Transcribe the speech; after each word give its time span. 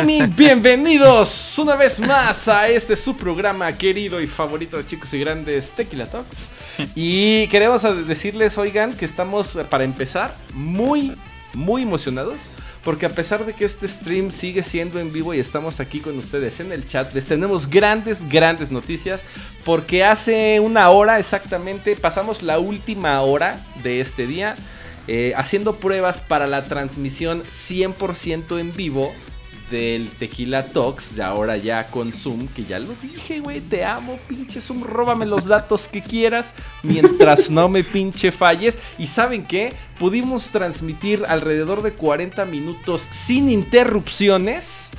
Gaming, 0.00 0.34
bienvenidos 0.36 1.58
una 1.58 1.76
vez 1.76 2.00
más 2.00 2.48
a 2.48 2.68
este 2.68 2.96
su 2.96 3.14
programa 3.16 3.70
querido 3.76 4.18
y 4.20 4.26
favorito 4.26 4.78
de 4.78 4.86
chicos 4.86 5.12
y 5.12 5.18
grandes 5.18 5.72
Tequila 5.72 6.06
Talks. 6.06 6.48
Y 6.94 7.46
queremos 7.48 7.82
decirles, 8.06 8.56
oigan, 8.56 8.94
que 8.94 9.04
estamos 9.04 9.58
para 9.68 9.84
empezar 9.84 10.34
muy, 10.54 11.14
muy 11.52 11.82
emocionados. 11.82 12.36
Porque 12.82 13.04
a 13.04 13.10
pesar 13.10 13.44
de 13.44 13.52
que 13.52 13.66
este 13.66 13.86
stream 13.86 14.30
sigue 14.30 14.62
siendo 14.62 14.98
en 14.98 15.12
vivo 15.12 15.34
y 15.34 15.38
estamos 15.38 15.80
aquí 15.80 16.00
con 16.00 16.16
ustedes 16.16 16.60
en 16.60 16.72
el 16.72 16.86
chat, 16.86 17.12
les 17.12 17.26
tenemos 17.26 17.68
grandes, 17.68 18.26
grandes 18.26 18.70
noticias. 18.70 19.26
Porque 19.66 20.02
hace 20.02 20.60
una 20.60 20.88
hora 20.88 21.18
exactamente 21.18 21.94
pasamos 21.94 22.42
la 22.42 22.58
última 22.58 23.20
hora 23.20 23.60
de 23.82 24.00
este 24.00 24.26
día 24.26 24.54
eh, 25.08 25.34
haciendo 25.36 25.76
pruebas 25.76 26.22
para 26.22 26.46
la 26.46 26.64
transmisión 26.64 27.42
100% 27.42 28.58
en 28.58 28.74
vivo 28.74 29.12
del 29.70 30.10
Tequila 30.10 30.66
Talks, 30.66 31.14
de 31.14 31.22
ahora 31.22 31.56
ya 31.56 31.86
con 31.86 32.12
Zoom, 32.12 32.48
que 32.48 32.64
ya 32.64 32.78
lo 32.78 32.94
dije, 33.00 33.40
güey, 33.40 33.60
te 33.60 33.84
amo, 33.84 34.18
pinche 34.28 34.60
Zoom, 34.60 34.82
róbame 34.82 35.26
los 35.26 35.46
datos 35.46 35.88
que 35.88 36.02
quieras, 36.02 36.52
mientras 36.82 37.50
no 37.50 37.68
me 37.68 37.84
pinche 37.84 38.32
falles. 38.32 38.78
Y 38.98 39.06
saben 39.06 39.46
qué, 39.46 39.72
pudimos 39.98 40.50
transmitir 40.50 41.24
alrededor 41.26 41.82
de 41.82 41.92
40 41.92 42.44
minutos 42.44 43.00
sin 43.10 43.48
interrupciones. 43.48 44.90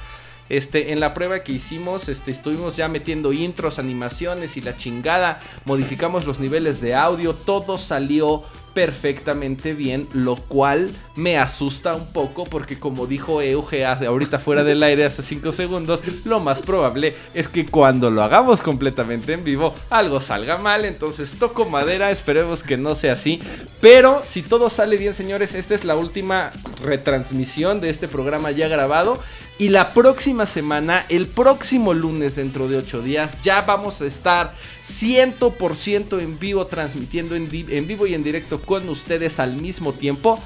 Este, 0.50 0.92
en 0.92 1.00
la 1.00 1.14
prueba 1.14 1.44
que 1.44 1.54
hicimos, 1.54 2.10
este, 2.10 2.30
estuvimos 2.30 2.76
ya 2.76 2.90
metiendo 2.90 3.32
intros, 3.32 3.80
animaciones 3.80 4.58
y 4.58 4.62
la 4.62 4.76
chingada. 4.76 5.40
Modificamos 5.64 6.26
los 6.26 6.42
niveles 6.42 6.82
de 6.82 6.94
audio. 6.94 7.34
Todo 7.34 7.78
salió 7.78 8.44
perfectamente 8.73 9.73
bien, 9.73 10.08
lo 10.14 10.36
cual 10.36 10.89
me 11.16 11.38
asusta 11.38 11.95
un 11.95 12.11
poco 12.14 12.45
porque 12.45 12.80
como 12.80 13.08
dijo 13.08 13.41
Euge 13.41 13.86
ahorita 13.86 14.39
fuera 14.39 14.64
del 14.64 14.83
aire 14.83 15.05
hace 15.05 15.22
5 15.22 15.52
segundos, 15.52 16.02
lo 16.25 16.39
más 16.39 16.61
probable 16.61 17.16
es 17.33 17.47
que 17.47 17.66
cuando 17.66 18.09
lo 18.09 18.23
hagamos 18.23 18.61
completamente 18.61 19.33
en 19.33 19.44
vivo 19.44 19.75
algo 19.89 20.22
salga 20.22 20.58
mal, 20.58 20.86
entonces 20.86 21.36
toco 21.38 21.66
madera, 21.66 22.11
esperemos 22.11 22.64
que 22.64 22.77
no 22.77 22.95
sea 22.95 23.14
así, 23.14 23.42
pero 23.81 24.22
si 24.23 24.42
todo 24.42 24.69
sale 24.69 24.97
bien 24.97 25.14
señores, 25.14 25.53
esta 25.53 25.75
es 25.75 25.83
la 25.83 25.95
última 25.95 26.52
retransmisión 26.83 27.81
de 27.81 27.89
este 27.89 28.08
programa 28.08 28.52
ya 28.52 28.67
grabado 28.67 29.19
y 29.62 29.70
la 29.70 29.94
próxima 29.94 30.48
semana, 30.48 31.06
el 31.08 31.28
próximo 31.28 31.94
lunes 31.94 32.36
dentro 32.36 32.67
de 32.67 32.78
8 32.78 33.04
días, 33.04 33.40
ya 33.44 33.62
vamos 33.62 34.02
a 34.02 34.08
estar 34.08 34.56
100% 34.84 36.20
en 36.20 36.40
vivo 36.40 36.66
transmitiendo 36.66 37.36
en, 37.36 37.48
en 37.52 37.86
vivo 37.86 38.08
y 38.08 38.16
en 38.16 38.23
directo 38.23 38.59
con 38.59 38.89
ustedes 38.89 39.39
al 39.39 39.54
mismo 39.58 39.94
tiempo. 39.94 40.39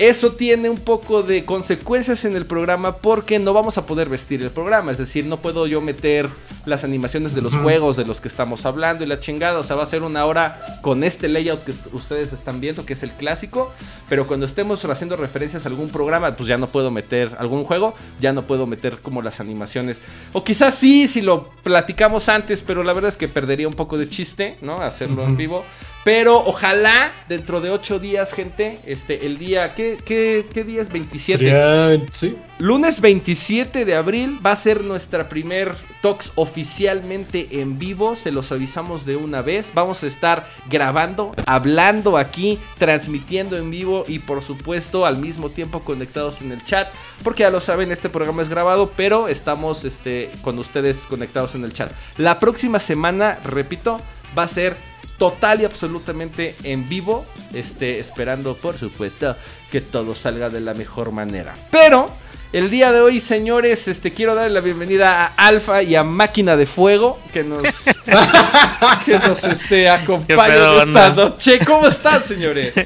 Eso 0.00 0.32
tiene 0.32 0.70
un 0.70 0.78
poco 0.78 1.22
de 1.22 1.44
consecuencias 1.44 2.24
en 2.24 2.34
el 2.34 2.46
programa 2.46 2.96
porque 2.96 3.38
no 3.38 3.52
vamos 3.52 3.76
a 3.76 3.84
poder 3.84 4.08
vestir 4.08 4.40
el 4.40 4.48
programa. 4.48 4.92
Es 4.92 4.96
decir, 4.96 5.26
no 5.26 5.42
puedo 5.42 5.66
yo 5.66 5.82
meter 5.82 6.30
las 6.64 6.84
animaciones 6.84 7.34
de 7.34 7.42
los 7.42 7.54
juegos 7.54 7.98
de 7.98 8.06
los 8.06 8.18
que 8.18 8.28
estamos 8.28 8.64
hablando 8.64 9.04
y 9.04 9.06
la 9.06 9.20
chingada. 9.20 9.58
O 9.58 9.62
sea, 9.62 9.76
va 9.76 9.82
a 9.82 9.86
ser 9.86 10.02
una 10.02 10.24
hora 10.24 10.78
con 10.80 11.04
este 11.04 11.28
layout 11.28 11.64
que 11.64 11.74
ustedes 11.92 12.32
están 12.32 12.62
viendo, 12.62 12.86
que 12.86 12.94
es 12.94 13.02
el 13.02 13.10
clásico. 13.10 13.72
Pero 14.08 14.26
cuando 14.26 14.46
estemos 14.46 14.82
haciendo 14.86 15.16
referencias 15.16 15.66
a 15.66 15.68
algún 15.68 15.90
programa, 15.90 16.34
pues 16.34 16.48
ya 16.48 16.56
no 16.56 16.68
puedo 16.68 16.90
meter 16.90 17.36
algún 17.38 17.64
juego, 17.64 17.94
ya 18.22 18.32
no 18.32 18.44
puedo 18.44 18.66
meter 18.66 18.96
como 19.02 19.20
las 19.20 19.38
animaciones. 19.38 20.00
O 20.32 20.42
quizás 20.42 20.76
sí, 20.76 21.08
si 21.08 21.20
lo 21.20 21.50
platicamos 21.62 22.30
antes, 22.30 22.62
pero 22.62 22.84
la 22.84 22.94
verdad 22.94 23.10
es 23.10 23.18
que 23.18 23.28
perdería 23.28 23.68
un 23.68 23.74
poco 23.74 23.98
de 23.98 24.08
chiste, 24.08 24.56
¿no? 24.62 24.76
Hacerlo 24.76 25.26
en 25.26 25.36
vivo. 25.36 25.62
Pero 26.04 26.38
ojalá 26.38 27.12
dentro 27.28 27.60
de 27.60 27.70
ocho 27.70 27.98
días, 27.98 28.32
gente, 28.32 28.78
este, 28.86 29.26
el 29.26 29.38
día, 29.38 29.74
¿qué, 29.74 29.98
qué, 30.04 30.46
qué 30.52 30.64
día 30.64 30.82
es? 30.82 30.90
27. 30.90 32.06
sí. 32.10 32.36
Lunes 32.58 33.00
27 33.00 33.86
de 33.86 33.94
abril 33.94 34.38
va 34.44 34.52
a 34.52 34.56
ser 34.56 34.84
nuestra 34.84 35.30
primer 35.30 35.74
Talks 36.02 36.32
oficialmente 36.34 37.48
en 37.52 37.78
vivo. 37.78 38.16
Se 38.16 38.30
los 38.30 38.52
avisamos 38.52 39.06
de 39.06 39.16
una 39.16 39.40
vez. 39.40 39.72
Vamos 39.74 40.02
a 40.02 40.06
estar 40.06 40.46
grabando, 40.68 41.32
hablando 41.46 42.18
aquí, 42.18 42.58
transmitiendo 42.76 43.56
en 43.56 43.70
vivo 43.70 44.04
y 44.06 44.18
por 44.18 44.42
supuesto 44.42 45.06
al 45.06 45.16
mismo 45.16 45.48
tiempo 45.48 45.80
conectados 45.80 46.42
en 46.42 46.52
el 46.52 46.62
chat. 46.62 46.88
Porque 47.22 47.44
ya 47.44 47.50
lo 47.50 47.62
saben, 47.62 47.92
este 47.92 48.10
programa 48.10 48.42
es 48.42 48.50
grabado, 48.50 48.92
pero 48.94 49.28
estamos 49.28 49.86
este, 49.86 50.30
con 50.42 50.58
ustedes 50.58 51.06
conectados 51.06 51.54
en 51.54 51.64
el 51.64 51.72
chat. 51.72 51.90
La 52.18 52.38
próxima 52.38 52.78
semana, 52.78 53.38
repito, 53.42 54.02
va 54.36 54.42
a 54.42 54.48
ser 54.48 54.76
total 55.20 55.60
y 55.60 55.66
absolutamente 55.66 56.56
en 56.64 56.88
vivo, 56.88 57.26
este, 57.52 57.98
esperando 57.98 58.56
por 58.56 58.78
supuesto 58.78 59.36
que 59.70 59.82
todo 59.82 60.14
salga 60.14 60.48
de 60.48 60.62
la 60.62 60.72
mejor 60.72 61.12
manera. 61.12 61.54
Pero 61.70 62.06
el 62.54 62.70
día 62.70 62.90
de 62.90 63.02
hoy, 63.02 63.20
señores, 63.20 63.86
este, 63.86 64.14
quiero 64.14 64.34
darle 64.34 64.54
la 64.54 64.60
bienvenida 64.60 65.26
a 65.26 65.46
Alfa 65.46 65.82
y 65.82 65.94
a 65.94 66.04
Máquina 66.04 66.56
de 66.56 66.64
Fuego 66.64 67.20
que 67.34 67.44
nos, 67.44 67.60
que 69.04 69.18
nos 69.18 69.44
este, 69.44 69.90
acompañan 69.90 70.88
esta 70.88 71.10
noche. 71.10 71.60
¿Cómo 71.66 71.86
están, 71.86 72.24
señores? 72.24 72.74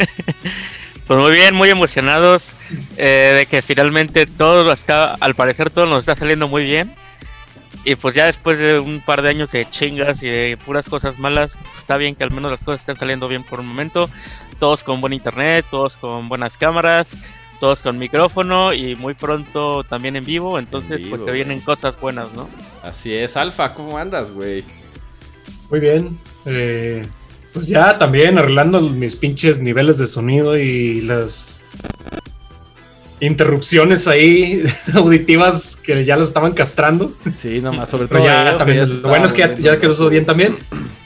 Pues 1.06 1.21
muy 1.21 1.33
bien, 1.33 1.55
muy 1.55 1.69
emocionados 1.69 2.55
eh, 2.97 3.34
de 3.37 3.45
que 3.45 3.61
finalmente 3.61 4.25
todo 4.25 4.72
está, 4.72 5.12
al 5.21 5.34
parecer 5.34 5.69
todo 5.69 5.84
nos 5.84 5.99
está 5.99 6.16
saliendo 6.16 6.49
muy 6.49 6.62
bien. 6.62 6.97
Y 7.84 7.97
pues 7.97 8.15
ya 8.15 8.27
después 8.27 8.59
de 8.59 8.78
un 8.78 9.00
par 9.00 9.21
de 9.21 9.28
años 9.28 9.53
de 9.53 9.69
chingas 9.69 10.22
y 10.22 10.28
de 10.28 10.59
puras 10.65 10.89
cosas 10.89 11.19
malas, 11.19 11.59
está 11.78 11.97
bien 11.99 12.15
que 12.15 12.25
al 12.25 12.31
menos 12.31 12.50
las 12.50 12.65
cosas 12.65 12.81
estén 12.81 12.97
saliendo 12.97 13.28
bien 13.28 13.45
por 13.45 13.61
un 13.61 13.67
momento. 13.67 14.09
Todos 14.59 14.83
con 14.84 15.00
buen 15.00 15.12
internet, 15.12 15.67
todos 15.71 15.99
con 15.99 16.28
buenas 16.28 16.56
cámaras, 16.56 17.09
todos 17.61 17.81
con 17.81 17.99
micrófono 17.99 18.72
y 18.72 18.97
muy 18.97 19.12
pronto 19.15 19.84
también 19.84 20.17
en 20.17 20.25
vivo. 20.25 20.59
Entonces 20.59 21.03
pues 21.11 21.25
se 21.25 21.31
vienen 21.31 21.61
cosas 21.61 22.00
buenas, 22.00 22.33
¿no? 22.33 22.49
Así 22.83 23.12
es, 23.12 23.37
Alfa, 23.37 23.75
¿cómo 23.75 23.99
andas, 23.99 24.31
güey? 24.31 24.65
Muy 25.71 25.81
bien. 25.81 26.19
Eh, 26.47 27.03
pues 27.53 27.69
ya 27.69 27.99
también 27.99 28.39
arreglando 28.39 28.81
mis 28.81 29.15
pinches 29.15 29.61
niveles 29.61 29.99
de 29.99 30.06
sonido 30.06 30.56
y 30.56 31.03
las 31.03 31.62
interrupciones 33.21 34.09
ahí 34.09 34.63
auditivas 34.95 35.77
que 35.77 36.05
ya 36.05 36.17
las 36.17 36.29
estaban 36.29 36.53
castrando. 36.53 37.13
Sí, 37.37 37.61
nomás, 37.61 37.89
sobre 37.89 38.09
todo. 38.09 38.25
ya, 38.25 38.59
también, 38.59 39.03
lo 39.03 39.09
bueno 39.09 39.27
es 39.27 39.33
que 39.33 39.43
ya, 39.43 39.55
ya 39.55 39.81
quedó 39.81 40.09
bien 40.09 40.25
también. 40.25 40.57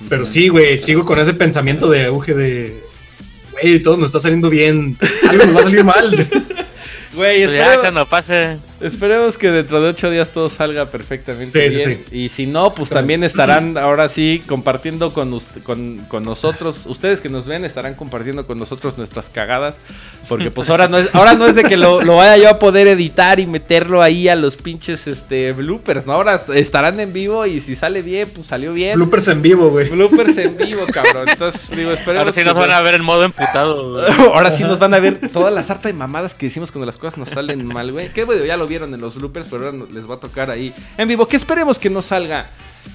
Pero 0.09 0.25
sí, 0.25 0.49
güey, 0.49 0.79
sigo 0.79 1.05
con 1.05 1.19
ese 1.19 1.35
pensamiento 1.35 1.89
de 1.91 2.07
auge 2.07 2.35
de, 2.35 2.83
güey, 3.53 3.81
todo 3.81 3.97
nos 3.97 4.07
está 4.07 4.21
saliendo 4.21 4.49
bien, 4.49 4.97
algo 5.29 5.45
nos 5.45 5.57
va 5.57 5.61
a 5.61 5.65
salir 5.65 5.85
mal. 5.85 6.29
Güey, 7.15 7.43
espero... 7.43 8.07
pase. 8.07 8.59
Esperemos 8.81 9.37
que 9.37 9.51
dentro 9.51 9.81
de 9.81 9.89
ocho 9.89 10.09
días 10.09 10.31
todo 10.31 10.49
salga 10.49 10.87
perfectamente 10.87 11.69
bien. 11.69 12.05
Y 12.13 12.29
si 12.29 12.47
no, 12.47 12.71
pues 12.71 12.91
también 12.91 13.25
estarán 13.25 13.77
ahora 13.77 14.09
sí 14.09 14.43
compartiendo 14.47 15.13
con, 15.13 15.37
con, 15.65 16.23
nosotros. 16.23 16.87
Ustedes 16.87 17.21
que 17.21 17.29
nos 17.29 17.47
ven 17.47 17.65
estarán 17.65 17.95
compartiendo 17.95 18.47
con 18.47 18.59
nosotros 18.59 18.97
nuestras 18.97 19.29
cagadas. 19.29 19.81
Porque 20.29 20.51
pues 20.51 20.71
ahora 20.71 20.89
no 20.89 20.99
es, 20.99 21.13
ahora 21.15 21.35
no 21.35 21.47
es 21.47 21.57
de 21.57 21.65
que 21.65 21.77
lo, 21.77 21.99
vaya 22.05 22.37
yo 22.37 22.49
a 22.49 22.59
poder 22.59 22.87
editar 22.87 23.41
y 23.41 23.47
meterlo 23.47 24.01
ahí 24.01 24.29
a 24.29 24.37
los 24.37 24.57
pinches 24.57 25.09
este, 25.09 25.53
bloopers, 25.53 26.07
¿no? 26.07 26.13
Ahora 26.13 26.43
estarán 26.55 27.01
en 27.01 27.13
vivo 27.13 27.47
y 27.47 27.61
si 27.61 27.75
sale 27.75 28.03
bien, 28.03 28.29
pues 28.33 28.47
salió 28.47 28.73
bien. 28.73 28.95
Bloopers 28.95 29.27
en 29.29 29.43
vivo, 29.43 29.71
güey. 29.71 29.89
Bloopers 29.89 30.39
en 30.39 30.57
vivo, 30.57 30.87
cabrón. 30.93 31.29
Entonces, 31.29 31.77
digo, 31.77 31.91
esperemos. 31.91 32.21
Ahora 32.21 32.33
sí 32.33 32.45
nos 32.45 32.55
van 32.55 32.71
a 32.71 32.81
ver 32.81 32.95
en 32.95 33.03
modo 33.03 33.25
emputado. 33.25 34.07
ahora 34.33 34.53
sí 34.53 34.63
nos 34.63 34.79
van 34.79 34.95
a 34.95 35.01
ver 35.01 35.19
todas 35.33 35.53
las 35.53 35.69
harta 35.71 35.89
de 35.89 35.95
mamadas 35.95 36.35
que 36.35 36.47
decimos 36.47 36.71
cuando 36.71 36.87
las 36.87 36.97
cosas 36.97 37.19
nos 37.19 37.31
salen 37.31 37.67
mal, 37.67 37.91
güey. 37.91 38.11
Que 38.13 38.25
ya 38.47 38.57
lo 38.57 38.68
vieron 38.69 38.95
en 38.95 39.01
los 39.01 39.17
bloopers, 39.17 39.49
pero 39.49 39.67
ahora 39.67 39.87
les 39.91 40.09
va 40.09 40.17
a 40.17 40.21
tocar 40.21 40.51
ahí 40.51 40.73
en 40.97 41.09
vivo. 41.09 41.27
Que 41.27 41.37
esperemos 41.37 41.79
que 41.79 41.91
no 41.91 42.03
salga 42.03 42.51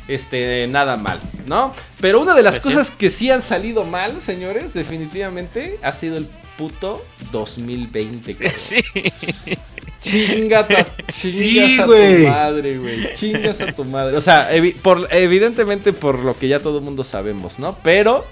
este 0.07 0.67
nada 0.67 0.97
mal, 0.97 1.19
¿no? 1.45 1.73
Pero 2.01 2.21
una 2.21 2.35
de 2.35 2.43
las 2.43 2.59
cosas 2.59 2.91
que 2.91 3.09
sí 3.09 3.31
han 3.31 3.41
salido 3.41 3.83
mal, 3.83 4.21
señores, 4.21 4.73
definitivamente, 4.73 5.79
ha 5.81 5.93
sido 5.93 6.17
el 6.17 6.27
puto 6.57 7.03
2020. 7.31 8.37
Sí. 8.57 8.83
Chinga, 10.01 10.67
chingas 11.07 11.79
a 11.79 11.85
tu 11.85 12.27
madre, 12.27 12.77
güey. 12.77 13.13
Chingas 13.13 13.61
a 13.61 13.71
tu 13.71 13.85
madre. 13.85 14.17
O 14.17 14.21
sea, 14.21 14.49
por, 14.81 15.07
evidentemente 15.11 15.93
por 15.93 16.19
lo 16.19 16.37
que 16.37 16.49
ya 16.49 16.59
todo 16.59 16.79
el 16.79 16.83
mundo 16.83 17.05
sabemos, 17.05 17.57
¿no? 17.57 17.77
Pero 17.83 18.25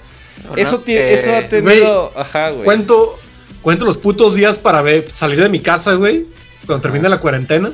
eso, 0.57 0.83
eso 0.85 1.33
ha 1.33 1.41
tenido. 1.43 2.11
ajá, 2.13 2.49
güey. 2.49 2.65
Cuento, 2.65 3.17
cuento 3.61 3.85
los 3.85 3.97
putos 3.97 4.35
días 4.35 4.59
para 4.59 4.81
ver, 4.81 5.09
salir 5.09 5.39
de 5.39 5.47
mi 5.47 5.61
casa, 5.61 5.93
güey 5.93 6.25
cuando 6.65 6.81
termine 6.81 7.09
la 7.09 7.19
cuarentena. 7.19 7.69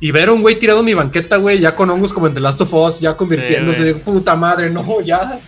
Y 0.00 0.10
ver 0.10 0.30
a 0.30 0.32
un 0.32 0.42
güey 0.42 0.58
tirado 0.58 0.80
en 0.80 0.86
mi 0.86 0.94
banqueta, 0.94 1.36
güey, 1.36 1.60
ya 1.60 1.76
con 1.76 1.88
hongos 1.88 2.12
como 2.12 2.26
en 2.26 2.34
The 2.34 2.40
Last 2.40 2.60
of 2.60 2.74
Us, 2.74 2.98
ya 2.98 3.16
convirtiéndose 3.16 3.84
de 3.84 3.94
puta 3.94 4.34
madre, 4.34 4.68
no, 4.68 5.00
ya. 5.00 5.40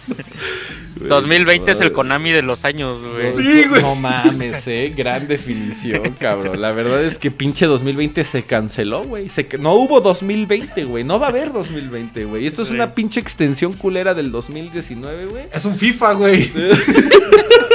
2020 1.09 1.73
es 1.73 1.81
el 1.81 1.93
Konami 1.93 2.31
de 2.31 2.43
los 2.43 2.65
años, 2.65 3.01
güey. 3.03 3.33
Sí, 3.33 3.65
güey. 3.69 3.83
No 3.83 3.95
mames, 3.95 4.67
eh. 4.69 4.95
Gran 4.97 5.27
definición, 5.27 6.15
cabrón. 6.19 6.61
La 6.61 6.73
verdad 6.73 7.05
es 7.05 7.19
que 7.19 7.31
pinche 7.31 7.67
2020 7.67 8.25
se 8.25 8.45
canceló, 8.45 9.03
güey. 9.03 9.29
No 9.59 9.75
hubo 9.75 10.01
2020, 10.01 10.85
güey. 10.85 11.05
No 11.05 11.19
va 11.19 11.27
a 11.27 11.31
haber 11.31 11.53
2020, 11.53 12.25
güey. 12.25 12.47
Esto 12.47 12.63
es 12.63 12.71
una 12.71 12.95
pinche 12.95 13.21
extensión 13.21 13.73
culera 13.73 14.15
del 14.15 14.31
2019, 14.31 15.27
güey. 15.27 15.45
Es 15.53 15.65
un 15.65 15.77
FIFA, 15.77 16.13
güey. 16.13 16.51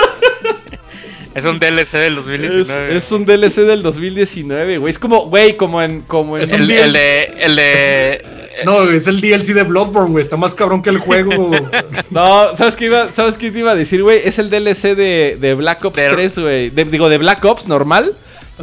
Es 1.36 1.46
un 1.46 1.60
DLC 1.60 1.92
del 1.94 2.16
2019. 2.16 2.90
Es, 2.98 3.04
es 3.06 3.12
un 3.12 3.26
DLC 3.26 3.56
del 3.62 3.84
2019, 3.84 4.78
güey. 4.80 4.92
Es 4.92 5.00
como, 5.00 5.26
güey, 5.28 5.56
como 5.58 5.82
en. 5.82 6.02
Como 6.02 6.38
en 6.38 6.44
Es 6.44 6.54
el, 6.54 6.68
de. 6.68 7.24
El 7.40 7.56
de. 7.56 8.22
No, 8.66 8.90
es 8.90 9.08
el 9.08 9.22
DLC 9.22 9.54
de 9.54 9.64
Bloodborne, 9.64 10.10
güey. 10.12 10.22
Está 10.24 10.36
más 10.38 10.54
cabrón 10.56 10.82
que 10.82 10.90
el 10.90 10.98
juego. 10.98 11.52
No, 12.10 12.48
¿sabes 12.58 12.76
qué, 12.76 12.86
iba, 12.86 13.14
¿sabes 13.14 13.38
qué 13.38 13.52
te 13.52 13.60
iba 13.60 13.72
a 13.72 13.76
decir, 13.76 14.02
güey? 14.02 14.20
Es 14.26 14.40
el 14.40 14.50
DLC 14.50 14.96
de, 14.96 15.38
de 15.40 15.54
Black 15.54 15.86
Ops 15.86 15.96
Pero- 15.96 16.16
3, 16.16 16.40
güey. 16.40 16.70
De- 16.72 16.86
Digo, 16.86 17.08
de 17.08 17.20
Black 17.20 17.46
Ops 17.46 17.68
normal. 17.68 18.16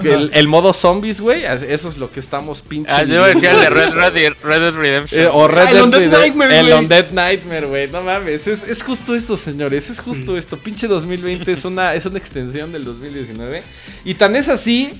Que 0.02 0.12
El, 0.12 0.30
el 0.34 0.48
modo 0.48 0.74
zombies, 0.74 1.20
güey. 1.20 1.44
Eso 1.44 1.88
es 1.88 1.96
lo 1.98 2.10
que 2.10 2.20
estamos 2.20 2.62
pinche. 2.62 2.92
Ah, 2.92 3.02
yo 3.04 3.24
decía 3.24 3.52
el 3.52 3.60
de 3.60 3.70
Red, 3.70 3.90
Red, 3.92 4.32
Red 4.42 4.60
Dead 4.60 4.74
Redemption. 4.74 5.20
Eh, 5.22 5.28
o 5.32 5.48
Red 5.48 5.64
Ah, 5.66 5.70
el 5.70 5.82
Undead 5.82 6.00
Redemption- 6.00 6.20
Nightmare, 6.20 6.58
El 6.58 6.66
güey. 6.66 6.78
Undead 6.78 7.10
Nightmare, 7.12 7.66
güey. 7.66 7.88
No 7.90 8.02
mames. 8.02 8.46
Es, 8.46 8.62
es 8.62 8.82
justo 8.82 9.14
esto, 9.14 9.36
señores. 9.36 9.88
Es 9.90 10.00
justo 10.00 10.36
esto. 10.36 10.58
Pinche 10.58 10.86
2020 10.86 11.50
es 11.52 11.64
una, 11.64 11.94
es 11.94 12.04
una 12.06 12.18
extensión 12.18 12.72
del 12.72 12.84
2019. 12.84 13.62
Y 14.04 14.14
tan 14.14 14.36
es 14.36 14.48
así 14.48 14.92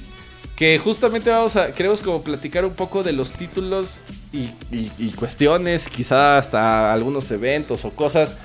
que 0.56 0.78
justamente 0.78 1.28
vamos 1.30 1.56
a. 1.56 1.72
Queremos 1.74 2.00
como 2.00 2.22
platicar 2.24 2.64
un 2.64 2.74
poco 2.74 3.02
de 3.02 3.12
los 3.12 3.30
títulos 3.32 3.90
y, 4.32 4.44
y- 4.74 4.90
y 4.98 5.10
cuestiones. 5.14 5.88
Quizá 5.88 6.38
hasta 6.38 6.92
algunos 6.92 7.30
eventos 7.30 7.84
o 7.84 7.90
cosas. 7.90 8.38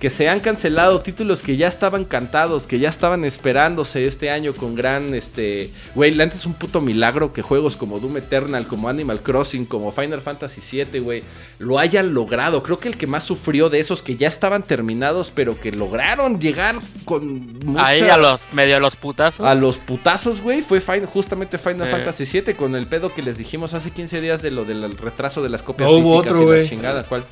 Que 0.00 0.10
se 0.10 0.28
han 0.28 0.40
cancelado, 0.40 1.00
títulos 1.00 1.40
que 1.42 1.56
ya 1.56 1.66
estaban 1.66 2.04
cantados, 2.04 2.66
que 2.66 2.78
ya 2.78 2.90
estaban 2.90 3.24
esperándose 3.24 4.06
este 4.06 4.28
año 4.28 4.52
con 4.52 4.74
gran, 4.74 5.14
este... 5.14 5.70
Güey, 5.94 6.12
la 6.12 6.26
neta 6.26 6.36
es 6.36 6.44
un 6.44 6.52
puto 6.52 6.82
milagro 6.82 7.32
que 7.32 7.40
juegos 7.40 7.76
como 7.76 8.00
Doom 8.00 8.18
Eternal, 8.18 8.66
como 8.66 8.88
Animal 8.90 9.22
Crossing, 9.22 9.64
como 9.64 9.92
Final 9.92 10.20
Fantasy 10.20 10.60
VII, 10.84 11.00
güey, 11.00 11.22
lo 11.58 11.78
hayan 11.78 12.12
logrado. 12.12 12.62
Creo 12.62 12.78
que 12.78 12.88
el 12.88 12.98
que 12.98 13.06
más 13.06 13.24
sufrió 13.24 13.70
de 13.70 13.80
esos 13.80 14.02
que 14.02 14.16
ya 14.16 14.28
estaban 14.28 14.62
terminados, 14.62 15.30
pero 15.34 15.58
que 15.58 15.72
lograron 15.72 16.38
llegar 16.38 16.80
con 17.06 17.54
mucha- 17.64 17.86
Ahí 17.86 18.02
a 18.02 18.18
los 18.18 18.42
medio 18.52 18.76
a 18.76 18.80
los 18.80 18.96
putazos. 18.96 19.46
a 19.46 19.54
los 19.54 19.78
putazos, 19.78 20.42
güey, 20.42 20.60
fue 20.60 20.82
fin- 20.82 21.06
justamente 21.06 21.56
Final 21.56 21.86
Sí. 21.86 21.92
Fantasy 21.92 22.24
VII 22.40 22.54
con 22.54 22.74
el 22.76 22.88
pedo 22.88 23.14
que 23.14 23.22
les 23.22 23.38
dijimos 23.38 23.72
hace 23.72 23.90
15 23.90 24.20
días 24.20 24.42
de 24.42 24.50
lo 24.50 24.64
del 24.66 24.92
retraso 24.98 25.40
de 25.42 25.48
las 25.48 25.62
copias 25.62 25.90
No, 25.90 25.96
hubo 25.96 26.18
físicas 26.22 26.36
otro, 26.40 26.54
y 26.56 26.60
la 26.62 26.68
chingada, 26.68 27.04
¿cuál? 27.04 27.24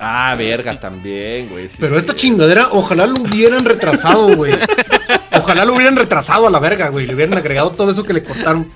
Ah, 0.00 0.34
verga, 0.38 0.78
también, 0.78 1.48
güey. 1.48 1.68
sí, 1.68 1.76
Pero 1.80 1.98
esta 1.98 2.14
chingadera, 2.14 2.68
ojalá 2.70 3.06
lo 3.06 3.14
hubieran 3.20 3.64
retrasado, 3.64 4.34
güey. 4.36 4.54
Ojalá 5.32 5.64
lo 5.64 5.74
hubieran 5.74 5.96
retrasado 5.96 6.46
a 6.46 6.50
la 6.50 6.58
verga, 6.58 6.88
güey. 6.88 7.06
Le 7.06 7.14
hubieran 7.14 7.36
agregado 7.36 7.70
todo 7.70 7.90
eso 7.90 8.04
que 8.04 8.12
le 8.12 8.22
cortaron. 8.22 8.70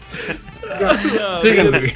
Síganle, 1.41 1.79
güey. 1.79 1.93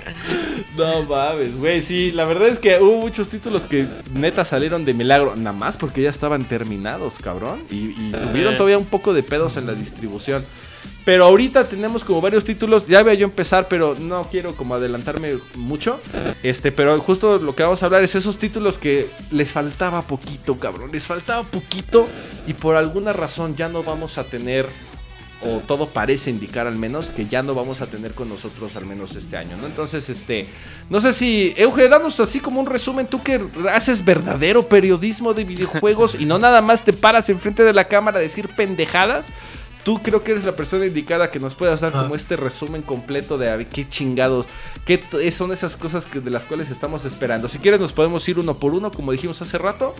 No 0.76 1.04
mames, 1.04 1.56
güey, 1.56 1.80
sí, 1.82 2.12
la 2.12 2.26
verdad 2.26 2.48
es 2.48 2.58
que 2.58 2.78
hubo 2.80 2.98
muchos 2.98 3.28
títulos 3.28 3.62
que 3.62 3.86
neta 4.12 4.44
salieron 4.44 4.84
de 4.84 4.92
milagro, 4.92 5.34
nada 5.34 5.56
más 5.56 5.78
porque 5.78 6.02
ya 6.02 6.10
estaban 6.10 6.44
terminados, 6.44 7.14
cabrón, 7.18 7.62
y, 7.70 7.76
y 7.98 8.12
tuvieron 8.30 8.56
todavía 8.58 8.76
un 8.76 8.84
poco 8.84 9.14
de 9.14 9.22
pedos 9.22 9.56
en 9.56 9.66
la 9.66 9.72
distribución. 9.72 10.44
Pero 11.06 11.26
ahorita 11.26 11.68
tenemos 11.68 12.02
como 12.02 12.20
varios 12.20 12.42
títulos, 12.42 12.88
ya 12.88 13.00
voy 13.04 13.16
yo 13.16 13.26
empezar, 13.26 13.68
pero 13.68 13.94
no 13.96 14.24
quiero 14.24 14.56
como 14.56 14.74
adelantarme 14.74 15.38
mucho. 15.54 16.00
Este, 16.42 16.72
pero 16.72 16.98
justo 16.98 17.38
lo 17.38 17.54
que 17.54 17.62
vamos 17.62 17.80
a 17.80 17.86
hablar 17.86 18.02
es 18.02 18.16
esos 18.16 18.38
títulos 18.38 18.76
que 18.76 19.08
les 19.30 19.52
faltaba 19.52 20.02
poquito, 20.02 20.58
cabrón, 20.58 20.90
les 20.92 21.06
faltaba 21.06 21.44
poquito 21.44 22.08
y 22.48 22.54
por 22.54 22.74
alguna 22.74 23.12
razón 23.12 23.54
ya 23.54 23.68
no 23.68 23.84
vamos 23.84 24.18
a 24.18 24.24
tener 24.24 24.66
o 25.42 25.60
todo 25.60 25.90
parece 25.90 26.30
indicar 26.30 26.66
al 26.66 26.76
menos 26.76 27.10
que 27.10 27.26
ya 27.26 27.42
no 27.42 27.54
vamos 27.54 27.82
a 27.82 27.86
tener 27.86 28.14
con 28.14 28.28
nosotros 28.28 28.74
al 28.74 28.86
menos 28.86 29.14
este 29.14 29.36
año, 29.36 29.56
¿no? 29.58 29.66
Entonces, 29.66 30.08
este, 30.08 30.48
no 30.90 31.00
sé 31.00 31.12
si, 31.12 31.54
Euge, 31.56 31.88
danos 31.88 32.18
así 32.18 32.40
como 32.40 32.58
un 32.58 32.66
resumen, 32.66 33.06
tú 33.06 33.22
que 33.22 33.40
haces 33.70 34.04
verdadero 34.04 34.68
periodismo 34.68 35.34
de 35.34 35.44
videojuegos 35.44 36.16
y 36.18 36.26
no 36.26 36.38
nada 36.38 36.62
más 36.62 36.84
te 36.84 36.92
paras 36.92 37.28
enfrente 37.28 37.62
de 37.62 37.74
la 37.74 37.84
cámara 37.84 38.18
a 38.18 38.22
decir 38.22 38.48
pendejadas. 38.56 39.30
Tú 39.86 40.02
creo 40.02 40.24
que 40.24 40.32
eres 40.32 40.44
la 40.44 40.56
persona 40.56 40.84
indicada 40.84 41.30
que 41.30 41.38
nos 41.38 41.54
puedas 41.54 41.80
dar 41.80 41.92
Ajá. 41.92 42.02
como 42.02 42.16
este 42.16 42.34
resumen 42.34 42.82
completo 42.82 43.38
de 43.38 43.48
a 43.50 43.54
ver, 43.54 43.68
qué 43.68 43.88
chingados, 43.88 44.46
qué 44.84 44.98
t- 44.98 45.30
son 45.30 45.52
esas 45.52 45.76
cosas 45.76 46.06
que, 46.06 46.18
de 46.18 46.28
las 46.28 46.44
cuales 46.44 46.70
estamos 46.70 47.04
esperando. 47.04 47.48
Si 47.48 47.60
quieres 47.60 47.78
nos 47.78 47.92
podemos 47.92 48.28
ir 48.28 48.40
uno 48.40 48.58
por 48.58 48.74
uno, 48.74 48.90
como 48.90 49.12
dijimos 49.12 49.40
hace 49.42 49.58
rato, 49.58 49.94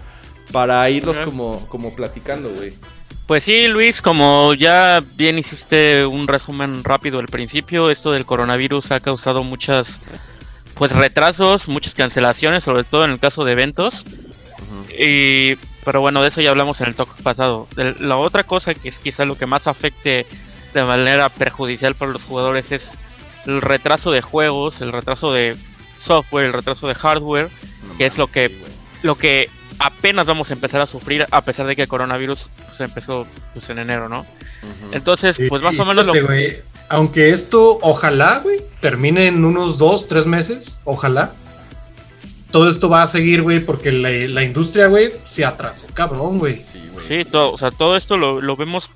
para 0.50 0.91
irlos 0.91 1.17
como, 1.19 1.65
como 1.69 1.94
platicando, 1.94 2.50
güey. 2.50 2.73
Pues 3.29 3.44
sí, 3.44 3.69
Luis, 3.69 4.03
como 4.03 4.55
ya 4.55 5.05
bien 5.15 5.38
hiciste 5.38 6.05
un 6.05 6.27
resumen 6.27 6.83
rápido 6.83 7.21
al 7.21 7.27
principio, 7.27 7.88
esto 7.88 8.11
del 8.11 8.27
coronavirus 8.27 8.91
ha 8.91 8.99
causado 8.99 9.44
muchas 9.44 10.00
pues 10.75 10.91
retrasos, 10.91 11.69
muchas 11.69 11.94
cancelaciones, 11.94 12.65
sobre 12.65 12.83
todo 12.83 13.05
en 13.05 13.12
el 13.12 13.21
caso 13.21 13.44
de 13.44 13.53
eventos. 13.53 14.05
Y 14.99 15.55
pero 15.87 16.00
bueno, 16.00 16.21
de 16.21 16.29
eso 16.29 16.41
ya 16.41 16.50
hablamos 16.50 16.81
en 16.81 16.88
el 16.88 16.97
talk 16.97 17.15
pasado. 17.23 17.69
La 17.77 18.17
otra 18.17 18.43
cosa 18.43 18.75
que 18.75 18.88
es 18.88 18.99
quizá 18.99 19.25
lo 19.25 19.38
que 19.38 19.47
más 19.47 19.69
afecte 19.69 20.27
de 20.75 20.85
manera 20.85 21.29
perjudicial 21.29 21.94
para 21.94 22.11
los 22.11 22.25
jugadores 22.25 22.73
es 22.73 22.91
el 23.47 23.62
retraso 23.62 24.11
de 24.11 24.21
juegos, 24.21 24.81
el 24.81 24.91
retraso 24.91 25.33
de 25.33 25.56
software, 25.97 26.47
el 26.47 26.53
retraso 26.53 26.88
de 26.88 26.97
hardware, 26.97 27.50
No 27.87 27.97
¿Qué 27.97 28.06
es 28.06 28.19
lo 28.19 28.27
que- 28.27 28.49
sí, 28.49 28.73
lo 29.03 29.15
que 29.15 29.49
apenas 29.79 30.27
vamos 30.27 30.50
a 30.50 30.55
empezar 30.55 30.81
a 30.81 30.88
sufrir 30.88 31.25
a 31.31 31.41
pesar 31.43 31.69
de 31.69 31.77
que 31.77 31.83
el 31.83 31.88
coronavirus 31.88 32.49
pues, 32.67 32.81
empezó 32.81 33.25
pues, 33.55 33.71
en 33.71 33.79
enero, 33.79 34.09
¿no? 34.09 34.27
Entonces, 34.91 35.41
pues 35.49 35.62
más 35.62 35.79
o 35.79 35.85
menos 35.85 36.05
lo 36.05 36.12
güey, 36.21 36.62
Aunque 36.88 37.31
esto, 37.31 37.79
ojalá, 37.81 38.41
güey, 38.43 38.61
termine 38.81 39.29
en 39.29 39.44
unos 39.44 39.79
dos, 39.79 40.09
tres 40.09 40.27
meses, 40.27 40.81
ojalá. 40.83 41.33
Todo 42.56 42.70
esto 42.70 42.88
va 42.88 43.03
a 43.03 43.06
seguir, 43.06 43.43
güey, 43.43 43.61
porque 43.61 43.93
la, 43.93 44.08
la 44.08 44.43
industria, 44.43 44.87
güey, 44.87 45.12
se 45.25 45.44
atrasó, 45.44 45.87
cabrón, 45.93 46.38
güey. 46.38 46.62
Sí, 46.62 46.81
güey. 46.91 47.06
Sí, 47.06 47.31
todo, 47.31 47.53
o 47.53 47.58
sea, 47.58 47.70
todo 47.70 47.99
esto 47.99 48.17
lo, 48.17 48.41
lo 48.41 48.56
vemos, 48.56 48.91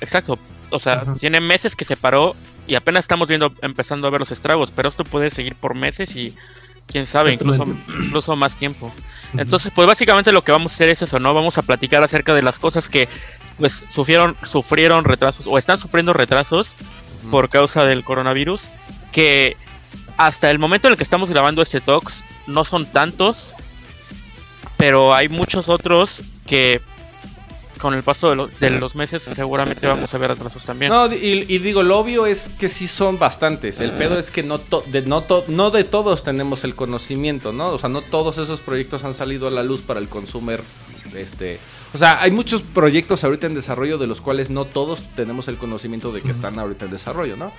exacto, 0.00 0.38
o 0.70 0.80
sea, 0.80 0.94
Ajá. 1.02 1.14
tiene 1.20 1.42
meses 1.42 1.76
que 1.76 1.84
se 1.84 1.94
paró 1.94 2.34
y 2.66 2.74
apenas 2.74 3.04
estamos 3.04 3.28
viendo, 3.28 3.52
empezando 3.60 4.06
a 4.06 4.10
ver 4.10 4.20
los 4.20 4.30
estragos, 4.30 4.70
pero 4.74 4.88
esto 4.88 5.04
puede 5.04 5.30
seguir 5.30 5.56
por 5.56 5.74
meses 5.74 6.16
y 6.16 6.34
quién 6.86 7.06
sabe, 7.06 7.34
incluso, 7.34 7.66
incluso 8.02 8.34
más 8.34 8.56
tiempo. 8.56 8.90
Entonces, 9.36 9.72
pues 9.74 9.86
básicamente 9.86 10.32
lo 10.32 10.42
que 10.42 10.52
vamos 10.52 10.72
a 10.72 10.74
hacer 10.76 10.88
es 10.88 11.02
eso, 11.02 11.18
¿no? 11.18 11.34
Vamos 11.34 11.58
a 11.58 11.62
platicar 11.62 12.02
acerca 12.02 12.32
de 12.32 12.40
las 12.40 12.58
cosas 12.58 12.88
que, 12.88 13.10
pues, 13.58 13.82
sufrieron, 13.90 14.38
sufrieron 14.42 15.04
retrasos 15.04 15.46
o 15.46 15.58
están 15.58 15.76
sufriendo 15.76 16.14
retrasos 16.14 16.76
por 17.30 17.50
causa 17.50 17.84
del 17.84 18.04
coronavirus, 18.04 18.62
que 19.12 19.58
hasta 20.16 20.50
el 20.50 20.58
momento 20.58 20.88
en 20.88 20.92
el 20.92 20.96
que 20.96 21.04
estamos 21.04 21.28
grabando 21.28 21.60
este 21.60 21.82
talks 21.82 22.24
no 22.46 22.64
son 22.64 22.86
tantos, 22.86 23.52
pero 24.76 25.14
hay 25.14 25.28
muchos 25.28 25.68
otros 25.68 26.22
que 26.46 26.80
con 27.78 27.94
el 27.94 28.04
paso 28.04 28.30
de, 28.30 28.36
lo- 28.36 28.46
de 28.46 28.70
los 28.70 28.94
meses 28.94 29.24
seguramente 29.24 29.86
vamos 29.88 30.12
a 30.14 30.18
ver 30.18 30.30
retrasos 30.30 30.64
también. 30.64 30.92
No, 30.92 31.12
y, 31.12 31.44
y 31.48 31.58
digo, 31.58 31.82
lo 31.82 31.98
obvio 31.98 32.26
es 32.26 32.48
que 32.58 32.68
sí 32.68 32.86
son 32.86 33.18
bastantes. 33.18 33.80
El 33.80 33.90
pedo 33.90 34.18
es 34.20 34.30
que 34.30 34.44
no, 34.44 34.58
to- 34.60 34.84
de, 34.86 35.02
no, 35.02 35.22
to- 35.22 35.44
no 35.48 35.70
de 35.72 35.82
todos 35.82 36.22
tenemos 36.22 36.62
el 36.62 36.76
conocimiento, 36.76 37.52
¿no? 37.52 37.68
O 37.70 37.78
sea, 37.80 37.88
no 37.88 38.00
todos 38.02 38.38
esos 38.38 38.60
proyectos 38.60 39.02
han 39.04 39.14
salido 39.14 39.48
a 39.48 39.50
la 39.50 39.64
luz 39.64 39.80
para 39.80 39.98
el 39.98 40.08
consumer. 40.08 40.62
Este, 41.16 41.58
o 41.92 41.98
sea, 41.98 42.22
hay 42.22 42.30
muchos 42.30 42.62
proyectos 42.62 43.24
ahorita 43.24 43.46
en 43.48 43.54
desarrollo 43.54 43.98
de 43.98 44.06
los 44.06 44.20
cuales 44.20 44.48
no 44.48 44.64
todos 44.64 45.00
tenemos 45.16 45.48
el 45.48 45.56
conocimiento 45.56 46.12
de 46.12 46.22
que 46.22 46.30
están 46.30 46.58
ahorita 46.60 46.84
en 46.84 46.90
desarrollo, 46.92 47.36
¿no? 47.36 47.52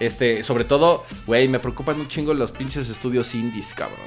Este, 0.00 0.42
sobre 0.44 0.64
todo, 0.64 1.04
güey, 1.26 1.48
me 1.48 1.58
preocupan 1.58 1.98
un 2.00 2.08
chingo 2.08 2.34
los 2.34 2.52
pinches 2.52 2.88
estudios 2.88 3.34
indies, 3.34 3.74
cabrón. 3.74 3.98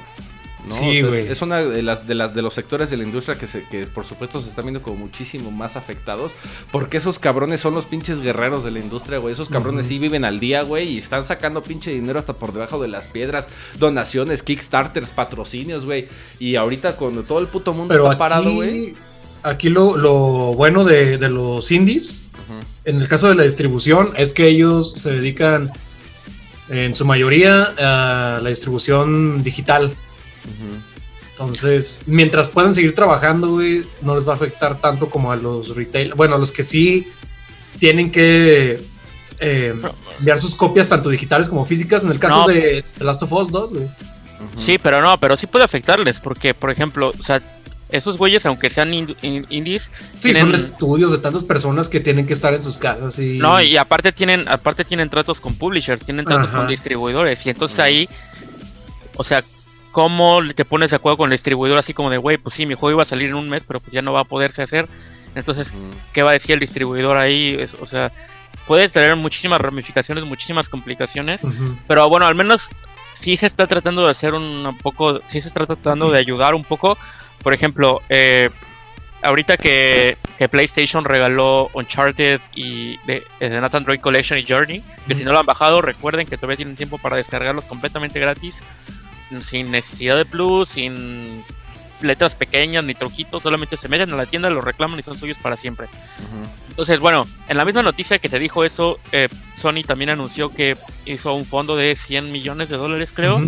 ¿no? 0.64 0.70
Sí, 0.70 1.02
O 1.02 1.10
sea, 1.10 1.20
es-. 1.20 1.30
Es, 1.30 1.42
una 1.42 1.58
de 1.58 1.82
las, 1.82 2.06
de 2.06 2.14
las 2.14 2.34
de 2.34 2.40
los 2.40 2.54
sectores 2.54 2.88
de 2.88 2.96
la 2.96 3.02
industria 3.02 3.36
que, 3.36 3.48
se, 3.48 3.64
que 3.64 3.84
por 3.88 4.04
supuesto 4.04 4.40
se 4.40 4.48
están 4.48 4.64
viendo 4.64 4.80
como 4.80 4.96
muchísimo 4.96 5.50
más 5.50 5.76
afectados. 5.76 6.32
Porque 6.70 6.98
esos 6.98 7.18
cabrones 7.18 7.60
son 7.60 7.74
los 7.74 7.84
pinches 7.84 8.20
guerreros 8.20 8.62
de 8.64 8.70
la 8.70 8.78
industria, 8.78 9.18
güey. 9.18 9.34
Esos 9.34 9.48
cabrones 9.48 9.86
sí 9.88 9.98
viven 9.98 10.24
al 10.24 10.38
día, 10.40 10.62
güey. 10.62 10.88
Y 10.88 10.98
están 10.98 11.24
sacando 11.26 11.62
pinche 11.62 11.90
dinero 11.90 12.18
hasta 12.18 12.34
por 12.34 12.52
debajo 12.52 12.80
de 12.80 12.88
las 12.88 13.08
piedras. 13.08 13.48
Donaciones, 13.78 14.42
kickstarters, 14.42 15.10
patrocinios, 15.10 15.84
güey. 15.84 16.06
Y 16.38 16.54
ahorita 16.54 16.96
cuando 16.96 17.24
todo 17.24 17.40
el 17.40 17.48
puto 17.48 17.74
mundo 17.74 17.88
Pero 17.88 18.04
está 18.04 18.12
aquí, 18.12 18.18
parado, 18.18 18.54
güey. 18.54 18.94
aquí 19.42 19.68
lo, 19.68 19.96
lo 19.96 20.54
bueno 20.54 20.84
de, 20.84 21.18
de 21.18 21.28
los 21.28 21.70
indies, 21.72 22.22
en 22.84 23.00
el 23.00 23.08
caso 23.08 23.28
de 23.28 23.34
la 23.34 23.42
distribución, 23.42 24.12
es 24.16 24.32
que 24.32 24.46
ellos 24.46 24.94
se 24.96 25.10
dedican 25.10 25.70
en 26.72 26.94
su 26.94 27.04
mayoría 27.04 27.74
a 27.78 28.40
la 28.42 28.48
distribución 28.48 29.42
digital. 29.42 29.94
Entonces, 31.30 32.02
mientras 32.06 32.48
puedan 32.48 32.74
seguir 32.74 32.94
trabajando, 32.94 33.48
güey, 33.52 33.84
no 34.00 34.14
les 34.14 34.26
va 34.26 34.32
a 34.32 34.36
afectar 34.36 34.80
tanto 34.80 35.10
como 35.10 35.32
a 35.32 35.36
los 35.36 35.76
retail. 35.76 36.14
Bueno, 36.14 36.36
a 36.36 36.38
los 36.38 36.52
que 36.52 36.62
sí 36.62 37.08
tienen 37.78 38.10
que 38.10 38.80
eh, 39.38 39.74
enviar 40.18 40.38
sus 40.38 40.54
copias 40.54 40.88
tanto 40.88 41.10
digitales 41.10 41.48
como 41.48 41.64
físicas. 41.64 42.04
En 42.04 42.10
el 42.12 42.18
caso 42.18 42.40
No. 42.42 42.48
de 42.48 42.84
The 42.98 43.04
Last 43.04 43.22
of 43.22 43.32
Us 43.32 43.50
2, 43.50 43.74
güey. 43.74 43.88
Sí, 44.56 44.78
pero 44.78 45.00
no, 45.00 45.18
pero 45.18 45.36
sí 45.36 45.46
puede 45.46 45.64
afectarles, 45.64 46.18
porque, 46.20 46.52
por 46.54 46.70
ejemplo, 46.70 47.12
o 47.18 47.24
sea, 47.24 47.40
esos 47.92 48.16
güeyes, 48.18 48.44
aunque 48.46 48.68
sean 48.70 48.90
ind- 48.92 49.16
in- 49.22 49.46
indies, 49.50 49.90
Sí, 50.14 50.32
Tienen- 50.32 50.42
son 50.42 50.54
estudios 50.54 51.12
de 51.12 51.18
tantas 51.18 51.44
personas 51.44 51.88
que 51.88 52.00
tienen 52.00 52.26
que 52.26 52.32
estar 52.32 52.52
en 52.54 52.62
sus 52.62 52.76
casas 52.78 53.18
y. 53.18 53.38
no, 53.38 53.60
y 53.62 53.76
aparte 53.76 54.10
tienen, 54.12 54.48
aparte 54.48 54.84
tienen 54.84 55.08
tratos 55.10 55.40
con 55.40 55.54
publishers, 55.54 56.04
tienen 56.04 56.24
tratos 56.24 56.48
Ajá. 56.48 56.58
con 56.58 56.68
distribuidores, 56.68 57.44
y 57.46 57.50
entonces 57.50 57.78
ahí, 57.78 58.08
o 59.16 59.24
sea, 59.24 59.44
¿cómo 59.92 60.40
te 60.54 60.64
pones 60.64 60.90
de 60.90 60.96
acuerdo 60.96 61.18
con 61.18 61.30
el 61.30 61.36
distribuidor 61.36 61.78
así 61.78 61.92
como 61.94 62.10
de, 62.10 62.16
güey, 62.18 62.38
pues 62.38 62.54
sí, 62.54 62.66
mi 62.66 62.74
juego 62.74 62.92
iba 62.96 63.02
a 63.02 63.06
salir 63.06 63.28
en 63.28 63.34
un 63.34 63.48
mes, 63.48 63.62
pero 63.66 63.78
pues 63.80 63.92
ya 63.92 64.02
no 64.02 64.12
va 64.12 64.20
a 64.20 64.24
poderse 64.24 64.62
hacer? 64.62 64.88
Entonces, 65.34 65.72
¿qué 66.12 66.22
va 66.22 66.30
a 66.30 66.34
decir 66.34 66.52
el 66.54 66.60
distribuidor 66.60 67.16
ahí? 67.16 67.56
Es- 67.58 67.74
o 67.80 67.86
sea, 67.86 68.12
puede 68.66 68.88
tener 68.88 69.16
muchísimas 69.16 69.60
ramificaciones, 69.60 70.24
muchísimas 70.24 70.68
complicaciones, 70.68 71.40
pero 71.88 72.08
bueno, 72.08 72.26
al 72.26 72.34
menos 72.34 72.68
sí 73.14 73.36
se 73.36 73.46
está 73.46 73.66
tratando 73.66 74.04
de 74.04 74.10
hacer 74.10 74.34
un 74.34 74.76
poco, 74.82 75.20
sí 75.28 75.40
se 75.40 75.48
está 75.48 75.66
tratando 75.66 76.10
de 76.10 76.18
ayudar 76.18 76.54
un 76.54 76.64
poco. 76.64 76.96
Por 77.42 77.54
ejemplo, 77.54 78.00
eh, 78.08 78.50
ahorita 79.22 79.56
que, 79.56 80.16
que 80.38 80.48
PlayStation 80.48 81.04
regaló 81.04 81.70
Uncharted 81.74 82.40
y 82.54 82.98
de, 83.06 83.24
eh, 83.40 83.48
de 83.48 83.60
Nathan 83.60 83.84
Drake 83.84 84.00
Collection 84.00 84.38
y 84.38 84.44
Journey, 84.44 84.82
que 85.06 85.14
si 85.14 85.24
no 85.24 85.32
lo 85.32 85.38
han 85.38 85.46
bajado, 85.46 85.80
recuerden 85.80 86.26
que 86.26 86.36
todavía 86.36 86.56
tienen 86.56 86.76
tiempo 86.76 86.98
para 86.98 87.16
descargarlos 87.16 87.66
completamente 87.66 88.20
gratis, 88.20 88.62
sin 89.40 89.70
necesidad 89.70 90.16
de 90.16 90.24
plus, 90.24 90.68
sin 90.68 91.42
letras 92.02 92.34
pequeñas 92.34 92.84
ni 92.84 92.94
truquitos, 92.94 93.42
solamente 93.42 93.76
se 93.76 93.88
meten 93.88 94.12
a 94.12 94.16
la 94.16 94.26
tienda, 94.26 94.50
los 94.50 94.64
reclaman 94.64 94.98
y 94.98 95.02
son 95.02 95.16
suyos 95.16 95.38
para 95.38 95.56
siempre. 95.56 95.88
Entonces, 96.68 96.98
bueno, 96.98 97.26
en 97.48 97.56
la 97.56 97.64
misma 97.64 97.82
noticia 97.82 98.18
que 98.18 98.28
se 98.28 98.38
dijo 98.38 98.64
eso, 98.64 98.98
eh, 99.12 99.28
Sony 99.56 99.82
también 99.86 100.10
anunció 100.10 100.52
que 100.52 100.76
hizo 101.06 101.34
un 101.34 101.46
fondo 101.46 101.76
de 101.76 101.96
100 101.96 102.32
millones 102.32 102.68
de 102.68 102.76
dólares, 102.76 103.12
creo. 103.14 103.44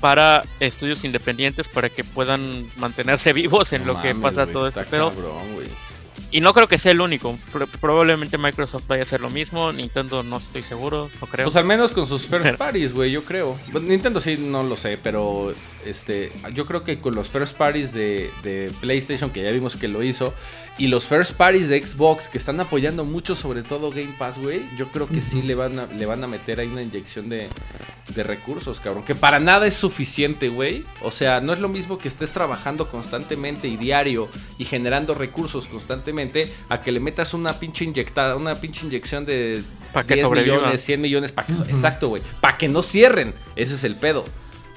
Para 0.00 0.42
estudios 0.58 1.04
independientes 1.04 1.68
para 1.68 1.88
que 1.90 2.04
puedan 2.04 2.66
mantenerse 2.76 3.32
vivos 3.34 3.72
en 3.72 3.86
No 3.86 3.94
lo 3.94 4.02
que 4.02 4.14
pasa 4.14 4.46
todo 4.46 4.68
está 4.68 4.80
esto. 4.80 4.90
Pero, 4.90 5.10
cabrón. 5.10 5.89
Y 6.30 6.40
no 6.40 6.52
creo 6.54 6.68
que 6.68 6.78
sea 6.78 6.92
el 6.92 7.00
único. 7.00 7.36
Pro- 7.52 7.66
probablemente 7.80 8.38
Microsoft 8.38 8.84
vaya 8.86 9.02
a 9.02 9.04
hacer 9.04 9.20
lo 9.20 9.30
mismo. 9.30 9.72
Nintendo 9.72 10.22
no 10.22 10.36
estoy 10.38 10.62
seguro, 10.62 11.10
no 11.20 11.26
creo. 11.26 11.46
Pues 11.46 11.56
al 11.56 11.64
menos 11.64 11.90
con 11.90 12.06
sus 12.06 12.26
first 12.26 12.56
parties, 12.56 12.92
güey, 12.92 13.10
yo 13.10 13.24
creo. 13.24 13.58
Bueno, 13.72 13.88
Nintendo 13.88 14.20
sí, 14.20 14.36
no 14.38 14.62
lo 14.62 14.76
sé, 14.76 14.98
pero 15.02 15.52
este, 15.84 16.30
yo 16.54 16.66
creo 16.66 16.84
que 16.84 16.98
con 17.00 17.14
los 17.14 17.28
first 17.30 17.56
parties 17.56 17.92
de, 17.92 18.30
de 18.42 18.70
PlayStation, 18.80 19.30
que 19.30 19.42
ya 19.42 19.50
vimos 19.50 19.76
que 19.76 19.88
lo 19.88 20.02
hizo, 20.02 20.32
y 20.78 20.86
los 20.86 21.04
first 21.06 21.32
parties 21.32 21.68
de 21.68 21.84
Xbox, 21.84 22.28
que 22.28 22.38
están 22.38 22.60
apoyando 22.60 23.04
mucho, 23.04 23.34
sobre 23.34 23.62
todo 23.62 23.90
Game 23.90 24.14
Pass, 24.18 24.38
güey, 24.38 24.62
yo 24.78 24.88
creo 24.90 25.06
que 25.08 25.20
sí 25.20 25.42
le 25.42 25.54
van 25.54 25.78
a, 25.78 25.86
le 25.86 26.06
van 26.06 26.22
a 26.24 26.26
meter 26.26 26.60
ahí 26.60 26.68
una 26.68 26.82
inyección 26.82 27.28
de, 27.28 27.48
de 28.14 28.22
recursos, 28.22 28.80
cabrón. 28.80 29.04
Que 29.04 29.14
para 29.14 29.40
nada 29.40 29.66
es 29.66 29.74
suficiente, 29.74 30.48
güey. 30.48 30.84
O 31.02 31.10
sea, 31.10 31.40
no 31.40 31.52
es 31.52 31.58
lo 31.60 31.68
mismo 31.68 31.98
que 31.98 32.08
estés 32.08 32.30
trabajando 32.32 32.88
constantemente 32.88 33.68
y 33.68 33.76
diario 33.76 34.28
y 34.58 34.64
generando 34.64 35.12
recursos 35.14 35.66
constantemente 35.66 36.19
a 36.68 36.82
que 36.82 36.92
le 36.92 37.00
metas 37.00 37.34
una 37.34 37.58
pinche 37.58 37.84
inyectada, 37.84 38.36
una 38.36 38.54
pinche 38.56 38.84
inyección 38.86 39.24
de 39.24 39.62
Pa' 39.92 40.04
que 40.04 40.14
10 40.14 40.26
sobreviva. 40.26 40.56
millones, 40.58 40.80
100 40.82 41.00
millones, 41.00 41.32
para 41.32 41.46
que 41.46 41.52
exacto, 41.54 42.08
güey, 42.08 42.22
para 42.40 42.56
que 42.58 42.68
no 42.68 42.82
cierren. 42.82 43.34
Ese 43.56 43.74
es 43.74 43.84
el 43.84 43.96
pedo. 43.96 44.24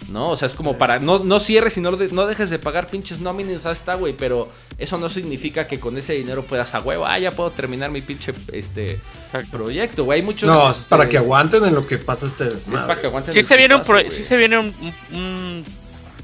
¿No? 0.09 0.31
O 0.31 0.35
sea, 0.35 0.47
es 0.47 0.53
como 0.53 0.77
para 0.77 0.99
no, 0.99 1.19
no 1.19 1.39
cierres 1.39 1.77
y 1.77 1.81
no, 1.81 1.95
de- 1.95 2.09
no 2.09 2.25
dejes 2.27 2.49
de 2.49 2.59
pagar 2.59 2.87
pinches 2.87 3.21
nóminas, 3.21 3.65
está, 3.65 3.95
güey, 3.95 4.11
pero 4.11 4.49
eso 4.77 4.97
no 4.97 5.09
significa 5.09 5.65
que 5.65 5.79
con 5.79 5.97
ese 5.97 6.11
dinero 6.11 6.43
puedas 6.43 6.75
a 6.75 6.81
huevo, 6.81 7.05
ah, 7.05 7.17
ya 7.19 7.31
puedo 7.31 7.51
terminar 7.51 7.89
mi 7.89 8.01
pinche 8.01 8.33
este 8.51 8.99
Exacto. 9.27 9.51
proyecto, 9.57 10.03
güey. 10.03 10.19
Hay 10.19 10.25
muchos 10.25 10.49
No, 10.49 10.69
es 10.69 10.79
este, 10.79 10.89
para 10.89 11.07
que 11.07 11.17
aguanten 11.17 11.63
en 11.63 11.73
lo 11.73 11.87
que 11.87 11.99
pasa 11.99 12.27
este 12.27 12.49
es 12.49 12.53
desmadre. 12.55 12.85
para 12.87 12.99
que 12.99 13.07
aguanten 13.07 13.33
Sí 13.33 13.43
se 13.43 13.55
viene 13.55 13.75
un, 13.75 13.83
pro- 13.83 14.11
sí 14.11 14.25
se 14.25 14.35
viene 14.35 14.57
un, 14.59 14.73
un- 14.81 15.17
un- 15.17 15.63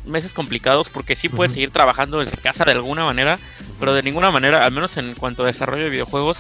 meses 0.10 0.34
complicados 0.34 0.90
porque 0.90 1.16
sí 1.16 1.30
puedes 1.30 1.54
seguir 1.54 1.72
trabajando 1.72 2.20
desde 2.20 2.38
casa 2.38 2.66
de 2.66 2.72
alguna 2.72 3.06
manera, 3.06 3.40
pero 3.80 3.94
de 3.94 4.04
ninguna 4.04 4.32
manera, 4.32 4.66
al 4.66 4.72
menos 4.72 4.98
en 4.98 5.14
cuanto 5.16 5.44
a 5.44 5.48
desarrollo 5.48 5.84
de 5.86 5.90
videojuegos, 5.90 6.40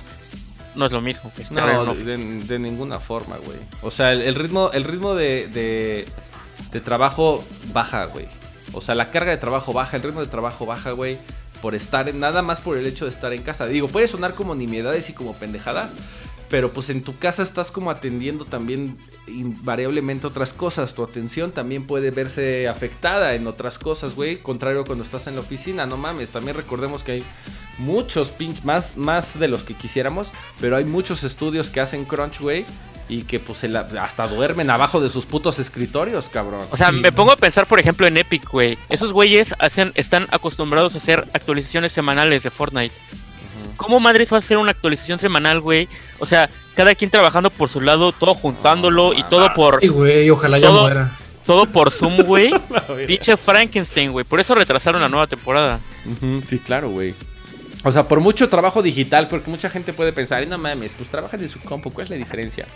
no 0.75 0.85
es 0.85 0.91
lo 0.91 1.01
mismo 1.01 1.31
que 1.33 1.41
estar 1.41 1.57
No, 1.65 1.93
de, 1.95 2.17
de- 2.17 2.43
de 2.43 2.59
ninguna 2.59 2.99
forma, 2.99 3.37
güey. 3.37 3.57
O 3.81 3.91
sea, 3.91 4.11
el, 4.13 4.21
el 4.21 4.35
ritmo, 4.35 4.69
el 4.73 4.83
ritmo 4.83 5.15
de, 5.15 5.47
de, 5.47 6.05
de 6.71 6.81
trabajo 6.81 7.43
baja, 7.73 8.05
güey. 8.05 8.27
O 8.73 8.81
sea, 8.81 8.93
la 8.95 9.09
carga 9.11 9.31
de 9.31 9.37
trabajo 9.37 9.73
baja, 9.73 9.97
el 9.97 10.03
ritmo 10.03 10.21
de 10.21 10.27
trabajo 10.27 10.65
baja, 10.65 10.91
güey. 10.91 11.17
Por 11.61 11.75
estar 11.75 12.07
en, 12.07 12.19
nada 12.21 12.41
más 12.41 12.61
por 12.61 12.77
el 12.77 12.85
hecho 12.85 13.03
de 13.05 13.09
estar 13.11 13.33
en 13.33 13.41
casa. 13.43 13.65
Digo, 13.65 13.87
puede 13.89 14.07
sonar 14.07 14.33
como 14.35 14.55
nimiedades 14.55 15.09
y 15.09 15.13
como 15.13 15.33
pendejadas. 15.33 15.93
Pero 16.49 16.71
pues 16.71 16.89
en 16.89 17.03
tu 17.03 17.15
casa 17.17 17.43
estás 17.43 17.69
como 17.71 17.91
atendiendo 17.91 18.43
también 18.43 18.97
invariablemente 19.27 20.27
otras 20.27 20.51
cosas. 20.53 20.93
Tu 20.93 21.03
atención 21.03 21.51
también 21.51 21.85
puede 21.85 22.11
verse 22.11 22.67
afectada 22.67 23.35
en 23.35 23.45
otras 23.47 23.77
cosas, 23.77 24.15
güey. 24.15 24.37
Contrario 24.41 24.81
a 24.81 24.85
cuando 24.85 25.03
estás 25.03 25.27
en 25.27 25.35
la 25.35 25.41
oficina, 25.41 25.85
no 25.85 25.97
mames. 25.97 26.31
También 26.31 26.57
recordemos 26.57 27.03
que 27.03 27.11
hay 27.13 27.23
muchos 27.77 28.29
pinch, 28.29 28.63
más, 28.63 28.97
más 28.97 29.37
de 29.39 29.47
los 29.47 29.63
que 29.63 29.75
quisiéramos. 29.75 30.29
Pero 30.59 30.75
hay 30.75 30.85
muchos 30.85 31.23
estudios 31.23 31.69
que 31.69 31.81
hacen 31.81 32.05
crunch, 32.05 32.39
güey. 32.39 32.65
Y 33.07 33.23
que 33.23 33.39
pues 33.39 33.63
hasta 33.63 34.27
duermen 34.27 34.69
abajo 34.69 35.01
de 35.01 35.09
sus 35.09 35.25
putos 35.25 35.57
escritorios, 35.57 36.29
cabrón. 36.29 36.65
O 36.71 36.77
sea, 36.77 36.89
Sí. 36.91 36.95
me 36.97 37.11
pongo 37.11 37.31
a 37.31 37.37
pensar, 37.37 37.65
por 37.67 37.79
ejemplo, 37.79 38.05
en 38.07 38.17
Epic, 38.17 38.47
güey. 38.49 38.77
Esos 38.89 39.11
güeyes 39.13 39.53
hacen, 39.59 39.91
están 39.95 40.27
acostumbrados 40.31 40.93
a 40.95 40.99
hacer 40.99 41.27
actualizaciones 41.33 41.91
semanales 41.93 42.43
de 42.43 42.51
Fortnite. 42.51 42.93
¿Cómo 43.79 43.99
madres 43.99 44.31
va 44.31 44.35
a 44.37 44.39
hacer 44.39 44.57
una 44.57 44.71
actualización 44.71 45.19
semanal, 45.19 45.61
güey? 45.61 45.87
O 46.19 46.25
sea, 46.25 46.49
cada 46.75 46.93
quien 46.95 47.09
trabajando 47.09 47.49
por 47.49 47.69
su 47.69 47.81
lado, 47.81 48.11
todo 48.11 48.35
juntándolo 48.35 49.13
y 49.13 49.23
todo 49.23 49.51
por 49.53 49.79
Ay, 49.81 49.87
güey, 49.87 50.29
ojalá 50.29 50.59
ya 50.59 50.67
Todo- 50.67 50.81
muera. 50.83 51.11
todo 51.45 51.65
por 51.65 51.89
Zoom, 51.91 52.17
güey. 52.23 52.51
Pinche 53.07 53.37
Frankenstein, 53.37 54.11
güey. 54.11 54.25
Por 54.25 54.39
eso 54.39 54.53
retrasaron 54.53 55.01
la 55.01 55.09
nueva 55.09 55.27
temporada. 55.27 55.79
Ujú, 56.05 56.43
Sí, 56.49 56.59
claro, 56.59 56.89
güey. 56.89 57.15
O 57.85 57.91
sea, 57.93 58.07
por 58.09 58.19
mucho 58.19 58.49
trabajo 58.49 58.81
digital, 58.81 59.27
porque 59.29 59.49
mucha 59.49 59.69
gente 59.69 59.93
puede 59.93 60.11
pensar, 60.11 60.39
"Ay, 60.39 60.47
no 60.47 60.57
mames, 60.57 60.91
pues 60.97 61.09
trabajan 61.09 61.41
en 61.41 61.49
su 61.49 61.61
compu, 61.61 61.91
¿cuál 61.91 62.03
es 62.03 62.09
la 62.11 62.17
diferencia? 62.17 62.67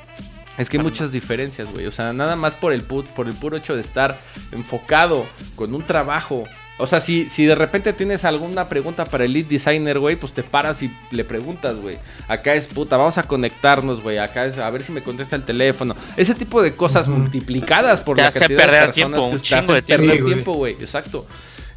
Es 0.57 0.69
que 0.69 0.77
hay 0.77 0.83
muchas 0.83 1.11
diferencias, 1.11 1.69
güey. 1.71 1.85
O 1.87 1.91
sea, 1.91 2.13
nada 2.13 2.35
más 2.37 2.55
por 2.55 2.71
el, 2.73 2.87
pu- 2.87 3.03
por 3.03 3.27
el 3.27 3.33
puro 3.33 3.57
hecho 3.57 3.75
de 3.75 3.81
estar 3.81 4.19
enfocado 4.53 5.25
con 5.55 5.73
un 5.75 5.83
trabajo. 5.83 6.43
O 6.77 6.87
sea, 6.87 6.99
si, 6.99 7.29
si 7.29 7.45
de 7.45 7.53
repente 7.53 7.93
tienes 7.93 8.25
alguna 8.25 8.67
pregunta 8.67 9.05
para 9.05 9.25
el 9.25 9.33
lead 9.33 9.45
designer, 9.45 9.99
güey, 9.99 10.15
pues 10.15 10.33
te 10.33 10.41
paras 10.41 10.81
y 10.81 10.91
le 11.11 11.23
preguntas, 11.23 11.77
güey. 11.77 11.99
Acá 12.27 12.55
es 12.55 12.65
puta, 12.65 12.97
vamos 12.97 13.17
a 13.19 13.23
conectarnos, 13.23 14.01
güey. 14.01 14.17
Acá 14.17 14.45
es 14.45 14.57
a 14.57 14.69
ver 14.71 14.83
si 14.83 14.91
me 14.91 15.03
contesta 15.03 15.35
el 15.35 15.43
teléfono. 15.43 15.95
Ese 16.17 16.33
tipo 16.33 16.63
de 16.63 16.75
cosas 16.75 17.07
multiplicadas 17.07 18.01
por 18.01 18.15
Te 18.15 18.23
la 18.23 18.27
hace 18.29 18.39
cantidad 18.39 18.57
de 18.59 18.65
personas 18.65 18.95
tiempo, 18.95 19.17
que 19.17 19.35
un 19.35 19.41
te 19.41 19.55
hacen 19.55 19.75
de 19.75 19.81
tiempo. 19.83 20.05
perder 20.05 20.17
Sí, 20.17 20.25
tiempo, 20.25 20.53
güey. 20.53 20.73
Exacto. 20.73 21.27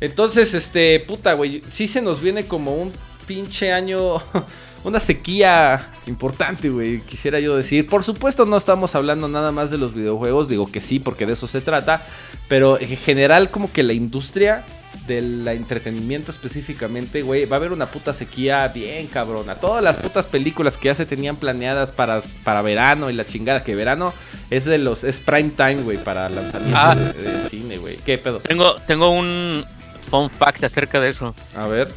Entonces, 0.01 0.55
este, 0.55 1.01
puta, 1.01 1.35
güey, 1.35 1.63
sí 1.69 1.89
se 1.89 2.01
nos 2.01 2.23
viene 2.23 2.47
como 2.47 2.75
un 2.75 2.93
pinche 3.27 3.73
año, 3.73 4.15
una 4.85 5.01
sequía 5.01 5.93
importante, 6.07 6.71
güey, 6.71 7.01
quisiera 7.01 7.39
yo 7.39 7.55
decir. 7.57 7.87
Por 7.87 8.03
supuesto, 8.03 8.47
no 8.47 8.57
estamos 8.57 8.95
hablando 8.95 9.29
nada 9.29 9.53
más 9.53 9.71
de 9.71 9.77
los 9.77 9.93
videojuegos, 9.95 10.49
digo 10.49 10.71
que 10.71 10.81
sí, 10.81 11.01
porque 11.01 11.27
de 11.27 11.35
eso 11.35 11.47
se 11.47 11.61
trata, 11.61 12.07
pero 12.49 12.81
en 12.81 12.97
general, 12.97 13.51
como 13.51 13.73
que 13.73 13.83
la 13.83 13.93
industria 13.93 14.65
del 15.07 15.47
entretenimiento 15.49 16.31
específicamente, 16.31 17.23
güey, 17.23 17.45
va 17.47 17.57
a 17.57 17.59
haber 17.59 17.73
una 17.73 17.91
puta 17.91 18.13
sequía 18.15 18.67
bien 18.69 19.07
cabrona. 19.07 19.55
Todas 19.57 19.83
las 19.83 19.97
putas 19.97 20.27
películas 20.27 20.77
que 20.77 20.87
ya 20.87 20.95
se 20.95 21.07
tenían 21.07 21.37
planeadas 21.37 21.93
para, 21.93 22.23
para 22.45 22.63
verano 22.63 23.09
y 23.11 23.13
la 23.15 23.25
chingada, 23.27 23.63
que 23.65 23.75
verano 23.75 24.13
es 24.51 24.65
de 24.65 24.79
los, 24.79 25.05
es 25.05 25.21
prime 25.21 25.51
time, 25.57 25.77
güey, 25.83 25.99
para 25.99 26.29
lanzamientos 26.29 26.81
Ah. 26.83 26.95
de, 26.95 27.13
de 27.43 27.49
cine, 27.49 27.79
güey. 27.79 27.97
¿Qué 27.99 28.19
pedo? 28.19 28.41
Tengo, 28.41 28.75
tengo 28.87 29.11
un 29.11 29.65
fun 30.11 30.31
fact 30.31 30.65
acerca 30.65 31.01
de 31.01 31.09
eso. 31.09 31.35
A 31.57 31.67
ver. 31.67 31.89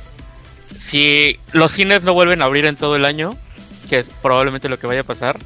Si 0.79 1.37
los 1.51 1.71
cines 1.71 2.03
no 2.03 2.13
vuelven 2.13 2.41
a 2.41 2.45
abrir 2.45 2.65
en 2.65 2.75
todo 2.75 2.95
el 2.95 3.05
año, 3.05 3.35
que 3.89 3.99
es 3.99 4.09
probablemente 4.21 4.69
lo 4.69 4.77
que 4.77 4.87
vaya 4.87 5.01
a 5.01 5.03
pasar, 5.03 5.37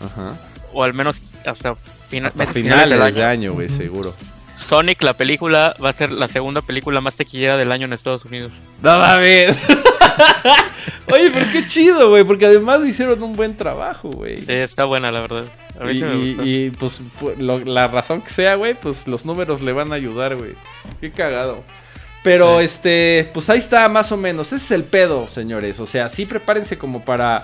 Ajá. 0.00 0.34
o 0.72 0.82
al 0.84 0.94
menos 0.94 1.16
hasta, 1.46 1.74
fina- 2.08 2.28
Hasta 2.28 2.46
finales 2.46 2.98
del 2.98 3.14
de 3.14 3.24
año, 3.24 3.52
güey, 3.52 3.68
seguro. 3.68 4.14
Sonic, 4.70 5.02
la 5.02 5.14
película, 5.14 5.74
va 5.84 5.90
a 5.90 5.92
ser 5.92 6.12
la 6.12 6.28
segunda 6.28 6.62
película 6.62 7.00
más 7.00 7.16
tequillera 7.16 7.56
del 7.56 7.72
año 7.72 7.86
en 7.86 7.92
Estados 7.92 8.24
Unidos. 8.24 8.52
No 8.80 8.98
mames. 9.00 9.58
Oye, 11.12 11.30
pero 11.32 11.46
qué 11.50 11.66
chido, 11.66 12.10
güey, 12.10 12.22
porque 12.22 12.46
además 12.46 12.86
hicieron 12.86 13.20
un 13.22 13.32
buen 13.32 13.56
trabajo, 13.56 14.10
güey. 14.10 14.36
Sí, 14.42 14.52
está 14.52 14.84
buena, 14.84 15.10
la 15.10 15.22
verdad. 15.22 15.44
A 15.80 15.84
mí 15.84 15.92
Y, 15.92 15.94
sí 15.98 16.04
me 16.04 16.14
gustó. 16.14 16.42
y- 16.44 16.66
y, 16.66 16.70
pues 16.70 17.00
lo- 17.38 17.58
la 17.64 17.88
razón 17.88 18.22
que 18.22 18.30
sea, 18.30 18.54
güey, 18.54 18.74
pues 18.74 19.08
los 19.08 19.26
números 19.26 19.60
le 19.60 19.72
van 19.72 19.90
a 19.92 19.96
ayudar, 19.96 20.36
güey. 20.36 20.52
Qué 21.00 21.10
cagado. 21.10 21.64
Pero 22.22 22.60
Sí. 22.60 22.66
este, 22.66 23.30
pues 23.34 23.50
ahí 23.50 23.58
está 23.58 23.88
más 23.88 24.12
o 24.12 24.16
menos. 24.16 24.52
Ese 24.52 24.64
es 24.64 24.70
el 24.70 24.84
pedo, 24.84 25.28
señores. 25.28 25.80
O 25.80 25.86
sea, 25.86 26.08
sí 26.08 26.26
prepárense 26.26 26.78
como 26.78 27.04
para 27.04 27.42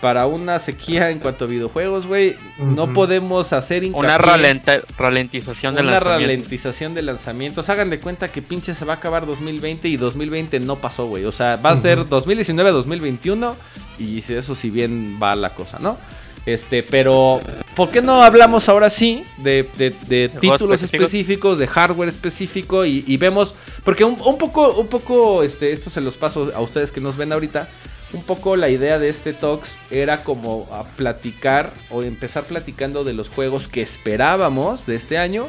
para 0.00 0.26
una 0.26 0.58
sequía 0.58 1.10
en 1.10 1.18
cuanto 1.18 1.44
a 1.44 1.48
videojuegos, 1.48 2.06
güey. 2.06 2.36
No 2.58 2.92
podemos 2.92 3.52
hacer 3.52 3.84
Una 3.92 4.16
ralenta- 4.18 4.80
ralentización 4.96 5.74
del 5.74 5.84
una 5.86 5.94
lanzamiento. 5.94 6.26
ralentización 6.26 6.94
de 6.94 7.02
lanzamientos. 7.02 7.68
Hagan 7.68 7.90
de 7.90 7.98
cuenta 8.00 8.28
que 8.28 8.40
pinche 8.42 8.74
se 8.74 8.84
va 8.84 8.94
a 8.94 8.96
acabar 8.96 9.26
2020 9.26 9.88
y 9.88 9.96
2020 9.96 10.60
no 10.60 10.76
pasó, 10.76 11.06
güey. 11.06 11.24
O 11.24 11.32
sea, 11.32 11.56
va 11.56 11.70
a 11.70 11.76
ser 11.76 12.08
2019 12.08 12.70
2021 12.70 13.56
y 13.98 14.22
eso 14.32 14.54
si 14.54 14.70
bien 14.70 15.18
va 15.22 15.34
la 15.34 15.54
cosa, 15.54 15.78
¿no? 15.80 15.98
Este, 16.46 16.82
pero 16.82 17.40
¿por 17.76 17.90
qué 17.90 18.00
no 18.00 18.22
hablamos 18.22 18.70
ahora 18.70 18.88
sí 18.88 19.22
de, 19.38 19.68
de- 19.76 19.92
de 20.06 20.28
títulos 20.30 20.80
específicos? 20.82 21.06
específicos, 21.08 21.58
de 21.58 21.66
hardware 21.66 22.08
específico 22.08 22.86
y, 22.86 23.04
y 23.06 23.16
vemos, 23.18 23.54
porque 23.84 24.04
un, 24.04 24.16
un 24.24 24.38
poco, 24.38 24.70
un 24.72 24.86
poco, 24.86 25.42
este, 25.42 25.72
esto 25.72 25.90
se 25.90 26.00
los 26.00 26.16
paso 26.16 26.50
a 26.54 26.60
ustedes 26.60 26.90
que 26.90 27.00
nos 27.02 27.16
ven 27.18 27.32
ahorita. 27.32 27.68
Un 28.12 28.22
poco 28.22 28.56
la 28.56 28.70
idea 28.70 28.98
de 28.98 29.10
este 29.10 29.32
Talks 29.32 29.76
era 29.90 30.24
como 30.24 30.66
a 30.72 30.84
platicar 30.84 31.72
o 31.90 32.02
empezar 32.02 32.44
platicando 32.44 33.04
de 33.04 33.12
los 33.12 33.28
juegos 33.28 33.68
que 33.68 33.82
esperábamos 33.82 34.86
de 34.86 34.96
este 34.96 35.18
año 35.18 35.48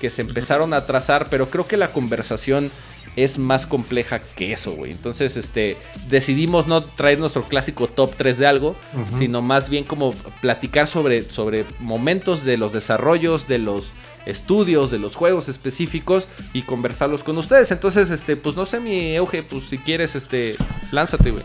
que 0.00 0.10
se 0.10 0.22
empezaron 0.22 0.72
a 0.72 0.86
trazar, 0.86 1.28
pero 1.30 1.50
creo 1.50 1.68
que 1.68 1.76
la 1.76 1.92
conversación 1.92 2.72
es 3.16 3.38
más 3.38 3.66
compleja 3.66 4.20
que 4.20 4.52
eso, 4.52 4.72
güey. 4.72 4.92
Entonces, 4.92 5.36
este, 5.36 5.76
decidimos 6.08 6.66
no 6.66 6.84
traer 6.84 7.18
nuestro 7.18 7.42
clásico 7.42 7.88
top 7.88 8.14
3 8.16 8.38
de 8.38 8.46
algo, 8.46 8.76
sino 9.12 9.42
más 9.42 9.68
bien 9.68 9.84
como 9.84 10.12
platicar 10.40 10.86
sobre, 10.86 11.22
sobre 11.22 11.64
momentos 11.80 12.44
de 12.44 12.56
los 12.56 12.72
desarrollos, 12.72 13.48
de 13.48 13.58
los 13.58 13.92
estudios, 14.26 14.90
de 14.90 14.98
los 14.98 15.16
juegos 15.16 15.48
específicos 15.48 16.28
y 16.52 16.62
conversarlos 16.62 17.24
con 17.24 17.36
ustedes. 17.36 17.70
Entonces, 17.70 18.10
este, 18.10 18.36
pues 18.36 18.56
no 18.56 18.64
sé, 18.64 18.80
mi 18.80 19.14
Euge, 19.16 19.42
pues 19.42 19.64
si 19.64 19.78
quieres, 19.78 20.14
este, 20.14 20.56
lánzate, 20.92 21.30
güey. 21.30 21.44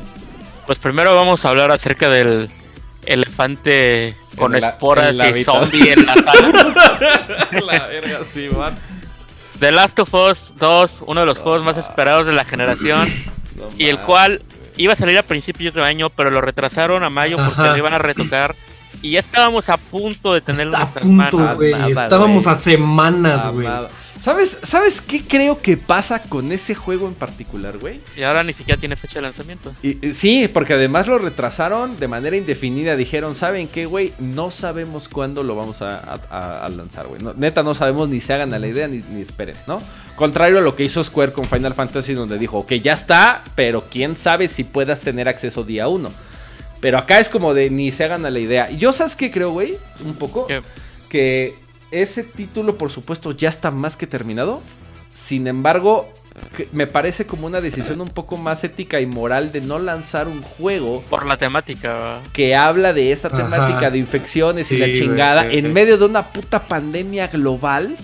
Pues 0.65 0.79
primero 0.79 1.15
vamos 1.15 1.45
a 1.45 1.49
hablar 1.49 1.71
acerca 1.71 2.09
del 2.09 2.49
elefante 3.05 4.15
con 4.35 4.55
esporas 4.55 5.15
y 5.35 5.43
zombie 5.43 5.93
en 5.93 6.05
la 6.05 6.13
sala. 6.15 7.49
la 7.51 7.87
verga, 7.87 8.19
sí, 8.33 8.49
man. 8.55 8.75
The 9.59 9.71
Last 9.71 9.99
of 9.99 10.13
Us 10.13 10.53
2, 10.57 11.03
uno 11.05 11.21
de 11.21 11.25
los 11.25 11.37
juegos 11.37 11.63
más 11.63 11.77
esperados 11.77 12.25
de 12.25 12.33
la 12.33 12.43
generación, 12.43 13.09
y 13.77 13.87
el 13.87 13.99
cual 13.99 14.41
iba 14.77 14.93
a 14.93 14.95
salir 14.95 15.17
a 15.17 15.23
principios 15.23 15.73
de 15.73 15.83
año, 15.83 16.09
pero 16.09 16.29
lo 16.31 16.41
retrasaron 16.41 17.03
a 17.03 17.09
mayo 17.09 17.37
porque 17.37 17.61
lo 17.61 17.77
iban 17.77 17.93
a 17.93 17.99
retocar. 17.99 18.55
Y 19.01 19.11
ya 19.11 19.19
estábamos 19.19 19.69
a 19.69 19.77
punto 19.77 20.33
de 20.33 20.41
tenerlo 20.41 20.77
a 20.77 20.89
punto, 20.89 21.55
güey. 21.55 21.73
Estábamos 21.91 22.47
a 22.47 22.55
semanas, 22.55 23.47
güey. 23.47 23.67
¿Sabes, 24.19 24.57
¿Sabes 24.63 25.01
qué 25.01 25.21
creo 25.21 25.59
que 25.59 25.77
pasa 25.77 26.21
con 26.21 26.51
ese 26.51 26.73
juego 26.73 27.07
en 27.07 27.13
particular, 27.13 27.77
güey? 27.77 27.99
Y 28.15 28.23
ahora 28.23 28.43
ni 28.43 28.53
siquiera 28.53 28.79
tiene 28.79 28.95
fecha 28.95 29.15
de 29.15 29.23
lanzamiento. 29.23 29.73
Y, 29.83 30.13
sí, 30.13 30.47
porque 30.47 30.73
además 30.73 31.07
lo 31.07 31.19
retrasaron 31.19 31.97
de 31.97 32.07
manera 32.07 32.37
indefinida. 32.37 32.95
Dijeron, 32.95 33.35
¿saben 33.35 33.67
qué, 33.67 33.85
güey? 33.85 34.13
No 34.19 34.51
sabemos 34.51 35.09
cuándo 35.09 35.43
lo 35.43 35.55
vamos 35.55 35.81
a, 35.81 36.69
lanzar, 36.75 37.07
güey. 37.07 37.21
neta, 37.37 37.61
no 37.61 37.75
sabemos 37.75 38.09
ni 38.09 38.21
se 38.21 38.33
hagan 38.33 38.53
a 38.53 38.59
la 38.59 38.67
idea 38.67 38.87
ni, 38.87 38.99
ni, 38.99 39.21
esperen, 39.21 39.55
¿no? 39.67 39.81
Contrario 40.15 40.59
a 40.59 40.61
lo 40.61 40.75
que 40.75 40.85
hizo 40.85 41.03
Square 41.03 41.33
con 41.33 41.45
Final 41.45 41.73
Fantasy, 41.73 42.13
donde 42.13 42.37
dijo, 42.37 42.59
ok, 42.59 42.73
ya 42.73 42.93
está, 42.93 43.43
pero 43.55 43.85
quién 43.89 44.15
sabe 44.15 44.47
si 44.47 44.63
puedas 44.63 45.01
tener 45.01 45.27
acceso 45.27 45.63
día 45.63 45.87
uno. 45.87 46.09
Pero 46.79 46.97
acá 46.97 47.19
es 47.19 47.29
como 47.29 47.53
de 47.53 47.69
ni 47.69 47.91
se 47.91 48.05
hagan 48.05 48.25
a 48.25 48.29
la 48.29 48.39
idea. 48.39 48.71
Y 48.71 48.77
yo, 48.77 48.93
¿sabes 48.93 49.15
qué 49.15 49.29
creo, 49.29 49.51
güey? 49.51 49.77
Un 50.03 50.15
poco. 50.15 50.47
Que 51.09 51.64
ese 51.91 52.23
título, 52.23 52.77
por 52.77 52.91
supuesto, 52.91 53.31
ya 53.31 53.49
está 53.49 53.71
más 53.71 53.97
que 53.97 54.07
terminado. 54.07 54.61
Sin 55.13 55.47
embargo, 55.47 56.11
me 56.73 56.87
parece 56.87 57.25
como 57.25 57.47
una 57.47 57.61
decisión 57.61 58.01
un 58.01 58.09
poco 58.09 58.35
más 58.35 58.63
ética 58.63 58.99
y 58.99 59.05
moral 59.05 59.51
de 59.51 59.61
no 59.61 59.79
lanzar 59.79 60.27
un 60.27 60.41
juego. 60.41 61.03
Por 61.09 61.25
la 61.25 61.37
temática. 61.37 62.21
Que 62.33 62.55
habla 62.55 62.91
de 62.91 63.11
esa 63.11 63.29
temática 63.29 63.89
de 63.89 63.97
infecciones 63.97 64.71
y 64.71 64.77
la 64.77 64.87
chingada 64.87 65.45
en 65.49 65.71
medio 65.71 65.97
de 65.97 66.05
una 66.05 66.23
puta 66.23 66.67
pandemia 66.67 67.27
global. 67.27 67.95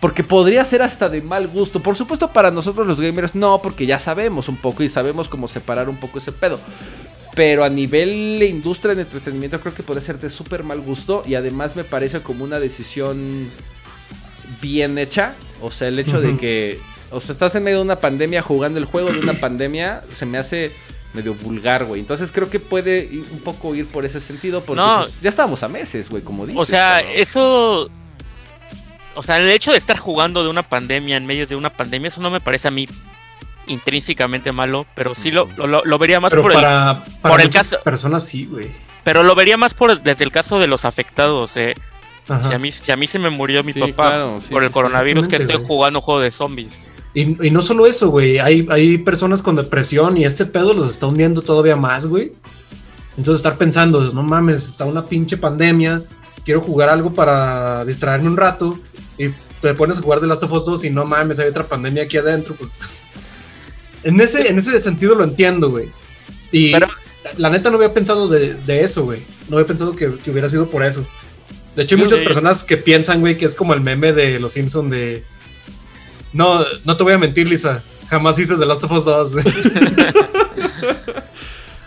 Porque 0.00 0.22
podría 0.22 0.64
ser 0.64 0.82
hasta 0.82 1.08
de 1.08 1.22
mal 1.22 1.48
gusto. 1.48 1.82
Por 1.82 1.96
supuesto, 1.96 2.32
para 2.32 2.50
nosotros 2.50 2.86
los 2.86 3.00
gamers 3.00 3.34
no, 3.34 3.60
porque 3.62 3.86
ya 3.86 3.98
sabemos 3.98 4.48
un 4.48 4.56
poco 4.56 4.82
y 4.82 4.90
sabemos 4.90 5.28
cómo 5.28 5.48
separar 5.48 5.88
un 5.88 5.96
poco 5.96 6.18
ese 6.18 6.32
pedo. 6.32 6.60
Pero 7.36 7.64
a 7.64 7.68
nivel 7.68 8.38
de 8.38 8.46
industria 8.46 8.94
de 8.94 9.02
entretenimiento 9.02 9.60
creo 9.60 9.74
que 9.74 9.82
puede 9.82 10.00
ser 10.00 10.18
de 10.18 10.30
súper 10.30 10.64
mal 10.64 10.80
gusto 10.80 11.22
y 11.26 11.34
además 11.34 11.76
me 11.76 11.84
parece 11.84 12.22
como 12.22 12.44
una 12.44 12.58
decisión 12.58 13.50
bien 14.62 14.96
hecha. 14.96 15.34
O 15.60 15.70
sea, 15.70 15.88
el 15.88 15.98
hecho 15.98 16.18
de 16.18 16.38
que, 16.38 16.80
o 17.10 17.20
sea, 17.20 17.34
estás 17.34 17.54
en 17.54 17.64
medio 17.64 17.76
de 17.76 17.84
una 17.84 18.00
pandemia 18.00 18.40
jugando 18.40 18.78
el 18.78 18.86
juego 18.86 19.12
de 19.12 19.18
una 19.18 19.34
pandemia, 19.40 20.00
se 20.12 20.24
me 20.24 20.38
hace 20.38 20.72
medio 21.12 21.34
vulgar, 21.34 21.84
güey. 21.84 22.00
Entonces 22.00 22.32
creo 22.32 22.48
que 22.48 22.58
puede 22.58 23.10
un 23.30 23.40
poco 23.40 23.74
ir 23.74 23.86
por 23.86 24.06
ese 24.06 24.18
sentido 24.18 24.64
porque 24.64 24.82
pues, 24.82 25.20
ya 25.20 25.28
estábamos 25.28 25.62
a 25.62 25.68
meses, 25.68 26.08
güey, 26.08 26.22
como 26.22 26.46
dices. 26.46 26.62
O 26.62 26.64
sea, 26.64 27.00
eso... 27.00 27.90
O 29.14 29.22
sea, 29.22 29.36
el 29.36 29.50
hecho 29.50 29.72
de 29.72 29.78
estar 29.78 29.98
jugando 29.98 30.42
de 30.42 30.48
una 30.48 30.62
pandemia 30.62 31.18
en 31.18 31.26
medio 31.26 31.46
de 31.46 31.54
una 31.54 31.70
pandemia, 31.70 32.08
eso 32.08 32.22
no 32.22 32.30
me 32.30 32.40
parece 32.40 32.68
a 32.68 32.70
mí 32.70 32.86
intrínsecamente 33.66 34.52
malo, 34.52 34.86
pero 34.94 35.14
sí 35.14 35.30
lo, 35.30 35.48
lo, 35.56 35.98
vería 35.98 36.20
más 36.20 36.32
por 36.32 36.52
el, 36.52 36.60
por 37.22 37.40
el 37.40 37.50
caso. 37.50 37.78
personas 37.84 38.24
sí, 38.24 38.46
güey. 38.46 38.70
Pero 39.04 39.22
lo 39.22 39.34
vería 39.34 39.56
más 39.56 39.74
por 39.74 40.02
desde 40.02 40.24
el 40.24 40.32
caso 40.32 40.58
de 40.58 40.66
los 40.66 40.84
afectados, 40.84 41.56
eh. 41.56 41.74
Si 42.26 42.52
a, 42.52 42.58
mí, 42.58 42.72
si 42.72 42.90
a 42.90 42.96
mí 42.96 43.06
se 43.06 43.20
me 43.20 43.30
murió 43.30 43.62
mi 43.62 43.72
papá 43.72 44.26
por 44.50 44.64
el 44.64 44.72
coronavirus, 44.72 45.28
que 45.28 45.36
estoy 45.36 45.64
jugando 45.64 46.00
un 46.00 46.04
juego 46.04 46.20
de 46.20 46.32
zombies. 46.32 46.72
Y, 47.14 47.46
y 47.46 47.50
no 47.52 47.62
solo 47.62 47.86
eso, 47.86 48.10
güey. 48.10 48.40
Hay, 48.40 48.66
hay 48.68 48.98
personas 48.98 49.42
con 49.42 49.54
depresión 49.54 50.16
y 50.16 50.24
este 50.24 50.44
pedo 50.44 50.74
los 50.74 50.90
está 50.90 51.06
hundiendo 51.06 51.40
todavía 51.40 51.76
más, 51.76 52.06
güey. 52.06 52.32
Entonces 53.16 53.40
estar 53.40 53.56
pensando, 53.56 54.12
no 54.12 54.22
mames, 54.24 54.70
está 54.70 54.84
una 54.84 55.06
pinche 55.06 55.36
pandemia, 55.36 56.02
quiero 56.44 56.60
jugar 56.60 56.88
algo 56.88 57.14
para 57.14 57.84
distraerme 57.84 58.28
un 58.28 58.36
rato 58.36 58.78
y 59.16 59.28
te 59.62 59.72
pones 59.74 59.98
a 59.98 60.02
jugar 60.02 60.20
The 60.20 60.26
Last 60.26 60.42
of 60.42 60.52
Us 60.52 60.66
2 60.66 60.84
y 60.84 60.90
no 60.90 61.04
mames, 61.04 61.38
hay 61.38 61.48
otra 61.48 61.66
pandemia 61.66 62.02
aquí 62.02 62.18
adentro, 62.18 62.54
pues 62.54 62.70
en 64.06 64.20
ese, 64.20 64.48
en 64.48 64.56
ese 64.56 64.78
sentido 64.78 65.16
lo 65.16 65.24
entiendo, 65.24 65.68
güey. 65.68 65.88
Y 66.52 66.72
la 67.36 67.50
neta 67.50 67.70
no 67.70 67.76
había 67.76 67.92
pensado 67.92 68.28
de, 68.28 68.56
eso, 68.80 69.04
güey. 69.04 69.20
No 69.48 69.56
había 69.56 69.66
pensado 69.66 69.96
que, 69.96 70.06
hubiera 70.06 70.48
sido 70.48 70.70
por 70.70 70.84
eso. 70.84 71.04
De 71.74 71.82
hecho, 71.82 71.96
hay 71.96 72.02
muchas 72.02 72.20
personas 72.20 72.62
que 72.62 72.76
piensan, 72.76 73.20
güey, 73.20 73.36
que 73.36 73.46
es 73.46 73.56
como 73.56 73.74
el 73.74 73.80
meme 73.80 74.12
de 74.12 74.38
los 74.38 74.52
Simpsons 74.52 74.92
de... 74.92 75.24
No, 76.32 76.64
no 76.84 76.96
te 76.96 77.02
voy 77.02 77.14
a 77.14 77.18
mentir, 77.18 77.48
Lisa. 77.48 77.82
Jamás 78.08 78.38
hice 78.38 78.56
The 78.56 78.64
Last 78.64 78.84
of 78.84 78.92
Us 78.92 79.04
2. 79.04 79.36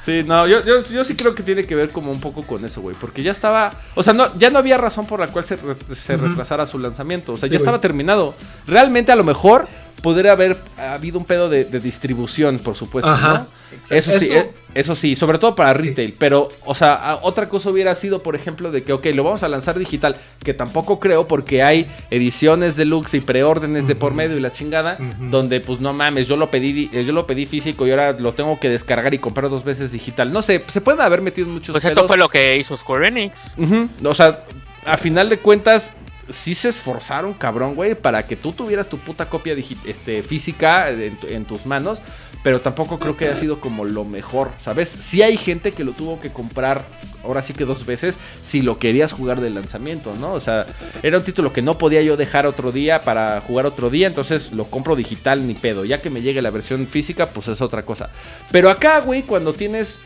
Sí, 0.05 0.23
no, 0.25 0.47
yo, 0.47 0.63
yo, 0.63 1.03
sí 1.03 1.13
creo 1.13 1.35
que 1.35 1.43
tiene 1.43 1.65
que 1.65 1.75
ver 1.75 1.91
como 1.91 2.09
un 2.09 2.19
poco 2.19 2.41
con 2.41 2.65
eso, 2.65 2.81
güey. 2.81 2.95
Porque 2.99 3.21
ya 3.21 3.31
estaba. 3.31 3.71
O 3.93 4.01
sea, 4.01 4.11
no, 4.11 4.35
ya 4.39 4.49
no 4.49 4.57
había 4.57 4.75
razón 4.75 5.05
por 5.05 5.19
la 5.19 5.27
cual 5.27 5.45
se, 5.45 5.55
retrasara 5.55 6.65
su 6.65 6.79
lanzamiento. 6.79 7.33
O 7.33 7.37
sea, 7.37 7.47
ya 7.47 7.57
estaba 7.57 7.79
terminado. 7.79 8.33
Realmente, 8.65 9.11
a 9.11 9.15
lo 9.15 9.23
mejor 9.23 9.67
podría 10.01 10.31
haber 10.31 10.57
habido 10.77 11.19
un 11.19 11.25
pedo 11.25 11.49
de, 11.49 11.65
distribución, 11.65 12.59
por 12.59 12.75
supuesto. 12.75 13.15
¿no? 13.15 13.47
Eso, 13.89 14.17
sí, 14.19 14.33
eh, 14.33 14.51
eso 14.73 14.95
sí, 14.95 15.15
sobre 15.15 15.37
todo 15.37 15.55
para 15.55 15.73
retail. 15.73 16.15
Pero, 16.17 16.49
o 16.65 16.75
sea, 16.75 17.19
otra 17.21 17.47
cosa 17.47 17.69
hubiera 17.69 17.93
sido, 17.95 18.23
por 18.23 18.35
ejemplo, 18.35 18.71
de 18.71 18.83
que, 18.83 18.93
ok, 18.93 19.05
lo 19.13 19.23
vamos 19.23 19.43
a 19.43 19.49
lanzar 19.49 19.77
digital, 19.77 20.15
que 20.43 20.53
tampoco 20.53 20.99
creo 20.99 21.27
porque 21.27 21.63
hay 21.63 21.89
ediciones 22.09 22.75
deluxe 22.75 23.15
y 23.15 23.21
preórdenes 23.21 23.87
de 23.87 23.95
por 23.95 24.13
medio 24.13 24.37
y 24.37 24.39
la 24.39 24.51
chingada, 24.51 24.97
donde, 25.29 25.59
pues 25.59 25.79
no 25.79 25.93
mames, 25.93 26.27
yo 26.27 26.35
lo 26.35 26.49
pedí, 26.49 26.89
yo 26.91 27.13
lo 27.13 27.27
pedí 27.27 27.45
físico 27.45 27.85
y 27.85 27.91
ahora 27.91 28.13
lo 28.13 28.33
tengo 28.33 28.59
que 28.59 28.69
descargar 28.69 29.13
y 29.13 29.19
comprar 29.19 29.49
dos 29.49 29.63
veces 29.63 29.91
digital. 29.91 30.31
No 30.31 30.41
sé, 30.41 30.63
se 30.67 30.81
pueden 30.81 31.01
haber 31.01 31.21
metido 31.21 31.47
muchos. 31.47 31.73
Pues 31.73 31.85
eso 31.85 32.07
fue 32.07 32.17
lo 32.17 32.29
que 32.29 32.57
hizo 32.57 32.77
Square 32.77 33.07
Enix. 33.07 33.55
O 34.03 34.13
sea, 34.13 34.43
a 34.85 34.97
final 34.97 35.29
de 35.29 35.37
cuentas, 35.37 35.93
sí 36.29 36.55
se 36.55 36.69
esforzaron, 36.69 37.33
cabrón, 37.33 37.75
güey, 37.75 37.95
para 37.95 38.25
que 38.25 38.35
tú 38.35 38.53
tuvieras 38.53 38.87
tu 38.87 38.97
puta 38.97 39.29
copia 39.29 39.55
este, 39.85 40.23
física 40.23 40.89
en, 40.89 41.45
tus 41.45 41.65
manos. 41.65 41.99
Pero 42.41 42.61
tampoco 42.61 42.99
creo 42.99 43.17
que 43.17 43.25
haya 43.25 43.35
sido 43.35 43.59
como 43.59 43.83
lo 43.83 44.05
mejor, 44.05 44.51
¿sabes? 44.59 44.87
Sí 44.87 45.21
hay 45.21 45.35
gente 45.35 45.73
que 45.73 45.83
lo 45.83 45.91
tuvo 45.91 46.21
que 46.21 46.31
comprar, 46.31 46.85
ahora 47.25 47.41
sí 47.41 47.51
que 47.51 47.65
dos 47.65 47.85
veces, 47.85 48.17
si 48.41 48.61
lo 48.61 48.79
querías 48.79 49.11
jugar 49.11 49.41
de 49.41 49.49
lanzamiento, 49.49 50.15
¿no? 50.21 50.31
O 50.31 50.39
sea, 50.39 50.65
era 51.03 51.17
un 51.17 51.23
título 51.25 51.51
que 51.51 51.61
no 51.61 51.77
podía 51.77 52.01
yo 52.01 52.15
dejar 52.15 52.45
otro 52.45 52.71
día 52.71 53.01
para 53.01 53.41
jugar 53.41 53.65
otro 53.65 53.89
día, 53.89 54.07
entonces 54.07 54.53
lo 54.53 54.65
compro 54.65 54.95
digital 54.95 55.45
ni 55.45 55.53
pedo. 55.53 55.83
Ya 55.83 56.01
que 56.01 56.09
me 56.09 56.21
llegue 56.21 56.41
la 56.41 56.49
versión 56.49 56.87
física, 56.87 57.31
pues 57.31 57.49
es 57.49 57.59
otra 57.59 57.83
cosa. 57.83 58.09
Pero 58.51 58.69
acá, 58.69 59.01
güey, 59.01 59.23
cuando 59.23 59.51
tienes 59.51 59.99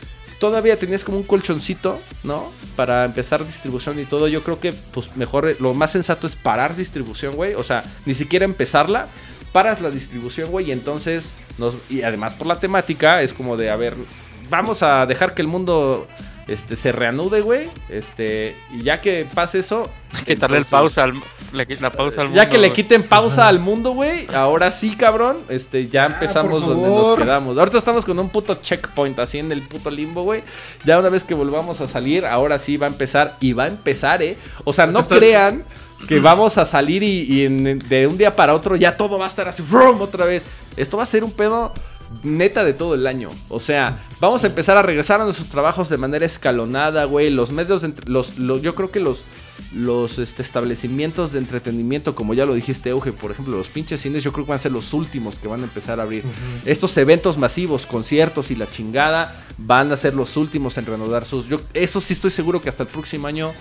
todavía 0.44 0.78
tenías 0.78 1.04
como 1.04 1.16
un 1.16 1.24
colchoncito, 1.24 1.98
¿no? 2.22 2.52
Para 2.76 3.06
empezar 3.06 3.46
distribución 3.46 3.98
y 3.98 4.04
todo. 4.04 4.28
Yo 4.28 4.44
creo 4.44 4.60
que, 4.60 4.74
pues, 4.74 5.16
mejor, 5.16 5.56
lo 5.58 5.72
más 5.72 5.92
sensato 5.92 6.26
es 6.26 6.36
parar 6.36 6.76
distribución, 6.76 7.34
güey. 7.34 7.54
O 7.54 7.62
sea, 7.62 7.82
ni 8.04 8.12
siquiera 8.12 8.44
empezarla. 8.44 9.08
Paras 9.52 9.80
la 9.80 9.90
distribución, 9.90 10.50
güey, 10.50 10.68
y 10.68 10.72
entonces, 10.72 11.34
nos, 11.56 11.78
y 11.88 12.02
además 12.02 12.34
por 12.34 12.46
la 12.46 12.60
temática, 12.60 13.22
es 13.22 13.32
como 13.32 13.56
de, 13.56 13.70
a 13.70 13.76
ver, 13.76 13.96
vamos 14.50 14.82
a 14.82 15.06
dejar 15.06 15.32
que 15.32 15.40
el 15.40 15.48
mundo 15.48 16.06
este, 16.46 16.76
se 16.76 16.92
reanude, 16.92 17.40
güey. 17.40 17.70
Este, 17.88 18.54
y 18.70 18.82
ya 18.82 19.00
que 19.00 19.26
pase 19.34 19.60
eso. 19.60 19.88
Quitarle 20.26 20.58
el 20.58 20.66
pausa 20.66 21.04
al, 21.04 21.14
la 21.54 21.90
pausa 21.90 22.20
al 22.20 22.28
mundo. 22.28 22.42
Ya 22.42 22.48
que 22.48 22.58
le 22.58 22.72
quiten 22.72 23.02
pausa 23.02 23.48
al 23.48 23.60
mundo, 23.60 23.92
güey. 23.92 24.26
Ahora 24.34 24.70
sí, 24.70 24.96
cabrón. 24.96 25.38
Este, 25.48 25.88
ya 25.88 26.06
empezamos 26.06 26.66
donde 26.66 26.88
nos 26.88 27.18
quedamos. 27.18 27.56
Ahorita 27.56 27.78
estamos 27.78 28.04
con 28.04 28.18
un 28.18 28.28
puto 28.28 28.56
checkpoint 28.56 29.18
así 29.18 29.38
en 29.38 29.52
el 29.52 29.62
puto 29.62 29.90
limbo, 29.90 30.22
güey. 30.22 30.42
Ya 30.84 30.98
una 30.98 31.08
vez 31.08 31.24
que 31.24 31.34
volvamos 31.34 31.80
a 31.80 31.88
salir, 31.88 32.26
ahora 32.26 32.58
sí 32.58 32.76
va 32.76 32.86
a 32.86 32.90
empezar. 32.90 33.36
Y 33.40 33.52
va 33.52 33.64
a 33.64 33.68
empezar, 33.68 34.22
eh. 34.22 34.36
O 34.64 34.72
sea, 34.72 34.86
no 34.86 35.00
crean 35.06 35.64
que 36.08 36.20
vamos 36.20 36.58
a 36.58 36.66
salir 36.66 37.02
y, 37.02 37.48
de 37.48 38.06
un 38.06 38.18
día 38.18 38.36
para 38.36 38.54
otro 38.54 38.76
ya 38.76 38.96
todo 38.96 39.18
va 39.18 39.24
a 39.24 39.28
estar 39.28 39.48
así, 39.48 39.62
otra 40.00 40.26
vez. 40.26 40.42
Esto 40.76 40.96
va 40.96 41.04
a 41.04 41.06
ser 41.06 41.24
un 41.24 41.32
pedo 41.32 41.72
neta 42.22 42.64
de 42.64 42.74
todo 42.74 42.94
el 42.94 43.06
año. 43.06 43.30
O 43.48 43.60
sea, 43.60 43.98
vamos 44.20 44.44
a 44.44 44.46
empezar 44.46 44.76
a 44.76 44.82
regresar 44.82 45.20
a 45.20 45.24
nuestros 45.24 45.48
trabajos 45.48 45.88
de 45.88 45.96
manera 45.96 46.26
escalonada, 46.26 47.04
güey. 47.04 47.30
Los 47.30 47.50
medios, 47.50 47.84
los, 48.06 48.36
yo 48.36 48.74
creo 48.74 48.90
que 48.90 49.00
los, 49.00 49.22
los 49.74 50.18
este, 50.18 50.42
establecimientos 50.42 51.32
de 51.32 51.38
entretenimiento, 51.38 52.14
como 52.14 52.34
ya 52.34 52.46
lo 52.46 52.54
dijiste, 52.54 52.90
Euge, 52.90 53.12
por 53.12 53.30
ejemplo, 53.30 53.56
los 53.56 53.68
pinches 53.68 54.00
cines, 54.00 54.22
yo 54.22 54.32
creo 54.32 54.44
que 54.44 54.50
van 54.50 54.56
a 54.56 54.62
ser 54.62 54.72
los 54.72 54.92
últimos 54.92 55.38
que 55.38 55.48
van 55.48 55.60
a 55.60 55.64
empezar 55.64 56.00
a 56.00 56.04
abrir. 56.04 56.22
Estos 56.64 56.96
eventos 56.96 57.38
masivos, 57.38 57.86
conciertos 57.86 58.50
y 58.50 58.56
la 58.56 58.70
chingada, 58.70 59.34
van 59.58 59.92
a 59.92 59.96
ser 59.96 60.14
los 60.14 60.36
últimos 60.36 60.76
en 60.78 60.86
reanudar 60.86 61.24
sus. 61.24 61.46
Yo, 61.48 61.60
eso 61.74 62.00
sí 62.00 62.12
estoy 62.12 62.30
seguro 62.30 62.60
que 62.62 62.68
hasta 62.68 62.82
el 62.84 62.88
próximo 62.88 63.26
año, 63.26 63.52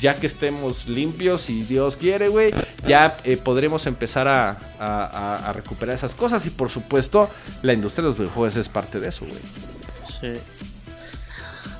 ya 0.00 0.16
que 0.16 0.26
estemos 0.26 0.88
limpios, 0.88 1.48
y 1.50 1.62
Dios 1.62 1.96
quiere, 1.96 2.28
güey, 2.28 2.52
ya 2.86 3.18
eh, 3.24 3.36
podremos 3.36 3.86
empezar 3.86 4.28
a, 4.28 4.58
a- 4.78 5.48
a 5.48 5.52
recuperar 5.52 5.94
esas 5.94 6.14
cosas. 6.14 6.44
Y 6.46 6.50
por 6.50 6.70
supuesto, 6.70 7.28
la 7.62 7.72
industria 7.72 8.02
de 8.02 8.08
los 8.08 8.16
videojuegos 8.18 8.56
es 8.56 8.68
parte 8.68 9.00
de 9.00 9.08
eso, 9.08 9.24
güey. 9.26 9.40
Sí. 10.20 10.40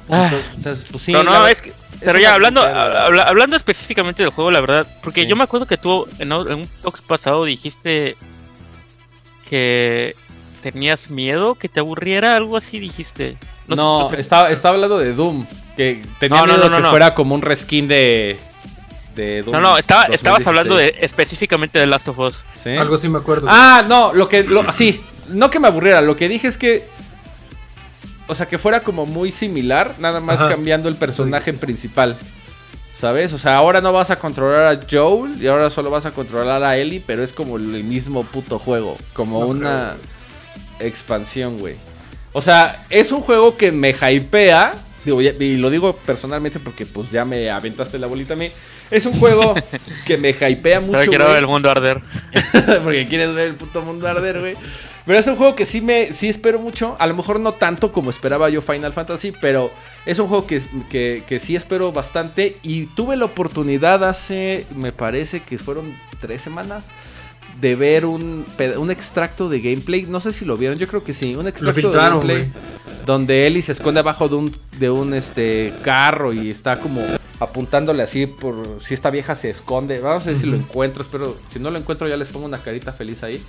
Ah. 0.09 0.31
Entonces, 0.57 0.85
pues 0.91 1.03
sí, 1.05 1.13
Pero 1.13 1.25
no, 1.25 1.43
la- 1.45 1.51
es 1.51 1.63
que. 1.63 1.73
Pero 2.01 2.19
ya, 2.19 2.35
hablando, 2.35 2.63
habla- 2.63 3.23
hablando 3.23 3.57
específicamente 3.57 4.23
del 4.25 4.33
juego, 4.33 4.51
la 4.51 4.61
verdad, 4.61 4.87
porque 5.03 5.23
Sí. 5.23 5.29
yo 5.29 5.37
me 5.37 5.45
acuerdo 5.45 5.67
que 5.67 5.77
tú 5.77 6.09
en, 6.19 6.33
un 6.33 6.69
talks 6.83 7.01
pasado 7.03 7.45
dijiste 7.45 8.17
que 9.49 10.15
tenías 10.63 11.11
miedo, 11.11 11.55
que 11.57 11.69
te 11.69 11.81
aburriera, 11.81 12.37
algo 12.37 12.57
así 12.57 12.79
dijiste. 12.79 13.37
No, 13.67 14.09
te- 14.11 14.21
estaba, 14.21 14.51
estaba 14.51 14.75
hablando 14.75 14.99
de 14.99 15.13
Doom. 15.15 15.47
Que 15.77 16.03
tenía 16.19 16.39
No, 16.41 16.47
no, 16.47 16.53
miedo 16.55 16.65
no, 16.65 16.71
no, 16.71 16.77
que 16.77 16.83
no. 16.83 16.91
fuera 16.91 17.15
como 17.15 17.35
un 17.35 17.43
reskin 17.43 17.89
de. 17.89 18.39
de 19.15 19.43
Doom 19.43 19.55
No, 19.55 19.61
no, 19.61 19.79
estaba, 19.79 20.03
estabas 20.05 20.45
2016. 20.45 20.47
hablando 20.49 20.77
de 20.77 20.97
específicamente 21.05 21.79
de 21.79 21.87
Last 21.87 22.09
of 22.09 22.19
Us. 22.19 22.45
¿Sí? 22.55 22.71
Algo 22.71 22.97
sí 22.97 23.09
me 23.09 23.19
acuerdo. 23.19 23.47
Ah, 23.51 23.85
no, 23.87 24.13
lo 24.13 24.29
que. 24.29 24.43
Lo, 24.45 24.71
sí, 24.73 25.01
no 25.29 25.51
que 25.51 25.61
me 25.61 25.69
aburriera. 25.69 26.01
Lo 26.01 26.17
que 26.17 26.29
dije 26.29 26.49
es 26.49 26.59
que. 26.59 26.87
O 28.33 28.35
sea, 28.35 28.47
que 28.47 28.57
fuera 28.57 28.81
como 28.81 29.05
muy 29.05 29.31
similar, 29.31 29.95
nada 29.99 30.19
más 30.21 30.41
Ajá. 30.41 30.49
cambiando 30.49 30.89
el 30.89 30.97
personaje 30.97 31.53
principal. 31.53 32.17
¿Sabes? 32.95 33.35
O 33.35 33.39
sea, 33.39 33.57
ahora 33.57 33.83
no 33.83 33.93
vas 33.93 34.11
a 34.11 34.19
controlar 34.19 34.75
a 34.75 34.81
Joel 34.91 35.35
y 35.39 35.47
ahora 35.49 35.69
solo 35.69 35.91
vas 35.91 36.07
a 36.07 36.13
controlar 36.13 36.63
a 36.63 36.79
Ellie, 36.79 37.03
pero 37.07 37.23
es 37.23 37.35
como 37.35 37.59
el 37.59 37.85
mismo 37.85 38.25
puto 38.25 38.59
juego. 38.59 38.97
Como 39.13 39.41
No 39.41 39.49
una 39.49 39.97
expansión, 40.81 41.59
güey. 41.59 41.75
O 42.33 42.41
sea, 42.41 42.87
es 42.89 43.13
un 43.13 43.21
juego 43.21 43.57
que 43.59 43.71
me 43.71 43.91
hypea. 43.91 44.77
Digo, 45.05 45.21
y 45.21 45.57
lo 45.59 45.69
digo 45.69 45.95
personalmente 45.95 46.59
porque 46.59 46.87
pues 46.87 47.11
ya 47.11 47.27
me 47.27 47.51
aventaste 47.51 47.99
la 47.99 48.07
bolita 48.07 48.33
a 48.33 48.37
mí. 48.39 48.51
Es 48.91 49.05
un 49.05 49.13
juego 49.15 49.55
que 50.07 50.17
me 50.17 50.31
hypea 50.31 50.81
mucho. 50.81 51.01
Pero 51.01 51.11
quiero 51.11 51.29
ver 51.29 51.39
el 51.39 51.47
mundo 51.47 51.71
arder. 51.71 52.01
Porque 52.83 53.07
quieres 53.09 53.35
ver 53.35 53.49
el 53.49 53.55
puto 53.57 53.83
mundo 53.83 54.07
arder, 54.07 54.41
güey. 54.41 54.55
Pero 55.05 55.19
es 55.19 55.27
un 55.27 55.37
juego 55.37 55.55
que 55.55 55.67
sí 55.67 55.81
me 55.81 56.13
sí 56.13 56.29
espero 56.29 56.59
mucho. 56.59 56.97
A 56.99 57.07
lo 57.07 57.15
mejor 57.15 57.41
no 57.41 57.55
tanto 57.55 57.93
como 57.93 58.11
esperaba 58.11 58.49
yo 58.51 58.63
Final 58.63 58.93
Fantasy, 58.93 59.33
pero 59.41 59.71
es 60.07 60.19
un 60.19 60.29
juego 60.29 60.47
que, 60.47 60.63
que, 60.91 61.25
que 61.27 61.41
sí 61.41 61.57
espero 61.57 61.93
bastante. 61.93 62.59
Y 62.63 62.87
tuve 62.87 63.17
la 63.17 63.25
oportunidad 63.25 64.05
hace, 64.05 64.67
me 64.77 64.93
parece 64.93 65.41
que 65.41 65.59
fueron 65.59 65.93
tres 66.21 66.43
semanas, 66.43 66.87
de 67.61 67.75
ver 67.75 68.07
un, 68.07 68.47
un 68.77 68.91
extracto 68.91 69.49
de 69.49 69.61
gameplay. 69.61 70.03
No 70.03 70.21
sé 70.21 70.33
si 70.33 70.45
lo 70.45 70.57
vieron, 70.57 70.79
yo 70.79 70.87
creo 70.87 71.03
que 71.03 71.15
sí. 71.15 71.35
Un 71.35 71.49
extracto 71.49 71.91
de 71.91 71.99
gameplay 71.99 72.53
donde 73.05 73.47
Ellie 73.47 73.63
se 73.63 73.73
esconde 73.73 74.01
abajo 74.01 74.29
de 74.29 74.37
un, 74.37 74.57
de 74.79 74.91
un 74.91 75.15
este, 75.15 75.73
carro 75.83 76.33
y 76.33 76.51
está 76.51 76.79
como 76.79 77.03
apuntándole 77.41 78.05
así 78.05 78.27
por 78.27 78.79
si 78.81 78.95
esta 78.95 79.11
vieja 79.11 79.35
se 79.35 79.51
esconde. 79.51 79.99
Vamos 80.01 80.25
a 80.25 80.27
ver 80.31 80.39
si 80.39 80.47
lo 80.47 80.57
encuentro. 80.57 81.03
Espero, 81.03 81.37
si 81.53 81.59
no 81.59 81.71
lo 81.71 81.79
encuentro 81.79 82.07
ya 82.07 82.17
les 82.17 82.29
pongo 82.29 82.47
una 82.47 82.59
carita 82.59 82.93
feliz 82.93 83.25
ahí. 83.25 83.43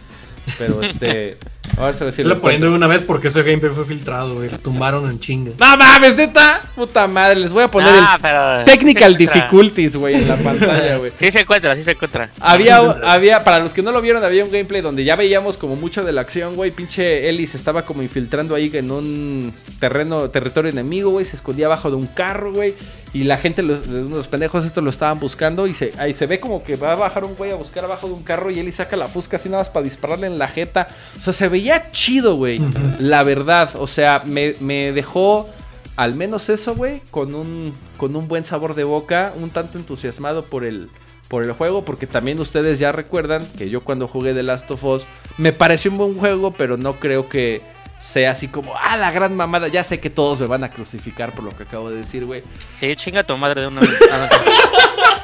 Pero 0.58 0.82
este, 0.82 1.38
a 1.78 1.86
ver 1.90 2.12
si 2.12 2.24
lo 2.24 2.30
Lo 2.30 2.42
poniendo 2.42 2.70
de 2.70 2.74
una 2.76 2.88
vez 2.88 3.04
porque 3.04 3.30
ese 3.30 3.44
gameplay 3.44 3.72
fue 3.74 3.86
filtrado, 3.86 4.36
güey. 4.36 4.50
Lo 4.50 4.60
tumbaron 4.60 5.10
en 5.10 5.20
chinga. 5.20 5.52
¡No 5.60 5.78
mames, 5.78 6.16
neta! 6.16 6.62
Puta 6.76 7.08
madre, 7.08 7.40
les 7.40 7.54
voy 7.54 7.64
a 7.64 7.68
poner 7.70 7.90
Ah, 7.96 8.14
el 8.16 8.22
pero- 8.22 8.66
Technical 8.66 9.14
se. 9.14 9.18
Difficulties, 9.20 9.96
güey, 9.96 10.16
en 10.16 10.28
la 10.28 10.36
pantalla, 10.44 10.98
güey. 10.98 11.12
Sí 11.20 11.32
se 11.32 11.40
encuentra, 11.42 11.76
sí 11.76 11.84
se 11.84 11.92
encuentra. 11.92 12.30
Había, 12.40 12.78
había, 12.78 13.44
para 13.44 13.60
los 13.60 13.74
que 13.74 13.82
no 13.82 13.92
lo 13.92 14.02
vieron, 14.02 14.24
había 14.24 14.44
un 14.44 14.52
gameplay 14.52 14.82
donde 14.82 15.04
ya 15.04 15.16
veíamos 15.16 15.58
como 15.58 15.76
mucho 15.76 16.04
de 16.04 16.12
la 16.12 16.22
acción, 16.22 16.56
güey. 16.56 16.72
Pinche 16.72 17.30
Ellie 17.30 17.48
se 17.48 17.58
estaba 17.58 17.84
como 17.84 18.02
infiltrando 18.04 18.56
ahí 18.56 18.70
en 18.74 18.92
un 18.92 19.54
terreno, 19.80 20.30
territorio 20.30 20.72
enemigo, 20.72 21.10
güey. 21.12 21.26
Se 21.26 21.36
escondía 21.36 21.68
abajo 21.68 21.90
de 21.90 21.96
un 21.96 22.08
carro, 22.08 22.52
güey. 22.54 22.74
Y 23.14 23.26
la 23.26 23.38
gente, 23.38 23.62
los, 23.62 23.88
de 23.88 24.04
unos 24.04 24.28
pendejos, 24.28 24.66
estos 24.66 24.84
lo 24.84 24.90
estaban 24.90 25.20
buscando. 25.20 25.68
Y 25.68 25.76
se, 25.76 25.94
ahí 26.00 26.14
se 26.14 26.26
ve 26.26 26.40
como 26.40 26.64
que 26.64 26.76
va 26.76 26.94
a 26.94 26.96
bajar 26.96 27.24
un 27.24 27.36
güey 27.36 27.52
a 27.52 27.56
buscar 27.56 27.86
abajo 27.86 28.08
de 28.08 28.14
un 28.14 28.24
carro. 28.24 28.50
Y 28.50 28.60
Ellie 28.60 28.72
saca 28.72 28.98
la 28.98 29.08
fusca 29.08 29.38
así 29.38 29.50
nada 29.50 29.62
más 29.62 29.70
para 29.70 29.84
dispararle 29.84 30.28
en 30.28 30.40
la 30.40 30.48
jeta. 30.48 30.88
O 31.18 31.22
sea, 31.22 31.32
se 31.32 31.48
veía 31.48 31.92
chido, 31.92 32.36
güey. 32.36 32.60
La 33.00 33.22
verdad, 33.24 33.70
o 33.76 33.86
sea, 33.86 34.24
me, 34.26 34.56
me 34.60 34.92
dejó 34.92 35.48
al 35.96 36.16
menos 36.16 36.50
eso, 36.50 36.76
güey, 36.76 37.02
con 37.12 37.36
un, 37.36 37.74
con 37.98 38.16
un 38.16 38.28
buen 38.28 38.46
sabor 38.46 38.74
de 38.74 38.84
boca, 38.84 39.34
un 39.40 39.50
tanto 39.52 39.78
entusiasmado 39.78 40.44
por 40.44 40.66
el, 40.66 40.90
por 41.28 41.44
el 41.44 41.52
juego, 41.52 41.86
porque 41.86 42.08
también 42.08 42.40
ustedes 42.40 42.80
ya 42.80 42.92
recuerdan 42.92 43.46
que 43.58 43.70
yo 43.70 43.84
cuando 43.84 44.08
jugué 44.08 44.34
The 44.34 44.44
Last 44.44 44.72
of 44.72 44.84
Us 44.84 45.06
me 45.38 45.54
pareció 45.54 45.92
un 45.92 45.98
buen 45.98 46.18
juego, 46.18 46.52
pero 46.52 46.78
no 46.78 47.00
creo 47.00 47.30
que 47.30 47.62
sea 48.04 48.32
así 48.32 48.50
como, 48.50 48.74
ah, 48.76 48.98
la 48.98 49.12
gran 49.12 49.34
mamada. 49.34 49.70
Ya 49.70 49.82
sé 49.82 50.02
que 50.02 50.10
todos 50.10 50.42
me 50.42 50.48
van 50.48 50.62
a 50.66 50.70
crucificar 50.70 51.32
por 51.32 51.46
lo 51.46 51.56
que 51.56 51.64
acabo 51.64 51.90
de 51.90 51.98
decir, 51.98 52.26
güey. 52.26 52.44
Sí, 52.78 52.94
chinga 52.98 53.24
tu 53.24 53.38
madre 53.38 53.62
de 53.62 53.68
una 53.68 53.80
vez. 53.80 53.98
Ah, 54.12 54.30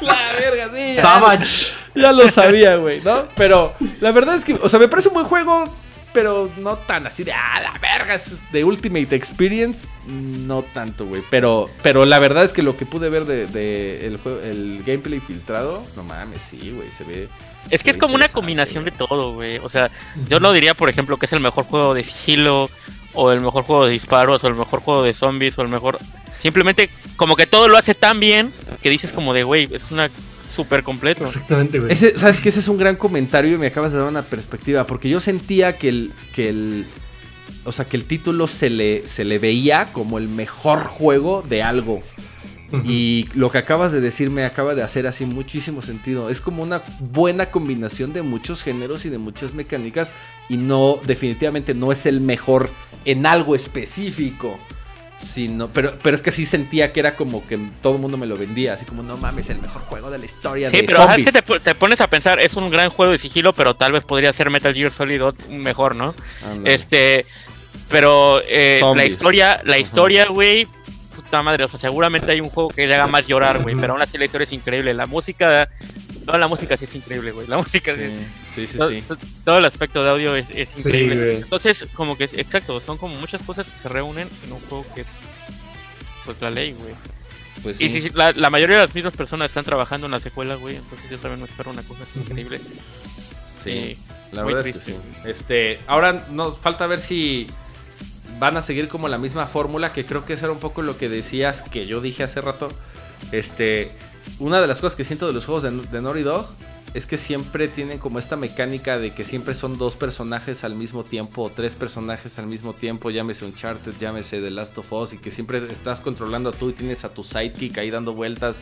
no. 0.01 0.07
La 0.07 0.31
verga, 0.31 0.69
sí. 0.73 0.95
ya-. 0.95 1.39
Ya 1.93 2.11
lo 2.13 2.29
sabía, 2.29 2.77
güey, 2.77 3.01
¿no? 3.01 3.27
Pero 3.35 3.73
la 3.99 4.13
verdad 4.13 4.35
es 4.35 4.45
que, 4.45 4.53
o 4.53 4.69
sea, 4.69 4.79
me 4.79 4.87
parece 4.87 5.09
un 5.09 5.15
buen 5.15 5.25
juego, 5.25 5.65
pero 6.13 6.49
no 6.57 6.77
tan 6.77 7.07
así 7.07 7.23
de, 7.23 7.33
ah, 7.33 7.59
la 7.61 7.73
verga, 7.79 8.15
es 8.15 8.37
de 8.51 8.63
Ultimate 8.63 9.15
Experience. 9.15 9.87
No 10.07 10.63
tanto, 10.63 11.05
güey. 11.05 11.21
Pero, 11.29 11.69
pero 11.83 12.05
la 12.05 12.19
verdad 12.19 12.43
es 12.43 12.53
que 12.53 12.63
lo 12.63 12.75
que 12.75 12.85
pude 12.85 13.09
ver 13.09 13.25
de, 13.25 13.47
de 13.47 14.05
el, 14.05 14.17
juego, 14.17 14.39
el 14.41 14.83
gameplay 14.85 15.19
filtrado, 15.19 15.83
no 15.95 16.03
mames, 16.03 16.41
sí, 16.41 16.73
güey, 16.75 16.89
se 16.91 17.03
ve. 17.03 17.29
Es 17.69 17.83
que 17.83 17.91
es 17.91 17.97
como 17.97 18.15
una 18.15 18.29
combinación 18.29 18.85
de 18.85 18.91
todo, 18.91 19.33
güey. 19.33 19.57
O 19.59 19.69
sea, 19.69 19.91
yo 20.27 20.39
no 20.39 20.51
diría, 20.51 20.73
por 20.73 20.89
ejemplo, 20.89 21.17
que 21.17 21.25
es 21.25 21.33
el 21.33 21.39
mejor 21.39 21.65
juego 21.65 21.93
de 21.93 22.03
sigilo, 22.03 22.69
o 23.13 23.31
el 23.31 23.41
mejor 23.41 23.63
juego 23.63 23.85
de 23.85 23.93
disparos, 23.93 24.43
o 24.43 24.47
el 24.47 24.55
mejor 24.55 24.81
juego 24.81 25.03
de 25.03 25.13
zombies, 25.13 25.57
o 25.59 25.61
el 25.61 25.67
mejor. 25.67 25.99
Simplemente, 26.41 26.89
como 27.17 27.35
que 27.35 27.45
todo 27.45 27.67
lo 27.67 27.77
hace 27.77 27.93
tan 27.93 28.19
bien 28.19 28.53
que 28.81 28.89
dices, 28.89 29.13
como 29.13 29.33
de, 29.33 29.43
güey, 29.43 29.67
es 29.71 29.91
una 29.91 30.09
súper 30.59 30.83
completo. 30.83 31.23
Exactamente, 31.23 31.79
güey. 31.79 31.91
Ese, 31.91 32.17
¿Sabes 32.17 32.41
qué? 32.41 32.49
Ese 32.49 32.59
es 32.59 32.67
un 32.67 32.77
gran 32.77 32.95
comentario 32.95 33.55
y 33.55 33.57
me 33.57 33.67
acabas 33.67 33.91
de 33.93 33.99
dar 33.99 34.07
una 34.07 34.23
perspectiva. 34.23 34.85
Porque 34.85 35.09
yo 35.09 35.19
sentía 35.19 35.77
que 35.77 35.89
el. 35.89 36.13
Que 36.33 36.49
el 36.49 36.85
o 37.63 37.71
sea, 37.71 37.85
que 37.85 37.97
el 37.97 38.05
título 38.05 38.47
se 38.47 38.69
le, 38.69 39.07
se 39.07 39.25
le 39.25 39.37
veía 39.37 39.89
como 39.91 40.17
el 40.17 40.27
mejor 40.27 40.85
juego 40.85 41.43
de 41.47 41.63
algo. 41.63 42.01
Y 42.83 43.27
lo 43.33 43.49
que 43.49 43.57
acabas 43.57 43.91
de 43.91 43.99
decir 43.99 44.29
me 44.29 44.45
acaba 44.45 44.75
de 44.75 44.83
hacer 44.83 45.07
así 45.07 45.25
muchísimo 45.25 45.81
sentido. 45.81 46.29
Es 46.29 46.39
como 46.39 46.61
una 46.61 46.83
buena 46.99 47.49
combinación 47.49 48.13
de 48.13 48.21
muchos 48.21 48.61
géneros 48.61 49.05
y 49.05 49.09
de 49.09 49.17
muchas 49.17 49.53
mecánicas. 49.53 50.11
Y 50.49 50.57
no, 50.57 50.99
definitivamente 51.05 51.73
no 51.73 51.91
es 51.91 52.05
el 52.05 52.21
mejor 52.21 52.69
en 53.05 53.25
algo 53.25 53.55
específico. 53.55 54.59
Sino, 55.21 55.67
pero, 55.67 55.93
pero 56.01 56.15
es 56.15 56.21
que 56.21 56.31
sí 56.31 56.45
sentía 56.45 56.93
que 56.93 57.01
era 57.01 57.15
como 57.15 57.45
que 57.45 57.59
todo 57.81 57.95
el 57.95 57.99
mundo 57.99 58.15
me 58.17 58.25
lo 58.25 58.37
vendía. 58.37 58.73
Así 58.73 58.85
como, 58.85 59.03
no 59.03 59.17
mames, 59.17 59.49
el 59.49 59.59
mejor 59.59 59.81
juego 59.81 60.09
de 60.09 60.17
la 60.17 60.25
historia 60.25 60.69
Sí, 60.71 60.77
de 60.77 60.83
pero 60.83 60.99
es 60.99 61.05
zombies. 61.07 61.25
que 61.25 61.31
te, 61.33 61.41
po- 61.41 61.59
te 61.59 61.75
pones 61.75 61.99
a 62.01 62.07
pensar, 62.07 62.39
es 62.39 62.53
un 62.55 62.69
gran 62.69 62.89
juego 62.89 63.11
de 63.11 63.17
sigilo, 63.17 63.51
pero 63.53 63.73
tal 63.75 63.91
vez 63.91 64.03
podría 64.05 64.31
ser 64.31 64.49
Metal 64.49 64.73
Gear 64.73 64.91
Solid 64.91 65.21
mejor, 65.49 65.95
¿no? 65.95 66.15
Ándale. 66.45 66.73
Este, 66.73 67.25
pero 67.89 68.41
eh, 68.47 68.79
la 68.95 69.05
historia, 69.05 69.59
la 69.65 69.77
historia, 69.77 70.25
güey, 70.27 70.67
puta 71.15 71.43
madre, 71.43 71.65
o 71.65 71.67
sea, 71.67 71.79
seguramente 71.79 72.31
hay 72.31 72.39
un 72.39 72.49
juego 72.49 72.69
que 72.69 72.87
le 72.87 72.95
haga 72.95 73.07
más 73.07 73.27
llorar, 73.27 73.61
güey, 73.61 73.75
pero 73.75 73.93
aún 73.93 74.01
así 74.01 74.17
la 74.17 74.25
historia 74.25 74.45
es 74.45 74.53
increíble, 74.53 74.93
la 74.93 75.05
música, 75.05 75.67
toda 76.29 76.37
la 76.37 76.47
música 76.47 76.77
sí 76.77 76.85
es 76.85 76.93
increíble, 76.93 77.31
güey, 77.31 77.47
la 77.47 77.57
música, 77.57 77.95
Sí, 77.95 78.03
es- 78.03 78.19
sí, 78.53 78.67
sí, 78.67 78.77
to- 78.77 78.89
sí. 78.89 79.01
to- 79.07 79.17
todo 79.43 79.57
el 79.57 79.65
aspecto 79.65 80.03
de 80.03 80.11
audio 80.11 80.35
es, 80.35 80.45
increíble. 80.77 81.37
Entonces, 81.37 81.87
como 81.95 82.15
que, 82.15 82.25
exacto, 82.25 82.79
son 82.79 82.99
como 82.99 83.15
muchas 83.15 83.41
cosas 83.41 83.65
que 83.65 83.79
se 83.81 83.89
reúnen 83.89 84.29
en 84.45 84.51
un 84.53 84.59
juego 84.59 84.85
que 84.93 85.01
es, 85.01 85.07
pues, 86.25 86.39
la 86.39 86.51
ley, 86.51 86.73
güey. 86.73 86.93
Pues 87.63 87.81
Y 87.81 87.89
sí. 87.89 88.01
si 88.03 88.09
la, 88.11 88.31
la 88.33 88.51
mayoría 88.51 88.75
de 88.77 88.83
las 88.85 88.93
mismas 88.93 89.15
personas 89.15 89.47
están 89.47 89.65
trabajando 89.65 90.05
en 90.05 90.11
la 90.11 90.19
secuela, 90.19 90.53
güey, 90.53 90.75
entonces 90.75 91.09
yo 91.09 91.17
también 91.17 91.41
me 91.41 91.47
espero 91.49 91.71
una 91.71 91.81
cosa 91.81 92.03
así 92.03 92.19
increíble. 92.19 92.61
Sí, 93.63 93.97
la 94.31 94.43
muy 94.43 94.53
verdad 94.53 94.67
es 94.67 94.75
que 94.75 94.81
sí. 94.81 94.91
triste. 95.23 95.31
Este, 95.31 95.79
ahora 95.87 96.27
nos 96.29 96.59
falta 96.59 96.85
ver 96.85 97.01
si 97.01 97.47
van 98.37 98.55
a 98.55 98.61
seguir 98.61 98.87
como 98.87 99.07
la 99.07 99.17
misma 99.17 99.47
fórmula, 99.47 99.93
que 99.93 100.05
creo 100.05 100.25
que 100.25 100.33
eso 100.33 100.45
era 100.45 100.53
un 100.53 100.59
poco 100.59 100.83
lo 100.83 100.95
que 100.95 101.09
decías, 101.09 101.63
que 101.63 101.87
yo 101.87 102.01
dije 102.01 102.21
hace 102.23 102.39
rato. 102.39 102.69
Este, 103.31 103.91
una 104.37 104.61
de 104.61 104.67
las 104.67 104.77
cosas 104.77 104.95
que 104.95 105.03
siento 105.03 105.27
de 105.27 105.33
los 105.33 105.45
juegos 105.45 105.63
de, 105.63 105.71
de 105.71 106.01
Naughty 106.01 106.23
Dog 106.23 106.47
es 106.93 107.05
que 107.05 107.17
siempre 107.17 107.67
tienen 107.67 107.99
como 107.99 108.19
esta 108.19 108.35
mecánica 108.35 108.97
de 108.97 109.13
que 109.13 109.23
siempre 109.23 109.53
son 109.53 109.77
dos 109.77 109.95
personajes 109.95 110.63
al 110.63 110.75
mismo 110.75 111.03
tiempo 111.03 111.43
o 111.43 111.49
tres 111.49 111.75
personajes 111.75 112.39
al 112.39 112.47
mismo 112.47 112.73
tiempo, 112.73 113.11
llámese 113.11 113.45
Uncharted, 113.45 113.93
llámese 113.99 114.41
The 114.41 114.51
Last 114.51 114.77
of 114.77 114.91
Us 114.91 115.13
y 115.13 115.17
que 115.17 115.31
siempre 115.31 115.63
estás 115.71 116.01
controlando 116.01 116.51
tú 116.51 116.69
y 116.69 116.73
tienes 116.73 117.03
a 117.05 117.13
tu 117.13 117.23
sidekick 117.23 117.77
ahí 117.77 117.91
dando 117.91 118.13
vueltas 118.13 118.59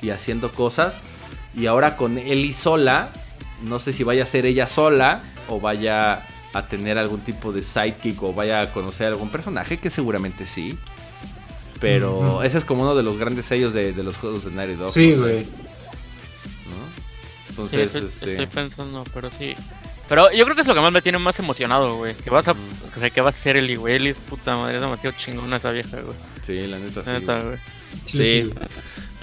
y 0.00 0.10
haciendo 0.10 0.52
cosas. 0.52 0.96
Y 1.54 1.66
ahora 1.66 1.96
con 1.96 2.18
Ellie 2.18 2.54
sola, 2.54 3.12
no 3.62 3.78
sé 3.78 3.92
si 3.92 4.04
vaya 4.04 4.22
a 4.22 4.26
ser 4.26 4.46
ella 4.46 4.66
sola 4.66 5.22
o 5.48 5.60
vaya 5.60 6.26
a 6.52 6.68
tener 6.68 6.98
algún 6.98 7.20
tipo 7.20 7.52
de 7.52 7.62
sidekick 7.62 8.22
o 8.22 8.32
vaya 8.32 8.60
a 8.60 8.72
conocer 8.72 9.08
algún 9.08 9.28
personaje, 9.28 9.78
que 9.78 9.90
seguramente 9.90 10.46
sí. 10.46 10.78
Pero 11.80 12.42
ese 12.42 12.58
es 12.58 12.64
como 12.64 12.82
uno 12.82 12.94
de 12.94 13.02
los 13.02 13.18
grandes 13.18 13.46
sellos 13.46 13.72
de, 13.74 13.92
de 13.92 14.02
los 14.02 14.16
juegos 14.16 14.44
de 14.44 14.50
Naughty 14.52 14.74
Dog. 14.74 14.92
Sí, 14.92 15.10
no 15.16 15.22
güey. 15.22 15.46
Entonces, 17.48 17.90
Sí, 17.92 17.98
estoy, 17.98 18.08
este. 18.08 18.30
estoy 18.32 18.46
pensando, 18.46 19.04
pero 19.14 19.30
sí. 19.30 19.54
Pero 20.08 20.30
yo 20.30 20.44
creo 20.44 20.54
que 20.54 20.60
es 20.62 20.68
lo 20.68 20.74
que 20.74 20.80
más 20.80 20.92
me 20.92 21.02
tiene 21.02 21.18
más 21.18 21.38
emocionado, 21.38 21.96
güey. 21.96 22.14
Que 22.14 22.30
vas 22.30 22.46
a, 22.48 22.54
Mm. 22.54 22.58
o 22.96 23.00
sea, 23.00 23.10
que 23.10 23.20
vas 23.20 23.34
a 23.34 23.38
ser 23.38 23.56
Eli, 23.56 23.76
güey. 23.76 23.96
Eli 23.96 24.10
es 24.10 24.18
puta 24.18 24.56
madre, 24.56 24.76
es 24.76 24.80
demasiado 24.80 25.16
chingona 25.18 25.56
esa 25.56 25.70
vieja, 25.70 26.00
güey. 26.00 26.16
Sí, 26.42 26.66
la 26.66 26.78
neta 26.78 27.02
sí. 27.04 27.10
Neta, 27.10 27.34
güey. 27.40 27.56
güey. 27.56 27.58
Sí. 28.06 28.50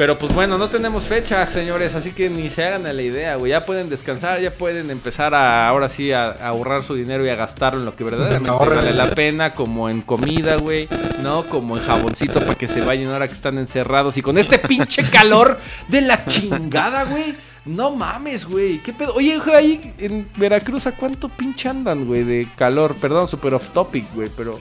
Pero 0.03 0.19
pues 0.19 0.33
bueno, 0.33 0.57
no 0.57 0.67
tenemos 0.67 1.05
fecha, 1.05 1.47
señores, 1.47 1.95
así 1.95 2.11
que 2.11 2.29
ni 2.29 2.49
se 2.49 2.65
hagan 2.65 2.85
a 2.85 2.91
la 2.91 3.01
idea, 3.01 3.37
güey. 3.37 3.51
Ya 3.51 3.65
pueden 3.65 3.87
descansar, 3.89 4.41
ya 4.41 4.51
pueden 4.51 4.91
empezar 4.91 5.33
a 5.33 5.65
ahora 5.69 5.87
sí 5.87 6.11
a, 6.11 6.25
a 6.25 6.47
ahorrar 6.49 6.83
su 6.83 6.93
dinero 6.95 7.25
y 7.25 7.29
a 7.29 7.35
gastarlo 7.35 7.79
en 7.79 7.85
lo 7.85 7.95
que 7.95 8.03
verdaderamente 8.03 8.49
Ahorren. 8.49 8.79
vale 8.79 8.91
la 8.91 9.05
pena, 9.15 9.53
como 9.53 9.87
en 9.89 10.01
comida, 10.01 10.57
güey, 10.57 10.89
¿no? 11.21 11.43
Como 11.43 11.77
en 11.77 11.83
jaboncito 11.85 12.41
para 12.41 12.55
que 12.55 12.67
se 12.67 12.81
vayan 12.81 13.13
ahora 13.13 13.29
que 13.29 13.33
están 13.33 13.57
encerrados 13.57 14.17
y 14.17 14.21
con 14.21 14.37
este 14.37 14.59
pinche 14.59 15.09
calor 15.09 15.57
de 15.87 16.01
la 16.01 16.25
chingada, 16.25 17.05
güey. 17.05 17.33
No 17.63 17.91
mames, 17.91 18.43
güey. 18.43 18.79
¿Qué 18.79 18.91
pedo? 18.91 19.13
Oye, 19.13 19.37
güey, 19.39 19.55
ahí 19.55 19.93
en 19.99 20.27
Veracruz, 20.35 20.85
¿a 20.85 20.91
cuánto 20.91 21.29
pinche 21.29 21.69
andan, 21.69 22.05
güey, 22.05 22.25
de 22.25 22.45
calor? 22.57 22.93
Perdón, 22.99 23.29
super 23.29 23.53
off 23.53 23.69
topic, 23.69 24.13
güey, 24.13 24.29
pero... 24.35 24.59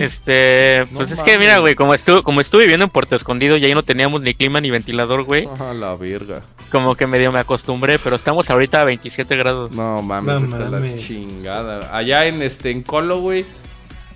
Este, 0.00 0.86
No 0.90 0.98
pues 0.98 1.10
es 1.10 1.18
mames. 1.18 1.32
que 1.32 1.38
mira, 1.38 1.58
güey, 1.58 1.74
como 1.74 1.92
estuve, 1.94 2.22
como 2.22 2.40
estuve 2.40 2.62
viviendo 2.62 2.84
en 2.84 2.90
Puerto 2.90 3.16
Escondido 3.16 3.56
y 3.58 3.64
ahí 3.66 3.74
no 3.74 3.82
teníamos 3.82 4.22
ni 4.22 4.32
clima 4.34 4.58
ni 4.60 4.70
ventilador, 4.70 5.24
güey. 5.24 5.46
A 5.58 5.74
la 5.74 5.94
verga. 5.94 6.42
Como 6.72 6.94
que 6.94 7.06
medio 7.06 7.30
me 7.32 7.38
acostumbré, 7.38 7.98
pero 7.98 8.16
estamos 8.16 8.48
ahorita 8.48 8.80
a 8.80 8.84
27 8.86 9.36
grados. 9.36 9.72
No 9.72 10.00
mames, 10.02 10.34
No 10.34 10.40
vete 10.40 10.56
a 10.56 10.58
la 10.60 10.70
mames. 10.70 11.06
chingada. 11.06 11.94
Allá 11.96 12.24
en 12.26 12.40
este 12.42 12.70
en 12.70 12.82
Colo, 12.82 13.18
güey. 13.20 13.44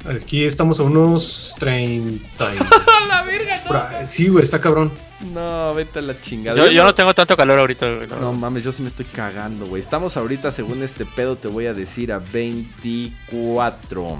Aquí 0.08 0.44
estamos 0.44 0.80
a 0.80 0.84
unos 0.84 1.54
30. 1.58 2.54
y- 2.54 2.58
¡A 3.02 3.06
la 3.06 3.22
verga! 3.22 3.62
ahí. 3.98 4.06
Sí, 4.06 4.28
güey, 4.28 4.42
está 4.44 4.60
cabrón. 4.60 4.92
No, 5.32 5.72
vete 5.74 6.00
a 6.00 6.02
la 6.02 6.20
chingada. 6.20 6.56
Yo, 6.58 6.70
yo 6.70 6.84
no 6.84 6.94
tengo 6.94 7.14
tanto 7.14 7.34
calor 7.36 7.58
ahorita, 7.58 7.90
güey. 7.94 8.06
No 8.08 8.32
mames, 8.34 8.62
yo 8.64 8.72
sí 8.72 8.82
me 8.82 8.88
estoy 8.88 9.06
cagando, 9.06 9.64
güey. 9.66 9.80
Estamos 9.80 10.16
ahorita, 10.18 10.52
según 10.52 10.82
este 10.82 11.06
pedo, 11.06 11.36
te 11.36 11.48
voy 11.48 11.66
a 11.66 11.72
decir 11.74 12.12
a 12.12 12.18
24. 12.18 14.18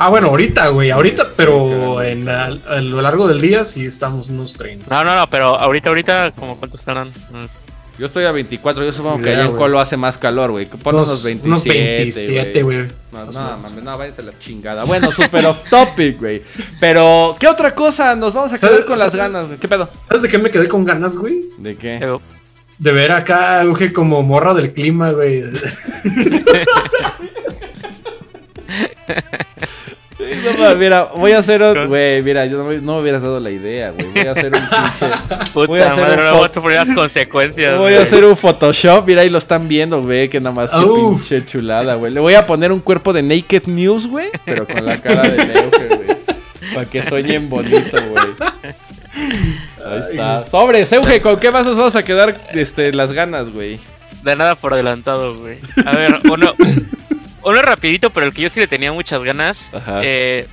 Ah, 0.00 0.10
bueno, 0.10 0.28
ahorita, 0.28 0.68
güey, 0.68 0.90
ahorita, 0.92 1.24
pero 1.36 2.00
en, 2.02 2.28
a, 2.28 2.44
a 2.46 2.80
lo 2.80 3.02
largo 3.02 3.26
del 3.26 3.40
día 3.40 3.64
sí 3.64 3.84
estamos 3.84 4.28
unos 4.30 4.54
30. 4.54 4.86
No, 4.88 5.02
no, 5.04 5.16
no, 5.16 5.28
pero 5.28 5.56
ahorita, 5.58 5.88
ahorita, 5.88 6.32
como 6.36 6.56
cuántos 6.56 6.78
estarán. 6.80 7.08
Mm. 7.08 7.46
Yo 7.98 8.06
estoy 8.06 8.24
a 8.24 8.30
24. 8.30 8.84
Yo 8.84 8.92
supongo 8.92 9.20
que 9.20 9.30
allá 9.30 9.46
en. 9.46 9.56
Colo 9.56 9.80
hace 9.80 9.96
más 9.96 10.16
calor, 10.16 10.52
güey. 10.52 10.66
Pon 10.66 10.94
unos, 10.94 11.24
27. 11.24 11.48
unos 11.48 11.64
27, 11.64 12.62
güey. 12.62 12.86
No, 13.10 13.24
no, 13.24 13.58
mames, 13.58 13.82
no, 13.82 13.98
váyanse 13.98 14.20
a 14.20 14.24
la 14.26 14.38
chingada. 14.38 14.84
Bueno, 14.84 15.10
super 15.10 15.44
off 15.46 15.68
topic, 15.68 16.20
güey. 16.20 16.44
Pero, 16.78 17.34
¿qué 17.40 17.48
otra 17.48 17.74
cosa 17.74 18.14
nos 18.14 18.32
vamos 18.34 18.52
a 18.52 18.56
quedar 18.56 18.70
¿Sabes- 18.70 18.86
con 18.86 19.00
las 19.00 19.12
ganas, 19.16 19.46
güey? 19.48 19.58
¿Qué 19.58 19.66
pedo? 19.66 19.90
¿Sabes 20.06 20.22
de 20.22 20.28
qué 20.28 20.38
me 20.38 20.48
quedé 20.52 20.68
con 20.68 20.84
ganas, 20.84 21.16
güey? 21.18 21.40
¿De 21.58 21.74
qué? 21.74 22.18
De 22.78 22.92
ver 22.92 23.10
acá, 23.10 23.64
güey, 23.64 23.92
como 23.92 24.22
morra 24.22 24.54
del 24.54 24.72
clima, 24.72 25.10
güey. 25.10 25.42
No, 30.36 30.52
mames, 30.58 30.76
mira, 30.78 31.04
voy 31.16 31.32
a 31.32 31.38
hacer 31.38 31.62
un. 31.62 31.86
Güey, 31.88 32.22
mira, 32.22 32.46
yo 32.46 32.58
no, 32.58 32.64
me- 32.64 32.78
no 32.78 32.96
me 32.96 33.02
hubieras 33.02 33.22
dado 33.22 33.40
la 33.40 33.50
idea, 33.50 33.90
güey. 33.90 34.06
Voy 34.12 34.26
a 34.26 34.32
hacer 34.32 34.46
un 34.46 34.52
pinche. 34.60 35.50
Puta 35.52 35.66
Voy 35.66 35.80
a 35.80 35.92
hacer 35.92 36.02
madre, 36.02 36.16
un 36.18 36.24
no 36.24 36.30
fo- 36.32 36.36
voy 36.38 36.46
a 36.46 36.54
sufrir 36.54 36.76
las 36.76 36.94
consecuencias. 36.94 37.78
Voy 37.78 37.94
a 37.94 38.02
hacer 38.02 38.24
un 38.24 38.36
Photoshop, 38.36 39.06
mira, 39.06 39.22
ahí 39.22 39.30
lo 39.30 39.38
están 39.38 39.68
viendo, 39.68 40.02
güey, 40.02 40.28
que 40.28 40.40
nada 40.40 40.54
más 40.54 40.70
que 40.70 40.78
Uf. 40.78 41.28
pinche 41.28 41.46
chulada, 41.46 41.94
güey. 41.94 42.12
Le 42.12 42.20
voy 42.20 42.34
a 42.34 42.46
poner 42.46 42.72
un 42.72 42.80
cuerpo 42.80 43.12
de 43.12 43.22
Naked 43.22 43.64
News, 43.66 44.06
güey, 44.06 44.28
pero 44.44 44.66
con 44.66 44.84
la 44.84 45.00
cara 45.00 45.22
de 45.22 45.36
Neuge, 45.46 45.86
güey. 45.96 46.18
Para 46.74 46.86
que 46.86 47.02
sueñen 47.02 47.48
bonito, 47.48 47.96
güey. 48.10 48.24
Ahí 49.84 50.00
está. 50.10 50.46
Sobre, 50.46 50.80
Euge, 50.90 51.20
¿con 51.20 51.38
qué 51.40 51.50
más 51.50 51.64
nos 51.64 51.76
vamos 51.76 51.96
a 51.96 52.02
quedar 52.02 52.38
este, 52.52 52.92
las 52.92 53.12
ganas, 53.12 53.50
güey? 53.50 53.78
De 54.22 54.36
nada 54.36 54.54
por 54.56 54.74
adelantado, 54.74 55.36
güey. 55.38 55.58
A 55.86 55.92
ver, 55.96 56.16
uno, 56.30 56.54
uno 57.42 57.62
rapidito, 57.62 58.10
pero 58.10 58.26
el 58.26 58.32
que 58.32 58.42
yo 58.42 58.50
sí 58.50 58.60
le 58.60 58.66
tenía 58.66 58.92
muchas 58.92 59.22
ganas. 59.22 59.58
Ajá. 59.72 60.00
Eh, 60.02 60.46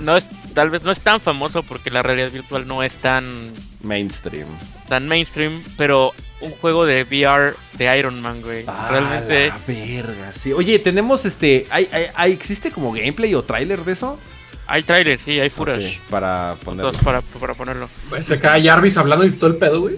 no 0.00 0.16
es, 0.16 0.26
tal 0.54 0.70
vez 0.70 0.82
no 0.82 0.92
es 0.92 1.00
tan 1.00 1.20
famoso 1.20 1.62
porque 1.62 1.90
la 1.90 2.02
realidad 2.02 2.30
virtual 2.30 2.66
no 2.66 2.82
es 2.82 2.94
tan, 2.96 3.52
Mainstream. 3.82 4.46
tan 4.88 5.06
mainstream, 5.08 5.62
pero 5.76 6.12
un 6.40 6.52
juego 6.52 6.86
de 6.86 7.02
VR 7.04 7.54
de 7.74 7.98
Iron 7.98 8.20
Man, 8.22 8.40
güey. 8.40 8.64
Realmente, 8.88 9.50
Ah, 9.52 9.58
la 9.66 9.74
verga, 9.74 10.32
sí. 10.34 10.52
Oye, 10.54 10.78
tenemos 10.78 11.26
este. 11.26 11.66
¿hay, 11.70 11.86
hay, 11.92 12.06
hay- 12.14 12.32
existe 12.32 12.70
como 12.70 12.92
gameplay 12.92 13.34
o 13.34 13.42
tráiler 13.42 13.84
de 13.84 13.92
eso? 13.92 14.18
hay 14.66 14.84
trailer, 14.84 15.18
sí, 15.18 15.38
hay 15.40 15.50
footage. 15.50 16.00
Para 16.08 16.54
ponerlo. 16.64 16.90
Entonces, 16.90 17.04
para, 17.04 17.20
para 17.22 17.54
ponerlo. 17.54 17.88
Pues 18.08 18.30
acá 18.30 18.56
Jarvis 18.62 18.96
hablando 18.96 19.26
y 19.26 19.32
todo 19.32 19.50
el 19.50 19.56
pedo, 19.56 19.80
güey. 19.80 19.96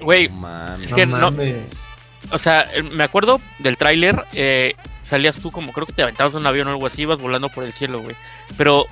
Güey, 0.00 0.28
No. 0.28 0.76
Es 0.82 0.92
que 0.92 1.06
no- 1.06 1.16
mames. 1.30 1.86
o 2.30 2.38
sea, 2.38 2.68
me 2.92 3.04
acuerdo 3.04 3.40
del 3.60 3.76
tráiler, 3.76 4.24
eh, 4.32 4.74
salías 5.08 5.38
tú 5.40 5.50
como, 5.50 5.72
creo 5.72 5.86
que 5.86 5.92
te 5.92 6.02
aventabas 6.02 6.34
un 6.34 6.46
avión 6.46 6.68
o 6.68 6.70
algo 6.72 6.86
así, 6.86 7.02
ibas 7.02 7.18
volando 7.18 7.48
por 7.48 7.64
el 7.64 7.72
cielo, 7.72 8.00
güey. 8.02 8.16
Pero, 8.56 8.86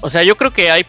o 0.00 0.10
sea, 0.10 0.22
yo 0.22 0.36
creo 0.36 0.52
que 0.52 0.70
hay, 0.70 0.86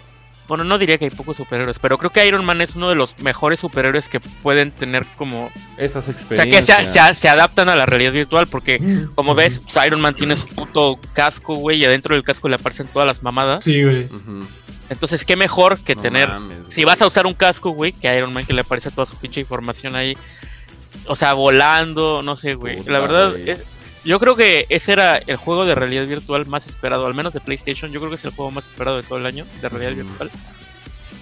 bueno, 0.48 0.64
no 0.66 0.78
diría 0.78 0.98
que 0.98 1.06
hay 1.06 1.12
pocos 1.12 1.38
superhéroes, 1.38 1.80
pero 1.80 1.98
creo 1.98 2.12
que 2.12 2.26
Iron 2.28 2.46
Man 2.46 2.62
es 2.62 2.76
uno 2.76 2.90
de 2.90 2.96
los 2.96 3.18
mejores 3.20 3.60
superhéroes 3.62 4.10
que 4.10 4.20
pueden 4.20 4.72
tener 4.72 5.06
como... 5.18 5.50
Estas 5.78 6.08
O 6.08 6.12
sea, 6.12 6.14
experiencias. 6.14 6.66
que 6.80 6.86
se, 6.88 6.94
se- 6.94 7.16
se 7.16 7.30
adaptan 7.30 7.70
a 7.70 7.76
la 7.76 7.86
realidad 7.86 8.12
virtual, 8.12 8.48
porque 8.48 8.80
como 9.16 9.36
ves, 9.36 9.60
pues, 9.60 9.86
Iron 9.86 10.02
Man 10.02 10.16
tiene 10.16 10.36
su 10.38 10.48
puto 10.48 11.00
casco, 11.14 11.56
güey, 11.56 11.78
y 11.80 11.86
adentro 11.86 12.14
del 12.16 12.24
casco 12.24 12.50
le 12.50 12.56
aparecen 12.56 12.88
todas 12.88 13.08
las 13.08 13.24
mamadas. 13.24 13.64
Sí, 13.64 13.84
güey. 13.84 14.08
Entonces, 14.90 15.24
qué 15.26 15.36
mejor 15.36 15.80
que 15.80 15.96
No 15.96 16.02
tener... 16.02 16.28
mames, 16.30 16.58
Si 16.72 16.84
vas 16.84 17.02
a 17.02 17.08
usar 17.08 17.26
un 17.26 17.34
casco, 17.34 17.72
güey, 17.72 17.94
que 17.94 18.16
Iron 18.16 18.34
Man 18.34 18.46
que 18.46 18.54
le 18.54 18.62
aparece 18.62 18.92
toda 18.92 19.08
su 19.08 19.16
pinche 19.18 19.40
información 19.40 19.96
ahí. 19.96 20.16
O 21.08 21.16
sea, 21.16 21.34
volando, 21.34 22.22
no 22.22 22.38
sé, 22.38 22.54
güey. 22.56 22.78
Puta, 22.78 22.92
La 22.92 23.00
verdad, 23.00 23.32
güey. 23.32 23.50
es- 23.50 23.64
yo 24.06 24.20
creo 24.20 24.36
que 24.36 24.66
ese 24.70 24.92
era 24.94 25.18
el 25.18 25.38
juego 25.38 25.66
de 25.66 25.76
realidad 25.76 26.06
virtual 26.08 26.46
más 26.46 26.68
esperado, 26.68 27.06
al 27.06 27.14
menos 27.14 27.34
de 27.34 27.40
PlayStation. 27.40 27.92
Yo 27.92 28.00
creo 28.00 28.10
que 28.10 28.16
es 28.16 28.26
el 28.26 28.32
juego 28.32 28.52
más 28.52 28.66
esperado 28.66 28.98
de 28.98 29.04
todo 29.04 29.18
el 29.20 29.26
año 29.26 29.46
de 29.62 29.70
realidad 29.70 29.94
virtual. 30.06 30.30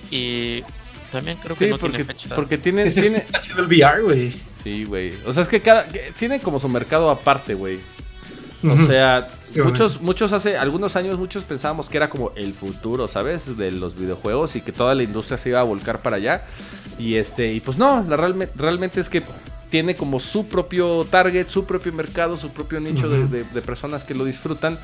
Y 0.09 0.63
también 1.11 1.37
creo 1.37 1.55
que 1.55 1.65
Sí, 1.65 1.71
no 1.71 1.77
porque, 1.77 1.97
tiene 1.97 2.13
fecha. 2.13 2.35
porque 2.35 2.57
tiene, 2.57 2.83
Es 2.83 2.95
tiene... 2.95 3.25
el 3.57 3.65
VR, 3.65 4.01
güey. 4.01 4.33
Sí, 4.63 4.83
güey. 4.85 5.13
O 5.25 5.33
sea, 5.33 5.43
es 5.43 5.49
que 5.49 5.61
cada... 5.61 5.87
que 5.87 6.13
tiene 6.17 6.39
como 6.39 6.59
su 6.59 6.67
mercado 6.69 7.09
aparte, 7.09 7.53
güey. 7.53 7.79
O 8.63 8.85
sea, 8.85 9.27
muchos, 9.63 10.01
muchos 10.01 10.33
hace 10.33 10.57
algunos 10.57 10.95
años, 10.95 11.17
muchos 11.17 11.43
pensábamos 11.43 11.89
que 11.89 11.97
era 11.97 12.09
como 12.09 12.31
el 12.35 12.53
futuro, 12.53 13.07
¿sabes? 13.07 13.57
De 13.57 13.71
los 13.71 13.95
videojuegos 13.95 14.55
y 14.55 14.61
que 14.61 14.71
toda 14.71 14.93
la 14.95 15.03
industria 15.03 15.37
se 15.37 15.49
iba 15.49 15.59
a 15.59 15.63
volcar 15.63 16.01
para 16.01 16.17
allá. 16.17 16.45
Y 16.99 17.15
este, 17.15 17.51
y 17.53 17.59
pues 17.59 17.77
no, 17.77 18.03
la 18.07 18.17
realme- 18.17 18.49
realmente 18.55 19.01
es 19.01 19.09
que 19.09 19.23
tiene 19.71 19.95
como 19.95 20.19
su 20.19 20.47
propio 20.47 21.05
target, 21.09 21.47
su 21.47 21.65
propio 21.65 21.93
mercado, 21.93 22.35
su 22.35 22.49
propio 22.49 22.79
nicho 22.81 23.07
de, 23.09 23.19
Ujú. 23.21 23.31
de- 23.31 23.43
de 23.45 23.61
personas 23.61 24.03
que 24.03 24.13
lo 24.13 24.25
disfrutan. 24.25 24.77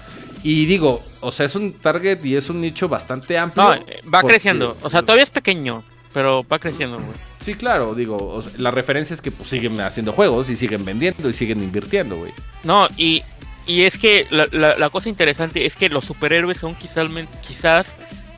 Y 0.44 0.66
digo, 0.66 1.04
o 1.20 1.30
sea, 1.32 1.46
es 1.46 1.56
un 1.56 1.74
target 1.74 2.24
y 2.26 2.36
es 2.36 2.50
un 2.50 2.62
nicho 2.62 2.88
bastante 2.88 3.38
amplio. 3.38 3.64
No, 3.66 3.74
eh, 3.74 4.02
va 4.06 4.22
porque- 4.22 4.36
creciendo. 4.36 4.78
O 4.82 4.90
sea, 4.90 5.02
todavía 5.02 5.24
es 5.24 5.30
pequeño, 5.30 5.84
pero 6.14 6.44
va 6.52 6.58
creciendo, 6.58 6.98
güey. 6.98 7.10
Sí, 7.44 7.54
claro, 7.56 7.96
digo, 7.96 8.18
o 8.18 8.42
sea, 8.42 8.52
la 8.58 8.72
referencia 8.72 9.14
es 9.14 9.22
que 9.22 9.30
pues, 9.32 9.50
siguen 9.50 9.80
haciendo 9.82 10.12
juegos 10.14 10.50
y 10.50 10.56
siguen 10.58 10.84
vendiendo 10.86 11.30
y 11.30 11.34
siguen 11.34 11.62
invirtiendo, 11.62 12.16
güey. 12.18 12.32
No, 12.64 12.88
y, 12.98 13.22
y 13.68 13.84
es 13.84 13.98
que 13.98 14.26
la, 14.32 14.48
la- 14.52 14.78
la 14.78 14.90
cosa 14.90 15.10
interesante 15.10 15.66
es 15.66 15.76
que 15.76 15.90
los 15.90 16.06
superhéroes 16.06 16.58
son 16.58 16.76
quizás, 16.76 17.10
quizás 17.46 17.88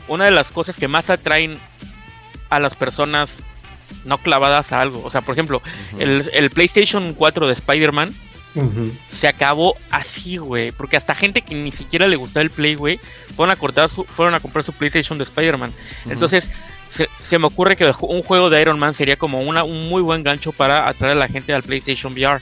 una 0.07 0.25
de 0.25 0.31
las 0.31 0.51
cosas 0.51 0.75
que 0.75 0.87
más 0.87 1.09
atraen 1.09 1.57
a 2.49 2.59
las 2.59 2.75
personas 2.75 3.35
no 4.05 4.17
clavadas 4.17 4.71
a 4.71 4.81
algo. 4.81 5.01
O 5.03 5.11
sea, 5.11 5.21
por 5.21 5.33
ejemplo, 5.33 5.61
el, 5.99 6.29
el 6.33 6.49
PlayStation 6.49 7.13
4 7.13 7.47
de 7.47 7.53
Spider-Man 7.53 8.13
se 9.11 9.27
acabó 9.27 9.77
así, 9.91 10.37
güey. 10.37 10.71
Porque 10.71 10.97
hasta 10.97 11.13
gente 11.13 11.43
que 11.43 11.53
ni 11.55 11.71
siquiera 11.71 12.07
le 12.07 12.15
gustaba 12.15 12.41
el 12.43 12.49
Play, 12.49 12.73
güey, 12.75 12.99
fueron 13.35 13.51
a, 13.51 13.55
cortar 13.55 13.89
su, 13.91 14.03
fueron 14.05 14.33
a 14.33 14.39
comprar 14.39 14.63
su 14.65 14.73
PlayStation 14.73 15.17
de 15.19 15.23
Spider-Man. 15.25 15.71
Entonces, 16.09 16.49
se, 16.89 17.07
se 17.21 17.37
me 17.37 17.45
ocurre 17.45 17.77
que 17.77 17.91
un 18.01 18.23
juego 18.23 18.49
de 18.49 18.59
Iron 18.61 18.79
Man 18.79 18.95
sería 18.95 19.15
como 19.17 19.41
una, 19.41 19.63
un 19.63 19.87
muy 19.89 20.01
buen 20.01 20.23
gancho 20.23 20.51
para 20.51 20.87
atraer 20.89 21.15
a 21.15 21.19
la 21.19 21.27
gente 21.27 21.53
al 21.53 21.61
PlayStation 21.61 22.13
VR. 22.13 22.41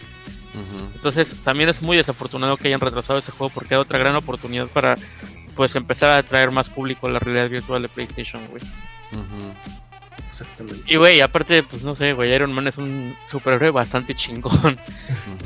Entonces, 0.95 1.35
también 1.43 1.69
es 1.69 1.81
muy 1.81 1.97
desafortunado 1.97 2.57
que 2.57 2.67
hayan 2.67 2.79
retrasado 2.79 3.19
ese 3.19 3.31
juego 3.31 3.51
porque 3.53 3.73
era 3.73 3.81
otra 3.81 3.99
gran 3.99 4.15
oportunidad 4.15 4.67
para 4.67 4.97
pues 5.55 5.75
empezar 5.75 6.09
a 6.11 6.17
atraer 6.17 6.51
más 6.51 6.69
público 6.69 7.07
a 7.07 7.09
la 7.11 7.19
realidad 7.19 7.49
virtual 7.49 7.81
de 7.81 7.89
PlayStation, 7.89 8.41
güey. 8.47 8.61
Exactamente. 10.29 10.81
Y 10.85 10.95
güey, 10.97 11.21
aparte, 11.21 11.63
pues 11.63 11.83
no 11.83 11.95
sé, 11.95 12.13
güey, 12.13 12.33
Iron 12.33 12.53
Man 12.53 12.67
es 12.67 12.77
un 12.77 13.15
superhéroe 13.29 13.71
bastante 13.71 14.15
chingón. 14.15 14.77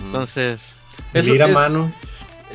Entonces, 0.06 0.74
Eso 1.14 1.32
Mira, 1.32 1.48
es- 1.48 1.54
mano. 1.54 1.92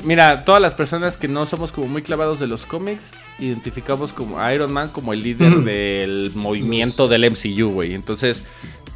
Mira, 0.04 0.44
todas 0.44 0.60
las 0.60 0.74
personas 0.74 1.16
que 1.16 1.26
no 1.26 1.46
somos 1.46 1.72
como 1.72 1.88
muy 1.88 2.02
clavados 2.02 2.38
de 2.38 2.46
los 2.46 2.66
cómics, 2.66 3.12
identificamos 3.38 4.12
como 4.12 4.38
a 4.38 4.52
Iron 4.52 4.70
Man 4.70 4.90
como 4.90 5.14
el 5.14 5.22
líder 5.22 5.60
del 5.64 6.32
movimiento 6.34 7.08
del 7.08 7.24
MCU, 7.30 7.70
güey. 7.70 7.94
Entonces, 7.94 8.44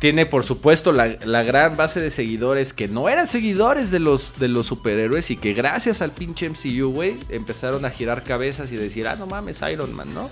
tiene 0.00 0.24
por 0.24 0.44
supuesto 0.44 0.92
la, 0.92 1.18
la 1.24 1.42
gran 1.42 1.76
base 1.76 2.00
de 2.00 2.10
seguidores 2.10 2.72
que 2.72 2.88
no 2.88 3.08
eran 3.08 3.26
seguidores 3.26 3.90
de 3.90 4.00
los, 4.00 4.38
de 4.38 4.48
los 4.48 4.66
superhéroes 4.66 5.30
y 5.30 5.36
que 5.36 5.52
gracias 5.52 6.00
al 6.00 6.10
pinche 6.10 6.48
MCU, 6.48 6.90
güey, 6.90 7.16
empezaron 7.28 7.84
a 7.84 7.90
girar 7.90 8.24
cabezas 8.24 8.72
y 8.72 8.76
decir, 8.76 9.06
ah, 9.06 9.16
no 9.16 9.26
mames, 9.26 9.60
Iron 9.70 9.94
Man, 9.94 10.12
¿no? 10.14 10.30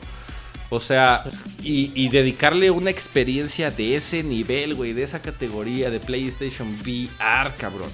O 0.71 0.81
sea, 0.81 1.25
y, 1.63 1.93
y 1.95 2.09
dedicarle 2.09 2.71
una 2.71 2.91
experiencia 2.91 3.71
de 3.71 3.97
ese 3.97 4.23
nivel, 4.23 4.75
güey, 4.75 4.95
de 4.95 5.03
esa 5.03 5.21
categoría 5.21 5.91
de 5.91 6.01
PlayStation 6.01 6.75
VR, 6.81 7.55
cabrón. 7.59 7.91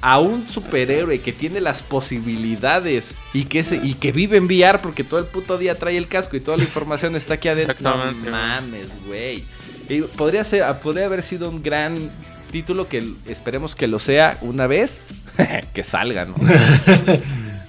A 0.00 0.20
un 0.20 0.48
superhéroe 0.48 1.20
que 1.20 1.32
tiene 1.32 1.60
las 1.60 1.82
posibilidades 1.82 3.14
y 3.34 3.44
que, 3.44 3.64
se, 3.64 3.76
y 3.76 3.94
que 3.94 4.12
vive 4.12 4.36
en 4.36 4.44
VR 4.44 4.78
porque 4.78 5.04
todo 5.04 5.20
el 5.20 5.26
puto 5.26 5.58
día 5.58 5.74
trae 5.74 5.96
el 5.96 6.06
casco 6.06 6.36
y 6.36 6.40
toda 6.40 6.56
la 6.56 6.62
información 6.62 7.16
está 7.16 7.34
aquí 7.34 7.48
adentro. 7.48 7.76
No 7.80 8.12
mames, 8.30 8.96
güey. 9.06 9.44
Y 9.88 10.02
podría, 10.02 10.44
ser, 10.44 10.64
podría 10.82 11.06
haber 11.06 11.22
sido 11.22 11.48
un 11.48 11.62
gran 11.62 12.10
título 12.50 12.88
que 12.88 13.12
esperemos 13.26 13.74
que 13.74 13.86
lo 13.88 13.98
sea 13.98 14.38
una 14.42 14.66
vez. 14.66 15.08
que 15.74 15.84
salga, 15.84 16.24
¿no? 16.24 16.34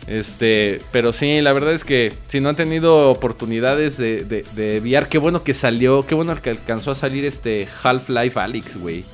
Este, 0.10 0.82
pero 0.91 1.13
sí, 1.13 1.39
la 1.39 1.53
verdad 1.53 1.71
es 1.71 1.84
que 1.84 2.12
si 2.29 2.39
no 2.39 2.49
han 2.49 2.55
tenido 2.55 3.12
oportunidades 3.12 3.95
de, 3.99 4.23
de, 4.23 4.43
de 4.55 4.79
VR, 4.79 5.08
qué 5.08 5.19
bueno 5.19 5.43
que 5.43 5.53
salió, 5.53 6.03
qué 6.03 6.15
bueno 6.15 6.36
que 6.41 6.49
alcanzó 6.49 6.89
a 6.89 6.95
salir 6.95 7.25
este 7.25 7.67
Half-Life 7.84 8.39
Alyx, 8.39 8.77
güey. 8.77 9.05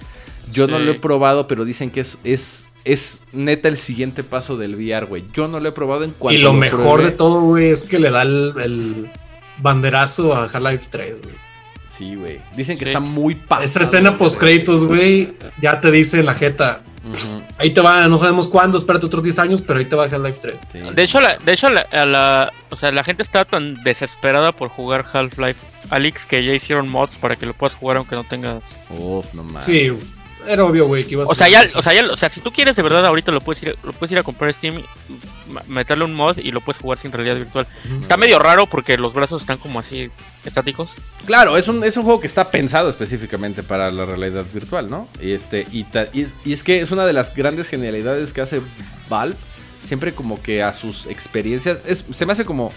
Yo 0.54 0.68
no 0.68 0.80
lo 0.80 0.92
he 0.92 0.96
probado, 0.96 1.48
pero 1.48 1.66
dicen 1.66 1.92
que 1.92 2.00
es, 2.00 2.18
es, 2.24 2.68
es 2.86 3.24
neta 3.34 3.68
el 3.68 3.76
siguiente 3.76 4.24
paso 4.24 4.56
del 4.56 4.76
VR, 4.76 5.06
güey. 5.06 5.26
Yo 5.34 5.50
no 5.50 5.60
lo 5.60 5.68
he 5.68 5.74
probado 5.74 6.06
en 6.06 6.12
cuanto 6.12 6.40
y 6.40 6.42
lo 6.42 6.54
mejor 6.54 7.04
de 7.04 7.12
todo, 7.12 7.42
güey, 7.42 7.72
es 7.72 7.84
que 7.84 8.00
le 8.00 8.10
da 8.10 8.22
el, 8.22 8.54
el 8.64 9.12
banderazo 9.58 10.34
a 10.34 10.46
Half-Life 10.46 10.88
3, 10.92 11.22
güey. 11.24 11.36
Sí, 11.88 12.16
güey. 12.16 12.42
Dicen 12.56 12.78
que 12.78 12.86
Sí. 12.86 12.92
está 12.92 13.00
muy 13.00 13.36
pasado. 13.36 13.66
Esa 13.66 13.84
escena 13.84 14.10
güey. 14.12 14.20
post 14.20 14.40
créditos, 14.40 14.84
güey, 14.86 15.34
ya 15.62 15.80
te 15.82 15.92
dice 15.92 16.20
en 16.20 16.26
la 16.26 16.36
jeta. 16.36 16.82
Ahí 17.60 17.72
te 17.72 17.82
va, 17.82 18.08
no 18.08 18.18
sabemos 18.18 18.48
cuándo, 18.48 18.80
espérate 18.80 19.06
otros 19.06 19.22
10 19.22 19.38
años, 19.38 19.62
pero 19.62 19.78
ahí 19.78 19.86
te 19.86 19.96
va 19.96 20.06
Half-Life 20.06 20.40
3. 20.42 20.68
sí. 20.72 20.80
De 20.96 21.04
hecho, 21.04 21.22
la, 21.22 21.38
de 21.38 21.54
hecho 21.54 21.70
la, 21.70 21.82
a 21.82 22.04
la, 22.06 22.52
o 22.72 22.78
sea, 22.78 22.92
la 22.92 23.04
gente 23.04 23.22
está 23.22 23.46
tan 23.46 23.84
desesperada 23.84 24.52
por 24.54 24.70
jugar 24.70 25.06
Half-Life 25.14 25.60
Alyx 25.92 26.26
que 26.26 26.44
ya 26.44 26.54
hicieron 26.54 26.90
mods 26.90 27.16
para 27.18 27.36
que 27.36 27.46
lo 27.46 27.54
puedas 27.54 27.76
jugar 27.76 27.98
aunque 27.98 28.16
no 28.16 28.24
tengas. 28.24 28.64
Uf, 28.90 29.32
no 29.36 29.44
mames. 29.44 29.66
Sí, 29.66 29.92
era 30.48 30.64
obvio, 30.66 30.88
güey, 30.88 31.04
que 31.04 31.12
iba 31.14 31.24
a 31.24 31.26
O 31.28 31.36
sea, 31.36 31.48
ya, 31.50 31.68
o 31.76 31.82
sea, 31.82 31.94
ya, 31.94 32.06
o 32.12 32.16
sea, 32.18 32.30
si 32.30 32.40
tú 32.42 32.52
quieres 32.52 32.76
de 32.76 32.84
verdad 32.84 33.06
ahorita 33.06 33.32
lo 33.32 33.42
puedes 33.42 33.64
ir, 33.64 33.78
lo 33.84 33.94
puedes 33.94 34.12
ir 34.12 34.18
a 34.18 34.24
comprar 34.24 34.50
a 34.50 34.54
Steam, 34.54 34.82
meterle 35.68 36.06
un 36.06 36.14
mod 36.14 36.38
y 36.38 36.52
lo 36.52 36.62
puedes 36.62 36.82
jugar 36.82 36.98
sin 36.98 37.12
realidad 37.12 37.36
virtual. 37.36 37.68
Está 38.02 38.18
medio 38.18 38.40
raro 38.40 38.66
porque 38.68 38.98
los 38.98 39.14
brazos 39.14 39.42
están 39.42 39.58
como 39.58 39.80
así 39.80 40.10
estáticos. 40.44 40.90
Claro, 41.26 41.58
es 41.58 41.68
un, 41.68 41.84
es 41.84 41.98
un 41.98 42.04
juego 42.04 42.20
que 42.20 42.28
está 42.28 42.50
pensado 42.52 42.90
específicamente 42.90 43.64
para 43.64 43.92
la 43.92 44.06
realidad 44.06 44.46
virtual, 44.54 44.90
¿no? 44.90 45.08
Y, 45.22 45.32
este, 45.32 45.66
y, 45.72 45.84
ta- 45.86 46.08
y 46.14 46.22
es, 46.22 46.36
y 46.46 46.54
es 46.54 46.64
que 46.64 46.82
es 46.82 46.92
una 46.92 47.06
de 47.06 47.14
las 47.14 47.34
grandes 47.36 47.68
genialidades 47.70 48.34
que 48.34 48.42
hace 48.42 48.62
Valve. 49.10 49.36
Siempre 49.82 50.14
como 50.14 50.42
que 50.42 50.64
a 50.64 50.74
sus 50.74 51.06
experiencias. 51.06 51.78
Es, 51.86 52.06
se 52.12 52.26
me 52.26 52.32
hace 52.32 52.44
como 52.44 52.72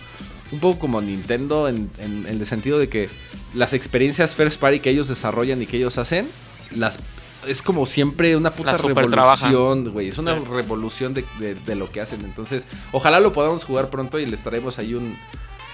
un 0.52 0.60
poco 0.60 0.78
como 0.78 1.00
Nintendo 1.00 1.66
en, 1.68 1.90
en- 1.98 2.26
en 2.26 2.40
el 2.40 2.46
sentido 2.46 2.78
de 2.78 2.88
que 2.90 3.08
las 3.54 3.72
experiencias 3.72 4.34
first 4.34 4.60
party 4.60 4.80
que 4.80 4.90
ellos 4.90 5.08
desarrollan 5.08 5.62
y 5.62 5.66
que 5.66 5.78
ellos 5.78 5.96
hacen, 5.96 6.28
las 6.70 6.98
es 7.46 7.62
como 7.62 7.86
siempre 7.86 8.36
una 8.36 8.50
puta 8.50 8.76
revolución, 8.76 9.90
güey. 9.92 10.08
Es 10.08 10.18
una 10.18 10.36
Sí. 10.38 10.44
revolución 10.50 11.14
de, 11.14 11.24
de- 11.38 11.54
de 11.54 11.74
lo 11.76 11.90
que 11.90 12.00
hacen. 12.00 12.20
Entonces, 12.24 12.66
ojalá 12.92 13.20
lo 13.20 13.32
podamos 13.32 13.64
jugar 13.64 13.90
pronto 13.90 14.18
y 14.18 14.26
les 14.26 14.42
traemos 14.42 14.78
ahí 14.78 14.94
un, 14.94 15.16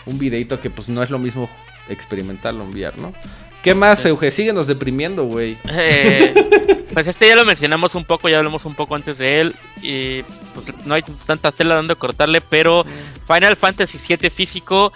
un 0.06 0.18
videito 0.18 0.60
que 0.60 0.70
pues 0.70 0.88
no 0.88 1.02
es 1.02 1.10
lo 1.10 1.18
mismo 1.18 1.48
experimentarlo 1.88 2.64
en 2.64 2.70
VR, 2.70 2.96
¿no? 3.00 3.12
¿Qué 3.62 3.74
más, 3.74 4.00
Sí. 4.00 4.08
Euge? 4.08 4.30
Síguenos 4.30 4.66
deprimiendo, 4.66 5.24
güey. 5.24 5.56
Eh, 5.70 6.34
pues 6.92 7.06
este 7.06 7.28
ya 7.28 7.36
lo 7.36 7.44
mencionamos 7.46 7.94
un 7.94 8.04
poco, 8.04 8.28
ya 8.28 8.36
hablamos 8.38 8.64
un 8.66 8.74
poco 8.74 8.94
antes 8.94 9.16
de 9.18 9.40
él 9.40 9.54
y 9.82 10.22
pues 10.54 10.66
no 10.86 10.94
hay 10.94 11.02
tanta 11.26 11.50
tela 11.50 11.76
donde 11.76 11.96
cortarle, 11.96 12.40
pero 12.42 12.84
Final 13.26 13.56
Fantasy 13.56 13.98
VII 14.06 14.28
físico 14.30 14.92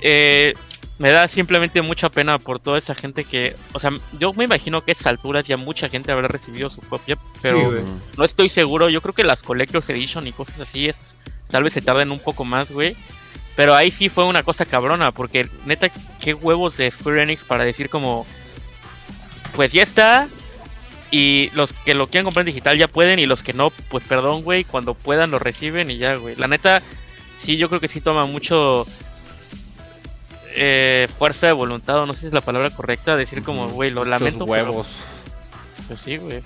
eh, 0.00 0.54
me 0.98 1.10
da 1.12 1.28
simplemente 1.28 1.80
mucha 1.80 2.08
pena 2.08 2.38
por 2.38 2.58
toda 2.58 2.78
esa 2.78 2.94
gente 2.94 3.24
que, 3.24 3.54
o 3.72 3.80
sea, 3.80 3.92
yo 4.18 4.32
me 4.32 4.44
imagino 4.44 4.84
que 4.84 4.90
a 4.90 4.94
esas 4.94 5.06
alturas 5.06 5.46
ya 5.46 5.56
mucha 5.56 5.88
gente 5.88 6.10
habrá 6.10 6.26
recibido 6.26 6.70
su 6.70 6.80
copia, 6.80 7.16
pero 7.40 7.70
Sí, 7.70 7.84
no 8.16 8.24
estoy 8.24 8.48
seguro, 8.48 8.88
yo 8.88 9.00
creo 9.00 9.14
que 9.14 9.24
las 9.24 9.42
Collector's 9.42 9.88
Edition 9.90 10.26
y 10.26 10.32
cosas 10.32 10.60
así 10.60 10.88
es, 10.88 10.96
tal 11.50 11.62
vez 11.62 11.72
se 11.72 11.82
tarden 11.82 12.10
un 12.10 12.18
poco 12.18 12.44
más, 12.44 12.70
güey. 12.70 12.96
Pero 13.54 13.74
ahí 13.74 13.90
sí 13.90 14.08
fue 14.08 14.24
una 14.24 14.44
cosa 14.44 14.66
cabrona, 14.66 15.10
porque 15.10 15.48
neta, 15.64 15.88
qué 16.20 16.32
huevos 16.32 16.76
de 16.76 16.90
Square 16.90 17.22
Enix 17.22 17.44
para 17.44 17.64
decir 17.64 17.90
como, 17.90 18.24
pues 19.54 19.72
ya 19.72 19.82
está, 19.82 20.28
y 21.10 21.50
los 21.54 21.72
que 21.72 21.94
lo 21.94 22.08
quieran 22.08 22.24
comprar 22.24 22.42
en 22.42 22.54
digital 22.54 22.78
ya 22.78 22.86
pueden, 22.86 23.18
y 23.18 23.26
los 23.26 23.42
que 23.42 23.52
no, 23.52 23.70
pues 23.88 24.04
perdón, 24.04 24.42
güey, 24.42 24.62
cuando 24.64 24.94
puedan 24.94 25.32
lo 25.32 25.38
reciben 25.38 25.90
y 25.90 25.98
ya, 25.98 26.14
güey. 26.14 26.36
La 26.36 26.46
neta, 26.46 26.82
sí, 27.36 27.56
yo 27.56 27.68
creo 27.68 27.80
que 27.80 27.88
sí 27.88 28.00
toma 28.00 28.26
mucho 28.26 28.86
eh, 30.54 31.08
fuerza 31.18 31.46
de 31.46 31.52
voluntad, 31.52 31.98
o 32.02 32.06
no 32.06 32.14
sé 32.14 32.20
si 32.20 32.26
es 32.28 32.32
la 32.32 32.40
palabra 32.40 32.70
correcta, 32.70 33.16
decir 33.16 33.42
como, 33.42 33.68
güey, 33.68 33.90
lo 33.90 34.00
Muchos 34.04 34.10
lamento, 34.10 34.46
pero, 34.46 34.64
huevos. 34.70 34.88
pues 35.86 36.00
sí, 36.00 36.16
güey. 36.16 36.42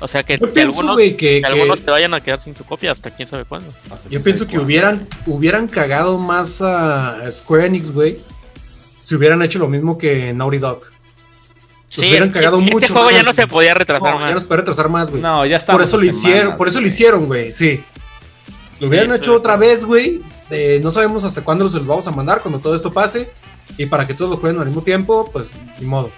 O 0.00 0.08
sea, 0.08 0.22
que, 0.22 0.38
Yo 0.38 0.46
que 0.48 0.52
pienso, 0.52 0.80
algunos, 0.80 0.98
que, 0.98 1.16
que 1.16 1.40
que- 1.40 1.46
algunos 1.46 1.80
te 1.82 1.90
vayan 1.90 2.12
a 2.14 2.20
quedar 2.20 2.40
sin 2.40 2.54
su 2.56 2.64
copia 2.64 2.92
hasta 2.92 3.10
quién 3.10 3.28
sabe 3.28 3.44
cuándo. 3.44 3.72
Hasta 3.90 4.08
yo 4.10 4.22
pienso 4.22 4.44
que 4.44 4.52
cuándo. 4.52 4.64
hubieran, 4.66 5.08
hubieran 5.26 5.68
cagado 5.68 6.18
más 6.18 6.60
a 6.62 7.30
Square 7.30 7.66
Enix, 7.66 7.92
güey, 7.92 8.18
si 9.02 9.14
hubieran 9.14 9.40
hecho 9.42 9.58
lo 9.58 9.68
mismo 9.68 9.96
que 9.96 10.32
Naughty 10.34 10.58
Dog. 10.58 10.80
Los 11.96 11.98
hubieran 11.98 12.28
es- 12.28 12.34
cagado 12.34 12.60
mucho 12.60 12.78
Este 12.80 12.92
juego 12.92 13.10
ya 13.12 13.22
no 13.22 13.32
se 13.32 13.46
podía 13.46 13.72
retrasar 13.74 14.14
No, 14.14 14.26
ya 14.28 14.34
más. 14.34 14.48
retrasar 14.48 14.88
más, 14.88 15.10
güey. 15.10 15.22
No, 15.22 15.46
ya 15.46 15.56
está. 15.58 15.72
por 15.72 15.82
eso 15.82 15.96
lo 15.96 16.04
hicieron, 16.04 16.56
por 16.56 16.66
eso 16.68 16.80
lo 16.80 16.86
hicieron, 16.88 17.26
güey, 17.26 17.52
sí. 17.52 17.82
Lo 18.80 18.88
hubieran 18.88 19.10
Sí, 19.10 19.16
hecho 19.18 19.30
sí. 19.30 19.36
otra 19.36 19.56
vez, 19.56 19.84
güey. 19.84 20.22
Eh, 20.50 20.80
no 20.82 20.90
sabemos 20.90 21.24
hasta 21.24 21.42
cuándo 21.42 21.68
se 21.68 21.78
los 21.78 21.86
vamos 21.86 22.06
a 22.06 22.10
mandar 22.10 22.40
cuando 22.42 22.58
todo 22.60 22.74
esto 22.74 22.92
pase. 22.92 23.30
Y 23.78 23.86
para 23.86 24.06
que 24.06 24.14
todos 24.14 24.30
lo 24.30 24.36
jueguen 24.36 24.60
al 24.60 24.66
mismo 24.66 24.82
tiempo, 24.82 25.28
pues 25.32 25.54
ni 25.80 25.86
modo. 25.86 26.10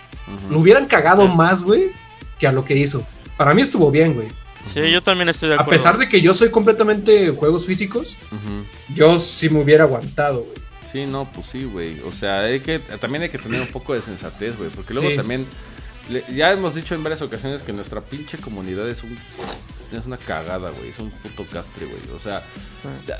Lo 0.50 0.58
hubieran 0.58 0.86
cagado 0.86 1.28
Sí. 1.28 1.36
más, 1.36 1.62
güey, 1.62 1.90
que 2.38 2.46
a 2.48 2.52
lo 2.52 2.64
que 2.64 2.76
hizo. 2.76 3.06
Para 3.36 3.54
mí 3.54 3.62
estuvo 3.62 3.90
bien, 3.90 4.14
güey. 4.14 4.28
Sí, 4.74 4.90
yo 4.90 5.00
también 5.00 5.28
estoy 5.28 5.50
de 5.50 5.54
A 5.54 5.58
acuerdo. 5.58 5.70
pesar 5.70 5.96
de 5.98 6.08
que 6.08 6.20
yo 6.20 6.34
soy 6.34 6.50
completamente 6.50 7.30
juegos 7.30 7.66
físicos, 7.66 8.16
yo 8.94 9.18
sí 9.20 9.48
me 9.48 9.60
hubiera 9.62 9.84
aguantado, 9.84 10.40
güey. 10.40 10.56
Sí, 10.92 11.06
no, 11.06 11.30
pues 11.32 11.46
sí, 11.46 11.64
güey. 11.64 12.00
O 12.00 12.10
sea, 12.12 12.40
hay 12.40 12.60
que, 12.60 12.80
también 12.80 13.22
hay 13.22 13.28
que 13.28 13.38
tener 13.38 13.60
un 13.60 13.68
poco 13.68 13.94
de 13.94 14.02
sensatez, 14.02 14.56
güey. 14.56 14.70
Porque 14.70 14.92
luego 14.92 15.08
Sí. 15.10 15.16
también, 15.16 15.46
ya 16.34 16.50
hemos 16.52 16.74
dicho 16.74 16.94
en 16.96 17.02
varias 17.04 17.22
ocasiones 17.22 17.62
que 17.62 17.72
nuestra 17.72 18.00
pinche 18.00 18.38
comunidad 18.38 18.88
es 18.88 19.02
un... 19.04 19.16
Es 19.92 20.04
una 20.04 20.16
cagada, 20.16 20.70
güey. 20.70 20.90
Es 20.90 20.98
un 20.98 21.10
puto 21.10 21.44
castre, 21.50 21.86
güey. 21.86 22.00
O 22.14 22.18
sea, 22.18 22.42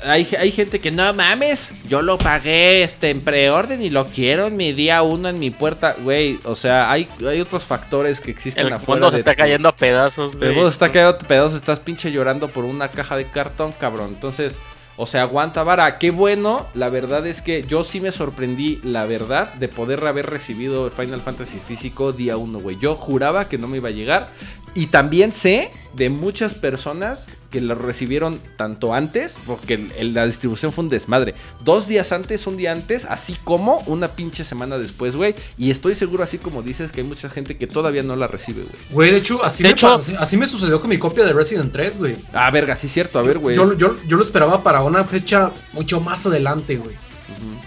hay, 0.03 0.27
hay 0.37 0.51
gente 0.51 0.79
que 0.79 0.91
no 0.91 1.13
mames. 1.13 1.69
Yo 1.87 2.01
lo 2.01 2.17
pagué 2.17 2.83
este, 2.83 3.09
en 3.09 3.21
preorden 3.21 3.81
y 3.81 3.89
lo 3.89 4.05
quiero 4.07 4.47
en 4.47 4.57
mi 4.57 4.73
día 4.73 5.01
uno 5.01 5.29
en 5.29 5.39
mi 5.39 5.49
puerta, 5.51 5.95
güey. 6.01 6.39
O 6.43 6.55
sea, 6.55 6.91
hay, 6.91 7.07
hay 7.25 7.39
otros 7.41 7.63
factores 7.63 8.19
que 8.19 8.31
existen 8.31 8.67
El 8.67 8.73
afuera. 8.73 9.01
mundo 9.01 9.11
se 9.11 9.19
está 9.19 9.35
cayendo 9.35 9.69
a 9.69 9.75
pedazos, 9.75 10.33
El 10.33 10.39
güey. 10.39 10.53
mundo 10.53 10.69
está 10.69 10.87
cayendo 10.87 11.11
a 11.11 11.17
pedazos, 11.17 11.53
estás 11.55 11.79
pinche 11.79 12.11
llorando 12.11 12.49
por 12.49 12.65
una 12.65 12.89
caja 12.89 13.15
de 13.15 13.25
cartón, 13.29 13.71
cabrón. 13.71 14.09
Entonces, 14.13 14.57
o 14.99 15.05
sea, 15.05 15.21
aguanta 15.21 15.63
vara. 15.63 15.99
Qué 15.99 16.09
bueno, 16.11 16.65
la 16.73 16.89
verdad 16.89 17.25
es 17.27 17.41
que 17.43 17.63
yo 17.63 17.83
sí 17.83 18.01
me 18.01 18.11
sorprendí, 18.11 18.79
la 18.83 19.05
verdad, 19.05 19.53
de 19.53 19.67
poder 19.67 20.03
haber 20.05 20.25
recibido 20.27 20.87
el 20.87 20.91
Final 20.91 21.21
Fantasy 21.21 21.59
físico 21.59 22.11
día 22.13 22.35
1, 22.35 22.59
güey. 22.59 22.77
Yo 22.79 22.95
juraba 22.95 23.47
que 23.47 23.57
no 23.59 23.67
me 23.67 23.77
iba 23.77 23.89
a 23.89 23.91
llegar. 23.91 24.31
Y 24.75 24.87
también 24.87 25.33
sé 25.33 25.71
de 25.95 26.09
muchas 26.09 26.53
personas 26.53 27.27
que 27.49 27.61
lo 27.61 27.73
recibieron 27.73 28.39
tanto 28.57 28.93
antes, 28.93 29.37
porque 29.47 29.73
el- 29.75 29.91
el- 29.97 30.13
la 30.13 30.25
distribución 30.27 30.71
fue 30.71 30.83
un 30.83 30.89
desmadre. 30.89 31.33
Dos 31.63 31.87
días 31.87 32.11
antes, 32.11 32.45
un 32.45 32.57
día 32.57 32.73
antes, 32.73 33.05
así 33.05 33.35
como 33.43 33.79
una 33.87 34.09
pinche 34.09 34.43
semana 34.43 34.77
después, 34.77 35.15
güey. 35.15 35.33
Y 35.57 35.71
estoy 35.71 35.95
seguro, 35.95 36.23
así 36.23 36.37
como 36.37 36.61
dices, 36.61 36.91
que 36.91 37.01
hay 37.01 37.07
mucha 37.07 37.29
gente 37.29 37.57
que 37.57 37.65
todavía 37.65 38.03
no 38.03 38.15
la 38.15 38.27
recibe, 38.27 38.61
güey. 38.63 38.75
Güey, 38.91 39.11
de 39.11 39.17
hecho, 39.17 39.43
así, 39.43 39.63
De 39.63 39.69
me, 39.69 39.73
hecho- 39.73 39.95
así, 39.95 40.13
así 40.19 40.37
me 40.37 40.45
sucedió 40.45 40.79
con 40.79 40.89
mi 40.91 40.99
copia 40.99 41.25
de 41.25 41.33
Resident 41.33 41.71
3, 41.71 41.97
güey. 41.97 42.15
Ah, 42.33 42.51
verga, 42.51 42.75
sí 42.75 42.85
es 42.87 42.93
cierto. 42.93 43.17
A 43.17 43.23
ver, 43.23 43.39
güey. 43.39 43.55
Yo, 43.55 43.75
yo, 43.77 43.95
yo 44.07 44.17
lo 44.17 44.23
esperaba 44.23 44.61
para 44.61 44.83
una 44.83 45.03
fecha 45.05 45.51
mucho 45.73 45.99
más 46.01 46.25
adelante, 46.27 46.75
güey. 46.75 46.95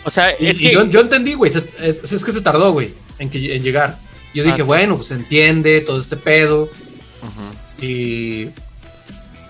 O 0.04 0.10
sea, 0.10 0.28
Y, 0.38 0.46
es 0.46 0.60
y 0.60 0.64
que... 0.64 0.72
yo, 0.72 0.84
yo 0.86 1.00
entendí, 1.00 1.34
güey. 1.34 1.50
Es, 1.80 2.12
es 2.12 2.24
que 2.24 2.32
se 2.32 2.40
tardó, 2.42 2.72
güey, 2.72 2.94
en, 3.18 3.28
que- 3.30 3.56
en 3.56 3.62
llegar. 3.62 3.98
Yo 4.32 4.44
dije, 4.44 4.54
Ah, 4.54 4.56
sí. 4.58 4.62
bueno, 4.62 4.94
pues 4.94 5.08
se 5.08 5.14
entiende 5.14 5.80
todo 5.80 5.98
este 6.00 6.16
pedo. 6.16 6.68
Y. 7.80 8.44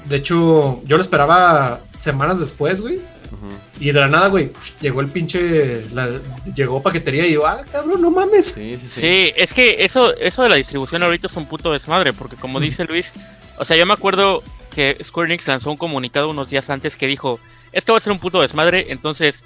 De 0.06 0.16
hecho, 0.16 0.82
yo 0.86 0.96
lo 0.96 1.02
esperaba 1.02 1.80
semanas 1.98 2.40
después, 2.40 2.80
güey. 2.80 2.96
Ujú. 2.96 3.46
Y 3.78 3.92
de 3.92 4.00
la 4.00 4.08
nada, 4.08 4.28
güey, 4.28 4.50
llegó 4.80 5.00
el 5.00 5.08
pinche. 5.08 5.84
la- 5.92 6.20
llegó 6.54 6.82
paquetería 6.82 7.26
y 7.26 7.34
yo, 7.34 7.46
ah, 7.46 7.62
cabrón, 7.70 8.00
no 8.02 8.10
mames. 8.10 8.46
Sí, 8.46 8.78
sí, 8.80 8.88
sí. 8.88 9.00
Sí, 9.00 9.32
es 9.36 9.52
que 9.52 9.84
eso, 9.84 10.14
eso 10.16 10.42
de 10.42 10.48
la 10.48 10.56
distribución 10.56 11.02
ahorita 11.02 11.26
es 11.28 11.36
un 11.36 11.46
puto 11.46 11.72
desmadre, 11.72 12.12
porque 12.12 12.36
como 12.36 12.58
dice 12.60 12.84
Luis, 12.84 13.12
o 13.58 13.64
sea, 13.64 13.76
yo 13.76 13.86
me 13.86 13.92
acuerdo 13.92 14.42
que 14.74 14.96
Square 15.04 15.28
Enix 15.32 15.46
lanzó 15.46 15.70
un 15.70 15.76
comunicado 15.76 16.30
unos 16.30 16.48
días 16.50 16.70
antes 16.70 16.96
que 16.96 17.06
dijo, 17.06 17.38
esto 17.72 17.92
va 17.92 17.98
a 17.98 18.00
ser 18.00 18.12
un 18.12 18.18
puto 18.18 18.40
desmadre, 18.40 18.86
entonces 18.88 19.44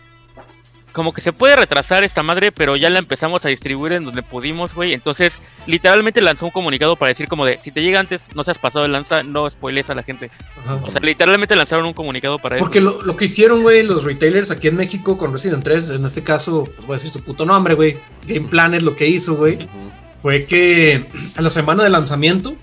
como 0.95 1.13
que 1.13 1.21
se 1.21 1.33
puede 1.33 1.57
retrasar 1.57 2.05
esta 2.05 2.23
madre, 2.23 2.53
pero 2.53 2.77
ya 2.77 2.89
la 2.89 3.01
empezamos 3.01 3.45
a 3.45 3.49
distribuir 3.49 3.93
en 3.95 4.05
donde 4.05 4.23
pudimos, 4.23 4.73
güey. 4.75 4.95
Entonces, 4.95 5.39
literalmente 5.67 6.21
lanzó 6.23 6.47
un 6.47 6.53
comunicado 6.53 6.95
para 6.97 7.09
decir 7.09 7.27
como 7.27 7.45
de, 7.45 7.59
si 7.59 7.73
te 7.73 7.83
llega 7.83 7.99
antes, 7.99 8.29
no 8.35 8.45
seas 8.45 8.59
pasado 8.59 8.85
de 8.85 8.89
lanza, 8.89 9.25
no 9.25 9.51
spoiles 9.51 9.91
a 9.91 9.95
la 9.95 10.05
gente. 10.05 10.31
Ajá. 10.63 10.77
O 10.77 10.91
sea, 10.91 11.01
literalmente 11.01 11.57
lanzaron 11.57 11.85
un 11.85 11.93
comunicado 11.93 12.39
para 12.39 12.59
Porque 12.59 12.79
eso. 12.79 12.91
lo, 12.91 13.03
lo 13.03 13.17
que 13.17 13.25
hicieron, 13.25 13.63
güey, 13.63 13.83
los 13.83 14.05
retailers 14.05 14.53
aquí 14.53 14.69
en 14.69 14.77
México 14.77 15.19
con 15.19 15.33
Resident 15.33 15.65
3, 15.65 15.91
en 15.91 16.07
este 16.07 16.23
caso, 16.23 16.65
pues 16.65 16.87
voy 16.87 16.95
a 16.95 16.97
decir 16.97 17.11
su 17.11 17.23
puto 17.23 17.45
nombre, 17.45 17.75
güey. 17.75 17.99
Game 18.29 18.49
Planet 18.49 18.81
lo 18.81 18.95
que 18.95 19.09
hizo, 19.09 19.35
güey, 19.35 19.69
fue 20.23 20.45
que 20.45 21.05
a 21.37 21.43
la 21.43 21.51
semana 21.51 21.83
de 21.83 21.91
lanzamiento 21.91 22.55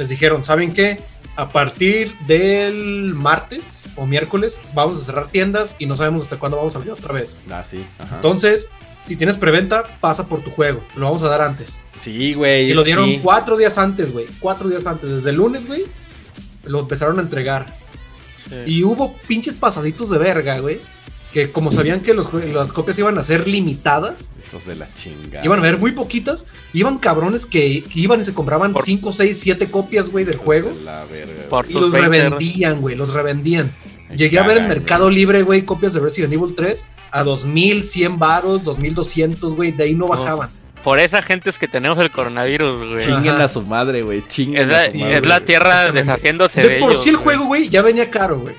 les 0.00 0.08
dijeron, 0.08 0.42
¿saben 0.42 0.72
qué? 0.72 0.98
A 1.36 1.50
partir 1.50 2.16
del 2.26 3.12
martes 3.14 3.84
o 3.96 4.06
miércoles 4.06 4.58
vamos 4.72 4.98
a 4.98 5.04
cerrar 5.04 5.28
tiendas 5.28 5.76
y 5.78 5.84
no 5.84 5.94
sabemos 5.94 6.22
hasta 6.22 6.38
cuándo 6.38 6.56
vamos 6.56 6.74
a 6.74 6.78
abrir 6.78 6.92
otra 6.94 7.12
vez. 7.12 7.36
Ah, 7.50 7.62
sí. 7.62 7.84
Ajá. 7.98 8.16
Entonces, 8.16 8.70
si 9.04 9.16
tienes 9.16 9.36
preventa, 9.36 9.84
pasa 10.00 10.26
por 10.26 10.40
tu 10.40 10.50
juego. 10.52 10.82
Lo 10.96 11.04
vamos 11.04 11.22
a 11.22 11.28
dar 11.28 11.42
antes. 11.42 11.78
Sí, 12.00 12.32
güey. 12.32 12.70
Y 12.70 12.72
lo 12.72 12.82
dieron 12.82 13.10
sí. 13.10 13.20
cuatro 13.22 13.58
días 13.58 13.76
antes, 13.76 14.10
güey. 14.10 14.24
Cuatro 14.40 14.70
días 14.70 14.86
antes. 14.86 15.10
Desde 15.10 15.28
el 15.28 15.36
lunes, 15.36 15.66
güey. 15.66 15.84
Lo 16.64 16.80
empezaron 16.80 17.18
a 17.18 17.20
entregar. 17.20 17.66
Sí. 18.48 18.56
Y 18.64 18.84
hubo 18.84 19.14
pinches 19.28 19.54
pasaditos 19.54 20.08
de 20.08 20.16
verga, 20.16 20.60
güey. 20.60 20.80
Que 21.32 21.50
como 21.52 21.70
sabían 21.70 22.00
que 22.00 22.12
los 22.12 22.32
las 22.34 22.72
copias 22.72 22.98
iban 22.98 23.16
a 23.16 23.22
ser 23.22 23.46
limitadas, 23.46 24.30
Hijos 24.48 24.66
de 24.66 24.74
la 24.74 24.92
chingada. 24.94 25.44
iban 25.44 25.58
a 25.60 25.62
haber 25.62 25.78
muy 25.78 25.92
poquitas, 25.92 26.44
iban 26.72 26.98
cabrones 26.98 27.46
que, 27.46 27.82
que 27.84 28.00
iban 28.00 28.20
y 28.20 28.24
se 28.24 28.34
compraban 28.34 28.72
Por- 28.72 28.84
5, 28.84 29.12
6, 29.12 29.38
7 29.40 29.70
copias, 29.70 30.08
güey, 30.10 30.24
del 30.24 30.38
juego. 30.38 30.70
De 30.70 30.82
La 30.82 31.04
verga. 31.04 31.32
Por 31.48 31.70
Y 31.70 31.74
los 31.74 31.92
20 31.92 32.00
revendían, 32.08 32.80
güey, 32.80 32.96
los 32.96 33.12
revendían. 33.14 33.70
Me 34.08 34.16
Llegué 34.16 34.40
a 34.40 34.42
ver 34.42 34.56
en 34.58 34.66
Mercado 34.68 35.04
güey. 35.04 35.14
Libre, 35.16 35.42
güey, 35.42 35.62
copias 35.64 35.94
de 35.94 36.00
Resident 36.00 36.32
Evil 36.32 36.52
3 36.56 36.84
a 37.12 37.22
2100 37.22 38.18
varos, 38.18 38.64
2200, 38.64 39.54
güey, 39.54 39.70
de 39.70 39.84
ahí 39.84 39.94
no 39.94 40.06
No. 40.06 40.16
bajaban. 40.16 40.50
Por 40.82 40.98
esa 40.98 41.22
gente 41.22 41.50
es 41.50 41.58
que 41.58 41.68
tenemos 41.68 41.98
el 41.98 42.10
coronavirus, 42.10 42.88
güey. 42.88 43.04
Chinguen 43.04 43.34
Ajá. 43.36 43.44
a 43.44 43.48
su 43.48 43.62
madre, 43.62 44.02
güey. 44.02 44.24
Chinguen 44.26 44.62
Es 44.62 44.68
la, 44.68 44.82
a 44.82 44.90
su 44.90 44.98
madre. 44.98 45.18
es 45.18 45.26
la 45.26 45.40
tierra 45.44 45.92
deshaciéndose 45.92 46.60
de, 46.62 46.68
De 46.70 46.80
por 46.80 46.90
ellos, 46.90 47.02
sí 47.02 47.10
el 47.10 47.16
güey. 47.18 47.24
juego, 47.36 47.44
güey, 47.46 47.68
ya 47.68 47.82
venía 47.82 48.10
caro, 48.10 48.40
güey. 48.40 48.54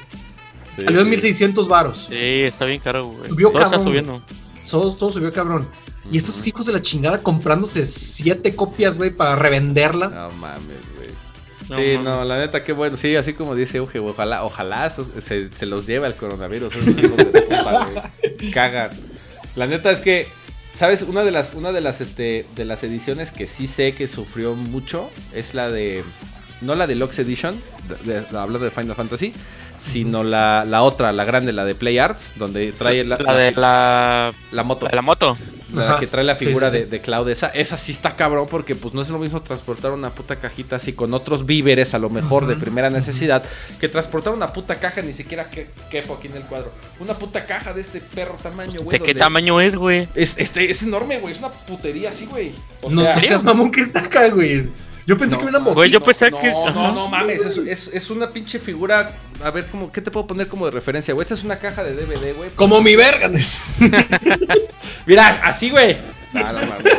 Sí, 0.82 0.86
Salió 0.86 1.00
en 1.00 1.06
sí. 1.06 1.10
1600 1.12 1.68
varos. 1.68 2.08
Sí, 2.10 2.16
está 2.44 2.66
bien 2.66 2.80
caro, 2.80 3.08
güey. 3.08 3.30
Subió 3.30 3.50
Todo 3.50 3.58
está 3.60 3.70
cabrón, 3.72 3.88
subiendo. 3.88 4.22
Todo, 4.70 4.96
todo 4.96 5.12
subió 5.12 5.32
cabrón. 5.34 5.68
Y 6.12 6.18
estos 6.18 6.46
hijos 6.46 6.66
de 6.66 6.74
la 6.74 6.82
chingada 6.82 7.22
comprándose 7.24 7.86
7 7.86 8.56
copias, 8.56 8.98
güey, 8.98 9.12
para 9.12 9.36
revenderlas. 9.36 10.16
No 10.16 10.32
mames, 10.38 10.66
güey. 10.96 11.10
No 11.70 11.76
sí, 11.78 11.98
mames. 11.98 12.04
no, 12.04 12.24
la 12.26 12.38
neta, 12.40 12.64
qué 12.64 12.74
bueno. 12.74 12.98
Sí, 12.98 13.16
así 13.16 13.34
como 13.34 13.56
dice 13.56 13.78
Euge, 13.78 14.00
güey, 14.00 14.14
ojalá, 14.14 14.44
ojalá 14.44 14.90
se, 14.90 15.50
se 15.52 15.66
los 15.66 15.86
lleve 15.88 16.08
al 16.08 16.16
coronavirus. 16.16 16.76
esos 16.76 16.98
hijos 16.98 17.18
de 17.18 17.26
puta, 17.26 17.88
güey. 17.88 18.52
Cagan. 18.52 18.90
La 19.56 19.68
neta 19.68 19.92
es 19.92 20.00
que, 20.00 20.28
¿sabes? 20.76 21.02
Una 21.04 21.24
de 21.24 21.32
las, 21.32 21.54
una 21.54 21.72
de 21.72 21.82
las, 21.82 22.02
este, 22.02 22.46
de 22.56 22.66
las 22.66 22.84
ediciones 22.84 23.32
que 23.32 23.48
sí 23.48 23.68
sé 23.68 23.94
que 23.94 24.08
sufrió 24.08 24.56
mucho 24.56 25.10
es 25.34 25.54
la 25.54 25.70
de, 25.70 26.04
no 26.62 26.76
la 26.76 26.88
Deluxe 26.88 27.20
Edition, 27.20 27.62
de, 28.06 28.22
de- 28.22 28.38
hablando 28.38 28.60
de 28.66 28.72
Final 28.72 28.96
Fantasy, 28.96 29.34
sino 29.82 30.24
la, 30.24 30.64
la 30.64 30.84
otra, 30.84 31.12
la 31.12 31.26
grande, 31.26 31.52
la 31.54 31.66
de 31.66 31.74
Play 31.74 31.98
Arts, 31.98 32.34
donde 32.36 32.72
trae 32.72 33.04
la, 33.04 33.18
La 33.18 33.34
de 33.34 33.52
la, 33.52 34.32
la 34.52 34.64
moto. 34.64 34.88
la 34.92 35.02
moto. 35.02 35.36
La 35.74 35.92
Ajá. 35.92 36.00
que 36.00 36.08
trae 36.08 36.26
la 36.26 36.36
figura 36.36 36.70
sí, 36.70 36.78
sí. 36.78 36.84
De, 36.84 36.90
de 36.90 37.00
Cloud, 37.02 37.30
esa, 37.30 37.48
esa 37.48 37.78
sí 37.78 37.94
está 37.94 38.18
cabrón 38.18 38.46
porque 38.52 38.76
pues 38.76 38.94
no 38.94 39.02
es 39.02 39.10
lo 39.10 39.18
mismo 39.18 39.42
transportar 39.42 39.92
una 39.92 40.10
puta 40.10 40.36
cajita 40.36 40.76
así 40.76 40.92
con 40.92 41.14
otros 41.14 41.46
víveres 41.46 41.94
a 41.94 42.00
lo 42.00 42.10
mejor 42.10 42.46
de 42.46 42.58
primera 42.58 42.90
necesidad 42.90 43.42
que 43.80 43.88
transportar 43.88 44.34
una 44.34 44.52
puta 44.52 44.76
caja 44.82 45.02
ni 45.02 45.14
siquiera 45.14 45.50
que 45.50 45.70
quepo 45.90 46.16
aquí 46.16 46.28
en 46.28 46.36
el 46.36 46.44
cuadro. 46.44 46.74
Una 47.00 47.14
puta 47.14 47.46
caja 47.46 47.72
de 47.74 47.80
este 47.82 48.02
perro 48.02 48.36
tamaño, 48.44 48.82
güey. 48.82 49.00
¿De 49.00 49.06
qué 49.06 49.16
tamaño 49.16 49.62
es, 49.62 49.78
güey? 49.78 50.10
Es, 50.14 50.36
este, 50.38 50.70
es 50.70 50.84
enorme, 50.84 51.20
güey, 51.20 51.34
es 51.34 51.40
una 51.40 51.52
putería 51.52 52.10
así, 52.10 52.26
güey. 52.26 52.52
O 52.82 52.90
no, 52.90 53.04
sea, 53.04 53.16
no 53.16 53.22
seas 53.22 53.44
mamón 53.46 53.72
que 53.72 53.80
está 53.80 54.02
acá, 54.02 54.28
güey. 54.28 54.68
Yo 55.12 55.18
pensé 55.18 55.36
que 55.36 55.42
era 55.42 55.50
una 55.50 55.60
no, 55.60 55.66
moto. 55.66 55.76
Güey, 55.76 55.90
yo 55.92 56.00
no, 56.00 56.06
pensé 56.06 56.32
no, 56.32 56.40
que- 56.40 56.52
No, 56.52 56.68
ajá. 56.68 56.92
no, 56.94 57.10
mames, 57.10 57.44
es, 57.44 57.58
es, 57.58 57.88
es 57.94 58.10
una 58.10 58.30
pinche 58.30 58.60
figura. 58.60 59.12
A 59.44 59.52
ver, 59.52 59.66
¿cómo, 59.66 59.92
¿qué 59.92 60.00
te 60.02 60.10
puedo 60.10 60.26
poner 60.26 60.48
como 60.48 60.64
de 60.66 60.72
referencia, 60.72 61.14
güey? 61.14 61.24
Esta 61.26 61.34
es 61.34 61.44
una 61.44 61.60
caja 61.60 61.84
de 61.84 61.94
DVD, 61.94 62.34
güey. 62.34 62.50
Como 62.52 62.80
mi 62.80 62.96
verga. 62.96 63.30
Mira, 65.06 65.42
así, 65.44 65.70
güey. 65.70 65.98
Ah, 66.34 66.54
no 66.54 66.60
mames. 66.66 66.98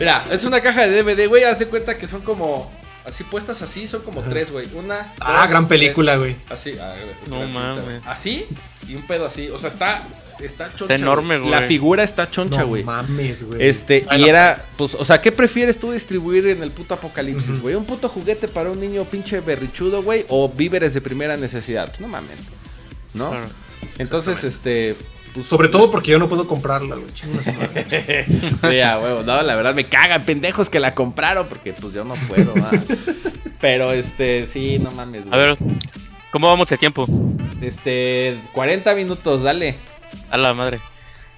Mira, 0.00 0.20
es 0.30 0.42
una 0.44 0.60
caja 0.60 0.88
de 0.88 1.02
DVD, 1.02 1.28
güey. 1.28 1.44
Haz 1.44 1.60
de 1.60 1.66
cuenta 1.66 1.96
que 1.96 2.08
son 2.08 2.22
como. 2.22 2.68
Así 3.04 3.24
puestas 3.24 3.62
así, 3.62 3.88
son 3.88 4.02
como 4.02 4.22
tres, 4.22 4.50
güey. 4.50 4.68
Una. 4.74 5.12
Ah, 5.20 5.40
dos, 5.42 5.50
gran 5.50 5.66
tres. 5.68 5.80
película, 5.80 6.16
güey. 6.16 6.36
Así, 6.48 6.74
ah, 6.80 6.94
pues, 7.18 7.30
No 7.30 7.46
mames. 7.48 7.84
güey. 7.84 8.00
Así 8.06 8.46
y 8.88 8.94
un 8.94 9.06
pedo 9.06 9.26
así. 9.26 9.48
O 9.50 9.58
sea, 9.58 9.68
está. 9.70 10.02
Está 10.40 10.74
choncha. 10.74 10.94
enorme, 10.96 11.38
güey. 11.38 11.50
La 11.50 11.62
figura 11.62 12.02
está 12.02 12.28
choncha, 12.28 12.62
No 12.62 12.66
güey. 12.68 12.82
mames, 12.82 13.44
güey. 13.44 13.64
Este, 13.64 14.04
y 14.18 14.24
era, 14.28 14.64
pues, 14.76 14.94
o 14.94 15.04
sea, 15.04 15.20
¿qué 15.20 15.30
prefieres 15.30 15.78
tú 15.78 15.92
distribuir 15.92 16.48
en 16.48 16.62
el 16.64 16.72
puto 16.72 16.94
apocalipsis, 16.94 17.60
güey? 17.60 17.76
¿Un 17.76 17.84
puto 17.84 18.08
juguete 18.08 18.48
para 18.48 18.70
un 18.70 18.80
niño 18.80 19.04
pinche 19.04 19.38
berrichudo, 19.40 20.02
güey? 20.02 20.24
¿O 20.28 20.48
víveres 20.48 20.94
de 20.94 21.00
primera 21.00 21.36
necesidad? 21.36 21.94
No 22.00 22.08
mames. 22.08 22.38
¿No? 23.14 23.30
Claro. 23.30 23.46
Entonces, 23.98 24.42
este. 24.42 24.96
Pues, 25.34 25.48
Sobre 25.48 25.68
todo 25.68 25.90
porque 25.90 26.10
yo 26.10 26.18
no 26.18 26.28
puedo 26.28 26.46
comprarla, 26.46 26.96
güey. 26.96 27.10
Sí, 28.70 28.80
a 28.80 28.98
huevo, 28.98 29.22
no, 29.22 29.42
la 29.42 29.54
verdad 29.54 29.74
me 29.74 29.84
cagan 29.84 30.24
pendejos 30.24 30.68
que 30.68 30.80
la 30.80 30.94
compraron 30.94 31.48
porque 31.48 31.72
pues 31.72 31.94
yo 31.94 32.04
no 32.04 32.14
puedo. 32.28 32.52
Pero 33.60 33.92
este, 33.92 34.46
sí, 34.46 34.78
no 34.78 34.90
mames. 34.90 35.24
A 35.30 35.36
ver, 35.36 35.56
¿cómo 36.30 36.48
vamos 36.48 36.68
de 36.68 36.76
tiempo? 36.76 37.06
Este, 37.60 38.40
40 38.52 38.94
minutos, 38.94 39.42
dale. 39.42 39.76
A 40.30 40.36
la 40.36 40.52
madre. 40.52 40.80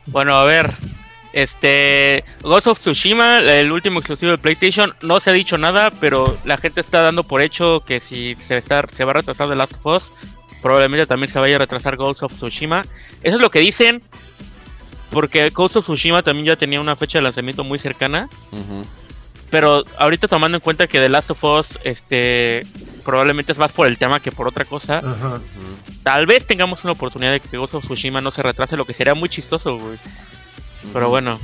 Bueno, 0.06 0.34
a 0.34 0.44
ver. 0.44 0.74
Este. 1.32 2.24
Ghost 2.42 2.66
of 2.68 2.78
Tsushima, 2.78 3.38
el 3.38 3.72
último 3.72 3.98
exclusivo 3.98 4.30
de 4.30 4.38
PlayStation, 4.38 4.94
no 5.02 5.20
se 5.20 5.30
ha 5.30 5.32
dicho 5.32 5.58
nada, 5.58 5.90
pero 6.00 6.36
la 6.44 6.56
gente 6.56 6.80
está 6.80 7.02
dando 7.02 7.24
por 7.24 7.42
hecho 7.42 7.80
que 7.80 8.00
si 8.00 8.36
se, 8.36 8.56
está, 8.56 8.86
se 8.92 9.04
va 9.04 9.10
a 9.10 9.14
retrasar 9.14 9.48
The 9.48 9.56
Last 9.56 9.74
of 9.74 9.86
Us, 9.86 10.12
probablemente 10.64 11.06
también 11.06 11.30
se 11.30 11.38
vaya 11.38 11.56
a 11.56 11.58
retrasar 11.58 11.94
Ghost 11.94 12.22
of 12.22 12.32
Tsushima. 12.32 12.86
Eso 13.22 13.36
es 13.36 13.42
lo 13.42 13.50
que 13.50 13.58
dicen, 13.58 14.02
porque 15.10 15.50
Ghost 15.50 15.76
of 15.76 15.84
Tsushima 15.84 16.22
también 16.22 16.46
ya 16.46 16.56
tenía 16.56 16.80
una 16.80 16.96
fecha 16.96 17.18
de 17.18 17.22
lanzamiento 17.22 17.64
muy 17.64 17.78
cercana. 17.78 18.30
Pero 19.50 19.84
ahorita 19.98 20.26
tomando 20.26 20.56
en 20.56 20.62
cuenta 20.62 20.86
que 20.86 20.98
The 21.00 21.10
Last 21.10 21.32
of 21.32 21.44
Us, 21.44 21.78
este, 21.84 22.66
probablemente 23.04 23.52
es 23.52 23.58
más 23.58 23.72
por 23.72 23.86
el 23.86 23.98
tema 23.98 24.20
que 24.20 24.32
por 24.32 24.48
otra 24.48 24.64
cosa. 24.64 25.02
Tal 26.02 26.24
vez 26.24 26.46
tengamos 26.46 26.82
una 26.84 26.94
oportunidad 26.94 27.32
de 27.32 27.40
que 27.40 27.58
Ghost 27.58 27.74
of 27.74 27.84
Tsushima 27.84 28.22
no 28.22 28.32
se 28.32 28.42
retrase, 28.42 28.78
lo 28.78 28.86
que 28.86 28.94
sería 28.94 29.12
muy 29.14 29.28
chistoso, 29.28 29.76
güey. 29.78 29.98
Pero 30.94 31.10
bueno, 31.10 31.38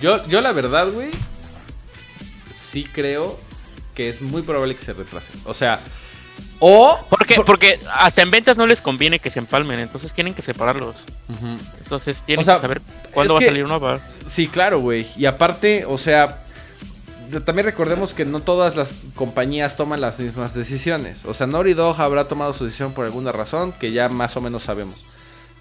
Yo, 0.00 0.24
yo 0.28 0.40
la 0.40 0.52
verdad, 0.52 0.88
güey, 0.92 1.10
sí 2.54 2.84
creo 2.84 3.40
que 3.96 4.08
es 4.08 4.22
muy 4.22 4.42
probable 4.42 4.76
que 4.76 4.84
se 4.84 4.92
retrase. 4.92 5.32
O 5.46 5.52
sea, 5.52 5.80
o... 6.60 6.98
porque, 7.10 7.34
por- 7.36 7.44
porque 7.44 7.80
hasta 7.94 8.22
en 8.22 8.30
ventas 8.30 8.56
no 8.56 8.66
les 8.66 8.80
conviene 8.80 9.18
que 9.18 9.30
se 9.30 9.38
empalmen, 9.40 9.78
entonces 9.80 10.12
tienen 10.14 10.34
que 10.34 10.42
separarlos. 10.42 10.96
Entonces 11.78 12.22
tienen 12.24 12.42
O 12.42 12.44
sea, 12.44 12.54
que 12.56 12.60
saber 12.62 12.80
cuándo 13.12 13.34
va 13.34 13.40
que- 13.40 13.46
a 13.46 13.48
salir 13.48 13.64
uno. 13.64 13.80
va- 13.80 14.00
Sí, 14.26 14.48
claro, 14.48 14.80
güey. 14.80 15.06
Y 15.16 15.26
aparte, 15.26 15.84
o 15.86 15.98
sea, 15.98 16.38
también 17.44 17.64
recordemos 17.66 18.12
que 18.14 18.24
no 18.24 18.40
todas 18.40 18.76
las 18.76 18.92
compañías 19.14 19.76
toman 19.76 20.00
las 20.00 20.20
mismas 20.20 20.54
decisiones. 20.54 21.24
O 21.24 21.34
sea, 21.34 21.46
Naughty 21.46 21.74
Dog 21.74 22.00
habrá 22.00 22.28
tomado 22.28 22.54
su 22.54 22.64
decisión 22.64 22.92
por 22.92 23.06
alguna 23.06 23.32
razón 23.32 23.72
que 23.72 23.90
ya 23.92 24.08
más 24.08 24.36
o 24.36 24.40
menos 24.40 24.62
sabemos. 24.64 25.02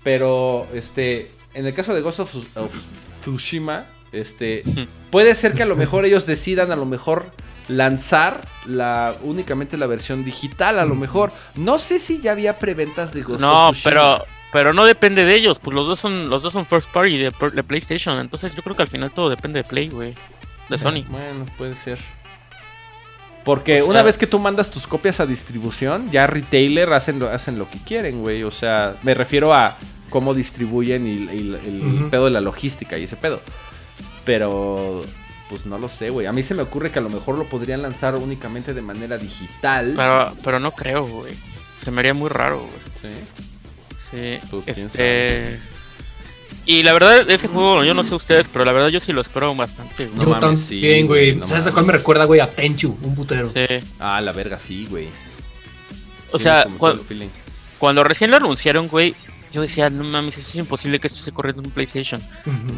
Pero, 0.03 0.67
este, 0.73 1.29
en 1.53 1.65
el 1.65 1.73
caso 1.73 1.93
de 1.93 2.01
Ghost 2.01 2.19
of, 2.21 2.35
of 2.57 2.73
Tsushima, 3.21 3.85
este, 4.11 4.63
puede 5.09 5.33
ser 5.35 5.53
que 5.53 5.63
a 5.63 5.65
lo 5.65 5.75
mejor 5.75 6.05
ellos 6.05 6.25
decidan 6.25 6.71
a 6.71 6.75
lo 6.75 6.85
mejor 6.85 7.31
lanzar 7.71 8.41
la 8.65 9.15
únicamente 9.23 9.77
la 9.77 9.87
versión 9.87 10.23
digital, 10.23 10.79
a 10.79 10.85
lo 10.85 10.95
mejor. 10.95 11.31
No 11.55 11.77
sé 11.77 11.99
si 11.99 12.19
ya 12.21 12.31
había 12.31 12.59
preventas 12.59 13.13
de 13.13 13.21
Ghost 13.23 13.41
No, 13.41 13.69
of 13.69 13.77
pero 13.83 14.23
pero 14.51 14.73
no 14.73 14.83
depende 14.85 15.23
de 15.25 15.33
ellos, 15.35 15.59
pues 15.59 15.75
los 15.75 15.87
dos 15.87 15.99
son 15.99 16.29
los 16.29 16.43
dos 16.43 16.51
son 16.53 16.65
first 16.65 16.89
party 16.91 17.17
de, 17.17 17.31
de 17.53 17.63
PlayStation, 17.63 18.19
entonces 18.19 18.53
yo 18.53 18.61
creo 18.61 18.75
que 18.75 18.81
al 18.81 18.89
final 18.89 19.11
todo 19.11 19.29
depende 19.29 19.63
de 19.63 19.67
Play, 19.67 19.87
güey, 19.89 20.13
de 20.69 20.77
Sony. 20.77 21.03
Bueno, 21.09 21.45
puede 21.57 21.75
ser. 21.75 21.99
Porque 23.43 23.77
O 23.77 23.85
sea- 23.85 23.89
una 23.91 24.01
vez 24.03 24.17
que 24.17 24.27
tú 24.27 24.37
mandas 24.39 24.69
tus 24.69 24.85
copias 24.85 25.19
a 25.19 25.25
distribución, 25.25 26.11
ya 26.11 26.27
retailer 26.27 26.91
hacen 26.93 27.17
lo, 27.19 27.29
hacen 27.29 27.57
lo 27.57 27.69
que 27.69 27.79
quieren, 27.79 28.21
güey. 28.21 28.43
O 28.43 28.51
sea, 28.51 28.95
me 29.03 29.13
refiero 29.15 29.53
a 29.53 29.77
cómo 30.11 30.33
distribuyen 30.33 31.07
y, 31.07 31.11
y- 31.33 31.59
el 31.65 32.07
pedo 32.11 32.25
de 32.25 32.31
la 32.31 32.41
logística 32.41 32.97
y 32.99 33.05
ese 33.05 33.15
pedo. 33.15 33.41
Pero, 34.25 35.01
pues 35.51 35.65
no 35.65 35.77
lo 35.77 35.89
sé, 35.89 36.09
güey. 36.09 36.25
A 36.27 36.31
mí 36.33 36.41
se 36.43 36.55
me 36.55 36.63
ocurre 36.63 36.91
que 36.91 36.99
a 36.99 37.01
lo 37.01 37.09
mejor 37.09 37.37
lo 37.37 37.43
podrían 37.49 37.81
lanzar 37.81 38.15
únicamente 38.15 38.73
de 38.73 38.81
manera 38.81 39.17
digital. 39.17 39.93
Pero 39.97 40.33
pero 40.43 40.59
no 40.61 40.71
creo, 40.71 41.05
güey. 41.05 41.33
Se 41.83 41.91
me 41.91 41.99
haría 41.99 42.13
muy 42.13 42.29
raro, 42.29 42.59
güey. 42.59 42.71
Sí. 43.01 43.19
Sí, 44.11 44.47
Pues, 44.49 44.65
quién 44.75 44.87
este... 44.87 45.59
Y 46.65 46.83
la 46.83 46.93
verdad, 46.93 47.29
ese 47.29 47.47
juego, 47.47 47.83
yo 47.83 47.93
no 47.93 48.03
sé 48.03 48.13
ustedes, 48.15 48.47
pero 48.47 48.63
la 48.65 48.71
verdad 48.71 48.87
yo 48.89 48.99
sí 48.99 49.11
lo 49.13 49.21
espero 49.21 49.53
bastante. 49.55 50.05
güey. 50.05 50.17
No 50.17 50.23
Yo 50.23 50.29
mames, 50.29 50.41
también, 50.41 50.57
sí, 50.57 50.79
güey. 50.79 51.03
güey, 51.03 51.35
no 51.35 51.47
¿Sabes 51.47 51.67
a 51.67 51.71
cuál 51.73 51.85
me 51.85 51.93
recuerda, 51.93 52.25
güey? 52.25 52.39
A 52.39 52.49
Tenchu, 52.49 52.97
un 53.01 53.15
putero. 53.15 53.49
Sí. 53.49 53.65
Ah, 53.99 54.21
la 54.21 54.31
verga, 54.31 54.57
sí, 54.59 54.85
güey. 54.89 55.09
O 56.31 56.39
sea, 56.39 56.65
cuando 57.77 58.03
recién 58.03 58.31
lo 58.31 58.37
anunciaron, 58.37 58.87
güey, 58.87 59.15
yo 59.51 59.61
decía, 59.61 59.89
no 59.89 60.03
mames, 60.03 60.37
es 60.37 60.55
imposible 60.55 60.99
que 60.99 61.07
esto 61.07 61.19
se 61.19 61.31
corra 61.31 61.49
en 61.49 61.59
un 61.59 61.71
PlayStation. 61.71 62.21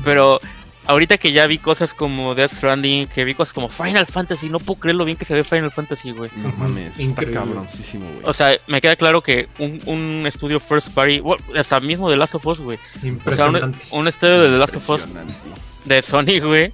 Pero 0.04 0.40
ahorita 0.86 1.18
que 1.18 1.32
ya 1.32 1.46
vi 1.48 1.58
cosas 1.58 1.94
como 1.94 2.36
Death 2.36 2.54
Stranding, 2.54 3.08
que 3.08 3.24
vi 3.26 3.34
cosas 3.34 3.54
como 3.54 3.70
Final 3.70 4.06
Fantasy, 4.06 4.50
no 4.50 4.60
puedo 4.60 4.80
creer 4.80 4.96
lo 4.96 5.06
bien 5.06 5.18
que 5.18 5.26
se 5.26 5.34
ve 5.34 5.44
Final 5.44 5.72
Fantasy, 5.72 6.12
güey. 6.12 6.30
No 6.38 6.52
mames, 6.58 6.98
está 7.00 7.26
cabroncísimo, 7.32 8.06
güey. 8.06 8.22
O 8.26 8.34
sea, 8.34 8.58
me 8.68 8.82
queda 8.82 8.96
claro 8.96 9.22
que 9.22 9.48
un, 9.60 9.80
un 9.86 10.26
estudio 10.28 10.60
first 10.60 10.90
party, 10.90 11.20
bueno, 11.20 11.44
hasta 11.58 11.80
mismo 11.80 12.10
de 12.10 12.18
Last 12.18 12.36
of 12.36 12.46
Us, 12.48 12.60
güey. 12.60 12.78
O 12.78 12.92
sea, 12.92 13.02
un, 13.02 13.08
Impresionante. 13.10 13.86
un 13.92 14.08
estudio 14.08 14.42
de 14.42 14.50
The 14.50 14.58
Last 14.58 14.76
of 14.76 14.90
Us 14.90 15.02
Impresionante. 15.06 15.34
de 15.86 16.02
Sony, 16.02 16.40
güey. 16.46 16.74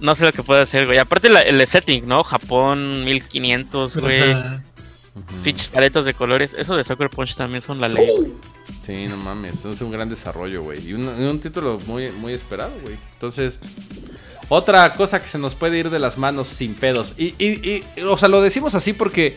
No 0.00 0.14
sé 0.14 0.24
lo 0.24 0.32
que 0.32 0.42
puede 0.42 0.62
hacer, 0.62 0.86
güey. 0.86 0.96
Aparte 0.98 1.28
la- 1.28 1.42
el 1.42 1.66
setting, 1.66 2.08
¿no? 2.08 2.24
Japón 2.24 3.04
1500, 3.04 3.96
güey. 3.98 4.34
Pinches 5.42 5.68
paletas 5.68 6.04
de 6.04 6.14
colores. 6.14 6.52
Eso 6.56 6.76
de 6.76 6.84
Sucker 6.84 7.10
Punch 7.10 7.34
también 7.36 7.62
son 7.62 7.80
la 7.80 7.88
ley. 7.88 8.32
Sí, 8.86 9.06
no 9.08 9.16
mames, 9.18 9.64
es 9.64 9.80
un 9.80 9.90
gran 9.90 10.08
desarrollo, 10.08 10.62
güey. 10.62 10.86
Y 10.86 10.92
un, 10.94 11.40
título 11.40 11.80
muy, 11.86 12.10
muy 12.12 12.32
esperado, 12.32 12.72
güey. 12.82 12.96
Entonces, 13.14 13.58
otra 14.48 14.94
cosa 14.94 15.20
que 15.22 15.28
se 15.28 15.38
nos 15.38 15.54
puede 15.54 15.78
ir 15.78 15.90
de 15.90 15.98
las 15.98 16.18
manos 16.18 16.48
sin 16.48 16.74
pedos. 16.74 17.12
Y, 17.16 17.34
y, 17.38 17.84
y, 17.96 18.02
o 18.02 18.16
sea, 18.16 18.28
lo 18.28 18.40
decimos 18.40 18.74
así 18.74 18.92
porque 18.92 19.36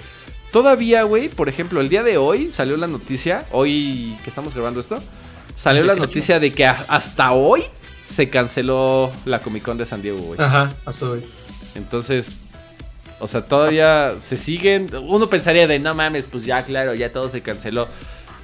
todavía, 0.51 1.03
güey, 1.03 1.29
por 1.29 1.49
ejemplo, 1.49 1.81
el 1.81 1.89
día 1.89 2.03
de 2.03 2.17
hoy 2.17 2.51
salió 2.51 2.77
la 2.77 2.87
noticia, 2.87 3.45
hoy 3.51 4.17
que 4.23 4.29
estamos 4.29 4.53
grabando 4.53 4.79
esto, 4.79 4.99
salió 5.55 5.83
la 5.83 5.95
noticia 5.95 6.39
de 6.39 6.51
que 6.51 6.65
a- 6.65 6.85
hasta 6.87 7.31
hoy 7.31 7.63
se 8.05 8.29
canceló 8.29 9.11
la 9.25 9.41
Comic 9.41 9.63
Con 9.63 9.77
de 9.77 9.85
San 9.85 10.01
Diego, 10.01 10.19
güey. 10.19 10.39
Ajá, 10.39 10.71
hasta 10.85 11.09
hoy. 11.09 11.23
Entonces, 11.75 12.35
o 13.23 13.27
sea, 13.27 13.41
todavía 13.41 14.15
se 14.19 14.35
siguen. 14.35 14.89
Uno 15.07 15.29
pensaría 15.29 15.65
de 15.65 15.79
no 15.79 15.93
mames, 15.93 16.27
pues 16.27 16.43
ya, 16.43 16.65
claro, 16.65 16.93
ya 16.93 17.11
todo 17.13 17.29
se 17.29 17.41
canceló. 17.41 17.87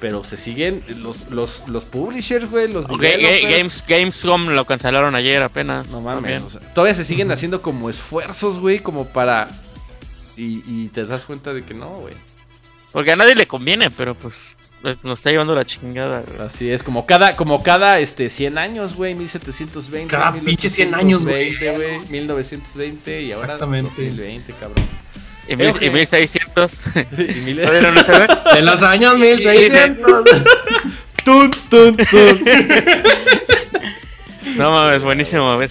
Pero 0.00 0.24
se 0.24 0.38
siguen 0.38 0.82
los, 0.96 1.30
los, 1.30 1.68
los 1.68 1.84
publishers, 1.84 2.50
güey, 2.50 2.72
los 2.72 2.88
developers. 2.88 3.42
Games, 3.42 3.84
Gamescom 3.86 4.48
lo 4.48 4.64
cancelaron 4.64 5.14
ayer 5.14 5.42
apenas. 5.42 5.86
No 5.88 6.00
mames, 6.00 6.22
también. 6.22 6.42
o 6.42 6.48
sea, 6.48 6.62
todavía 6.72 6.94
se 6.94 7.04
siguen 7.04 7.30
haciendo 7.30 7.60
como 7.60 7.90
esfuerzos, 7.90 8.58
güey, 8.58 8.78
como 8.78 9.08
para. 9.08 9.50
Y, 10.38 10.62
y 10.66 10.88
te 10.88 11.04
das 11.04 11.26
cuenta 11.26 11.52
de 11.52 11.62
que 11.62 11.74
no, 11.74 11.90
güey. 11.90 12.14
Porque 12.92 13.12
a 13.12 13.16
nadie 13.16 13.34
le 13.34 13.46
conviene, 13.46 13.90
pero 13.90 14.14
pues 14.14 14.34
nos 15.02 15.18
está 15.18 15.30
llevando 15.30 15.54
la 15.54 15.64
chingada. 15.64 16.22
güey. 16.26 16.46
Así 16.46 16.70
es, 16.70 16.82
como 16.82 17.06
cada, 17.06 17.36
como 17.36 17.62
cada 17.62 17.98
este, 18.00 18.28
100 18.28 18.58
años, 18.58 18.94
güey, 18.94 19.14
1720. 19.14 20.08
Cada 20.10 20.32
pinche 20.32 20.70
100 20.70 20.94
años, 20.94 21.26
güey. 21.26 21.50
1820, 21.50 21.76
güey. 21.98 22.08
1920 22.10 23.22
y 23.22 23.32
ahora 23.32 23.44
Exactamente. 23.54 23.90
2020, 23.90 24.52
cabrón. 24.60 24.86
Y, 25.48 25.56
mil, 25.56 25.72
y 25.80 25.90
1600. 25.90 26.72
Y 27.12 27.40
mil- 27.40 27.62
¿Todavía 27.66 27.90
no 27.90 28.04
se 28.04 28.12
ve? 28.18 28.26
En 28.56 28.64
los 28.64 28.82
años 28.82 29.18
1600. 29.18 30.24
Tun, 31.24 31.50
tun, 31.68 31.96
tun. 31.96 32.40
No 34.56 34.70
mames, 34.70 35.02
buenísimo 35.02 35.56
güey. 35.56 35.68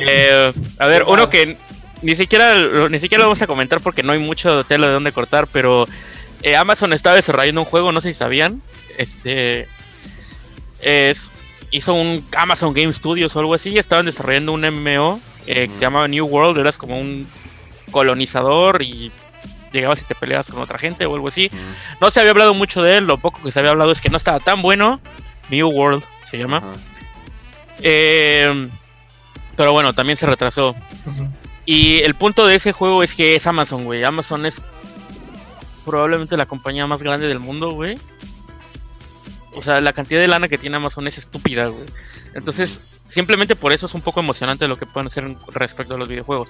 Eh, 0.00 0.52
a 0.78 0.86
ver, 0.86 1.04
¿Qué 1.04 1.10
uno 1.10 1.22
más? 1.22 1.30
que 1.30 1.56
ni 2.02 2.14
siquiera 2.16 2.54
ni 2.88 3.00
siquiera 3.00 3.22
lo 3.22 3.28
vamos 3.30 3.42
a 3.42 3.46
comentar 3.46 3.80
porque 3.80 4.02
no 4.02 4.12
hay 4.12 4.18
mucho 4.18 4.64
tela 4.64 4.86
de 4.88 4.92
dónde 4.92 5.12
cortar, 5.12 5.46
pero 5.52 5.86
eh, 6.42 6.56
Amazon 6.56 6.92
está 6.92 7.14
desarrollando 7.14 7.62
un 7.62 7.66
juego, 7.66 7.92
no 7.92 8.00
sé 8.00 8.12
si 8.12 8.18
sabían. 8.18 8.62
Este 8.96 9.68
es 10.80 11.30
hizo 11.70 11.94
un 11.94 12.24
Amazon 12.36 12.72
Game 12.72 12.92
Studios 12.92 13.34
o 13.36 13.40
algo 13.40 13.54
así, 13.54 13.76
estaban 13.76 14.06
desarrollando 14.06 14.52
un 14.52 14.62
MMO 14.62 15.20
eh, 15.46 15.68
que 15.68 15.74
se 15.74 15.80
llama 15.80 16.08
New 16.08 16.26
World, 16.26 16.58
eras 16.58 16.78
como 16.78 16.98
un 16.98 17.28
colonizador 17.90 18.82
y 18.82 19.10
llegabas 19.72 20.00
y 20.00 20.04
te 20.04 20.14
peleabas 20.14 20.48
con 20.48 20.60
otra 20.60 20.78
gente 20.78 21.06
o 21.06 21.14
algo 21.14 21.28
así. 21.28 21.50
No 22.00 22.10
se 22.10 22.20
había 22.20 22.32
hablado 22.32 22.54
mucho 22.54 22.82
de 22.82 22.96
él, 22.96 23.04
lo 23.04 23.18
poco 23.18 23.42
que 23.42 23.52
se 23.52 23.58
había 23.58 23.72
hablado 23.72 23.92
es 23.92 24.00
que 24.00 24.10
no 24.10 24.16
estaba 24.16 24.40
tan 24.40 24.62
bueno. 24.62 25.00
New 25.50 25.68
World 25.68 26.04
se 26.24 26.38
llama. 26.38 26.62
Eh, 27.80 28.68
pero 29.56 29.72
bueno, 29.72 29.92
también 29.92 30.16
se 30.16 30.26
retrasó. 30.26 30.74
Y 31.64 32.00
el 32.00 32.14
punto 32.14 32.46
de 32.46 32.54
ese 32.54 32.72
juego 32.72 33.02
es 33.02 33.14
que 33.14 33.36
es 33.36 33.46
Amazon, 33.46 33.84
güey. 33.84 34.04
Amazon 34.04 34.46
es 34.46 34.60
probablemente 35.88 36.36
la 36.36 36.46
compañía 36.46 36.86
más 36.86 37.02
grande 37.02 37.26
del 37.26 37.40
mundo, 37.40 37.70
güey. 37.70 37.98
O 39.54 39.62
sea, 39.62 39.80
la 39.80 39.94
cantidad 39.94 40.20
de 40.20 40.28
lana 40.28 40.46
que 40.46 40.58
tiene 40.58 40.76
Amazon 40.76 41.08
es 41.08 41.16
estúpida, 41.16 41.68
güey. 41.68 41.86
Entonces, 42.34 42.80
simplemente 43.06 43.56
por 43.56 43.72
eso 43.72 43.86
es 43.86 43.94
un 43.94 44.02
poco 44.02 44.20
emocionante 44.20 44.68
lo 44.68 44.76
que 44.76 44.84
pueden 44.84 45.08
hacer 45.08 45.34
respecto 45.48 45.94
a 45.94 45.98
los 45.98 46.08
videojuegos. 46.08 46.48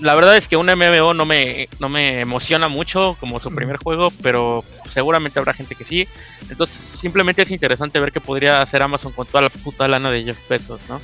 La 0.00 0.16
verdad 0.16 0.36
es 0.36 0.48
que 0.48 0.56
un 0.56 0.66
MMO 0.66 1.14
no 1.14 1.24
me, 1.24 1.68
no 1.78 1.88
me 1.88 2.20
emociona 2.20 2.66
mucho 2.66 3.16
como 3.20 3.38
su 3.38 3.54
primer 3.54 3.76
juego, 3.76 4.12
pero 4.22 4.64
seguramente 4.90 5.38
habrá 5.38 5.54
gente 5.54 5.76
que 5.76 5.84
sí. 5.84 6.08
Entonces, 6.50 6.76
simplemente 7.00 7.42
es 7.42 7.50
interesante 7.52 8.00
ver 8.00 8.10
qué 8.10 8.20
podría 8.20 8.60
hacer 8.60 8.82
Amazon 8.82 9.12
con 9.12 9.26
toda 9.26 9.42
la 9.42 9.50
puta 9.50 9.86
lana 9.86 10.10
de 10.10 10.24
Jeff 10.24 10.48
Bezos, 10.48 10.80
¿no? 10.88 11.00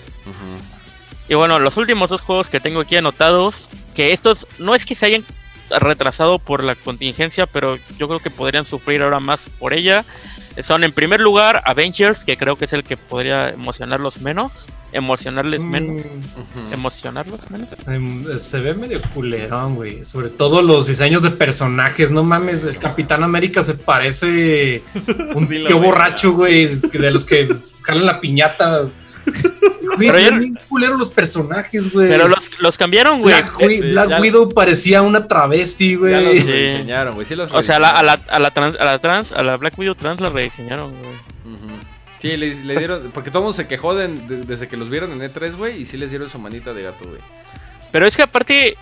Y 1.28 1.34
bueno, 1.34 1.60
los 1.60 1.76
últimos 1.76 2.10
dos 2.10 2.22
juegos 2.22 2.50
que 2.50 2.58
tengo 2.58 2.80
aquí 2.80 2.96
anotados, 2.96 3.68
que 3.94 4.12
estos 4.12 4.46
no 4.58 4.74
es 4.74 4.84
que 4.84 4.96
se 4.96 5.06
hayan 5.06 5.24
retrasado 5.70 6.38
por 6.38 6.62
la 6.64 6.74
contingencia, 6.74 7.46
pero 7.46 7.76
yo 7.98 8.08
creo 8.08 8.20
que 8.20 8.30
podrían 8.30 8.64
sufrir 8.64 9.02
ahora 9.02 9.20
más 9.20 9.42
por 9.58 9.72
ella. 9.74 10.04
Son 10.64 10.82
en 10.82 10.92
primer 10.92 11.20
lugar 11.20 11.62
Avengers, 11.66 12.24
que 12.24 12.36
creo 12.36 12.56
que 12.56 12.64
es 12.64 12.72
el 12.72 12.82
que 12.84 12.96
podría 12.96 13.50
emocionarlos 13.50 14.20
menos. 14.20 14.50
Emocionarles 14.90 15.62
menos. 15.62 16.02
Mm, 16.04 16.08
Ujú. 16.08 16.72
Emocionarlos 16.74 17.40
menos. 17.50 17.68
se 18.42 18.58
ve 18.60 18.72
medio 18.74 19.00
culerón, 19.14 19.74
güey. 19.76 20.04
Sobre 20.04 20.30
todo 20.30 20.62
los 20.62 20.86
diseños 20.86 21.22
de 21.22 21.30
personajes. 21.30 22.10
No 22.10 22.24
mames, 22.24 22.64
el 22.64 22.78
Capitán 22.78 23.22
América 23.22 23.62
se 23.62 23.74
parece 23.74 24.82
un 25.34 25.46
tío 25.46 25.78
borracho, 25.78 26.32
güey. 26.32 26.66
De 26.66 27.10
los 27.10 27.24
que 27.26 27.54
jalan 27.82 28.06
la 28.06 28.20
piñata. 28.20 28.86
Güey, 29.96 30.10
Pero 30.12 30.38
bien 30.38 30.58
culeros 30.68 30.98
los 30.98 31.10
personajes, 31.10 31.92
güey. 31.92 32.08
Pero 32.08 32.28
los, 32.28 32.50
los 32.60 32.76
cambiaron, 32.76 33.20
güey. 33.20 33.34
Black, 33.34 33.54
eh, 33.60 33.80
Black 33.90 34.08
ya- 34.10 34.20
Widow 34.20 34.48
parecía 34.50 35.02
una 35.02 35.26
travesti, 35.26 35.92
Ya 35.94 36.20
los 36.20 36.24
güey. 36.24 36.40
Sí. 36.40 36.46
rediseñaron, 36.52 37.14
güey. 37.14 37.26
Sí 37.26 37.34
los 37.34 37.50
O 37.52 37.62
sea, 37.62 37.76
a 37.76 37.78
la, 37.80 37.90
a, 37.90 38.02
la, 38.02 38.12
a, 38.28 38.38
la 38.38 38.50
trans, 38.52 38.76
a 38.78 38.84
la 38.84 38.98
trans, 39.00 39.32
a 39.32 39.42
la 39.42 39.56
Black 39.56 39.76
Widow 39.78 39.94
trans 39.94 40.20
la 40.20 40.28
rediseñaron, 40.30 40.90
güey. 40.98 41.12
Sí, 42.20 42.36
le, 42.36 42.54
le 42.64 42.76
dieron. 42.78 43.10
Porque 43.12 43.30
todo 43.30 43.40
el 43.40 43.44
mundo 43.44 43.56
se 43.56 43.66
quejó 43.68 43.94
de- 43.94 44.08
de- 44.08 44.42
desde 44.44 44.68
que 44.68 44.76
los 44.76 44.90
vieron 44.90 45.12
en 45.12 45.20
E3, 45.32 45.56
güey. 45.56 45.80
Y 45.80 45.84
sí 45.84 45.96
les 45.96 46.10
dieron 46.10 46.28
su 46.28 46.38
manita 46.38 46.74
de 46.74 46.82
gato, 46.82 47.04
güey. 47.08 47.20
Pero 47.92 48.06
es 48.06 48.16
que 48.16 48.22
aparte, 48.22 48.76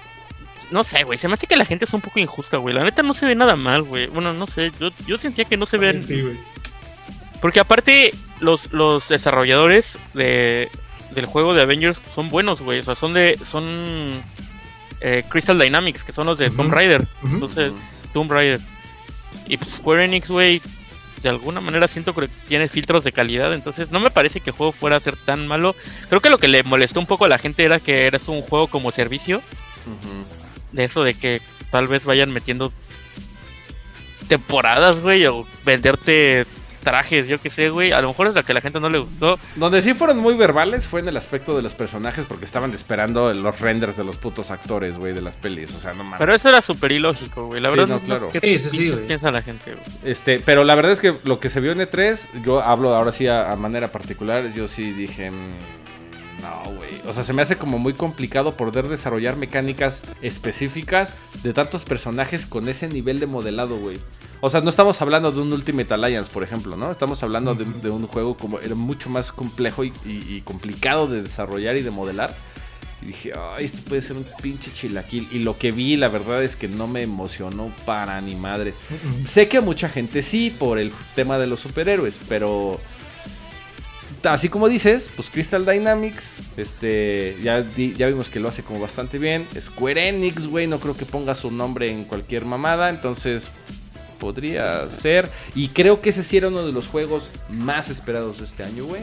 no 0.70 0.82
sé, 0.84 1.04
güey, 1.04 1.18
se 1.18 1.28
me 1.28 1.34
hace 1.34 1.46
que 1.46 1.56
la 1.56 1.64
gente 1.66 1.84
es 1.84 1.92
un 1.94 2.00
poco 2.00 2.18
injusta, 2.18 2.56
güey. 2.56 2.74
La 2.74 2.82
neta 2.82 3.02
no 3.02 3.14
se 3.14 3.26
ve 3.26 3.34
nada 3.34 3.54
mal, 3.56 3.82
güey. 3.82 4.06
Bueno, 4.08 4.32
no 4.32 4.46
sé, 4.46 4.72
yo, 4.80 4.88
yo 5.06 5.16
sentía 5.18 5.44
que 5.44 5.56
no 5.56 5.66
se 5.66 5.78
ven... 5.78 6.02
Sí, 6.02 6.20
güey. 6.22 6.36
Porque 7.40 7.60
aparte, 7.60 8.12
los, 8.40 8.72
los 8.72 9.08
desarrolladores 9.08 9.98
de, 10.14 10.68
del 11.12 11.26
juego 11.26 11.54
de 11.54 11.62
Avengers 11.62 12.00
son 12.14 12.30
buenos, 12.30 12.60
güey. 12.62 12.80
O 12.80 12.82
sea, 12.82 12.94
son 12.94 13.14
de... 13.14 13.38
Son... 13.44 14.22
eh, 15.00 15.24
Crystal 15.28 15.58
Dynamics, 15.58 16.04
que 16.04 16.12
son 16.12 16.26
los 16.26 16.38
de. 16.38 16.50
Tomb 16.50 16.72
Raider. 16.72 17.06
Entonces. 17.24 17.72
Tomb 18.12 18.30
Raider. 18.30 18.60
Y 19.46 19.56
pues, 19.56 19.72
Square 19.72 20.04
Enix, 20.04 20.30
güey, 20.30 20.60
de 21.22 21.28
alguna 21.28 21.60
manera 21.60 21.88
siento 21.88 22.14
que 22.14 22.28
tiene 22.48 22.68
filtros 22.68 23.04
de 23.04 23.12
calidad. 23.12 23.52
Entonces, 23.52 23.90
no 23.90 24.00
me 24.00 24.10
parece 24.10 24.40
que 24.40 24.50
el 24.50 24.56
juego 24.56 24.72
fuera 24.72 24.96
a 24.96 25.00
ser 25.00 25.16
tan 25.16 25.46
malo. 25.46 25.76
Creo 26.08 26.20
que 26.20 26.30
lo 26.30 26.38
que 26.38 26.48
le 26.48 26.62
molestó 26.62 27.00
un 27.00 27.06
poco 27.06 27.24
a 27.24 27.28
la 27.28 27.38
gente 27.38 27.64
era 27.64 27.80
que 27.80 28.06
era 28.06 28.18
un 28.26 28.42
juego 28.42 28.68
como 28.68 28.92
servicio. 28.92 29.42
De 30.72 30.84
eso 30.84 31.04
de 31.04 31.14
que 31.14 31.40
tal 31.70 31.86
vez 31.86 32.04
vayan 32.04 32.32
metiendo 32.32 32.72
temporadas, 34.28 35.00
güey, 35.00 35.24
o 35.26 35.46
venderte 35.64 36.44
trajes, 36.86 37.26
yo 37.26 37.40
qué 37.40 37.50
sé, 37.50 37.68
güey. 37.68 37.90
A 37.90 38.00
lo 38.00 38.08
mejor 38.08 38.28
es 38.28 38.34
la 38.34 38.44
que 38.44 38.52
a 38.52 38.54
la 38.54 38.60
gente 38.60 38.78
no 38.78 38.88
le 38.88 38.98
gustó. 38.98 39.38
Donde 39.56 39.82
sí 39.82 39.92
fueron 39.92 40.18
muy 40.18 40.34
verbales 40.36 40.86
fue 40.86 41.00
en 41.00 41.08
el 41.08 41.16
aspecto 41.16 41.56
de 41.56 41.62
los 41.62 41.74
personajes 41.74 42.26
porque 42.26 42.44
estaban 42.44 42.72
esperando 42.74 43.34
los 43.34 43.58
renders 43.60 43.96
de 43.96 44.04
los 44.04 44.16
putos 44.18 44.52
actores, 44.52 44.96
güey, 44.96 45.12
de 45.12 45.20
las 45.20 45.36
pelis. 45.36 45.74
O 45.74 45.80
sea, 45.80 45.94
no 45.94 46.04
mames. 46.04 46.20
Pero 46.20 46.32
eso 46.34 46.48
era 46.48 46.62
súper 46.62 46.92
ilógico, 46.92 47.46
güey. 47.46 47.60
La 47.60 47.70
Sí, 47.70 47.76
verdad, 47.76 47.96
no, 47.96 48.00
claro. 48.00 48.30
qué 48.32 48.38
Sí, 48.40 48.58
sí, 48.58 48.68
sí, 48.70 48.76
pinches 48.78 48.94
güey. 48.94 49.06
piensa 49.08 49.30
la 49.32 49.42
gente, 49.42 49.72
güey. 49.72 49.84
Este, 50.04 50.38
pero 50.38 50.62
la 50.62 50.76
verdad 50.76 50.92
es 50.92 51.00
que 51.00 51.16
lo 51.24 51.40
que 51.40 51.50
se 51.50 51.58
vio 51.60 51.72
en 51.72 51.80
E3, 51.80 52.42
yo 52.44 52.60
hablo 52.60 52.94
ahora 52.94 53.10
sí 53.10 53.26
a, 53.26 53.50
a 53.50 53.56
manera 53.56 53.90
particular, 53.90 54.52
yo 54.54 54.68
sí 54.68 54.92
dije, 54.92 55.32
mm, 55.32 55.50
no, 56.42 56.70
güey. 56.72 56.90
O 57.08 57.12
sea, 57.12 57.24
se 57.24 57.32
me 57.32 57.42
hace 57.42 57.56
como 57.56 57.78
muy 57.78 57.94
complicado 57.94 58.56
poder 58.56 58.86
desarrollar 58.88 59.36
mecánicas 59.36 60.04
específicas 60.22 61.12
de 61.42 61.52
tantos 61.52 61.84
personajes 61.84 62.46
con 62.46 62.68
ese 62.68 62.88
nivel 62.88 63.18
de 63.20 63.26
modelado, 63.26 63.76
güey. 63.78 63.98
O 64.40 64.50
sea, 64.50 64.60
no 64.60 64.70
estamos 64.70 65.00
hablando 65.02 65.32
de 65.32 65.40
un 65.40 65.52
Ultimate 65.52 65.92
Alliance, 65.94 66.30
por 66.30 66.42
ejemplo, 66.42 66.76
¿no? 66.76 66.90
Estamos 66.90 67.22
hablando 67.22 67.54
de, 67.54 67.64
de 67.64 67.90
un 67.90 68.06
juego 68.06 68.36
como 68.36 68.60
era 68.60 68.74
mucho 68.74 69.08
más 69.08 69.32
complejo 69.32 69.82
y, 69.82 69.92
y- 70.04 70.34
y 70.36 70.40
complicado 70.42 71.06
de 71.08 71.22
desarrollar 71.22 71.76
y 71.76 71.82
de 71.82 71.90
modelar. 71.90 72.34
Y 73.02 73.06
dije, 73.06 73.32
ay, 73.38 73.64
este 73.64 73.78
puede 73.82 74.02
ser 74.02 74.16
un 74.16 74.26
pinche 74.42 74.72
chilaquil. 74.72 75.28
Y 75.32 75.38
lo 75.40 75.58
que 75.58 75.72
vi, 75.72 75.96
la 75.96 76.08
verdad 76.08 76.42
es 76.44 76.54
que 76.56 76.68
no 76.68 76.86
me 76.86 77.02
emocionó 77.02 77.72
para 77.86 78.20
ni 78.20 78.34
madres. 78.36 78.76
Sé 79.26 79.48
que 79.48 79.58
a 79.58 79.60
mucha 79.62 79.88
gente 79.88 80.22
sí 80.22 80.54
por 80.56 80.78
el 80.78 80.92
tema 81.14 81.38
de 81.38 81.46
los 81.46 81.60
superhéroes, 81.60 82.20
pero 82.28 82.80
así 84.22 84.48
como 84.48 84.68
dices, 84.68 85.10
pues 85.14 85.30
Crystal 85.30 85.64
Dynamics, 85.64 86.40
este, 86.56 87.36
ya, 87.42 87.62
di- 87.62 87.94
ya 87.94 88.06
vimos 88.06 88.28
que 88.28 88.40
lo 88.40 88.48
hace 88.48 88.62
como 88.62 88.80
bastante 88.80 89.18
bien. 89.18 89.46
Square 89.58 90.08
Enix, 90.08 90.46
güey, 90.46 90.66
no 90.66 90.78
creo 90.78 90.96
que 90.96 91.04
ponga 91.06 91.34
su 91.34 91.50
nombre 91.50 91.90
en 91.90 92.04
cualquier 92.04 92.44
mamada, 92.44 92.88
entonces, 92.90 93.50
podría 94.18 94.88
ser. 94.90 95.30
Y 95.54 95.68
creo 95.68 96.00
que 96.00 96.10
ese 96.10 96.22
sí 96.22 96.36
era 96.36 96.48
uno 96.48 96.64
de 96.66 96.72
los 96.72 96.88
juegos 96.88 97.28
más 97.48 97.88
esperados 97.90 98.38
de 98.38 98.44
este 98.44 98.64
año, 98.64 98.84
güey. 98.84 99.02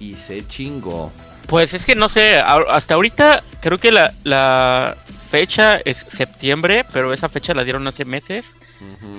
Y 0.00 0.14
se 0.16 0.46
chingó. 0.46 1.12
Pues 1.46 1.72
es 1.74 1.84
que 1.84 1.94
no 1.94 2.08
sé, 2.08 2.38
a- 2.38 2.64
hasta 2.70 2.94
ahorita 2.94 3.42
creo 3.60 3.78
que 3.78 3.90
la, 3.90 4.12
la 4.24 4.96
fecha 5.30 5.76
es 5.84 6.04
septiembre, 6.08 6.84
pero 6.92 7.12
esa 7.12 7.28
fecha 7.28 7.54
la 7.54 7.64
dieron 7.64 7.86
hace 7.88 8.04
meses. 8.04 8.56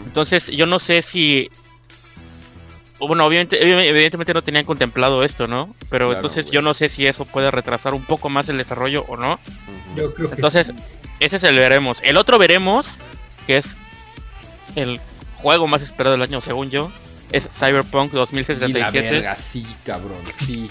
Entonces 0.06 0.48
yo 0.48 0.66
no 0.66 0.80
sé 0.80 1.02
si... 1.02 1.50
Bueno, 3.00 3.26
obviamente, 3.26 3.60
evi- 3.62 3.86
evidentemente 3.86 4.34
no 4.34 4.42
tenían 4.42 4.66
contemplado 4.66 5.24
esto, 5.24 5.48
¿no? 5.48 5.74
Pero 5.90 6.08
Claro, 6.08 6.14
entonces 6.16 6.46
güey. 6.46 6.54
yo 6.56 6.62
no 6.62 6.74
sé 6.74 6.90
si 6.90 7.08
eso 7.08 7.24
puede 7.26 7.50
retrasar 7.50 7.94
un 7.94 8.04
poco 8.04 8.28
más 8.30 8.50
el 8.50 8.58
desarrollo 8.58 9.06
o 9.08 9.16
no. 9.16 9.40
Yo 9.96 10.14
creo 10.14 10.30
que 10.30 10.36
Entonces, 10.36 10.68
sí. 10.68 10.74
ese 11.22 11.38
es 11.38 11.44
el 11.44 11.56
veremos. 11.56 12.00
El 12.04 12.18
otro 12.18 12.38
veremos, 12.38 12.98
que 13.48 13.58
es 13.58 13.68
el 14.76 15.00
juego 15.38 15.68
más 15.68 15.82
esperado 15.82 16.14
del 16.14 16.22
año, 16.22 16.42
según 16.42 16.70
yo, 16.70 16.92
es 17.32 17.48
Cyberpunk 17.54 18.12
Y 18.12 18.16
la 18.16 18.22
2077, 18.22 19.12
verga, 19.12 19.36
sí, 19.36 19.66
cabrón, 19.86 20.18
sí. 20.38 20.70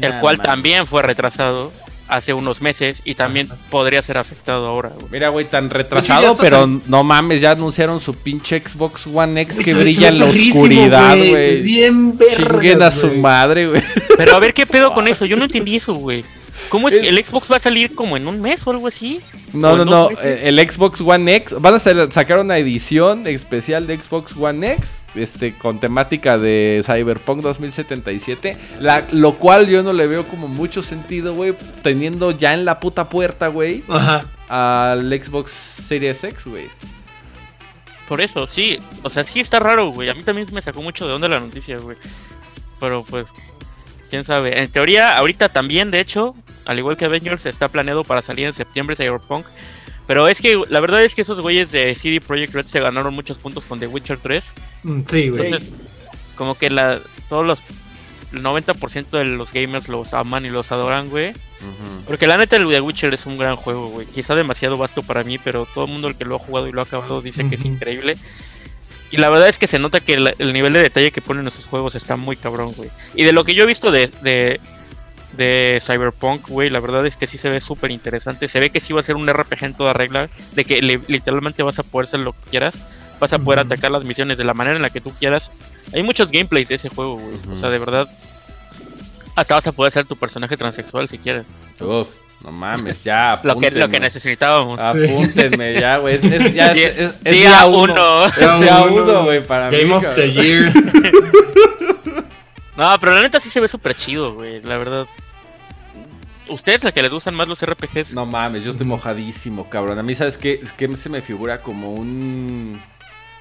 el 0.00 0.18
cual 0.20 0.40
también 0.40 0.86
fue 0.86 1.02
retrasado 1.02 1.72
hace 2.10 2.34
unos 2.34 2.60
meses 2.60 3.00
y 3.04 3.14
también 3.14 3.48
podría 3.70 4.02
ser 4.02 4.18
afectado 4.18 4.66
ahora. 4.66 4.90
güey. 4.90 5.06
Mira, 5.12 5.28
güey, 5.28 5.46
tan 5.46 5.68
ya 5.68 5.74
retrasado, 5.74 6.36
pero 6.40 6.66
no 6.66 7.04
mames, 7.04 7.40
ya 7.40 7.52
anunciaron 7.52 8.00
su 8.00 8.14
pinche 8.14 8.60
Xbox 8.60 9.06
One 9.06 9.40
X 9.42 9.58
que 9.58 9.64
se 9.64 9.74
brilla 9.74 10.08
se 10.08 10.08
en 10.08 10.18
la 10.18 10.24
oscuridad, 10.26 11.16
güey. 11.16 11.62
Bien 11.62 12.18
vergas, 12.18 12.36
Chinguen 12.36 12.82
a 12.82 12.90
su 12.90 13.12
madre, 13.12 13.68
güey. 13.68 13.82
Pero 14.16 14.34
a 14.34 14.40
ver 14.40 14.52
qué 14.52 14.66
pedo 14.66 14.92
con 14.92 15.06
eso, 15.08 15.24
yo 15.24 15.36
no 15.36 15.44
entendí 15.44 15.76
eso, 15.76 15.94
güey. 15.94 16.24
¿Cómo 16.70 16.88
es 16.88 16.94
Es- 16.94 17.02
que 17.02 17.08
el 17.08 17.22
Xbox 17.24 17.50
va 17.52 17.56
a 17.56 17.60
salir 17.60 17.94
como 17.94 18.16
en 18.16 18.26
un 18.26 18.40
mes 18.40 18.66
o 18.66 18.70
algo 18.70 18.86
así? 18.86 19.20
No, 19.52 19.72
¿O 19.72 19.76
no, 19.76 19.84
no. 19.84 20.08
meses? 20.10 20.24
eh, 20.24 20.40
El 20.48 20.58
Xbox 20.70 21.00
One 21.00 21.34
X. 21.36 21.56
Van 21.60 21.74
a 21.74 21.78
sacar 21.78 22.38
una 22.38 22.56
edición 22.58 23.26
especial 23.26 23.86
de 23.86 23.98
Xbox 23.98 24.34
One 24.36 24.72
X. 24.74 25.02
Este, 25.16 25.52
con 25.58 25.80
temática 25.80 26.38
de 26.38 26.82
Cyberpunk 26.86 27.42
2077. 27.42 28.56
La, 28.80 29.04
lo 29.10 29.34
cual 29.34 29.66
yo 29.68 29.82
no 29.82 29.92
le 29.92 30.06
veo 30.06 30.26
como 30.28 30.46
mucho 30.48 30.80
sentido, 30.82 31.34
güey. 31.34 31.54
Teniendo 31.82 32.30
ya 32.30 32.54
en 32.54 32.64
la 32.64 32.78
puta 32.80 33.08
puerta, 33.08 33.48
güey. 33.48 33.82
Ajá. 33.88 34.24
Al 34.48 35.10
Xbox 35.10 35.50
Series 35.50 36.22
X, 36.24 36.46
güey. 36.46 36.68
Por 38.08 38.20
eso, 38.20 38.46
sí. 38.46 38.78
O 39.02 39.10
sea, 39.10 39.24
sí 39.24 39.40
está 39.40 39.58
raro, 39.60 39.90
güey. 39.90 40.08
A 40.08 40.14
mí 40.14 40.22
también 40.22 40.46
me 40.52 40.62
sacó 40.62 40.82
mucho 40.82 41.06
de 41.06 41.12
onda 41.14 41.28
la 41.28 41.40
noticia, 41.40 41.78
güey. 41.78 41.96
Pero 42.80 43.04
pues, 43.08 43.28
quién 44.10 44.24
sabe. 44.24 44.60
En 44.60 44.70
teoría, 44.70 45.16
ahorita 45.16 45.48
también, 45.48 45.90
de 45.90 46.00
hecho, 46.00 46.34
al 46.64 46.78
igual 46.78 46.96
que 46.96 47.04
Avengers, 47.04 47.46
está 47.46 47.68
planeado 47.68 48.04
para 48.04 48.22
salir 48.22 48.46
en 48.46 48.54
septiembre 48.54 48.96
Cyberpunk. 48.96 49.46
Pero 50.06 50.26
es 50.28 50.40
que 50.40 50.60
la 50.68 50.80
verdad 50.80 51.04
es 51.04 51.14
que 51.14 51.22
esos 51.22 51.40
güeyes 51.40 51.70
de 51.70 51.94
CD 51.94 52.20
Projekt 52.20 52.54
Red 52.54 52.66
se 52.66 52.80
ganaron 52.80 53.14
muchos 53.14 53.38
puntos 53.38 53.64
con 53.64 53.78
The 53.78 53.86
Witcher 53.86 54.18
3. 54.18 54.54
Mm, 54.82 55.00
Sí, 55.04 55.28
güey. 55.28 55.46
Entonces, 55.46 55.70
como 56.36 56.56
que 56.56 56.70
la, 56.70 57.00
todos 57.28 57.46
los. 57.46 57.60
El 58.32 58.42
90% 58.44 59.10
de 59.10 59.24
los 59.24 59.52
gamers 59.52 59.88
los 59.88 60.14
aman 60.14 60.44
y 60.46 60.50
los 60.50 60.70
adoran, 60.70 61.08
güey. 61.10 61.32
Porque 62.06 62.26
la 62.28 62.36
neta, 62.36 62.56
el 62.56 62.68
The 62.68 62.80
Witcher 62.80 63.12
es 63.12 63.26
un 63.26 63.38
gran 63.38 63.56
juego, 63.56 63.88
güey. 63.88 64.06
Quizá 64.06 64.34
demasiado 64.36 64.76
vasto 64.76 65.02
para 65.02 65.24
mí, 65.24 65.38
pero 65.38 65.66
todo 65.74 65.84
el 65.86 65.90
mundo 65.90 66.06
el 66.08 66.16
que 66.16 66.24
lo 66.24 66.36
ha 66.36 66.38
jugado 66.38 66.68
y 66.68 66.72
lo 66.72 66.80
ha 66.80 66.84
acabado 66.84 67.22
dice 67.22 67.48
que 67.48 67.56
es 67.56 67.64
increíble. 67.64 68.16
Y 69.10 69.16
la 69.16 69.30
verdad 69.30 69.48
es 69.48 69.58
que 69.58 69.66
se 69.66 69.80
nota 69.80 69.98
que 70.00 70.14
el, 70.14 70.34
el 70.38 70.52
nivel 70.52 70.72
de 70.72 70.78
detalle 70.80 71.10
que 71.10 71.20
ponen 71.20 71.48
esos 71.48 71.66
juegos 71.66 71.96
está 71.96 72.14
muy 72.16 72.36
cabrón, 72.36 72.72
güey. 72.76 72.88
Y 73.16 73.24
de 73.24 73.32
lo 73.32 73.44
que 73.44 73.54
yo 73.54 73.64
he 73.64 73.66
visto 73.66 73.90
de, 73.90 74.06
de, 74.22 74.60
de 75.36 75.80
Cyberpunk, 75.84 76.48
güey, 76.48 76.70
la 76.70 76.80
verdad 76.80 77.06
es 77.06 77.16
que 77.16 77.26
sí 77.26 77.38
se 77.38 77.48
ve 77.48 77.60
súper 77.60 77.90
interesante. 77.90 78.48
Se 78.48 78.60
ve 78.60 78.70
que 78.70 78.80
sí 78.80 78.92
va 78.92 79.00
a 79.00 79.04
ser 79.04 79.16
un 79.16 79.28
RPG 79.28 79.64
en 79.64 79.74
toda 79.74 79.92
regla, 79.92 80.28
de 80.52 80.64
que 80.64 80.82
li- 80.82 81.00
literalmente 81.06 81.62
vas 81.62 81.78
a 81.78 81.82
poder 81.82 82.08
hacer 82.08 82.20
lo 82.20 82.32
que 82.32 82.50
quieras. 82.50 82.74
Vas 83.20 83.32
a 83.32 83.38
poder 83.38 83.60
atacar 83.60 83.90
las 83.90 84.04
misiones 84.04 84.38
de 84.38 84.44
la 84.44 84.54
manera 84.54 84.76
en 84.76 84.82
la 84.82 84.90
que 84.90 85.00
tú 85.00 85.10
quieras. 85.18 85.50
Hay 85.94 86.02
muchos 86.02 86.30
gameplays 86.30 86.68
de 86.68 86.76
ese 86.76 86.88
juego, 86.88 87.16
güey. 87.16 87.36
O 87.52 87.56
sea, 87.56 87.68
de 87.68 87.78
verdad. 87.78 88.08
Hasta 89.36 89.54
vas 89.54 89.66
a 89.66 89.72
poder 89.72 89.92
ser 89.92 90.06
tu 90.06 90.16
personaje 90.16 90.56
transexual 90.56 91.08
si 91.08 91.18
quieres. 91.18 91.46
Uf, 91.80 92.08
no 92.44 92.50
mames, 92.50 93.04
ya. 93.04 93.38
Lo 93.44 93.54
que, 93.58 93.70
lo 93.70 93.76
que 93.76 93.80
apúntenme. 93.82 94.00
necesitábamos. 94.00 94.78
Apúntenme 94.80 95.74
ya, 95.80 95.98
güey. 95.98 96.16
Es, 96.16 96.24
es- 96.24 96.54
ya 96.54 96.68
es, 96.68 96.74
Día- 96.74 96.88
es- 96.88 96.98
es 96.98 97.22
día 97.24 97.32
día 97.32 97.66
uno. 97.66 97.82
uno. 97.92 98.26
Es 98.26 98.36
Día 98.60 98.84
uno. 98.84 99.24
güey, 99.24 99.42
para 99.46 99.70
mí. 99.70 99.76
Game 99.78 99.94
of 99.94 100.02
cabrón. 100.02 100.16
the 100.16 100.32
Year. 100.32 100.72
No, 102.80 102.98
pero 102.98 103.14
la 103.14 103.20
neta 103.20 103.38
sí 103.40 103.50
se 103.50 103.60
ve 103.60 103.68
súper 103.68 103.94
chido, 103.94 104.32
güey. 104.34 104.62
La 104.62 104.78
verdad. 104.78 105.06
¿Ustedes 106.48 106.82
a 106.86 106.92
que 106.92 107.02
les 107.02 107.12
gustan 107.12 107.34
más 107.34 107.46
los 107.46 107.60
RPGs? 107.64 108.14
No 108.14 108.24
mames, 108.26 108.64
yo 108.64 108.70
estoy 108.72 108.86
mojadísimo, 108.86 109.68
cabrón. 109.68 109.98
A 109.98 110.02
mí, 110.02 110.14
¿sabes 110.14 110.38
qué? 110.38 110.54
Es 110.62 110.72
que 110.72 110.96
se 110.96 111.10
me 111.10 111.20
figura 111.20 111.60
como 111.62 111.92
un. 111.92 112.80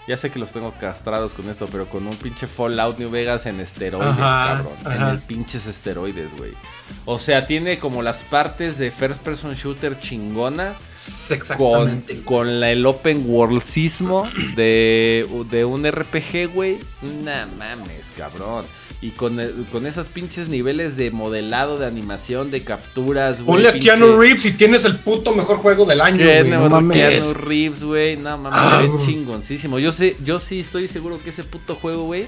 Ya 0.09 0.17
sé 0.17 0.29
que 0.31 0.39
los 0.39 0.51
tengo 0.51 0.73
castrados 0.79 1.33
con 1.33 1.47
esto, 1.49 1.67
pero 1.71 1.85
con 1.87 2.05
un 2.07 2.15
pinche 2.17 2.47
Fallout 2.47 2.97
New 2.97 3.09
Vegas 3.11 3.45
en 3.45 3.59
esteroides, 3.59 4.09
Ajá, 4.19 4.63
cabrón. 4.83 5.01
En 5.01 5.07
el 5.07 5.19
pinches 5.19 5.67
esteroides, 5.67 6.35
güey. 6.35 6.51
O 7.05 7.19
sea, 7.19 7.45
tiene 7.47 7.77
como 7.79 8.01
las 8.01 8.23
partes 8.23 8.77
de 8.77 8.91
first 8.91 9.21
person 9.23 9.53
shooter 9.53 9.99
chingonas. 9.99 10.77
Con, 10.77 11.37
Exactamente. 11.37 12.23
con 12.25 12.59
la- 12.59 12.71
el 12.71 12.85
open 12.85 13.23
worldsismo 13.27 14.27
de, 14.55 15.25
de 15.51 15.63
un 15.65 15.85
RPG, 15.89 16.47
güey. 16.53 16.79
No 17.01 17.47
mames, 17.57 18.11
cabrón. 18.17 18.65
Y 19.01 19.11
con, 19.11 19.39
el- 19.39 19.65
con 19.71 19.85
esos 19.87 20.09
pinches 20.09 20.49
niveles 20.49 20.97
de 20.97 21.09
modelado, 21.09 21.77
de 21.77 21.85
animación, 21.87 22.51
de 22.51 22.63
capturas, 22.65 23.37
güey. 23.41 23.63
Ponle 23.63 23.69
a 23.69 23.79
Keanu 23.79 24.17
Reeves 24.19 24.45
y 24.45 24.51
tienes 24.51 24.83
el 24.83 24.97
puto 24.97 25.33
mejor 25.33 25.57
juego 25.57 25.85
del 25.85 26.01
año, 26.01 26.25
güey. 26.25 26.49
No 26.49 26.69
mames. 26.69 26.97
Keanu 26.97 27.33
Reeves, 27.33 27.83
güey. 27.83 28.17
No 28.17 28.37
mames, 28.37 28.59
Ah, 28.61 28.81
se 28.81 28.87
ve 28.91 28.97
chingoncísimo. 29.05 29.79
Yo 29.79 29.93
sé, 29.93 30.17
yo 30.25 30.39
sí 30.39 30.59
estoy 30.59 30.89
seguro 30.89 31.17
que 31.23 31.29
ese 31.29 31.45
puto 31.45 31.75
juego, 31.75 32.03
güey. 32.03 32.25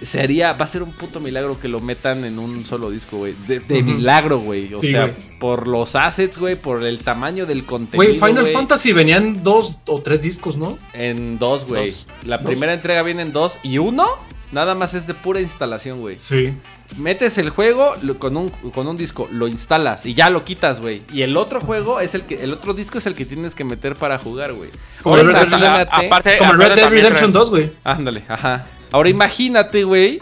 Sería, 0.00 0.52
va 0.54 0.64
a 0.64 0.68
ser 0.68 0.82
un 0.82 0.90
puto 0.92 1.20
milagro 1.20 1.60
que 1.60 1.68
lo 1.68 1.78
metan 1.80 2.24
en 2.24 2.38
un 2.40 2.64
solo 2.64 2.90
disco, 2.90 3.18
güey. 3.18 3.34
De, 3.46 3.60
milagro, 3.84 4.40
güey. 4.40 4.72
O 4.74 4.80
Sí, 4.80 4.90
sea, 4.90 5.12
por 5.38 5.68
los 5.68 5.94
assets, 5.94 6.38
güey, 6.38 6.56
por 6.56 6.82
el 6.84 6.98
tamaño 6.98 7.46
del 7.46 7.64
contenido. 7.64 8.10
Güey, 8.12 8.18
Final. 8.18 8.46
Fantasy 8.48 8.92
venían 8.92 9.44
dos 9.44 9.76
o 9.86 10.02
tres 10.02 10.22
discos, 10.22 10.56
¿no? 10.56 10.76
En 10.92 11.38
dos, 11.38 11.64
güey. 11.66 11.94
La 12.24 12.38
Dos. 12.38 12.46
primera 12.48 12.74
entrega 12.74 13.02
viene 13.02 13.22
en 13.22 13.32
dos 13.32 13.58
y 13.62 13.78
uno 13.78 14.06
nada 14.52 14.74
más 14.74 14.94
es 14.94 15.06
de 15.06 15.14
pura 15.14 15.40
instalación, 15.40 16.00
güey. 16.00 16.16
Sí. 16.18 16.52
Metes 16.98 17.38
el 17.38 17.50
juego 17.50 17.94
lo- 18.02 18.18
con 18.18 18.36
un, 18.36 18.48
con 18.50 18.86
un 18.86 18.96
disco, 18.96 19.26
lo 19.32 19.48
instalas 19.48 20.04
y 20.06 20.14
ya 20.14 20.30
lo 20.30 20.44
quitas, 20.44 20.80
güey. 20.80 21.02
Y 21.12 21.22
el 21.22 21.36
otro 21.36 21.60
juego 21.60 21.98
es 22.00 22.14
el 22.14 22.22
que, 22.22 22.44
el 22.44 22.52
otro 22.52 22.74
disco 22.74 22.98
es 22.98 23.06
el 23.06 23.14
que 23.14 23.24
tienes 23.24 23.54
que 23.54 23.64
meter 23.64 23.96
para 23.96 24.18
jugar, 24.18 24.52
güey. 24.52 24.70
Como 25.02 25.16
Ahora 25.16 25.28
el 25.28 25.34
Red 25.36 25.46
imagínate- 25.48 26.06
aparte, 26.06 26.38
Como 26.38 26.52
el 26.52 26.58
Red 26.58 26.74
Dead 26.76 26.90
Redemption 26.90 27.30
trae- 27.30 27.38
2, 27.40 27.50
güey. 27.50 27.70
Ándale, 27.82 28.24
ajá. 28.28 28.66
Ahora 28.92 29.08
imagínate, 29.08 29.84
güey. 29.84 30.20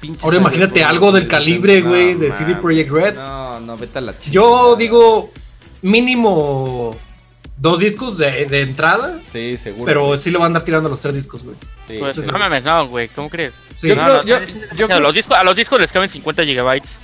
pinche 0.00 0.20
Ahora 0.22 0.36
imagínate 0.36 0.84
algo 0.84 1.10
del 1.10 1.26
2077. 1.26 1.28
calibre, 1.28 1.80
güey, 1.82 2.14
No, 2.14 2.20
de 2.20 2.30
CD. 2.30 2.54
Projekt 2.56 2.90
Red. 2.92 3.14
No, 3.16 3.60
no, 3.60 3.76
vete 3.76 3.98
a 3.98 4.00
la 4.02 4.16
chica. 4.16 4.30
Yo 4.30 4.76
digo 4.76 5.32
mínimo 5.82 6.94
dos 7.58 7.80
discos 7.80 8.18
de, 8.18 8.46
de 8.46 8.60
entrada, 8.62 9.18
Sí, 9.32 9.56
seguro. 9.56 9.86
pero 9.86 10.16
sí 10.16 10.30
le 10.30 10.38
van 10.38 10.44
a 10.44 10.46
andar 10.46 10.64
tirando 10.64 10.88
los 10.88 11.00
tres 11.00 11.14
discos, 11.14 11.44
güey. 11.44 11.56
Sí, 11.88 11.96
Pues 11.98 12.16
sí, 12.16 12.22
no 12.30 12.38
mames, 12.38 12.62
no, 12.64 12.86
güey, 12.88 13.08
¿cómo 13.08 13.28
crees? 13.30 13.52
Sí. 13.76 13.88
Yo 13.88 13.96
No, 13.96 14.04
creo- 14.04 14.16
no, 14.16 14.22
yo- 14.24 14.40
no, 14.40 14.46
yo 14.46 14.52
o 14.52 14.76
sea, 14.76 14.86
creo- 14.86 15.00
los 15.00 15.14
discos, 15.14 15.36
a 15.38 15.44
los 15.44 15.56
discos 15.56 15.80
les 15.80 15.92
caben 15.92 16.08
50 16.08 16.44
gigabytes. 16.44 17.00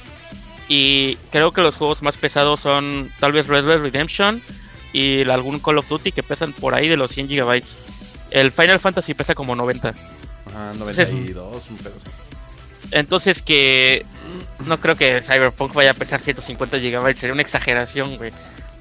Y 0.68 1.16
creo 1.30 1.52
que 1.52 1.60
los 1.60 1.76
juegos 1.76 2.02
más 2.02 2.16
pesados 2.16 2.60
son 2.60 3.10
tal 3.20 3.32
vez 3.32 3.46
Red 3.46 3.64
Dead 3.64 3.78
Redemption 3.78 4.40
y 4.92 5.28
algún 5.28 5.58
Call 5.58 5.78
of 5.78 5.88
Duty 5.88 6.12
que 6.12 6.22
pesan 6.22 6.52
por 6.52 6.74
ahí 6.74 6.88
de 6.88 6.96
los 6.96 7.10
100 7.12 7.28
gigabytes. 7.28 7.76
El 8.30 8.52
Final 8.52 8.80
Fantasy 8.80 9.12
pesa 9.14 9.34
como 9.34 9.54
90. 9.56 9.88
Ajá, 10.46 10.72
92, 10.78 11.64
un 11.70 11.76
pedo. 11.78 11.94
Entonces 12.90 13.42
que 13.42 14.04
no 14.66 14.80
creo 14.80 14.96
que 14.96 15.20
Cyberpunk 15.20 15.72
vaya 15.74 15.90
a 15.90 15.94
pesar 15.94 16.20
150 16.20 16.78
gigabytes, 16.78 17.20
sería 17.20 17.32
una 17.32 17.42
exageración, 17.42 18.16
güey. 18.16 18.32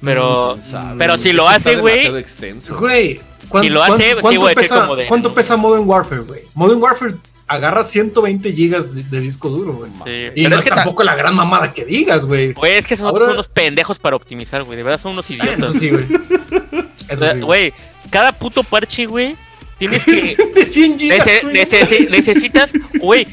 Pero, 0.04 0.52
¿Quién 0.54 0.70
sabe, 0.70 0.94
pero 0.98 1.12
güey? 1.14 1.22
si 1.22 1.32
lo 1.32 1.48
hace, 1.48 1.76
güey, 1.76 1.94
demasiado 1.94 2.18
extenso. 2.18 2.76
Güey, 2.78 3.20
¿cuán- 3.48 3.64
Si 3.64 3.70
lo 3.70 3.82
hace, 3.82 4.10
sí, 4.10 4.16
¿cuánto, 4.20 4.40
güey, 4.40 4.54
sí, 4.54 4.60
pesa, 4.60 4.80
como 4.82 4.96
de- 4.96 5.06
¿cuánto 5.06 5.34
pesa 5.34 5.56
Modern 5.56 5.88
Warfare, 5.88 6.20
güey? 6.22 6.40
Modern 6.54 6.82
Warfare 6.82 7.14
agarra 7.46 7.84
120 7.84 8.52
gigas 8.52 8.94
de, 8.94 9.02
de 9.04 9.20
disco 9.20 9.48
duro, 9.48 9.74
güey. 9.74 9.90
sí, 10.04 10.10
Y 10.34 10.44
pero 10.44 10.50
no 10.50 10.56
es 10.56 10.58
es 10.60 10.64
que 10.64 10.70
ta- 10.70 10.76
tampoco 10.76 11.04
la 11.04 11.14
gran 11.14 11.34
mamada 11.34 11.72
que 11.72 11.84
digas, 11.84 12.26
güey. 12.26 12.52
güey, 12.52 12.72
es 12.78 12.86
que 12.86 12.96
son, 12.96 13.06
Ahora- 13.06 13.26
unos 13.32 13.48
pendejos 13.48 13.98
para 13.98 14.16
optimizar, 14.16 14.62
güey. 14.64 14.76
De 14.76 14.82
verdad 14.82 15.00
son 15.00 15.12
unos 15.12 15.28
Ah, 15.30 15.32
idiotas. 15.34 15.70
Eso 15.70 15.78
sí, 15.78 15.90
güey. 15.90 16.04
O 17.08 17.12
Eso 17.14 17.24
sea, 17.24 17.32
sí, 17.34 17.40
güey. 17.40 17.70
güey, 17.70 17.74
cada 18.10 18.32
puto 18.32 18.62
parche, 18.62 19.06
güey, 19.06 19.36
tienes 19.78 20.04
que 20.04 20.36
De 20.54 20.66
100 20.66 20.98
gigas, 20.98 21.26
Nece- 21.26 21.42
güey. 21.42 21.54
necesi- 21.56 22.08
necesitas, 22.10 22.70
güey. 22.98 23.26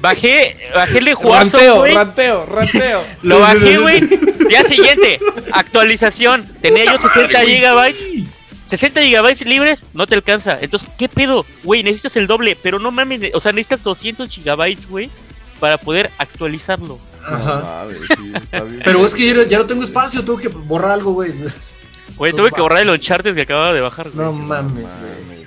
Bajé, 0.00 0.56
bajé 0.74 0.98
el 0.98 1.14
Warzone, 1.14 1.38
Ranteo, 1.64 1.76
güey. 1.76 1.94
ranteo, 1.94 2.46
ranteo. 2.46 3.04
Lo 3.22 3.40
bajé, 3.40 3.78
güey. 3.80 4.00
Día 4.48 4.64
siguiente, 4.64 5.18
actualización. 5.52 6.46
Tenía 6.60 6.84
yo 6.84 6.98
60 6.98 7.40
gigabytes. 7.44 7.98
60 8.70 9.00
gigabytes 9.02 9.46
libres, 9.46 9.84
no 9.94 10.06
te 10.06 10.14
alcanza. 10.14 10.58
Entonces, 10.60 10.88
¿qué 10.98 11.08
pedo? 11.08 11.46
Güey, 11.64 11.82
necesitas 11.82 12.16
el 12.16 12.26
doble, 12.26 12.56
pero 12.62 12.78
no 12.78 12.90
mames, 12.90 13.30
o 13.34 13.40
sea, 13.40 13.52
necesitas 13.52 13.82
200 13.82 14.28
gigabytes, 14.28 14.86
güey, 14.88 15.10
para 15.58 15.78
poder 15.78 16.10
actualizarlo. 16.18 16.98
Ajá. 17.26 17.56
No 17.56 17.62
mames, 17.64 17.98
sí, 18.08 18.32
está 18.34 18.60
bien. 18.62 18.82
Pero 18.84 19.04
es 19.06 19.14
que 19.14 19.26
ya, 19.26 19.34
no- 19.34 19.42
ya 19.42 19.58
no 19.58 19.66
tengo 19.66 19.82
espacio, 19.82 20.22
tengo 20.24 20.38
que 20.38 20.48
borrar 20.48 20.90
algo, 20.92 21.12
güey. 21.14 21.32
Güey, 22.16 22.32
tuve 22.32 22.50
que 22.52 22.60
borrar 22.60 22.82
el 22.82 22.90
Uncharted 22.90 23.34
que 23.34 23.42
acababa 23.42 23.72
de 23.72 23.80
bajar. 23.80 24.08
No 24.14 24.32
mames, 24.32 24.84
güey. 24.98 25.37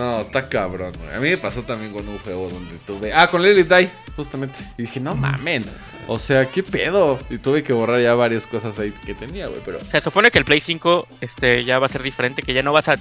No, 0.00 0.20
está 0.22 0.48
cabrón, 0.48 0.92
güey. 0.98 1.14
A 1.14 1.20
mí 1.20 1.28
me 1.28 1.36
pasó 1.36 1.62
también 1.62 1.92
con 1.92 2.08
un 2.08 2.18
juego 2.20 2.48
donde 2.48 2.78
tuve. 2.86 3.12
Ah, 3.12 3.28
con 3.30 3.42
Lily 3.42 3.64
Die, 3.64 3.90
justamente. 4.16 4.58
Y 4.78 4.82
dije, 4.82 4.98
no 4.98 5.14
mamen. 5.14 5.62
O 6.06 6.18
sea, 6.18 6.50
¿qué 6.50 6.62
pedo? 6.62 7.18
Y 7.28 7.36
tuve 7.36 7.62
que 7.62 7.74
borrar 7.74 8.00
ya 8.00 8.14
varias 8.14 8.46
cosas 8.46 8.78
ahí 8.78 8.92
que 9.04 9.12
tenía, 9.14 9.48
güey. 9.48 9.60
Pero. 9.62 9.78
Se 9.84 10.00
supone 10.00 10.30
que 10.30 10.38
el 10.38 10.46
Play 10.46 10.62
5 10.62 11.06
este, 11.20 11.64
ya 11.64 11.78
va 11.78 11.84
a 11.84 11.88
ser 11.90 12.02
diferente, 12.02 12.42
que 12.42 12.54
ya 12.54 12.62
no 12.62 12.72
vas 12.72 12.88
a 12.88 12.96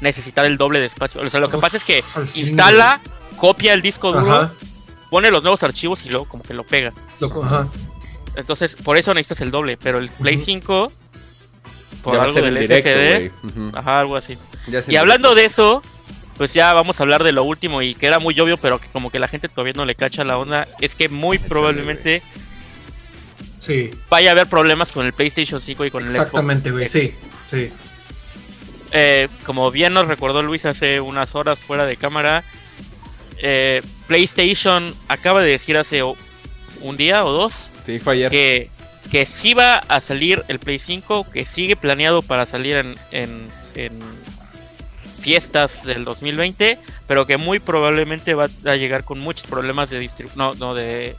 necesitar 0.00 0.46
el 0.46 0.56
doble 0.56 0.78
de 0.78 0.86
espacio. 0.86 1.20
O 1.20 1.28
sea, 1.30 1.40
lo 1.40 1.50
que 1.50 1.56
Uf, 1.56 1.62
pasa 1.62 1.78
es 1.78 1.84
que 1.84 2.04
instala, 2.36 3.00
copia 3.38 3.74
el 3.74 3.82
disco 3.82 4.12
duro, 4.12 4.32
Ajá. 4.32 4.52
pone 5.10 5.32
los 5.32 5.42
nuevos 5.42 5.64
archivos 5.64 6.06
y 6.06 6.10
luego 6.10 6.26
como 6.28 6.44
que 6.44 6.54
lo 6.54 6.64
pega. 6.64 6.92
Loco, 7.18 7.42
ajá. 7.44 7.66
Entonces, 8.36 8.76
por 8.76 8.96
eso 8.96 9.12
necesitas 9.14 9.40
el 9.40 9.50
doble. 9.50 9.76
Pero 9.76 9.98
el 9.98 10.10
Play 10.10 10.36
Ujú. 10.36 10.44
5, 10.44 10.92
por 12.04 12.12
ya 12.12 12.18
va 12.18 12.22
a 12.24 12.26
algo 12.28 12.34
ser 12.34 12.44
del 12.44 12.56
en 12.56 12.62
directo, 12.62 12.88
SSD, 13.50 13.76
ajá, 13.76 13.98
algo 13.98 14.16
así. 14.16 14.38
Y 14.88 14.96
hablando 14.96 15.34
directo. 15.34 15.34
de 15.34 15.44
eso, 15.44 15.82
pues 16.36 16.52
ya 16.52 16.72
vamos 16.72 16.98
a 17.00 17.02
hablar 17.02 17.22
de 17.24 17.32
lo 17.32 17.44
último 17.44 17.82
y 17.82 17.94
que 17.94 18.06
era 18.06 18.18
muy 18.18 18.38
obvio, 18.40 18.56
pero 18.58 18.78
que 18.78 18.88
como 18.88 19.10
que 19.10 19.18
la 19.18 19.28
gente 19.28 19.48
todavía 19.48 19.72
no 19.74 19.84
le 19.84 19.94
cacha 19.94 20.24
la 20.24 20.38
onda, 20.38 20.66
es 20.80 20.94
que 20.94 21.08
muy 21.08 21.38
probablemente 21.38 22.22
Sí, 23.58 23.90
vaya 24.10 24.30
a 24.30 24.32
haber 24.32 24.46
problemas 24.46 24.92
con 24.92 25.06
el 25.06 25.12
PlayStation 25.12 25.60
5 25.60 25.86
y 25.86 25.90
con 25.90 26.04
el 26.04 26.10
Xbox. 26.10 26.26
exactamente, 26.26 26.70
güey. 26.70 26.86
Sí, 26.88 27.14
sí. 27.46 27.70
Eh, 28.92 29.28
como 29.44 29.70
bien 29.70 29.92
nos 29.94 30.06
recordó 30.06 30.42
Luis 30.42 30.64
hace 30.64 31.00
unas 31.00 31.34
horas 31.34 31.58
fuera 31.58 31.84
de 31.86 31.96
cámara, 31.96 32.44
eh, 33.38 33.82
PlayStation 34.06 34.94
acaba 35.08 35.42
de 35.42 35.50
decir 35.50 35.76
hace 35.76 36.02
un 36.02 36.96
día 36.96 37.24
o 37.24 37.32
dos 37.32 37.68
Te 37.84 37.92
dijo 37.92 38.10
ayer. 38.10 38.30
que, 38.30 38.70
que 39.10 39.26
sí 39.26 39.54
va 39.54 39.76
a 39.78 40.00
salir 40.00 40.44
el 40.48 40.58
Play 40.60 40.78
5, 40.78 41.26
que 41.32 41.44
sigue 41.44 41.74
planeado 41.76 42.22
para 42.22 42.46
salir 42.46 42.76
en, 42.76 42.94
en, 43.10 43.48
en 43.74 43.98
fiestas 45.26 45.82
del 45.82 46.04
2020, 46.04 46.78
pero 47.08 47.26
que 47.26 47.36
muy 47.36 47.58
probablemente 47.58 48.34
va 48.34 48.46
a 48.64 48.76
llegar 48.76 49.02
con 49.02 49.18
muchos 49.18 49.44
problemas 49.48 49.90
de 49.90 49.98
distribución, 49.98 50.38
no, 50.38 50.54
no, 50.54 50.72
de 50.72 51.16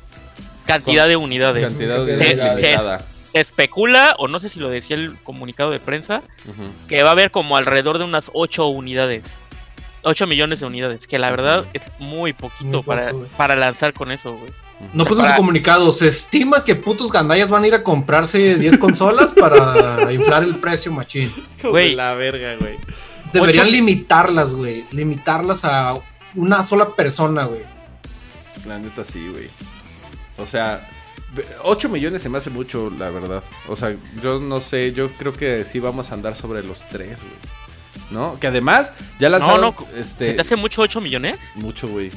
cantidad 0.66 1.04
Con 1.04 1.10
de 1.10 1.16
unidades. 1.18 1.66
Cantidad 1.66 2.06
de 2.06 2.18
Sí, 2.18 2.24
unidades. 2.40 3.04
Se 3.34 3.40
especula, 3.42 4.16
o 4.18 4.30
no 4.30 4.40
sé 4.40 4.48
si 4.48 4.62
lo 4.62 4.70
decía 4.70 4.96
el 4.96 5.20
comunicado 5.24 5.72
de 5.72 5.82
prensa, 5.82 6.22
que 6.88 7.04
va 7.04 7.10
a 7.10 7.12
haber 7.12 7.32
como 7.32 7.58
alrededor 7.58 7.98
de 7.98 8.06
unas 8.06 8.32
8 8.34 8.68
unidades. 8.68 9.26
8 10.04 10.26
millones 10.26 10.62
de 10.62 10.68
unidades, 10.68 11.06
que 11.06 11.20
la 11.20 11.30
verdad 11.30 11.66
es 11.74 11.82
muy 12.00 12.32
poquito 12.32 12.78
Muy 12.78 12.84
para, 12.84 13.12
para 13.36 13.58
lanzar 13.58 13.92
con 13.92 14.10
eso, 14.10 14.38
güey. 14.38 14.54
No 14.94 15.04
puso 15.04 15.26
su 15.26 15.34
comunicado. 15.36 15.92
Se 15.92 16.08
estima 16.08 16.64
que 16.64 16.76
putos 16.76 17.12
gandallas 17.12 17.50
van 17.50 17.66
a 17.66 17.68
ir 17.68 17.76
a 17.76 17.84
comprarse 17.84 18.56
10 18.56 18.78
consolas 18.78 19.34
para 19.34 20.14
inflar 20.14 20.44
el 20.44 20.56
precio, 20.60 20.94
machín. 20.94 21.34
Güey. 21.62 21.94
la 21.94 22.14
verga, 22.14 22.56
güey. 22.58 22.78
Deberían 23.34 23.66
Ocho- 23.68 23.72
limitarlas, 23.76 24.54
güey. 24.54 24.86
Limitarlas 24.92 25.66
a 25.66 25.96
una 26.36 26.64
sola 26.64 26.94
persona, 26.96 27.46
güey. 27.46 27.62
La 28.66 28.78
neta 28.80 29.04
sí, 29.06 29.28
güey. 29.30 29.50
O 30.38 30.46
sea, 30.48 30.88
8 31.64 31.90
millones 31.90 32.22
se 32.22 32.30
me 32.30 32.38
hace 32.38 32.50
mucho, 32.50 32.90
la 32.90 33.10
verdad. 33.10 33.44
O 33.68 33.76
sea, 33.76 33.96
yo 34.22 34.40
no 34.40 34.60
sé, 34.62 34.94
yo 34.94 35.10
creo 35.10 35.34
que 35.34 35.64
sí 35.66 35.80
vamos 35.80 36.12
a 36.12 36.14
andar 36.14 36.36
sobre 36.36 36.64
los 36.64 36.80
3, 36.90 37.22
güey. 37.22 37.34
¿No? 38.12 38.40
Que 38.40 38.48
además 38.48 38.94
ya 39.20 39.30
lanzaron 39.30 39.62
no, 39.62 39.76
este 39.98 40.28
¿Se 40.28 40.34
te 40.34 40.42
hace 40.42 40.56
mucho 40.56 40.82
8 40.82 41.02
millones? 41.02 41.40
mucho, 41.56 41.88
güey. 41.90 42.12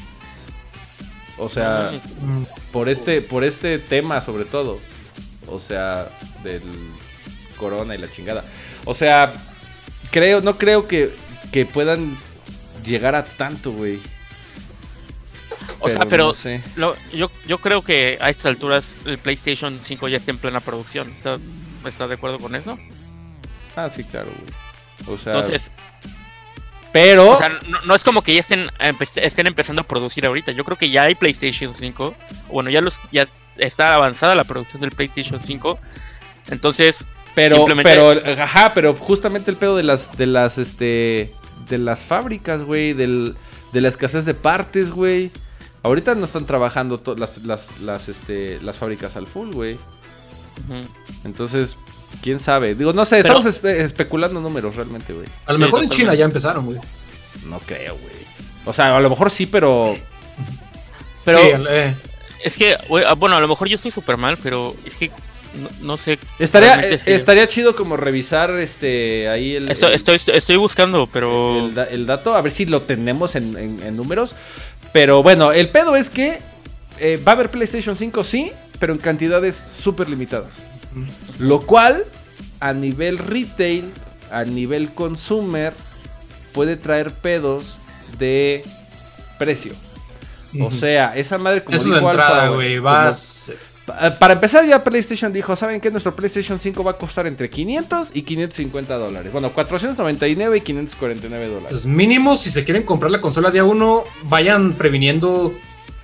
O 1.39 1.49
sea, 1.49 1.91
Mm, 2.21 2.45
por 2.73 2.89
este 2.89 3.23
por 3.23 3.45
este 3.45 3.79
tema 3.79 4.21
sobre 4.21 4.45
todo. 4.45 4.79
O 5.47 5.59
sea, 5.59 6.09
del 6.45 6.63
corona 7.57 7.95
y 7.95 7.99
la 7.99 8.11
chingada. 8.11 8.45
O 8.85 8.95
sea, 8.95 9.33
creo 10.11 10.41
no 10.41 10.59
creo 10.59 10.87
que 10.89 11.15
que 11.53 11.67
puedan 11.67 12.17
llegar 12.85 13.15
a 13.15 13.25
tanto, 13.25 13.73
güey. 13.73 14.01
O 15.81 15.89
sea, 15.89 16.01
pero 16.09 16.27
no 16.29 16.35
sé. 16.35 16.63
lo- 16.77 16.97
yo, 17.13 17.31
yo 17.47 17.59
creo 17.59 17.83
que 17.83 18.19
a 18.21 18.29
estas 18.31 18.47
alturas 18.47 18.85
el 19.07 19.19
PlayStation 19.19 19.81
5 19.83 20.09
ya 20.09 20.19
está 20.19 20.31
en 20.31 20.39
plena 20.39 20.61
producción. 20.61 21.11
¿Estás, 21.17 21.39
estás 21.87 22.09
de 22.09 22.15
acuerdo 22.17 22.39
con 22.39 22.55
eso? 22.55 22.79
Ah, 23.77 23.89
sí, 23.89 24.05
claro, 24.05 24.29
güey. 24.31 25.17
O 25.17 25.19
sea, 25.19 25.33
Entonces, 25.35 25.71
pero 26.93 27.31
o 27.33 27.37
sea, 27.39 27.49
no, 27.69 27.81
no 27.83 27.95
es 27.95 28.05
como 28.05 28.23
que 28.23 28.35
ya 28.35 28.41
estén, 28.41 28.69
estén 29.17 29.47
empezando 29.47 29.81
a 29.83 29.87
producir 29.87 30.27
ahorita. 30.27 30.53
Yo 30.53 30.65
creo 30.65 30.77
que 30.77 30.91
ya 30.91 31.05
hay 31.05 31.15
PlayStation 31.15 31.75
5. 31.75 32.15
Bueno, 32.49 32.69
ya 32.69 32.81
los 32.83 33.01
ya 33.11 33.27
está 33.57 33.95
avanzada 33.95 34.35
la 34.35 34.45
producción 34.45 34.83
del 34.83 34.91
PlayStation 34.91 35.41
5. 35.43 35.79
Entonces, 36.49 36.99
pero 37.35 37.67
pero 37.83 38.13
ajá, 38.43 38.73
pero 38.75 38.95
justamente 38.95 39.51
el 39.51 39.57
pedo 39.57 39.77
de 39.77 39.83
las 39.83 40.17
de 40.17 40.27
las 40.27 40.59
este 40.59 41.33
de 41.69 41.79
las 41.79 42.05
fábricas, 42.05 42.63
güey, 42.65 42.93
del 42.93 43.37
de 43.73 43.81
la 43.81 43.89
escasez 43.89 44.25
de 44.25 44.35
partes, 44.35 44.91
güey. 44.91 45.31
Ahorita 45.83 46.15
no 46.15 46.25
están 46.27 46.45
trabajando 46.45 47.01
las, 47.17 47.39
las, 47.39 47.81
las, 47.81 48.09
este, 48.11 48.59
las 48.61 48.77
fábricas 48.77 49.17
al 49.17 49.27
full, 49.27 49.51
güey. 49.55 49.79
Entonces, 51.25 51.77
quién 52.23 52.39
sabe. 52.41 52.75
Digo, 52.75 52.93
no 52.93 53.05
sé, 53.05 53.23
Pero- 53.23 53.39
estamos 53.39 53.63
espe- 53.63 53.81
especulando 53.81 54.41
números 54.41 54.77
realmente, 54.77 55.13
güey. 55.13 55.27
A 55.47 55.53
lo 55.53 55.59
Sí, 55.59 55.65
mejor 55.65 55.85
en. 55.85 55.91
China 55.91 56.15
ya 56.15 56.25
empezaron, 56.25 56.67
güey. 56.67 56.79
No 57.47 57.61
creo, 57.61 57.95
güey. 57.97 58.13
O 58.67 58.73
sea, 58.75 58.97
a 58.97 59.01
lo 59.01 59.09
mejor 59.09 59.31
sí, 59.31 59.47
pero 59.47 59.95
pero 61.25 61.39
Sí, 61.39 61.49
eh, 61.71 61.97
es 62.45 62.57
que, 62.57 62.75
ah, 63.07 63.15
bueno, 63.15 63.37
a 63.37 63.41
lo 63.41 63.49
mejor 63.49 63.69
yo 63.69 63.77
estoy 63.77 63.91
súper 63.91 64.17
mal, 64.17 64.37
pero 64.43 64.75
es 64.85 64.97
que 64.97 65.11
no, 65.55 65.69
no 65.81 65.97
sé. 65.99 66.19
estaría 66.39 66.81
eh, 66.89 67.01
estaría 67.07 67.47
chido 67.49 67.75
como 67.77 67.97
revisar 67.97 68.51
este 68.53 69.29
ahí 69.29 69.55
el, 69.57 69.71
Estoy, 69.71 69.91
el- 69.91 69.95
estoy, 69.97 70.19
estoy 70.35 70.57
buscando, 70.57 71.07
pero. 71.13 71.67
el, 71.67 71.75
da- 71.75 71.85
el 71.85 72.07
dato, 72.07 72.35
a 72.35 72.41
ver 72.43 72.53
si 72.53 72.67
lo 72.67 72.83
tenemos 72.83 73.35
en, 73.37 73.57
en- 73.57 73.83
en 73.83 73.97
números. 73.97 74.35
Pero 74.93 75.23
bueno, 75.23 75.53
el 75.53 75.69
pedo 75.69 75.97
es 75.97 76.11
que 76.11 76.39
eh, 76.99 77.21
va 77.27 77.33
a 77.33 77.35
haber 77.35 77.49
PlayStation 77.51 77.97
5, 77.97 78.25
sí, 78.25 78.53
pero 78.79 78.93
en 78.93 78.99
cantidades 78.99 79.65
súper 79.71 80.09
limitadas. 80.09 80.55
Lo 81.39 81.61
cual, 81.61 82.05
a 82.59 82.73
nivel 82.73 83.19
retail, 83.19 83.91
a 84.31 84.45
nivel 84.45 84.91
consumer, 84.93 85.73
puede 86.53 86.77
traer 86.77 87.13
pedos 87.13 87.77
de 88.19 88.65
precio. 89.39 89.73
O 90.61 90.73
sea, 90.73 91.17
esa 91.17 91.39
madre 91.39 91.63
como 91.63 91.79
dijo 91.79 91.97
entrada, 91.99 92.49
güey. 92.49 92.79
Vas. 92.81 93.53
Para 93.87 94.35
empezar 94.35 94.65
ya 94.67 94.83
PlayStation 94.85 95.33
dijo, 95.33 95.57
¿saben 95.57 95.81
qué? 95.81 95.91
Nuestro 95.91 96.15
PlayStation 96.15 96.61
5 96.61 96.85
va 96.85 96.93
a 96.93 96.97
costar 96.99 97.27
entre 97.27 97.51
500 97.51 98.11
y 98.15 98.23
550 98.23 98.95
dólares. 98.97 99.33
Bueno, 99.33 99.53
499 99.53 100.59
y 100.59 100.61
549 100.61 101.47
dólares. 101.47 101.65
Entonces, 101.71 101.87
mínimo, 101.87 102.37
si 102.37 102.51
se 102.51 102.63
quieren 102.63 102.85
comprar 102.85 103.11
la 103.11 103.21
consola 103.21 103.51
día 103.51 103.65
uno, 103.65 104.05
vayan 104.25 104.75
previniendo 104.75 105.53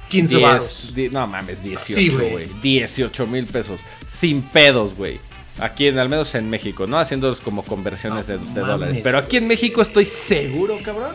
15 0.08 0.36
Diez- 0.36 0.42
baros. 0.42 0.92
no 1.12 1.26
mames, 1.28 1.62
18, 1.62 1.94
Sí, 1.94 2.08
güey. 2.08 2.30
güey. 2.30 2.48
18 2.62 3.26
mil 3.28 3.46
pesos. 3.46 3.80
Sin 4.06 4.42
pedos, 4.42 4.94
güey. 4.96 5.20
Aquí, 5.58 5.86
en, 5.86 5.98
al 5.98 6.08
menos 6.08 6.34
en 6.34 6.50
México, 6.50 6.86
¿no? 6.88 6.98
Haciendo 6.98 7.36
como 7.44 7.62
conversiones 7.62 8.26
No 8.28 8.32
de, 8.34 8.38
de 8.38 8.44
mames, 8.62 8.66
dólares. 8.66 9.00
Pero 9.02 9.18
aquí 9.18 9.36
en 9.36 9.46
México 9.46 9.80
estoy 9.80 10.06
seguro, 10.06 10.76
cabrón. 10.84 11.12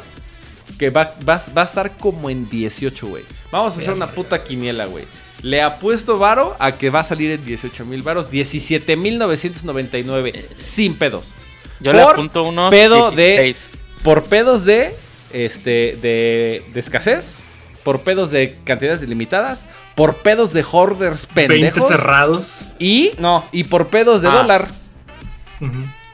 Que 0.80 0.90
va, 0.90 1.16
va- 1.28 1.42
va 1.58 1.62
a 1.64 1.66
estar 1.66 1.98
como 1.98 2.30
en 2.30 2.50
18, 2.50 3.08
güey. 3.08 3.24
Vamos 3.52 3.76
a 3.76 3.80
hacer 3.80 3.94
una 3.94 4.10
puta 4.12 4.42
quiniela, 4.44 4.86
güey. 4.86 5.04
Le 5.44 5.62
apuesto 5.62 6.18
varo 6.18 6.56
a 6.60 6.74
que 6.74 6.90
va 6.90 7.00
a 7.00 7.04
salir 7.04 7.32
en 7.32 7.44
18 7.44 7.86
mil 7.86 8.04
varos. 8.04 8.30
17 8.30 8.96
mil 8.96 9.18
999. 9.18 10.46
Sin 10.56 10.96
pedos. 10.96 11.34
Yo 11.80 11.94
le 11.94 12.04
por 12.04 12.14
apunto 12.14 12.44
unos. 12.44 12.70
pedo 12.70 13.12
de- 13.12 13.42
16. 13.44 13.70
Por 14.04 14.24
pedos 14.26 14.66
de. 14.66 14.96
Este. 15.34 15.98
De, 16.02 16.64
de 16.74 16.80
escasez. 16.80 17.40
Por 17.84 18.02
pedos 18.02 18.30
de 18.32 18.56
cantidades 18.64 19.02
limitadas. 19.02 19.66
Por 19.96 20.18
pedos 20.18 20.54
de 20.54 20.64
hoarders 20.70 21.28
20 21.34 21.54
pendejos. 21.56 21.88
cerrados. 21.88 22.66
Y. 22.78 23.12
No, 23.18 23.46
y 23.52 23.64
por 23.64 23.88
pedos 23.88 24.22
de 24.22 24.28
Ah. 24.28 24.32
dólar. 24.32 24.68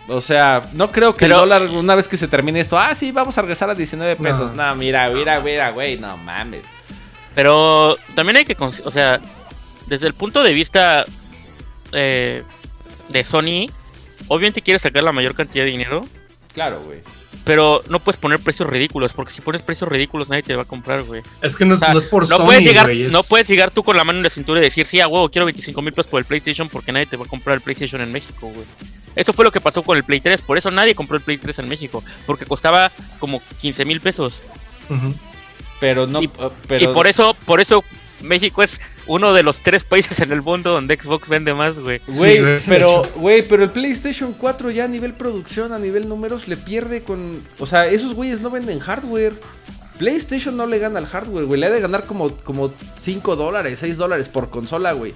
O 0.09 0.21
sea, 0.21 0.61
no 0.73 0.89
creo 0.89 1.13
que 1.13 1.25
Pero- 1.25 1.36
el 1.36 1.41
dólar, 1.41 1.63
una 1.63 1.93
vez 1.95 2.07
que 2.07 2.15
se 2.15 2.30
termine 2.30 2.61
esto, 2.61 2.78
ah, 2.80 2.95
sí, 2.95 3.11
vamos 3.11 3.38
a 3.38 3.41
regresar 3.41 3.69
a 3.69 3.75
19 3.75 4.15
pesos. 4.15 4.53
No. 4.53 4.67
No, 4.67 4.75
mira, 4.75 5.09
mira, 5.09 5.41
mira, 5.41 5.69
güey, 5.71 5.97
no 5.97 6.15
mames. 6.17 6.61
Pero 7.38 7.98
también 8.16 8.38
hay 8.38 8.46
que. 8.46 8.58
O 8.60 8.92
sea, 8.92 9.22
desde 9.86 10.08
el 10.08 10.16
punto 10.16 10.42
de 10.42 10.54
vista 10.54 11.06
eh, 11.92 12.42
de 13.10 13.24
Sony, 13.24 13.70
obviamente 14.28 14.64
quiere 14.64 14.80
sacar 14.80 15.04
la 15.04 15.12
mayor 15.12 15.36
cantidad 15.36 15.64
de 15.64 15.70
dinero. 15.70 16.08
Claro, 16.52 16.82
güey. 16.84 17.02
Pero 17.44 17.84
no 17.90 18.00
puedes 18.00 18.20
poner 18.20 18.40
precios 18.40 18.68
ridículos, 18.68 19.14
porque 19.14 19.32
si 19.32 19.42
pones 19.42 19.62
precios 19.62 19.88
ridículos 19.88 20.30
nadie 20.30 20.42
te 20.42 20.56
va 20.56 20.64
a 20.64 20.66
comprar, 20.66 21.04
güey. 21.04 21.22
Es 21.44 21.56
que 21.56 21.64
no 21.64 21.76
es, 21.76 21.80
O 21.82 21.86
sea, 21.86 21.94
no 21.94 22.00
es 22.00 22.06
por 22.06 22.28
no 22.28 22.38
Sony, 22.38 22.46
puedes 22.46 22.64
llegar, 22.64 22.86
güey, 22.88 23.04
es- 23.04 23.14
no 23.14 23.22
puedes 23.22 23.48
llegar 23.48 23.70
tú 23.70 23.84
con 23.84 23.96
la 23.96 24.04
mano 24.04 24.18
en 24.18 24.24
la 24.24 24.32
cintura 24.32 24.60
y 24.60 24.64
decir, 24.64 24.88
sí, 24.88 25.00
a 25.00 25.08
huevo, 25.08 25.30
quiero 25.30 25.46
25 25.46 25.80
mil 25.84 25.94
pesos 25.94 26.10
por 26.10 26.18
el 26.20 26.26
PlayStation 26.26 26.68
porque 26.70 26.92
nadie 26.92 27.06
te 27.06 27.18
va 27.18 27.26
a 27.26 27.28
comprar 27.30 27.54
el 27.58 27.62
PlayStation 27.62 28.02
en 28.02 28.12
México, 28.12 28.48
güey. 28.50 28.66
Eso 29.16 29.32
fue 29.32 29.46
lo 29.46 29.52
que 29.52 29.62
pasó 29.62 29.84
con 29.84 29.96
el 29.96 30.04
Play 30.04 30.22
3, 30.22 30.42
por 30.42 30.58
eso 30.58 30.72
nadie 30.72 30.96
compró 30.96 31.16
el 31.18 31.24
Play 31.24 31.38
3 31.38 31.60
en 31.60 31.70
México, 31.70 32.04
porque 32.26 32.46
costaba 32.48 32.92
como 33.20 33.42
15 33.62 33.86
mil 33.86 34.02
pesos. 34.02 34.42
Ujú. 34.90 35.14
Pero 35.80 36.07
no. 36.07 36.21
Y- 36.21 36.30
pero, 36.67 36.84
Y 36.91 36.93
por 36.93 37.07
eso, 37.07 37.36
por 37.45 37.59
eso 37.61 37.84
México 38.21 38.63
es 38.63 38.80
uno 39.05 39.34
de 39.34 39.43
los 39.43 39.61
tres 39.61 39.84
países 39.84 40.19
en 40.19 40.32
el 40.32 40.41
mundo 40.41 40.71
donde 40.71 40.97
Xbox 40.97 41.30
vende 41.30 41.53
más, 41.53 41.78
güey. 41.78 42.01
Güey, 42.07 42.59
Sí, 42.59 42.65
pero, 42.67 43.03
güey, 43.15 43.41
pero 43.47 43.63
el 43.63 43.69
PlayStation 43.69 44.34
4 44.34 44.71
ya 44.71 44.86
a 44.86 44.88
nivel 44.88 45.13
producción, 45.13 45.71
a 45.71 45.80
nivel 45.80 46.09
números, 46.09 46.47
le 46.47 46.57
pierde 46.57 47.03
con... 47.03 47.43
O 47.59 47.67
sea, 47.67 47.86
esos 47.88 48.13
güeyes 48.15 48.41
no 48.41 48.49
venden 48.49 48.80
hardware. 48.80 49.34
PlayStation 49.97 50.55
no 50.57 50.67
le 50.67 50.80
gana 50.80 50.99
al 50.99 51.05
hardware, 51.07 51.45
güey. 51.45 51.59
Le 51.59 51.67
ha 51.67 51.69
de 51.71 51.80
ganar 51.82 52.03
como, 52.05 52.30
como 52.38 52.71
5 53.01 53.36
dólares, 53.36 53.80
6 53.80 53.97
dólares 53.97 54.30
por 54.30 54.49
consola, 54.49 54.91
güey. 54.93 55.13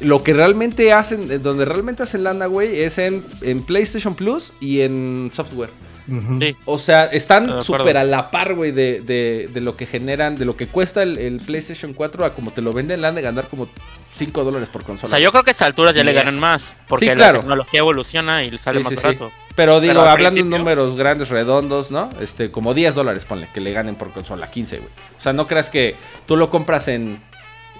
Lo 0.00 0.22
que 0.22 0.32
realmente 0.32 0.92
hacen, 0.92 1.30
eh, 1.30 1.38
donde 1.38 1.64
realmente 1.64 2.02
hacen 2.02 2.24
lana, 2.24 2.46
güey, 2.46 2.80
es 2.82 2.98
en, 2.98 3.24
en 3.40 3.62
PlayStation 3.62 4.14
Plus 4.14 4.52
y 4.60 4.80
en 4.82 5.30
software. 5.32 5.70
Sí. 6.08 6.56
O 6.64 6.78
sea, 6.78 7.04
están 7.06 7.62
súper 7.62 7.96
a 7.96 8.04
la 8.04 8.28
par, 8.28 8.54
güey, 8.54 8.72
de, 8.72 9.00
de, 9.00 9.48
de 9.52 9.60
lo 9.60 9.76
que 9.76 9.86
generan, 9.86 10.34
de 10.36 10.44
lo 10.44 10.56
que 10.56 10.66
cuesta 10.66 11.02
el, 11.02 11.18
el 11.18 11.38
PlayStation 11.40 11.92
4 11.92 12.24
a 12.24 12.34
como 12.34 12.50
te 12.50 12.60
lo 12.62 12.72
venden, 12.72 13.00
le 13.00 13.06
han 13.06 13.14
de 13.14 13.22
ganar 13.22 13.48
como 13.48 13.68
5 14.14 14.44
dólares 14.44 14.68
por 14.68 14.84
consola. 14.84 15.06
O 15.06 15.10
sea, 15.10 15.18
yo 15.18 15.30
creo 15.30 15.44
que 15.44 15.50
a 15.50 15.52
esas 15.52 15.66
alturas 15.66 15.94
ya 15.94 16.02
le 16.04 16.12
ganan 16.12 16.38
más. 16.40 16.74
Porque 16.88 17.04
Sí, 17.04 17.08
la 17.10 17.14
claro. 17.16 17.40
tecnología 17.40 17.78
evoluciona 17.80 18.44
y 18.44 18.50
le 18.50 18.58
sale 18.58 18.78
Sí, 18.80 18.84
más 18.84 18.90
sí, 18.90 18.96
sí. 18.96 19.02
barato. 19.06 19.32
Pero 19.54 19.80
digo, 19.80 19.92
Pero 19.94 20.00
hablando 20.08 20.30
de 20.36 20.42
principio- 20.42 20.58
números 20.58 20.96
grandes, 20.96 21.28
redondos, 21.28 21.90
¿no? 21.90 22.08
Este, 22.20 22.50
como 22.50 22.74
10 22.74 22.94
dólares, 22.94 23.24
ponle, 23.24 23.48
que 23.52 23.60
le 23.60 23.72
ganen 23.72 23.94
por 23.96 24.10
consola, 24.12 24.50
15, 24.50 24.78
güey. 24.78 24.88
O 25.18 25.22
sea, 25.22 25.32
no 25.32 25.46
creas 25.46 25.68
que 25.70 25.96
tú 26.26 26.36
lo 26.36 26.48
compras 26.50 26.88
en, 26.88 27.20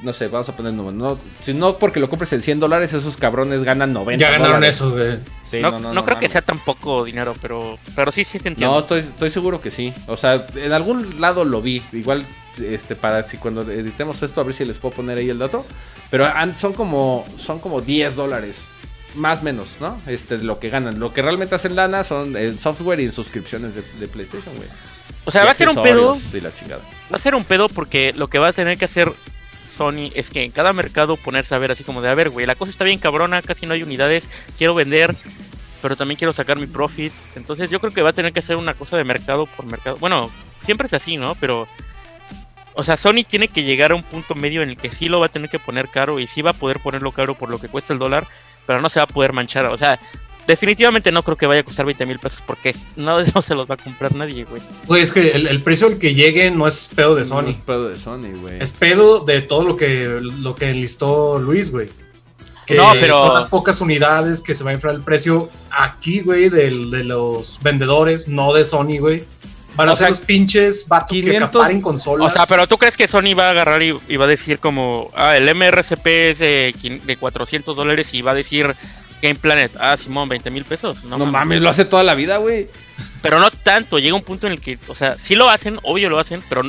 no 0.03 0.12
sé, 0.12 0.28
vamos 0.28 0.48
a 0.48 0.57
poner 0.57 0.72
números, 0.72 0.94
no, 0.94 1.18
si 1.42 1.55
no 1.55 1.78
porque 1.78 2.00
lo 2.00 2.09
compres 2.11 2.32
en 2.32 2.42
100 2.42 2.61
dólares, 2.61 2.92
esos 2.92 3.16
cabrones 3.16 3.64
ganan 3.64 3.92
90 3.92 4.20
Ya 4.20 4.30
ganaron 4.32 4.55
dólares. 4.57 4.76
eso, 4.76 4.90
güey. 4.90 5.18
Sí, 5.48 5.61
no, 5.61 5.78
no 5.78 6.05
creo 6.05 6.18
que 6.18 6.28
sea 6.28 6.42
tan 6.42 6.59
poco 6.59 7.05
dinero, 7.05 7.34
pero, 7.40 7.78
pero 7.94 8.11
sí, 8.11 8.24
sí 8.24 8.38
te 8.38 8.48
entiendo. 8.48 8.74
No, 8.74 8.80
estoy, 8.80 9.00
estoy 9.00 9.30
seguro 9.30 9.61
que 9.61 9.70
sí. 9.70 9.92
O 10.09 10.16
sea, 10.16 10.46
en 10.57 10.72
algún 10.72 11.20
lado 11.20 11.44
lo 11.44 11.61
vi. 11.61 11.82
Igual, 11.92 12.24
este, 12.59 12.96
para 12.96 13.22
si 13.22 13.36
cuando 13.36 13.62
editemos 13.70 14.22
esto, 14.22 14.40
a 14.40 14.44
ver 14.44 14.55
si 14.55 14.64
les 14.64 14.78
puedo 14.78 14.94
poner 14.96 15.18
ahí 15.18 15.28
el 15.28 15.38
dato. 15.38 15.64
Pero 16.11 16.26
son 16.59 16.72
como, 16.72 17.26
son 17.38 17.59
como 17.59 17.80
10 17.80 18.16
dólares. 18.16 18.66
Más 19.14 19.42
menos, 19.42 19.76
¿no? 19.78 20.00
Este, 20.07 20.38
de 20.38 20.44
lo 20.44 20.59
que 20.59 20.70
ganan. 20.70 20.98
Lo 20.98 21.12
que 21.12 21.20
realmente 21.20 21.55
hacen 21.55 21.76
lana 21.76 22.03
son 22.03 22.34
el 22.36 22.59
software 22.59 23.00
y 23.00 23.05
en 23.05 23.12
suscripciones 23.12 23.74
de, 23.74 23.82
de 24.00 24.09
PlayStation, 24.09 24.55
güey. 24.57 24.68
o 25.26 25.30
sea, 25.30 25.42
Y 25.42 25.44
va 25.44 25.50
a 25.53 25.55
ser 25.55 25.68
un 25.68 25.82
pedo. 25.82 26.16
y 26.32 26.40
la 26.40 26.55
chingada. 26.55 26.80
Va 27.12 27.16
a 27.16 27.18
ser 27.18 27.34
un 27.34 27.44
pedo 27.44 27.68
porque 27.68 28.14
lo 28.16 28.28
que 28.28 28.38
va 28.38 28.48
a 28.48 28.53
tener 28.55 28.78
que 28.78 28.86
hacer 28.86 29.12
Sony 29.76 30.10
es 30.14 30.30
que 30.30 30.42
en 30.44 30.50
cada 30.50 30.72
mercado 30.72 31.16
ponerse 31.16 31.54
a 31.54 31.58
ver 31.58 31.72
así 31.72 31.84
como 31.84 32.02
de, 32.02 32.08
a 32.08 32.14
ver, 32.14 32.30
güey, 32.30 32.46
la 32.46 32.54
cosa 32.54 32.70
está 32.70 32.84
bien 32.84 32.98
cabrona, 32.98 33.42
casi 33.42 33.66
no 33.66 33.74
hay 33.74 33.82
unidades, 33.82 34.28
quiero 34.58 34.74
vender, 34.74 35.16
pero 35.80 35.96
también 35.96 36.16
quiero 36.16 36.32
sacar 36.32 36.58
mi 36.58 36.66
profit. 36.66 37.12
Entonces 37.34 37.68
yo 37.70 37.80
creo 37.80 37.92
que 37.92 38.02
va 38.02 38.10
a 38.10 38.14
tener 38.14 38.32
que 38.32 38.40
hacer 38.40 38.56
una 38.56 38.74
cosa 38.74 38.96
de 38.96 39.04
mercado 39.04 39.46
por 39.46 39.66
mercado. 39.66 39.96
Bueno, 39.98 40.30
siempre 40.64 40.86
es 40.86 40.94
así, 40.94 41.16
¿no? 41.16 41.34
Pero, 41.34 41.66
o 42.74 42.82
sea, 42.82 42.96
Sony 42.96 43.24
tiene 43.26 43.48
que 43.48 43.64
llegar 43.64 43.92
a 43.92 43.96
un 43.96 44.02
punto 44.02 44.34
medio 44.34 44.62
en 44.62 44.70
el 44.70 44.76
que 44.76 44.92
sí 44.92 45.08
lo 45.08 45.20
va 45.20 45.26
a 45.26 45.30
tener 45.30 45.50
que 45.50 45.58
poner 45.58 45.88
caro 45.88 46.20
y 46.20 46.26
sí 46.26 46.40
va 46.40 46.50
a 46.50 46.54
poder 46.54 46.80
ponerlo 46.80 47.12
caro 47.12 47.34
por 47.34 47.50
lo 47.50 47.58
que 47.58 47.68
cuesta 47.68 47.92
el 47.92 47.98
dólar, 47.98 48.26
pero 48.66 48.80
no 48.80 48.88
se 48.88 49.00
va 49.00 49.04
a 49.04 49.08
poder 49.08 49.32
manchar. 49.32 49.66
O 49.66 49.78
sea, 49.78 49.98
definitivamente 50.47 51.12
no 51.12 51.22
creo 51.22 51.36
que 51.36 51.47
vaya 51.47 51.61
a 51.61 51.64
costar 51.64 51.86
20 51.86 52.07
mil 52.07 52.18
pesos 52.18 52.43
porque 52.47 52.74
no, 52.97 53.18
no 53.34 53.43
se 53.43 53.55
los 53.55 53.68
va 53.70 53.74
a 53.74 53.78
comprar 53.78 54.14
nadie, 54.14 54.45
güey. 54.45 54.61
Güey, 54.86 55.03
es 55.03 55.12
que 55.12 55.30
el, 55.30 55.47
el 55.47 55.62
precio 55.62 55.86
al 55.88 55.99
que 55.99 56.14
llegue 56.14 56.51
no 56.51 56.66
es 56.66 56.90
pedo 56.95 57.14
de 57.14 57.22
No 57.22 57.26
Sony. 57.28 57.49
es 57.51 57.57
pedo 57.59 57.88
de 57.88 57.99
Sony, 57.99 58.36
güey. 58.40 58.61
Es 58.61 58.72
pedo 58.72 59.20
de 59.24 59.40
todo 59.43 59.64
lo 59.64 59.76
que, 59.76 60.18
lo 60.20 60.55
que 60.55 60.70
enlistó 60.70 61.38
Luis, 61.38 61.70
güey. 61.70 61.88
Que 62.66 62.74
No, 62.76 62.93
pero- 63.01 63.20
son 63.20 63.34
las 63.34 63.47
pocas 63.47 63.80
unidades 63.80 64.40
que 64.40 64.55
se 64.55 64.62
va 64.64 64.70
a 64.70 64.74
inflar 64.74 64.95
el 64.95 65.03
precio 65.03 65.51
aquí, 65.70 66.20
güey, 66.20 66.49
de, 66.49 66.70
los 66.70 67.59
vendedores, 67.62 68.28
no 68.28 68.53
de 68.53 68.64
Sony, 68.64 68.99
güey. 69.01 69.24
Van 69.74 69.88
a 69.88 69.93
O 69.93 69.97
ser 69.97 70.05
sea, 70.05 70.09
los 70.11 70.20
pinches 70.20 70.86
vatos 70.86 71.16
500 71.16 71.32
que 71.40 71.45
acaparen 71.45 71.80
consolas. 71.80 72.30
O 72.30 72.32
sea, 72.34 72.45
pero 72.45 72.66
tú 72.66 72.76
crees 72.76 72.95
que 72.95 73.09
Sony 73.09 73.34
va 73.36 73.47
a 73.47 73.51
agarrar 73.51 73.82
y, 73.82 73.99
y 74.07 74.16
va 74.16 74.26
a 74.26 74.28
decir 74.28 74.59
como, 74.59 75.11
ah, 75.14 75.34
el 75.36 75.53
MRCP 75.55 76.07
es 76.07 76.38
de, 76.38 77.01
de 77.05 77.16
400 77.16 77.74
dólares 77.74 78.12
y 78.12 78.20
va 78.20 78.32
a 78.32 78.34
decir 78.34 78.76
Game 79.22 79.36
Planet, 79.36 79.70
ah, 79.78 79.96
Simón, 79.96 80.28
20 80.28 80.50
mil 80.50 80.64
pesos. 80.64 81.04
No, 81.04 81.16
No, 81.16 81.26
mames, 81.26 81.62
lo 81.62 81.70
hace 81.70 81.84
toda 81.84 82.02
la 82.02 82.14
vida, 82.14 82.38
güey. 82.38 82.68
Pero 83.22 83.38
no 83.38 83.50
tanto, 83.52 83.98
llega 84.00 84.16
un 84.16 84.22
punto 84.22 84.48
en 84.48 84.54
el 84.54 84.60
que, 84.60 84.78
o 84.88 84.94
sea, 84.96 85.16
sí 85.16 85.36
lo 85.36 85.48
hacen, 85.48 85.78
obvio 85.84 86.10
lo 86.10 86.18
hacen, 86.18 86.42
pero 86.48 86.62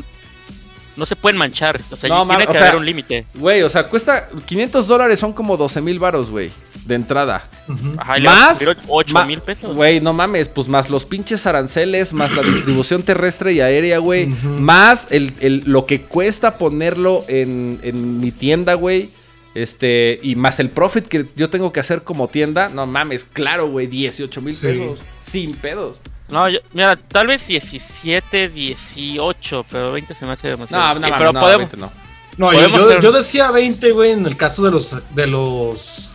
no 0.95 1.05
se 1.07 1.15
pueden 1.15 1.37
manchar. 1.37 1.81
O 1.91 1.95
sea, 1.95 2.07
No, 2.09 2.27
tiene 2.27 2.45
que 2.45 2.51
o 2.51 2.55
haber 2.55 2.69
sea, 2.69 2.77
un 2.77 2.85
límite. 2.85 3.25
Güey, 3.33 3.63
o 3.63 3.69
sea, 3.69 3.87
cuesta 3.87 4.29
500 4.45 4.87
dólares, 4.87 5.19
son 5.19 5.33
como 5.33 5.57
12 5.57 5.81
mil 5.81 5.97
varos, 5.97 6.29
güey, 6.29 6.51
de 6.85 6.93
entrada. 6.93 7.49
Ujú. 7.67 7.95
Ajá, 7.97 8.19
y 8.19 8.21
le 8.21 8.27
van 8.29 8.37
a 8.37 8.41
Más, 8.49 8.59
subir 8.59 8.77
8 8.87 9.13
ma- 9.15 9.25
mil 9.25 9.41
pesos. 9.41 9.75
Güey, 9.75 9.99
no 9.99 10.13
mames, 10.13 10.49
pues 10.49 10.67
más 10.67 10.91
los 10.91 11.05
pinches 11.05 11.47
aranceles, 11.47 12.13
más 12.13 12.31
la 12.33 12.43
distribución 12.43 13.01
terrestre 13.01 13.53
y 13.53 13.61
aérea, 13.61 13.97
güey. 13.97 14.27
Más 14.27 15.07
el, 15.09 15.33
el- 15.39 15.63
lo 15.65 15.87
que 15.87 16.01
cuesta 16.03 16.59
ponerlo 16.59 17.25
en, 17.27 17.79
en 17.81 18.19
mi 18.19 18.29
tienda, 18.29 18.75
güey. 18.75 19.09
Este, 19.55 20.19
y 20.23 20.35
más 20.35 20.59
el 20.59 20.69
profit 20.69 21.05
que 21.07 21.25
yo 21.35 21.49
tengo 21.49 21.71
que 21.71 21.79
hacer 21.79 22.03
como 22.03 22.27
tienda. 22.27 22.69
No 22.69 22.85
mames, 22.87 23.23
claro, 23.25 23.67
güey, 23.67 23.87
18 23.87 24.41
mil 24.41 24.53
Sí. 24.53 24.67
pesos. 24.67 24.99
Sin 25.21 25.53
pedos. 25.55 25.99
No, 26.29 26.49
yo- 26.49 26.59
mira, 26.73 26.95
tal 26.95 27.27
vez 27.27 27.45
17, 27.45 28.49
18, 28.49 29.65
pero 29.69 29.91
20 29.91 30.15
se 30.15 30.25
me 30.25 30.31
hace 30.31 30.47
demasiado. 30.47 30.81
No, 30.81 30.99
no, 30.99 31.05
Eh, 31.05 31.09
mames, 31.09 31.17
pero 31.19 31.33
no, 31.33 31.39
podemos, 31.39 31.59
20 31.69 31.77
no. 31.77 31.91
No, 32.37 32.51
yo, 32.51 32.57
Podemos 32.57 32.79
yo- 32.79 32.89
hacer- 32.89 33.01
yo 33.03 33.11
decía 33.11 33.51
20, 33.51 33.91
güey, 33.91 34.11
en 34.11 34.25
el 34.25 34.35
caso 34.35 34.63
de 34.63 34.71
los 34.71 34.95
de 35.13 35.27
los 35.27 36.09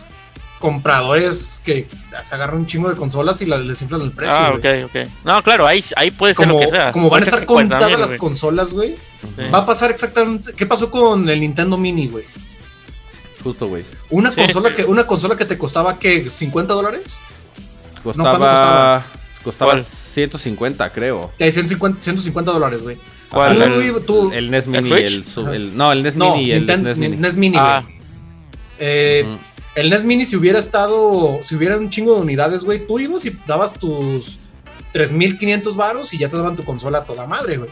compradores 0.59 1.61
que 1.63 1.87
se 2.23 2.35
agarran 2.35 2.57
un 2.57 2.65
chingo 2.67 2.89
de 2.89 2.97
consolas 2.97 3.39
y 3.39 3.45
la- 3.45 3.57
les 3.59 3.81
inflan 3.81 4.01
el 4.01 4.11
precio. 4.11 4.35
Ah, 4.35 4.51
ok, 4.53 4.65
ok. 4.85 5.07
No, 5.23 5.41
claro, 5.41 5.65
ahí, 5.65 5.81
ahí 5.95 6.11
puede 6.11 6.33
ser 6.35 6.45
Como, 6.47 6.59
lo 6.59 6.65
que 6.69 6.75
sea. 6.75 6.91
como 6.91 7.09
van 7.09 7.21
a 7.21 7.25
estar 7.25 7.39
50,000, 7.39 7.79
contadas 7.79 8.11
las 8.11 8.19
consolas, 8.19 8.73
güey. 8.73 8.95
Sí. 9.21 9.43
Va 9.53 9.59
a 9.59 9.65
pasar 9.65 9.89
exactamente. 9.91 10.51
¿Qué 10.53 10.65
pasó 10.65 10.91
con 10.91 11.29
el 11.29 11.39
Nintendo 11.39 11.77
Mini, 11.77 12.07
güey? 12.07 12.25
Justo, 13.43 13.67
güey. 13.67 13.85
Una 14.09 14.31
Sí. 14.31 14.41
consola 14.41 14.73
que 14.75 14.83
una 14.85 15.07
consola 15.07 15.35
que 15.37 15.45
te 15.45 15.57
costaba 15.57 15.97
¿qué? 15.99 16.29
50 16.29 16.73
dólares. 16.73 17.17
Costaba. 18.03 18.29
¿cuánto 18.37 18.39
costaba? 18.39 19.05
costaba 19.43 19.71
¿Cuál? 19.73 19.83
150, 19.85 20.91
creo. 20.91 21.31
Te 21.37 21.51
150, 21.51 22.01
150 22.01 22.51
dólares, 22.51 22.83
güey. 22.83 22.97
¿Cuál? 23.29 23.55
Tú, 23.57 23.63
¿El- 23.63 24.05
tú- 24.05 24.31
El 24.33 24.51
NES 24.51 24.67
Mini 24.67 24.91
el, 24.91 25.23
sub- 25.25 25.49
el- 25.49 25.77
No, 25.77 25.91
el 25.91 26.03
NES 26.03 26.15
no, 26.15 26.33
Mini 26.35 26.47
y 26.47 26.51
el 26.51 26.65
Ninten- 26.67 26.79
SNES 26.79 26.97
Mini. 26.97 27.17
NES 27.17 27.35
Mini, 27.37 27.55
güey. 27.57 27.67
Ah, 27.69 27.83
Eh. 28.79 29.37
El 29.75 29.89
NES 29.89 30.03
Mini, 30.03 30.25
si 30.25 30.35
hubiera 30.35 30.59
estado, 30.59 31.39
si 31.43 31.55
hubiera 31.55 31.77
un 31.77 31.89
chingo 31.89 32.15
de 32.15 32.21
unidades, 32.21 32.65
güey, 32.65 32.85
tú 32.85 32.99
ibas 32.99 33.25
y 33.25 33.37
dabas 33.47 33.73
tus 33.75 34.39
3500 34.91 35.75
varos 35.75 36.13
y 36.13 36.17
ya 36.17 36.29
te 36.29 36.37
daban 36.37 36.55
tu 36.55 36.63
consola 36.63 36.99
a 36.99 37.03
toda 37.05 37.27
madre, 37.27 37.57
güey. 37.57 37.69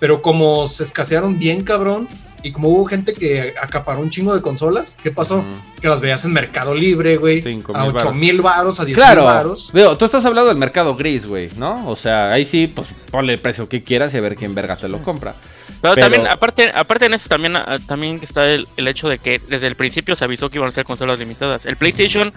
Pero 0.00 0.22
como 0.22 0.66
se 0.66 0.84
escasearon 0.84 1.38
bien, 1.38 1.62
cabrón, 1.62 2.08
y 2.42 2.52
como 2.52 2.68
hubo 2.68 2.84
gente 2.86 3.12
que 3.14 3.54
acaparó 3.60 4.00
un 4.00 4.10
chingo 4.10 4.34
de 4.34 4.40
consolas, 4.40 4.96
¿qué 5.02 5.10
pasó? 5.10 5.44
Que 5.80 5.88
las 5.88 6.00
veías 6.00 6.24
en 6.24 6.32
Mercado 6.32 6.74
Libre, 6.74 7.16
güey, 7.16 7.40
a 7.40 7.44
mil 7.44 7.64
8 7.66 7.92
varos. 7.92 8.14
mil 8.14 8.40
varos, 8.40 8.80
a 8.80 8.84
10 8.84 8.96
mil 8.96 9.04
Claro, 9.04 9.24
varos. 9.24 9.70
veo, 9.72 9.96
tú 9.98 10.04
estás 10.04 10.24
hablando 10.24 10.48
del 10.48 10.56
mercado 10.58 10.94
gris, 10.96 11.26
güey, 11.26 11.50
¿no? 11.56 11.88
O 11.88 11.96
sea, 11.96 12.32
ahí 12.32 12.46
sí, 12.46 12.66
pues 12.68 12.86
ponle 13.10 13.32
el 13.34 13.40
precio 13.40 13.68
que 13.68 13.82
quieras 13.82 14.14
y 14.14 14.18
a 14.18 14.20
ver 14.20 14.36
quién 14.36 14.54
verga 14.54 14.76
te 14.76 14.88
lo 14.88 15.02
compra. 15.02 15.34
Pero, 15.82 15.94
Pero- 15.94 16.06
también, 16.06 16.26
aparte, 16.28 16.72
aparte 16.74 17.06
en 17.06 17.14
eso 17.14 17.28
también, 17.28 17.56
ah, 17.56 17.78
también 17.86 18.20
está 18.22 18.46
el, 18.46 18.66
el 18.76 18.88
hecho 18.88 19.08
de 19.08 19.18
que 19.18 19.40
desde 19.48 19.66
el 19.66 19.76
principio 19.76 20.16
se 20.16 20.24
avisó 20.24 20.48
que 20.48 20.58
iban 20.58 20.68
a 20.68 20.72
ser 20.72 20.84
consolas 20.84 21.18
limitadas. 21.18 21.66
El 21.66 21.76
PlayStation 21.76 22.32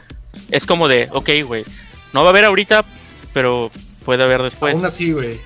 es 0.49 0.65
como 0.65 0.87
de, 0.87 1.07
ok, 1.11 1.29
güey, 1.45 1.63
no 2.13 2.21
va 2.21 2.27
a 2.27 2.31
haber 2.31 2.45
ahorita, 2.45 2.83
pero 3.33 3.71
puede 4.05 4.23
haber 4.23 4.41
después. 4.43 4.73
Aún 4.73 4.85
así, 4.85 5.11
güey. 5.11 5.39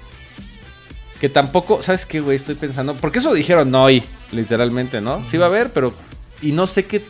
Que 1.19 1.29
tampoco, 1.29 1.81
¿sabes 1.81 2.05
qué, 2.05 2.19
güey? 2.19 2.37
Estoy 2.37 2.55
pensando, 2.55 2.95
porque 2.95 3.19
eso 3.19 3.33
dijeron 3.33 3.73
hoy, 3.73 4.03
literalmente, 4.31 5.01
¿no? 5.01 5.27
Sí 5.29 5.37
va 5.37 5.45
a 5.45 5.49
haber, 5.49 5.71
pero... 5.71 5.93
Y 6.41 6.51
no 6.51 6.67
sé 6.67 6.85
qué, 6.85 7.01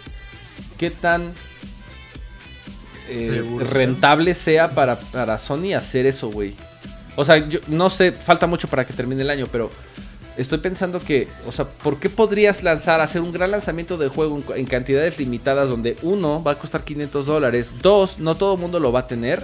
qué 0.78 0.92
tan 0.92 1.34
eh, 3.10 3.20
Seguro, 3.20 3.66
rentable 3.66 4.36
sea 4.36 4.72
para, 4.72 5.00
para 5.00 5.40
Sony 5.40 5.74
hacer 5.76 6.06
eso, 6.06 6.30
güey. 6.30 6.56
O 7.16 7.26
sea, 7.26 7.38
yo 7.38 7.60
no 7.68 7.90
sé, 7.90 8.12
falta 8.12 8.46
mucho 8.46 8.68
para 8.68 8.86
que 8.86 8.94
termine 8.94 9.24
el 9.24 9.30
año, 9.30 9.48
pero 9.52 9.72
estoy 10.38 10.60
pensando 10.60 11.00
que, 11.00 11.28
o 11.48 11.52
sea, 11.52 11.66
¿por 11.66 12.00
qué 12.00 12.10
podrías 12.10 12.62
lanzar, 12.62 13.02
hacer 13.02 13.22
un 13.22 13.32
gran 13.32 13.52
lanzamiento 13.52 13.98
de 13.98 14.08
juego 14.08 14.38
en, 14.38 14.60
en 14.60 14.66
cantidades 14.66 15.18
limitadas 15.18 15.70
donde 15.70 15.98
uno 16.04 16.44
va 16.44 16.52
a 16.52 16.60
costar 16.60 16.84
500 16.84 17.26
dólares, 17.26 17.74
dos, 17.82 18.20
no 18.20 18.36
todo 18.36 18.56
el 18.56 18.60
mundo 18.60 18.80
lo 18.80 18.92
va 18.92 19.02
a 19.02 19.08
tener? 19.08 19.42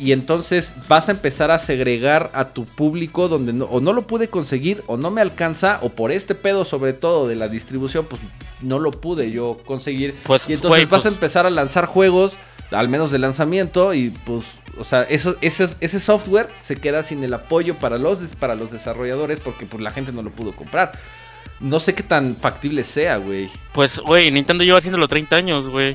Y 0.00 0.12
entonces 0.12 0.74
vas 0.88 1.08
a 1.08 1.12
empezar 1.12 1.50
a 1.50 1.58
segregar 1.58 2.30
a 2.32 2.48
tu 2.48 2.64
público 2.64 3.28
donde 3.28 3.52
no, 3.52 3.66
o 3.66 3.80
no 3.82 3.92
lo 3.92 4.06
pude 4.06 4.28
conseguir 4.28 4.82
o 4.86 4.96
no 4.96 5.10
me 5.10 5.20
alcanza 5.20 5.78
o 5.82 5.90
por 5.90 6.10
este 6.10 6.34
pedo 6.34 6.64
sobre 6.64 6.94
todo 6.94 7.28
de 7.28 7.36
la 7.36 7.48
distribución 7.48 8.06
pues 8.06 8.22
no 8.62 8.78
lo 8.78 8.90
pude 8.92 9.30
yo 9.30 9.58
conseguir. 9.66 10.14
Pues, 10.24 10.48
y 10.48 10.54
entonces 10.54 10.88
vas 10.88 11.02
a 11.04 11.08
pues- 11.10 11.14
empezar 11.14 11.44
a 11.44 11.50
lanzar 11.50 11.84
juegos, 11.84 12.36
al 12.70 12.88
menos 12.88 13.10
de 13.10 13.18
lanzamiento 13.18 13.92
y 13.92 14.08
pues, 14.24 14.44
o 14.78 14.84
sea, 14.84 15.02
eso, 15.02 15.36
ese, 15.42 15.66
ese 15.80 16.00
software 16.00 16.48
se 16.60 16.76
queda 16.76 17.02
sin 17.02 17.22
el 17.22 17.34
apoyo 17.34 17.78
para 17.78 17.98
los, 17.98 18.20
para 18.36 18.54
los 18.54 18.70
desarrolladores 18.70 19.38
porque 19.40 19.66
pues 19.66 19.82
la 19.82 19.90
gente 19.90 20.12
no 20.12 20.22
lo 20.22 20.30
pudo 20.30 20.56
comprar. 20.56 20.92
No 21.60 21.78
sé 21.78 21.94
qué 21.94 22.02
tan 22.02 22.36
factible 22.36 22.84
sea, 22.84 23.18
güey. 23.18 23.50
Pues, 23.74 23.98
güey, 23.98 24.30
Nintendo 24.30 24.64
lleva 24.64 24.78
haciéndolo 24.78 25.08
30 25.08 25.36
años, 25.36 25.68
güey. 25.68 25.94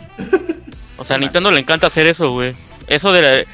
O 0.97 1.03
sea, 1.05 1.15
a 1.15 1.19
Nintendo 1.19 1.49
le 1.49 1.59
encanta 1.59 1.87
hacer 1.87 2.05
eso, 2.05 2.29
güey. 2.31 2.53
Eso 2.87 3.11
de 3.11 3.21
la- 3.23 3.51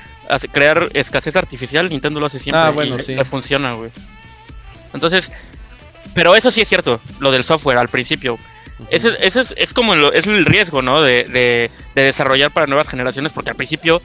crear 0.52 0.90
escasez 0.94 1.36
artificial, 1.36 1.90
Nintendo 1.90 2.20
lo 2.20 2.26
hace 2.28 2.40
siempre. 2.40 2.60
Ah, 2.62 2.70
bueno, 2.72 2.96
y 2.96 2.98
le- 3.00 3.04
sí. 3.04 3.16
le 3.16 3.26
funciona, 3.26 3.74
güey. 3.74 3.92
Entonces, 4.94 5.32
pero 6.14 6.36
eso 6.36 6.52
sí 6.52 6.62
es 6.62 6.68
cierto, 6.70 7.00
lo 7.20 7.32
del 7.32 7.44
software 7.44 7.78
al 7.78 7.88
principio. 7.88 8.38
Eso, 8.90 9.10
eso 9.20 9.42
es, 9.42 9.54
es 9.58 9.74
como 9.74 9.96
lo- 9.96 10.12
es 10.12 10.26
el 10.28 10.46
riesgo, 10.46 10.82
¿no? 10.82 11.02
De, 11.02 11.24
de, 11.26 11.70
de 11.96 12.02
desarrollar 12.04 12.52
para 12.52 12.68
nuevas 12.68 12.88
generaciones, 12.90 13.32
porque 13.32 13.52
al 13.52 13.56
principio, 13.56 14.02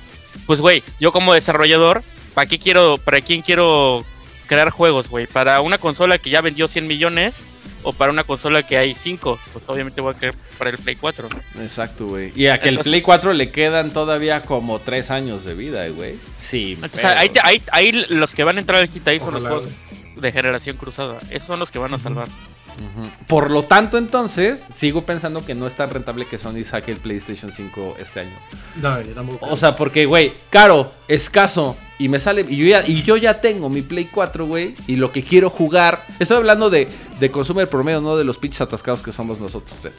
pues, 0.47 0.61
güey, 0.61 0.83
yo 1.01 1.13
como 1.13 1.33
desarrollador, 1.35 2.03
¿para 2.35 2.47
qué 2.47 2.59
quiero, 2.59 2.97
para 2.99 3.21
quién 3.23 3.41
quiero 3.43 4.05
crear 4.47 4.71
juegos, 4.71 5.09
güey? 5.09 5.27
¿Para 5.27 5.61
una 5.61 5.79
consola 5.79 6.19
que 6.19 6.31
ya 6.31 6.41
vendió 6.43 6.69
100 6.69 6.87
millones 6.87 7.35
o 7.83 7.93
para 7.93 8.11
una 8.13 8.25
consola 8.25 8.63
que 8.63 8.77
hay 8.77 8.95
5? 8.95 9.39
Pues 9.53 9.65
obviamente 9.69 10.01
voy 10.01 10.15
a 10.15 10.19
querer 10.19 10.35
para 10.59 10.71
el 10.71 10.79
Play 10.79 10.97
4. 10.97 11.29
Exacto, 11.61 12.07
güey. 12.07 12.33
Y 12.35 12.47
a 12.47 12.61
que 12.61 12.69
el 12.69 12.79
Play 12.81 13.03
4 13.03 13.33
le 13.33 13.51
quedan 13.51 13.91
todavía 13.91 14.43
como 14.43 14.81
tres 14.81 15.11
años 15.11 15.45
de 15.45 15.55
vida, 15.55 15.87
güey. 15.89 16.17
Sí. 16.37 16.73
Entonces, 16.75 17.05
ahí, 17.05 17.31
ahí, 17.43 17.63
ahí 17.73 18.07
los 18.09 18.35
que 18.35 18.45
van 18.45 18.57
a 18.57 18.61
entrar 18.61 18.81
al 18.81 18.89
hit 18.89 19.07
ahí 19.09 19.21
son 19.21 19.35
los 19.35 19.43
juegos 19.43 19.69
de 20.17 20.33
generación 20.33 20.77
cruzada. 20.77 21.19
Esos 21.31 21.47
son 21.47 21.61
los 21.61 21.71
que 21.71 21.79
van 21.79 21.95
a 21.95 21.99
salvar. 21.99 22.29
Por 23.27 23.51
lo 23.51 23.63
tanto, 23.63 23.99
entonces, 23.99 24.65
sigo 24.73 25.07
pensando 25.07 25.45
que 25.45 25.55
no 25.55 25.67
es 25.67 25.75
tan 25.75 25.91
rentable 25.91 26.27
que 26.27 26.39
Sony 26.39 26.65
saque 26.65 26.93
el 26.93 26.99
PlayStation 26.99 27.51
5 27.53 27.97
este 27.99 28.21
año. 28.21 28.37
No, 28.77 29.01
yo 29.01 29.13
tampoco. 29.13 29.47
O 29.47 29.57
sea, 29.57 29.77
porque, 29.77 30.07
güey, 30.07 30.35
caro, 30.51 30.93
escaso, 31.09 31.77
y 31.99 32.09
me 32.09 32.19
sale. 32.19 32.45
Y 32.49 32.57
yo 32.57 32.67
ya, 32.67 32.85
y 32.87 33.03
yo 33.03 33.17
ya 33.17 33.41
tengo 33.41 33.71
mi 33.71 33.83
Play 33.83 34.07
4, 34.13 34.47
güey, 34.47 34.75
y 34.87 34.97
lo 34.97 35.11
que 35.11 35.23
quiero 35.23 35.49
jugar. 35.51 36.05
Estoy 36.19 36.37
hablando 36.37 36.69
de, 36.71 36.89
de 37.21 37.31
consumer 37.31 37.69
promedio, 37.69 38.01
no 38.01 38.17
de 38.17 38.25
los 38.25 38.37
pinches 38.39 38.61
atascados 38.61 39.01
que 39.03 39.11
somos 39.13 39.41
nosotros 39.41 39.79
tres. 39.81 39.99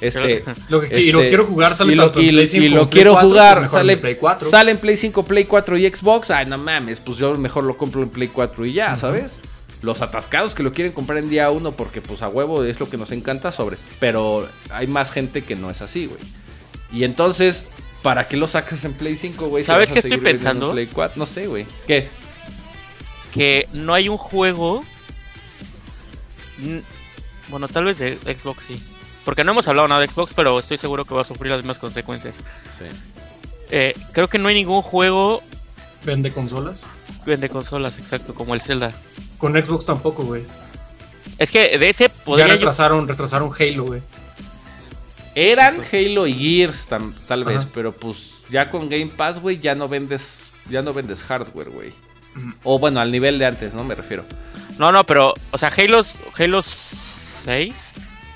Este. 0.00 0.44
Lo 0.68 0.80
que, 0.80 1.00
y 1.00 1.10
lo 1.10 1.20
este, 1.20 1.28
quiero 1.30 1.46
jugar 1.46 1.74
sale 1.74 1.92
y 1.92 1.96
lo, 1.96 2.04
tanto 2.04 2.20
en 2.20 2.26
y- 2.26 2.30
Play 2.30 2.44
y 2.44 2.46
5 2.46 2.64
lo 2.64 2.70
como 2.70 2.90
Play 2.90 2.98
quiero 3.02 3.12
4, 3.12 3.28
jugar. 3.28 3.70
sale, 3.70 3.92
en 3.94 4.00
Play 4.00 4.14
4. 4.16 4.50
sale 4.50 4.70
en 4.70 4.78
Play 4.78 4.96
5, 4.96 5.24
Play 5.24 5.44
4 5.44 5.78
y 5.78 5.90
Xbox. 5.90 6.30
Ay, 6.30 6.46
no 6.46 6.58
mames, 6.58 7.00
pues 7.00 7.18
yo 7.18 7.34
mejor 7.36 7.64
lo 7.64 7.76
compro 7.78 8.02
en 8.02 8.10
Play 8.10 8.28
4 8.28 8.66
y 8.66 8.72
ya, 8.74 8.96
¿sabes? 8.96 9.40
Los 9.82 10.02
atascados 10.02 10.54
que 10.54 10.62
lo 10.62 10.72
quieren 10.72 10.92
comprar 10.92 11.18
en 11.18 11.30
día 11.30 11.50
1 11.50 11.72
porque 11.72 12.00
pues 12.00 12.22
a 12.22 12.28
huevo 12.28 12.64
es 12.64 12.78
lo 12.80 12.88
que 12.90 12.96
nos 12.96 13.12
encanta 13.12 13.50
sobres. 13.52 13.84
Pero 13.98 14.48
hay 14.70 14.86
más 14.86 15.10
gente 15.10 15.42
que 15.42 15.56
no 15.56 15.70
es 15.70 15.80
así, 15.82 16.06
güey. 16.06 16.20
Y 16.92 17.04
entonces, 17.04 17.66
¿para 18.02 18.28
qué 18.28 18.36
lo 18.36 18.46
sacas 18.48 18.84
en 18.84 18.92
Play 18.92 19.16
5, 19.16 19.46
güey? 19.48 19.62
si 19.64 19.68
¿Sabes 19.68 19.90
a 19.90 19.92
qué 19.94 19.98
estoy 20.00 20.14
en 20.14 20.22
pensando? 20.22 20.72
Play 20.72 20.86
4? 20.92 21.14
No 21.18 21.26
sé, 21.26 21.46
güey. 21.46 21.66
¿Qué? 21.86 22.08
que 23.32 23.68
no 23.72 23.94
hay 23.94 24.08
un 24.08 24.18
juego. 24.18 24.82
Bueno, 27.48 27.68
tal 27.68 27.84
vez 27.84 27.98
de 27.98 28.18
Xbox 28.38 28.64
sí. 28.66 28.82
Porque 29.24 29.44
no 29.44 29.52
hemos 29.52 29.68
hablado 29.68 29.88
nada 29.88 30.00
de 30.00 30.08
Xbox, 30.08 30.32
pero 30.34 30.58
estoy 30.58 30.78
seguro 30.78 31.04
que 31.04 31.14
va 31.14 31.22
a 31.22 31.24
sufrir 31.24 31.50
las 31.50 31.58
mismas 31.60 31.78
consecuencias. 31.78 32.34
Sí. 32.78 32.84
Eh, 33.70 33.94
creo 34.12 34.28
que 34.28 34.38
no 34.38 34.48
hay 34.48 34.54
ningún 34.54 34.82
juego 34.82 35.42
Vende 36.04 36.32
consolas. 36.32 36.84
de 37.26 37.48
consolas, 37.50 37.98
exacto, 37.98 38.32
como 38.34 38.54
el 38.54 38.62
Zelda. 38.62 38.92
Con 39.36 39.52
Xbox 39.52 39.84
tampoco, 39.86 40.24
güey. 40.24 40.44
Es 41.38 41.50
que 41.50 41.76
de 41.78 41.90
ese 41.90 42.08
Ya 42.08 42.14
podría 42.24 42.46
yo- 42.46 42.52
retrasaron, 42.54 43.06
retrasaron 43.06 43.52
Halo, 43.58 43.84
güey. 43.84 44.02
Eran 45.34 45.80
Halo 45.92 46.26
y 46.26 46.34
Gears 46.34 46.88
tam- 46.90 47.12
tal 47.28 47.44
vez, 47.44 47.66
pero 47.72 47.92
pues 47.92 48.30
ya 48.48 48.70
con 48.70 48.88
Game 48.88 49.08
Pass, 49.14 49.40
güey, 49.40 49.58
ya 49.60 49.74
no 49.74 49.88
vendes 49.88 50.46
ya 50.70 50.82
no 50.82 50.92
vendes 50.92 51.22
hardware, 51.22 51.70
güey. 51.70 51.92
O 52.64 52.78
bueno, 52.78 53.00
al 53.00 53.10
nivel 53.10 53.38
de 53.38 53.46
antes, 53.46 53.74
¿no? 53.74 53.84
Me 53.84 53.94
refiero. 53.94 54.24
No, 54.78 54.92
no, 54.92 55.04
pero, 55.04 55.34
o 55.50 55.58
sea, 55.58 55.72
Halo, 55.76 56.02
Halo 56.38 56.62
6, 56.62 57.74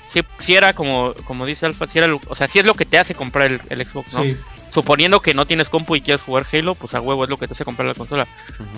sí, 0.09 0.21
sí 0.39 0.55
era 0.55 0.73
como, 0.73 1.13
como 1.25 1.45
dice 1.45 1.65
Alpha, 1.65 1.87
sí 1.87 1.97
era, 1.99 2.07
lo- 2.07 2.19
o 2.27 2.35
sea, 2.35 2.47
sí 2.47 2.59
es 2.59 2.65
lo 2.65 2.73
que 2.73 2.85
te 2.85 2.97
hace 2.99 3.15
comprar 3.15 3.51
el, 3.51 3.61
el 3.69 3.85
Xbox, 3.85 4.13
¿no? 4.13 4.23
Sí. 4.23 4.37
Suponiendo 4.69 5.19
que 5.21 5.35
no 5.35 5.45
tienes 5.45 5.69
compu 5.69 5.95
y 5.95 6.01
quieres 6.01 6.23
jugar 6.23 6.45
Halo, 6.51 6.73
pues 6.75 6.95
a 6.95 7.01
huevo 7.01 7.23
es 7.23 7.29
lo 7.29 7.37
que 7.37 7.47
te 7.47 7.53
hace 7.53 7.63
comprar 7.63 7.87
la 7.87 7.93
consola. 7.93 8.27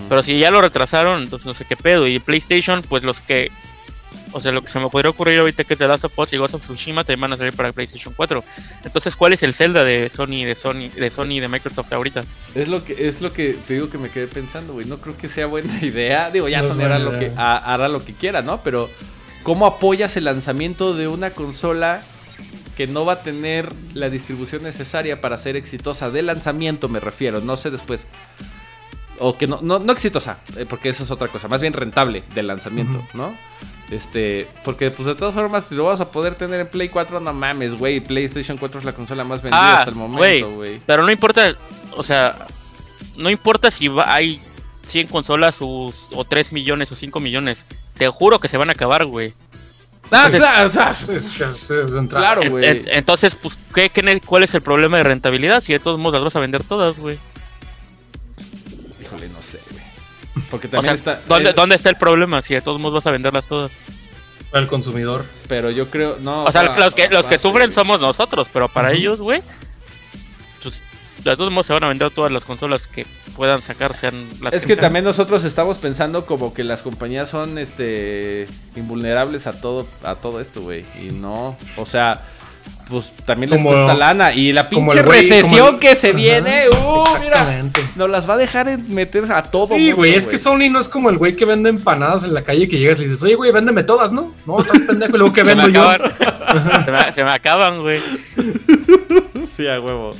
Pero 0.09 0.23
si 0.23 0.38
ya 0.38 0.51
lo 0.51 0.61
retrasaron, 0.61 1.21
entonces 1.23 1.45
no 1.45 1.53
sé 1.53 1.63
qué 1.63 1.78
pedo. 1.78 2.05
Y 2.05 2.19
PlayStation, 2.19 2.82
pues 2.82 3.03
los 3.05 3.21
que. 3.21 3.49
O 4.32 4.41
sea, 4.41 4.51
lo 4.51 4.61
que 4.61 4.68
se 4.68 4.80
me 4.80 4.89
podría 4.89 5.11
ocurrir 5.11 5.39
ahorita 5.39 5.63
que 5.63 5.74
es 5.74 5.80
The 5.80 5.88
Last 5.88 6.05
of 6.05 6.18
Us 6.18 6.34
y 6.34 6.38
Ghost 6.38 6.55
of 6.55 6.63
Tsushima 6.63 7.03
también 7.03 7.22
van 7.22 7.34
a 7.34 7.38
salir 7.38 7.53
para 7.53 7.72
PlayStation 7.72 8.13
4. 8.16 8.43
Entonces, 8.84 9.16
¿cuál 9.16 9.34
es 9.34 9.43
el 9.43 9.53
Zelda 9.53 9.84
de 9.84 10.09
Sony, 10.09 10.45
de 10.45 10.55
Sony, 10.55 10.89
de 10.89 11.11
Sony 11.11 11.32
y 11.32 11.39
de 11.39 11.47
Microsoft 11.47 11.91
ahorita? 11.91 12.24
Es 12.53 12.68
lo 12.68 12.84
que 12.84 13.07
es 13.07 13.22
lo 13.22 13.34
que 13.34 13.57
te 13.68 13.76
digo 13.76 13.89
que 13.89 13.97
me 13.97 14.09
quedé 14.09 14.28
pensando, 14.28 14.74
güey. 14.74 14.86
No 14.86 14.97
creo 14.97 15.18
que 15.18 15.30
sea 15.30 15.45
buena 15.47 15.78
idea. 15.86 16.32
Digo, 16.32 16.47
ya 16.47 16.61
No 16.61 16.70
Sony 16.70 16.82
hará 16.82 16.99
lo 16.99 17.18
que 17.18 17.32
hará 17.36 17.88
lo 17.88 18.03
que 18.03 18.13
quiera, 18.13 18.41
¿no? 18.41 18.61
Pero 18.63 18.89
¿cómo 19.43 19.66
apoyas 19.66 20.18
el 20.18 20.26
lanzamiento 20.26 20.93
de 20.93 21.07
una 21.07 21.32
consola 21.32 22.03
que 22.76 22.88
no 22.88 23.05
va 23.05 23.13
a 23.13 23.22
tener 23.24 23.74
la 23.93 24.09
distribución 24.09 24.63
necesaria 24.63 25.22
para 25.22 25.38
ser 25.38 25.55
exitosa 25.55 26.11
de 26.11 26.22
lanzamiento, 26.22 26.89
me 26.89 26.99
refiero, 26.99 27.39
no 27.41 27.57
sé 27.57 27.72
después. 27.72 28.07
O 29.20 29.38
que 29.38 29.47
no, 29.47 29.61
no, 29.61 29.80
no 29.80 29.93
exitosa, 29.93 30.39
eh, 30.57 30.66
porque 30.68 30.89
eso 30.89 31.03
es 31.03 31.11
otra 31.11 31.30
cosa, 31.30 31.47
más 31.47 31.61
bien 31.61 31.74
rentable 31.74 32.24
del 32.34 32.47
lanzamiento. 32.47 33.01
¿no? 33.13 33.34
Este, 33.91 34.47
porque 34.63 34.89
pues 34.89 35.05
de 35.05 35.13
todas 35.15 35.36
formas, 35.36 35.65
si 35.69 35.75
lo 35.75 35.86
vas 35.86 36.01
a 36.01 36.09
poder 36.11 36.36
tener 36.36 36.59
en 36.59 36.67
Play 36.67 36.89
4, 36.89 37.19
no 37.19 37.33
mames, 37.33 37.75
güey. 37.75 37.99
PlayStation 37.99 38.57
4 38.57 38.79
es 38.79 38.86
la 38.86 38.93
consola 38.93 39.23
más 39.23 39.41
vendida 39.43 39.59
Ah, 39.61 39.77
hasta 39.79 39.91
el 39.91 39.95
momento, 39.95 40.51
güey. 40.55 40.81
Pero 40.86 41.03
no 41.03 41.11
importa, 41.11 41.55
o 41.95 42.03
sea, 42.03 42.47
no 43.15 43.29
importa 43.29 43.69
si 43.69 43.88
va- 43.88 44.11
hay 44.13 44.41
100 44.88 45.07
consolas 45.07 45.57
o, 45.59 45.93
o 46.11 46.25
3 46.25 46.51
millones 46.51 46.91
o 46.91 46.95
5 46.95 47.19
millones. 47.19 47.59
Te 47.97 48.07
juro 48.09 48.39
que 48.39 48.47
se 48.47 48.57
van 48.57 48.69
a 48.69 48.73
acabar, 48.73 49.05
güey. 49.05 49.33
Ah, 50.11 50.29
Entonces- 50.31 50.39
claro. 50.39 50.67
Claro, 52.09 52.41
güey. 52.51 52.65
en- 52.65 52.83
entonces, 52.89 53.36
pues, 53.36 53.57
¿qué, 53.73 53.89
qué 53.89 54.21
cuál 54.25 54.43
es 54.43 54.53
el 54.55 54.61
problema 54.61 54.97
de 54.97 55.03
rentabilidad? 55.03 55.63
Si 55.63 55.73
de 55.73 55.79
todos 55.79 55.99
modos 55.99 56.15
las 56.15 56.23
vas 56.23 56.36
a 56.36 56.39
vender 56.39 56.63
todas, 56.63 56.97
güey. 56.97 57.17
Porque 60.51 60.67
O 60.67 60.69
también 60.71 60.97
sea, 60.97 61.13
está. 61.13 61.27
¿dónde, 61.27 61.49
eh, 61.49 61.53
¿dónde 61.55 61.75
está 61.75 61.89
el 61.89 61.95
problema? 61.97 62.41
Si 62.41 62.53
de 62.53 62.61
todos 62.61 62.79
modos 62.79 62.95
vas 62.95 63.07
a 63.07 63.11
venderlas 63.11 63.47
todas. 63.47 63.71
Para 64.51 64.63
el 64.63 64.69
consumidor. 64.69 65.25
Pero 65.47 65.69
yo 65.71 65.89
creo. 65.89 66.17
No. 66.21 66.43
O 66.45 66.51
sea, 66.51 66.61
para- 66.61 66.77
los 66.85 66.93
que, 66.93 67.07
los 67.09 67.27
que 67.27 67.37
sufren 67.39 67.73
somos 67.73 67.99
nosotros, 67.99 68.47
pero 68.53 68.67
para 68.69 68.93
ellos, 68.93 69.19
güey, 69.19 69.41
pues 70.61 70.81
de 71.23 71.35
todos 71.35 71.51
modos 71.51 71.67
se 71.67 71.73
van 71.73 71.83
a 71.83 71.87
vender 71.87 72.11
todas 72.11 72.31
las 72.31 72.45
consolas 72.45 72.87
que 72.87 73.05
puedan 73.35 73.61
sacar, 73.61 73.95
sean 73.97 74.27
las 74.41 74.53
Es 74.53 74.61
que 74.61 74.69
sean. 74.75 74.79
también 74.79 75.03
nosotros 75.05 75.43
estamos 75.43 75.77
pensando 75.79 76.25
como 76.25 76.53
que 76.53 76.63
las 76.63 76.81
compañías 76.83 77.29
son 77.29 77.57
este 77.57 78.47
invulnerables 78.75 79.47
a 79.47 79.59
todo 79.59 79.87
a 80.03 80.15
todo 80.15 80.39
esto, 80.39 80.61
güey. 80.61 80.85
Y 81.01 81.11
no, 81.11 81.57
o 81.77 81.85
sea, 81.85 82.23
pues 82.89 83.11
también 83.26 83.49
les 83.49 83.59
Como- 83.59 83.72
cuesta 83.72 83.93
lana. 83.93 84.34
Y 84.34 84.51
la 84.53 84.70
pinche 84.70 85.01
güey- 85.03 85.05
recesión 85.05 85.76
el- 85.76 85.80
que 85.80 85.95
se 85.95 86.09
Ajá, 86.09 86.18
viene, 86.18 86.63
uh, 86.70 87.03
mira, 87.22 87.63
nos 87.95 88.09
las 88.09 88.30
va 88.30 88.36
a 88.36 88.38
dejar 88.38 88.68
en 88.68 88.93
meter 88.93 89.32
a 89.32 89.41
todo. 89.43 89.66
Sí, 89.76 89.91
güey, 89.91 90.13
es 90.13 90.28
que 90.28 90.38
Sony 90.38 90.70
no 90.70 90.80
es 90.80 90.88
como 90.89 91.09
el 91.09 91.18
güey 91.18 91.36
que 91.36 91.45
vende 91.45 91.70
empanadas 91.70 92.24
en 92.26 92.34
la 92.34 92.43
calle 92.43 92.68
que 92.68 92.78
llegas 92.78 92.99
y 92.99 93.03
dices, 93.03 93.22
oye, 93.24 93.36
güey, 93.36 93.51
véndeme 93.51 93.84
todas, 93.84 94.11
¿no? 94.11 94.34
No, 94.45 94.59
estás 94.59 94.82
pendejo, 94.88 95.16
y 95.16 95.20
luego 95.20 95.34
que 95.34 95.43
se 95.45 95.55
me, 95.55 95.63
vendo 95.63 95.70
yo. 95.80 95.89
acaban, 95.89 96.86
se, 96.86 96.91
me, 96.91 97.13
se 97.13 97.24
me 97.24 97.32
acaban, 97.32 97.82
güey. 97.82 97.99
Sí, 99.57 99.68
a 99.68 99.80
huevo. 99.80 100.16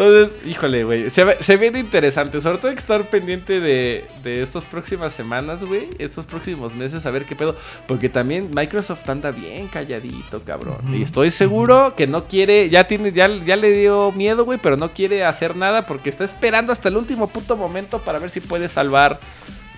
Entonces, 0.00 0.40
híjole, 0.46 0.84
güey. 0.84 1.10
Se, 1.10 1.42
se 1.42 1.56
viene 1.58 1.78
interesante. 1.78 2.40
Sobre 2.40 2.56
todo 2.56 2.68
hay 2.68 2.74
que 2.74 2.80
estar 2.80 3.04
pendiente 3.10 3.60
de, 3.60 4.06
de 4.22 4.40
estas 4.40 4.64
próximas 4.64 5.12
semanas, 5.12 5.62
güey. 5.62 5.88
Estos 5.98 6.24
próximos 6.24 6.74
meses, 6.74 7.04
a 7.04 7.10
ver 7.10 7.26
qué 7.26 7.36
pedo. 7.36 7.54
Porque 7.86 8.08
también 8.08 8.50
Microsoft 8.54 9.06
anda 9.10 9.30
bien 9.30 9.68
calladito, 9.68 10.42
cabrón. 10.42 10.78
Y 10.94 11.02
estoy 11.02 11.30
seguro 11.30 11.94
que 11.96 12.06
no 12.06 12.28
quiere. 12.28 12.70
Ya 12.70 12.84
tiene, 12.84 13.12
ya, 13.12 13.28
ya 13.44 13.56
le 13.56 13.72
dio 13.72 14.10
miedo, 14.12 14.46
güey. 14.46 14.58
Pero 14.62 14.78
no 14.78 14.92
quiere 14.92 15.22
hacer 15.26 15.54
nada. 15.54 15.86
Porque 15.86 16.08
está 16.08 16.24
esperando 16.24 16.72
hasta 16.72 16.88
el 16.88 16.96
último 16.96 17.28
puto 17.28 17.54
momento 17.56 17.98
para 17.98 18.18
ver 18.18 18.30
si 18.30 18.40
puede 18.40 18.68
salvar 18.68 19.20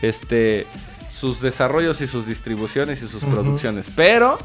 este 0.02 0.66
sus 1.10 1.40
desarrollos 1.40 2.00
y 2.00 2.06
sus 2.06 2.26
distribuciones 2.26 3.02
y 3.02 3.08
sus 3.08 3.24
producciones. 3.24 3.90
Pero 3.94 4.38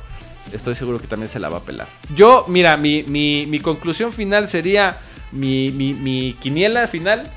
estoy 0.52 0.76
seguro 0.76 1.00
que 1.00 1.08
también 1.08 1.30
se 1.30 1.40
la 1.40 1.50
va 1.50 1.58
a 1.60 1.62
pelar. 1.62 1.88
Yo, 2.16 2.46
mira, 2.48 2.78
mi, 2.78 3.04
mi, 3.04 3.46
mi 3.48 3.60
conclusión 3.60 4.12
final 4.12 4.48
sería, 4.48 4.98
mi, 5.32 5.72
mi, 5.72 5.94
mi 5.94 6.34
quiniela 6.40 6.88
final 6.88 7.30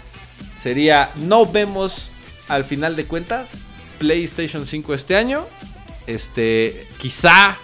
sería, 0.57 1.11
no 1.17 1.47
vemos 1.47 2.11
al 2.49 2.65
final 2.65 2.97
de 2.97 3.05
cuentas 3.05 3.49
PlayStation 3.99 4.67
5 4.67 4.95
este 4.95 5.17
año. 5.17 5.45
Este, 6.07 6.87
quizá 6.99 7.59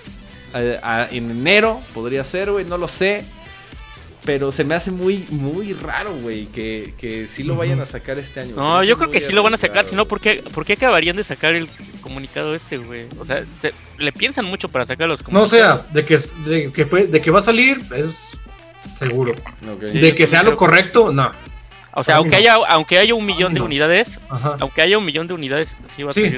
eh, 0.54 0.78
a- 0.82 1.08
en 1.10 1.30
enero 1.30 1.80
podría 1.94 2.22
ser, 2.24 2.50
güey, 2.52 2.64
no 2.64 2.78
lo 2.78 2.88
sé. 2.88 3.24
Pero 4.24 4.50
se 4.50 4.64
me 4.64 4.74
hace 4.74 4.90
muy, 4.90 5.24
muy 5.30 5.72
raro, 5.72 6.12
güey, 6.16 6.46
que, 6.46 6.94
que 6.98 7.28
sí 7.28 7.44
lo 7.44 7.54
vayan 7.54 7.80
a 7.80 7.86
sacar 7.86 8.18
este 8.18 8.40
año. 8.40 8.56
No, 8.56 8.82
yo 8.82 8.98
creo 8.98 9.08
que 9.08 9.20
sí 9.20 9.32
lo 9.32 9.44
van 9.44 9.54
a 9.54 9.56
sacar, 9.56 9.84
si 9.84 9.94
no. 9.94 10.08
¿por 10.08 10.20
qué, 10.20 10.42
¿por 10.52 10.64
qué 10.66 10.72
acabarían 10.72 11.14
de 11.14 11.22
sacar 11.22 11.54
el 11.54 11.68
comunicado 12.00 12.56
este, 12.56 12.76
güey? 12.78 13.06
O 13.20 13.24
sea, 13.24 13.44
te- 13.62 13.72
le 13.98 14.10
piensan 14.10 14.46
mucho 14.46 14.68
para 14.68 14.84
sacar 14.84 15.08
los 15.08 15.20
No, 15.20 15.42
o 15.42 15.46
comunicados. 15.48 15.80
sea, 15.82 15.86
de 15.94 16.04
que, 16.04 16.18
de, 16.50 16.72
que 16.72 16.86
fue- 16.86 17.06
de 17.06 17.20
que 17.20 17.30
va 17.30 17.38
a 17.38 17.42
salir, 17.42 17.80
es 17.94 18.36
seguro. 18.96 19.34
De 19.80 20.10
yo 20.10 20.14
que 20.16 20.26
sea 20.26 20.42
lo 20.42 20.56
correcto, 20.56 21.12
no. 21.12 21.32
O 21.98 22.04
sea, 22.04 22.14
para 22.14 22.16
aunque 22.18 22.30
no. 22.32 22.36
haya, 22.38 22.54
aunque 22.68 22.98
haya 22.98 23.14
un 23.14 23.24
millón 23.24 23.54
de 23.54 23.60
no. 23.60 23.64
unidades, 23.66 24.18
Ajá. 24.28 24.56
aunque 24.60 24.82
haya 24.82 24.98
un 24.98 25.04
millón 25.04 25.26
de 25.26 25.34
unidades, 25.34 25.68
sí 25.96 26.02
va 26.02 26.10
a 26.10 26.12
Sí. 26.12 26.30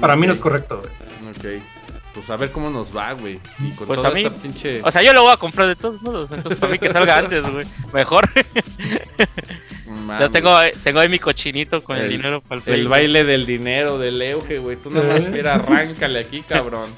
Para 0.00 0.16
mí 0.16 0.26
no 0.26 0.32
es 0.32 0.38
correcto, 0.38 0.82
güey. 0.82 1.58
Ok. 1.58 1.62
Pues 2.14 2.30
a 2.30 2.36
ver 2.36 2.50
cómo 2.50 2.68
nos 2.68 2.94
va, 2.96 3.12
güey. 3.12 3.38
Pues 3.76 3.86
toda 3.98 4.08
a 4.08 4.12
mí- 4.12 4.24
esta 4.24 4.36
pinche. 4.36 4.80
O 4.82 4.90
sea, 4.90 5.02
yo 5.02 5.12
lo 5.12 5.22
voy 5.22 5.32
a 5.32 5.36
comprar 5.36 5.68
de 5.68 5.76
todos 5.76 6.02
modos. 6.02 6.28
Entonces, 6.32 6.58
para 6.58 6.72
mí 6.72 6.78
que 6.78 6.92
salga 6.92 7.18
antes, 7.18 7.42
güey. 7.48 7.64
Mejor. 7.92 8.28
ya 9.18 9.88
mames. 9.88 10.32
tengo, 10.32 10.56
tengo 10.82 11.00
ahí 11.00 11.08
mi 11.08 11.18
cochinito 11.18 11.80
con 11.80 11.96
el, 11.96 12.04
El- 12.04 12.10
dinero 12.10 12.40
para 12.40 12.60
el 12.66 12.88
baile 12.88 13.24
del 13.24 13.46
dinero 13.46 13.98
del 13.98 14.20
Euge, 14.20 14.58
güey. 14.58 14.76
Tú 14.76 14.90
nada 14.90 15.12
más 15.14 15.28
mira, 15.28 15.54
arráncale 15.54 16.18
aquí, 16.18 16.42
cabrón. 16.42 16.90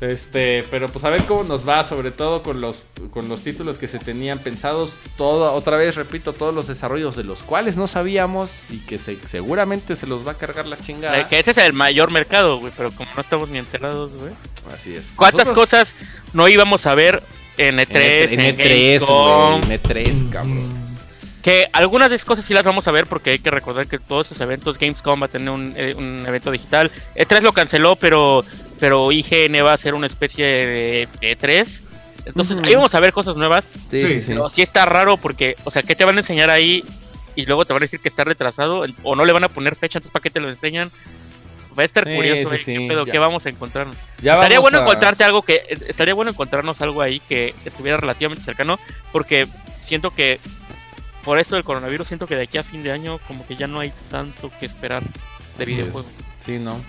Este, 0.00 0.64
pero 0.70 0.88
pues 0.88 1.04
a 1.04 1.10
ver 1.10 1.24
cómo 1.24 1.42
nos 1.42 1.68
va, 1.68 1.82
sobre 1.82 2.12
todo 2.12 2.44
con 2.44 2.60
los, 2.60 2.84
con 3.12 3.28
los 3.28 3.42
títulos 3.42 3.78
que 3.78 3.88
se 3.88 3.98
tenían 3.98 4.38
pensados. 4.38 4.90
Todo, 5.16 5.52
otra 5.54 5.76
vez 5.76 5.96
repito, 5.96 6.32
todos 6.32 6.54
los 6.54 6.68
desarrollos 6.68 7.16
de 7.16 7.24
los 7.24 7.40
cuales 7.40 7.76
no 7.76 7.88
sabíamos 7.88 8.62
y 8.70 8.78
que 8.86 8.98
se- 8.98 9.18
seguramente 9.26 9.96
se 9.96 10.06
los 10.06 10.24
va 10.26 10.32
a 10.32 10.34
cargar 10.38 10.66
la 10.66 10.76
chingada. 10.78 11.18
Eh, 11.20 11.26
Que 11.28 11.40
ese 11.40 11.50
es 11.50 11.58
el 11.58 11.72
mayor 11.72 12.12
mercado, 12.12 12.58
güey, 12.60 12.72
pero 12.76 12.92
como 12.92 13.10
no 13.14 13.20
estamos 13.22 13.48
ni 13.48 13.58
enterados, 13.58 14.12
güey. 14.12 14.32
Así 14.72 14.94
es. 14.94 15.14
¿Cuántas 15.16 15.48
Nosotros- 15.48 15.68
cosas 15.70 15.94
no 16.32 16.46
íbamos 16.46 16.86
a 16.86 16.94
ver 16.94 17.20
en 17.56 17.78
E3, 17.78 18.32
En 18.32 18.40
en, 18.40 18.56
E3, 18.56 18.98
Gamescom? 19.00 19.60
güey, 19.62 19.72
en 19.74 19.82
E3, 19.82 20.30
cabrón. 20.30 20.77
Que 21.42 21.68
algunas 21.72 22.10
de 22.10 22.16
esas 22.16 22.24
cosas 22.26 22.44
sí 22.44 22.52
las 22.52 22.64
vamos 22.64 22.88
a 22.88 22.92
ver 22.92 23.06
porque 23.06 23.30
hay 23.30 23.38
que 23.38 23.50
recordar 23.50 23.86
que 23.86 23.98
todos 23.98 24.26
esos 24.26 24.40
eventos, 24.40 24.78
Gamescom 24.78 25.22
va 25.22 25.26
a 25.26 25.28
tener 25.30 25.50
un, 25.50 25.72
eh, 25.76 25.94
un 25.96 26.24
evento 26.26 26.50
digital. 26.50 26.90
E3 27.14 27.40
lo 27.42 27.52
canceló, 27.52 27.96
pero, 27.96 28.44
pero 28.80 29.12
IGN 29.12 29.64
va 29.64 29.70
a 29.70 29.74
hacer 29.74 29.94
una 29.94 30.06
especie 30.08 30.44
de 30.44 31.08
E3. 31.20 31.80
Entonces 32.26 32.58
ahí 32.62 32.74
vamos 32.74 32.94
a 32.94 33.00
ver 33.00 33.12
cosas 33.12 33.36
nuevas. 33.36 33.66
Sí, 33.90 34.00
Sí, 34.00 34.20
sí, 34.20 34.34
sí. 34.50 34.62
Está 34.62 34.84
raro 34.84 35.16
porque, 35.16 35.56
o 35.64 35.70
sea, 35.70 35.82
¿qué 35.82 35.94
te 35.94 36.04
van 36.04 36.16
a 36.16 36.20
enseñar 36.20 36.50
ahí? 36.50 36.84
Y 37.36 37.46
luego 37.46 37.64
te 37.64 37.72
van 37.72 37.82
a 37.82 37.86
decir 37.86 38.00
que 38.00 38.08
está 38.08 38.24
retrasado 38.24 38.84
o 39.04 39.14
no 39.14 39.24
le 39.24 39.32
van 39.32 39.44
a 39.44 39.48
poner 39.48 39.76
fecha, 39.76 39.98
entonces 39.98 40.12
¿para 40.12 40.22
qué 40.24 40.30
te 40.30 40.40
lo 40.40 40.48
enseñan? 40.48 40.90
Va 41.78 41.82
a 41.82 41.86
estar 41.86 42.04
Sí, 42.04 42.14
curioso, 42.16 42.50
sí, 42.50 42.56
¿eh? 42.56 42.62
sí, 42.64 42.76
¿Qué, 42.78 42.88
pedo? 42.88 43.06
ya. 43.06 43.12
¿Qué 43.12 43.18
vamos 43.20 43.46
a 43.46 43.48
encontrar? 43.48 43.86
Ya 44.20 44.34
estaría 44.34 44.58
bueno 44.58 44.78
a- 44.78 44.80
encontrarte 44.82 45.22
algo 45.22 45.42
que 45.42 45.62
estaría 45.86 46.14
bueno 46.14 46.32
encontrarnos 46.32 46.82
algo 46.82 47.00
ahí 47.00 47.20
que 47.20 47.54
estuviera 47.64 47.96
relativamente 47.96 48.42
cercano 48.44 48.80
porque 49.12 49.46
siento 49.84 50.10
que 50.10 50.40
por 51.28 51.38
esto 51.38 51.56
del 51.56 51.64
coronavirus 51.64 52.08
siento 52.08 52.26
que 52.26 52.36
de 52.36 52.44
aquí 52.44 52.56
a 52.56 52.62
fin 52.62 52.82
de 52.82 52.90
año 52.90 53.18
como 53.28 53.46
que 53.46 53.54
ya 53.54 53.66
no 53.66 53.80
hay 53.80 53.92
tanto 54.10 54.50
que 54.58 54.64
esperar 54.64 55.02
de 55.02 55.10
Así 55.10 55.60
es. 55.60 55.66
videojuegos. 55.66 56.10
Sí, 56.42 56.58
no. 56.58 56.80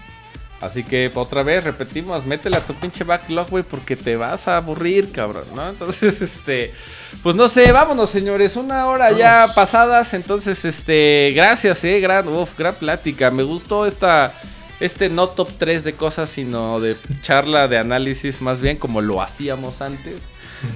Así 0.62 0.82
que 0.86 1.12
otra 1.14 1.44
vez 1.44 1.62
repetimos, 1.62 2.26
métele 2.26 2.56
a 2.56 2.66
tu 2.66 2.74
pinche 2.74 3.04
backlog, 3.04 3.50
güey, 3.50 3.66
porque 3.66 3.98
te 3.98 4.16
vas 4.16 4.48
a 4.48 4.56
aburrir, 4.56 5.12
cabrón, 5.12 5.44
¿no? 5.54 5.68
Entonces, 5.72 6.22
este, 6.22 6.74
pues 7.22 7.36
no 7.36 7.50
sé, 7.50 7.70
vámonos, 7.74 8.12
señores, 8.12 8.56
una 8.56 8.88
hora 8.88 9.12
ya 9.12 9.46
pasadas, 9.54 10.14
entonces, 10.14 10.64
este, 10.64 11.34
gracias, 11.36 11.84
eh, 11.84 12.00
gran, 12.00 12.30
uf, 12.30 12.58
gran 12.58 12.76
plática, 12.76 13.32
me 13.32 13.44
gustó 13.44 13.86
esta, 13.86 14.34
este 14.80 15.10
no 15.10 15.28
top 15.28 15.50
3 15.58 15.84
de 15.84 15.96
cosas, 15.96 16.30
sino 16.30 16.80
de 16.80 16.96
charla 17.20 17.68
de 17.68 17.78
análisis, 17.78 18.40
más 18.40 18.62
bien 18.62 18.78
como 18.78 19.02
lo 19.02 19.22
hacíamos 19.22 19.82
antes. 19.82 20.22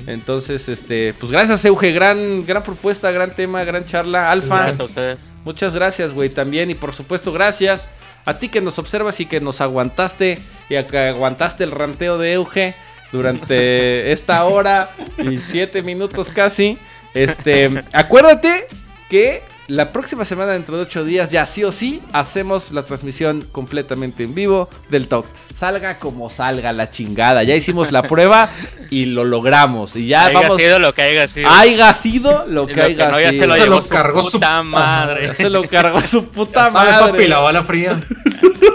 Entonces, 0.07 0.69
este, 0.69 1.13
pues 1.13 1.31
gracias, 1.31 1.63
Euge, 1.65 1.91
gran, 1.91 2.45
gran 2.45 2.63
propuesta, 2.63 3.11
gran 3.11 3.35
tema, 3.35 3.63
gran 3.63 3.85
charla, 3.85 4.31
Alfa. 4.31 4.57
Gracias 4.57 4.79
a 4.79 4.83
ustedes. 4.83 5.19
Muchas 5.43 5.73
gracias, 5.75 6.13
güey, 6.13 6.29
también. 6.29 6.69
Y 6.69 6.75
por 6.75 6.93
supuesto, 6.93 7.31
gracias 7.31 7.89
a 8.25 8.39
ti 8.39 8.49
que 8.49 8.61
nos 8.61 8.79
observas 8.79 9.19
y 9.19 9.25
que 9.25 9.41
nos 9.41 9.61
aguantaste 9.61 10.39
y 10.69 10.75
a 10.75 10.87
que 10.87 10.97
aguantaste 10.97 11.63
el 11.63 11.71
ranteo 11.71 12.17
de 12.17 12.33
Euge 12.33 12.75
durante 13.11 14.11
esta 14.13 14.43
hora 14.45 14.91
y 15.17 15.41
siete 15.41 15.81
minutos 15.81 16.29
casi. 16.29 16.77
Este, 17.13 17.83
acuérdate 17.91 18.67
que 19.09 19.43
la 19.67 19.93
próxima 19.93 20.25
semana, 20.25 20.51
dentro 20.53 20.75
de 20.75 20.83
ocho 20.83 21.05
días, 21.05 21.31
ya 21.31 21.45
sí 21.45 21.63
o 21.63 21.71
sí, 21.71 22.01
hacemos 22.11 22.71
la 22.71 22.83
transmisión 22.83 23.41
completamente 23.51 24.23
en 24.23 24.35
vivo 24.35 24.67
del 24.89 25.07
Tox. 25.07 25.33
Salga 25.55 25.99
como 25.99 26.29
salga 26.29 26.73
la 26.73 26.89
chingada. 26.89 27.43
Ya 27.43 27.55
hicimos 27.55 27.91
la 27.91 28.03
prueba 28.03 28.49
y 28.89 29.05
lo 29.05 29.23
logramos. 29.23 29.95
Y 29.95 30.07
ya 30.07 30.25
haya 30.25 30.41
vamos. 30.41 30.57
sido 30.57 30.79
lo 30.79 30.93
que 30.93 31.01
haya 31.03 31.27
sido. 31.27 31.49
Haiga 31.49 31.93
sido 31.93 32.45
lo 32.47 32.67
que 32.67 32.81
haya 32.81 33.09
no, 33.09 33.19
ya 33.21 33.29
sido. 33.31 33.43
se 33.43 33.47
lo 33.47 33.53
Se 33.55 33.59
llevó 33.61 33.75
lo 33.75 33.81
su 33.83 33.87
cargó 33.87 34.21
su 34.21 34.31
puta 34.31 34.47
puta 34.47 34.63
madre. 34.63 35.27
Ya 35.27 35.35
se 35.35 35.49
lo 35.49 35.67
cargó 35.67 36.01
su 36.01 36.25
puta 36.27 36.65
Ya 36.65 36.71
sabe, 36.71 36.91
madre. 36.91 37.11
papi, 37.11 37.27
la 37.27 37.39
bala 37.39 37.63
fría. 37.63 37.99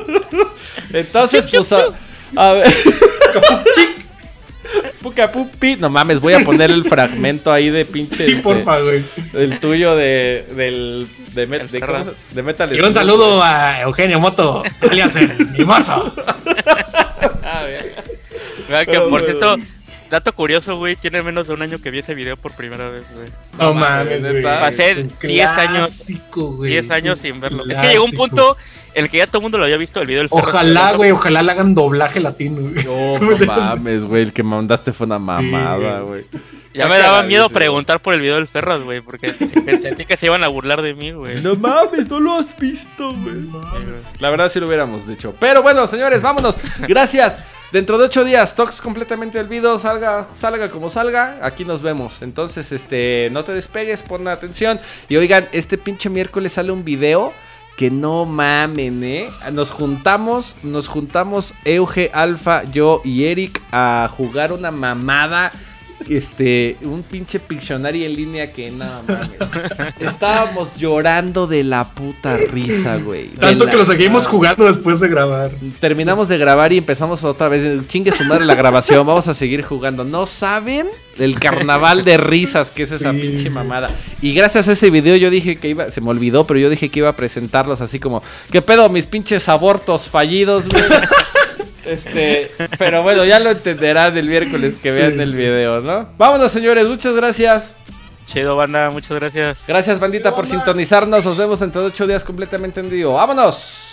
Entonces, 0.93 1.47
pues 1.51 1.71
a, 1.73 1.83
a 2.37 2.53
ver. 2.53 2.67
Puca 5.03 5.31
pupi. 5.31 5.77
No 5.77 5.89
mames, 5.91 6.21
voy 6.21 6.33
a 6.35 6.41
poner 6.41 6.71
el 6.71 6.85
fragmento 6.85 7.53
ahí 7.53 7.71
de 7.71 7.85
pinche. 7.85 8.29
Sí, 8.29 8.35
porfa, 8.37 8.81
güey. 8.81 9.03
El 9.33 9.59
tuyo 9.61 9.95
de. 9.97 10.45
Del. 10.57 11.07
De, 11.35 11.47
de, 11.47 11.69
Ferraz. 11.69 12.05
¿cómo 12.07 12.17
se- 12.31 12.35
de 12.35 12.43
Metal 12.43 12.77
Y 12.77 12.81
un 12.81 12.93
saludo 12.95 13.43
a 13.43 13.81
Eugenio 13.83 14.19
Moto, 14.19 14.65
alias 14.83 15.15
el 15.17 15.33
mimoso. 15.51 16.13
Ah, 18.71 18.85
que, 18.85 19.01
por 19.01 19.09
güey. 19.09 19.25
cierto, 19.25 19.57
dato 20.11 20.33
curioso, 20.35 20.77
güey, 20.77 20.95
tiene 20.97 21.23
menos 21.23 21.49
de 21.49 21.55
un 21.55 21.63
año 21.63 21.79
que 21.81 21.91
vi 21.91 22.01
ese 22.01 22.15
video 22.15 22.37
por 22.37 22.53
primera 22.55 22.89
vez, 22.91 23.05
güey. 23.15 23.29
No, 23.59 23.65
No 23.69 23.75
mames, 23.75 24.21
mames, 24.23 24.31
güey. 24.31 24.43
Pasé 24.43 24.91
Es 24.91 24.99
un 24.99 25.13
10 25.23 25.49
años- 25.49 25.71
clásico, 25.89 26.53
güey. 26.53 26.71
10 26.73 26.85
Es 26.85 26.91
años 26.91 27.19
sin 27.21 27.41
verlo. 27.41 27.65
Es 27.69 27.79
que 27.79 27.89
llegó 27.89 28.05
un 28.05 28.13
punto 28.13 28.57
el 28.95 29.11
que 29.11 29.19
ya 29.19 29.27
todo 29.27 29.39
el 29.39 29.43
mundo 29.43 29.59
lo 29.59 29.65
había 29.65 29.77
visto, 29.77 30.01
el 30.01 30.07
video 30.07 30.23
del 30.23 30.29
Ojalá, 30.31 30.95
güey, 30.95 31.11
ojalá 31.11 31.43
le 31.43 31.53
hagan 31.53 31.75
doblaje 31.75 32.21
latino, 32.21 32.61
güey. 32.61 32.85
No, 32.85 33.19
no 33.19 33.47
mames, 33.47 34.05
güey. 34.05 34.23
El 34.23 34.33
que 34.33 34.43
mandaste 34.43 34.93
fue 34.93 35.07
una 35.07 35.19
mamada, 35.19 36.01
güey. 36.01 36.25
Ya 36.75 36.87
me 36.87 36.99
daba 36.99 37.23
miedo 37.23 37.49
preguntar 37.49 38.01
por 38.01 38.15
el 38.15 38.21
video 38.21 38.37
del 38.37 38.47
Ferraz, 38.47 38.83
güey, 38.83 39.01
porque 39.01 39.33
sentí 39.33 40.05
que 40.05 40.17
se 40.17 40.27
iban 40.27 40.45
a 40.45 40.49
burlar 40.49 40.83
de 40.83 40.95
mí, 40.95 41.13
güey. 41.13 41.43
No 41.43 41.55
mames, 41.57 42.09
no 42.09 42.21
lo 42.21 42.35
has 42.35 42.57
visto, 42.57 43.15
güey. 43.15 43.49
La 44.21 44.31
verdad 44.31 44.49
sí 44.49 44.61
lo 44.61 44.67
hubiéramos 44.67 45.07
dicho. 45.07 45.35
Pero 45.41 45.63
bueno, 45.63 45.87
señores, 45.87 46.23
vámonos. 46.23 46.57
Gracias. 46.87 47.39
Dentro 47.73 47.99
de 47.99 48.07
ocho 48.07 48.25
días, 48.25 48.55
Tox 48.55 48.81
completamente 48.81 49.39
olvido, 49.39 49.79
salga, 49.79 50.27
salga 50.35 50.71
como 50.71 50.89
salga, 50.89 51.39
aquí 51.43 51.67
nos 51.67 51.83
vemos. 51.83 52.23
Entonces, 52.23 52.73
este, 52.73 53.29
no 53.31 53.45
te 53.45 53.53
despegues, 53.53 54.03
pon 54.03 54.27
atención. 54.27 54.81
Y 55.11 55.17
oigan, 55.17 55.49
este 55.53 55.77
pinche 55.77 56.09
miércoles 56.09 56.55
sale 56.55 56.73
un 56.73 56.83
video 56.83 57.35
que 57.79 57.93
no 57.93 58.27
mamen, 58.27 59.05
¿eh? 59.05 59.31
Nos 59.53 59.71
juntamos, 59.71 60.57
nos 60.65 60.89
juntamos 60.89 61.55
Euge, 61.65 62.11
Alfa, 62.13 62.65
yo 62.65 63.01
y 63.05 63.27
Eric 63.27 63.63
a 63.71 64.11
jugar 64.11 64.53
una 64.53 64.73
mamada. 64.73 65.53
Este, 66.09 66.77
un 66.83 67.03
pinche 67.03 67.39
Pictionary 67.41 68.05
en 68.05 68.15
línea 68.15 68.53
que 68.53 68.71
no 68.71 68.85
mames. 69.07 69.31
Estábamos 70.01 70.75
llorando 70.77 71.47
de 71.47 71.65
la 71.65 71.85
puta 71.91 72.37
risa, 72.37 72.97
güey. 72.99 73.29
Tanto 73.29 73.65
la- 73.65 73.71
que 73.71 73.77
lo 73.77 73.85
seguimos 73.85 74.27
jugando 74.27 74.65
después 74.65 75.01
de 75.01 75.09
grabar. 75.09 75.51
Terminamos 75.81 76.29
de 76.29 76.39
grabar 76.39 76.73
y 76.73 76.79
empezamos 76.79 77.25
otra 77.25 77.49
vez. 77.49 77.87
Chingue 77.89 78.13
su 78.13 78.25
madre 78.25 78.45
la 78.47 78.55
grabación. 78.55 79.07
Vamos 79.07 79.29
a 79.29 79.35
seguir 79.35 79.63
jugando. 79.63 80.05
¿No 80.05 80.27
saben 80.27 80.87
el 81.19 81.39
carnaval 81.39 82.05
de 82.05 82.17
risas 82.17 82.71
que 82.71 82.85
es 82.85 82.93
esa 82.93 83.13
pinche 83.13 83.51
mamada? 83.51 83.91
Y 84.23 84.33
gracias 84.35 84.69
a 84.69 84.73
ese 84.73 84.91
video 84.91 85.17
yo 85.17 85.31
dije 85.31 85.57
que 85.57 85.69
iba. 85.71 85.91
Se 85.91 86.01
me 86.01 86.11
olvidó, 86.11 86.47
pero 86.47 86.59
yo 86.61 86.71
dije 86.71 86.89
que 86.91 87.01
iba 87.01 87.09
a 87.11 87.17
presentarlos 87.17 87.81
así 87.81 87.99
como. 87.99 88.23
¿Qué 88.51 88.63
pedo? 88.63 88.89
Mis 88.89 89.05
pinches 89.07 89.49
abortos 89.49 90.09
fallidos, 90.09 90.67
güey. 90.69 90.85
Este, 91.89 92.51
pero 92.79 93.03
bueno, 93.03 93.25
ya 93.25 93.39
lo 93.39 93.51
entenderán 93.51 94.17
el 94.17 94.29
miércoles 94.29 94.77
que 94.77 94.93
Sí, 94.93 94.99
vean 94.99 95.21
el 95.21 95.35
video, 95.35 95.81
¿no? 95.81 96.09
Vámonos, 96.19 96.53
señores, 96.53 96.87
muchas 96.87 97.15
gracias. 97.15 97.75
Chido, 98.27 98.57
banda, 98.57 98.91
muchas 98.91 99.19
gracias. 99.19 99.65
Gracias, 99.67 99.99
bandita, 99.99 100.35
por 100.35 100.47
sintonizarnos. 100.47 101.25
Nos 101.25 101.39
vemos 101.39 101.61
dentro 101.61 101.81
de 101.81 101.89
ocho 101.89 102.07
días 102.07 102.23
completamente 102.25 102.81
en 102.81 102.91
vivo. 102.91 103.15
¡Vámonos! 103.15 103.87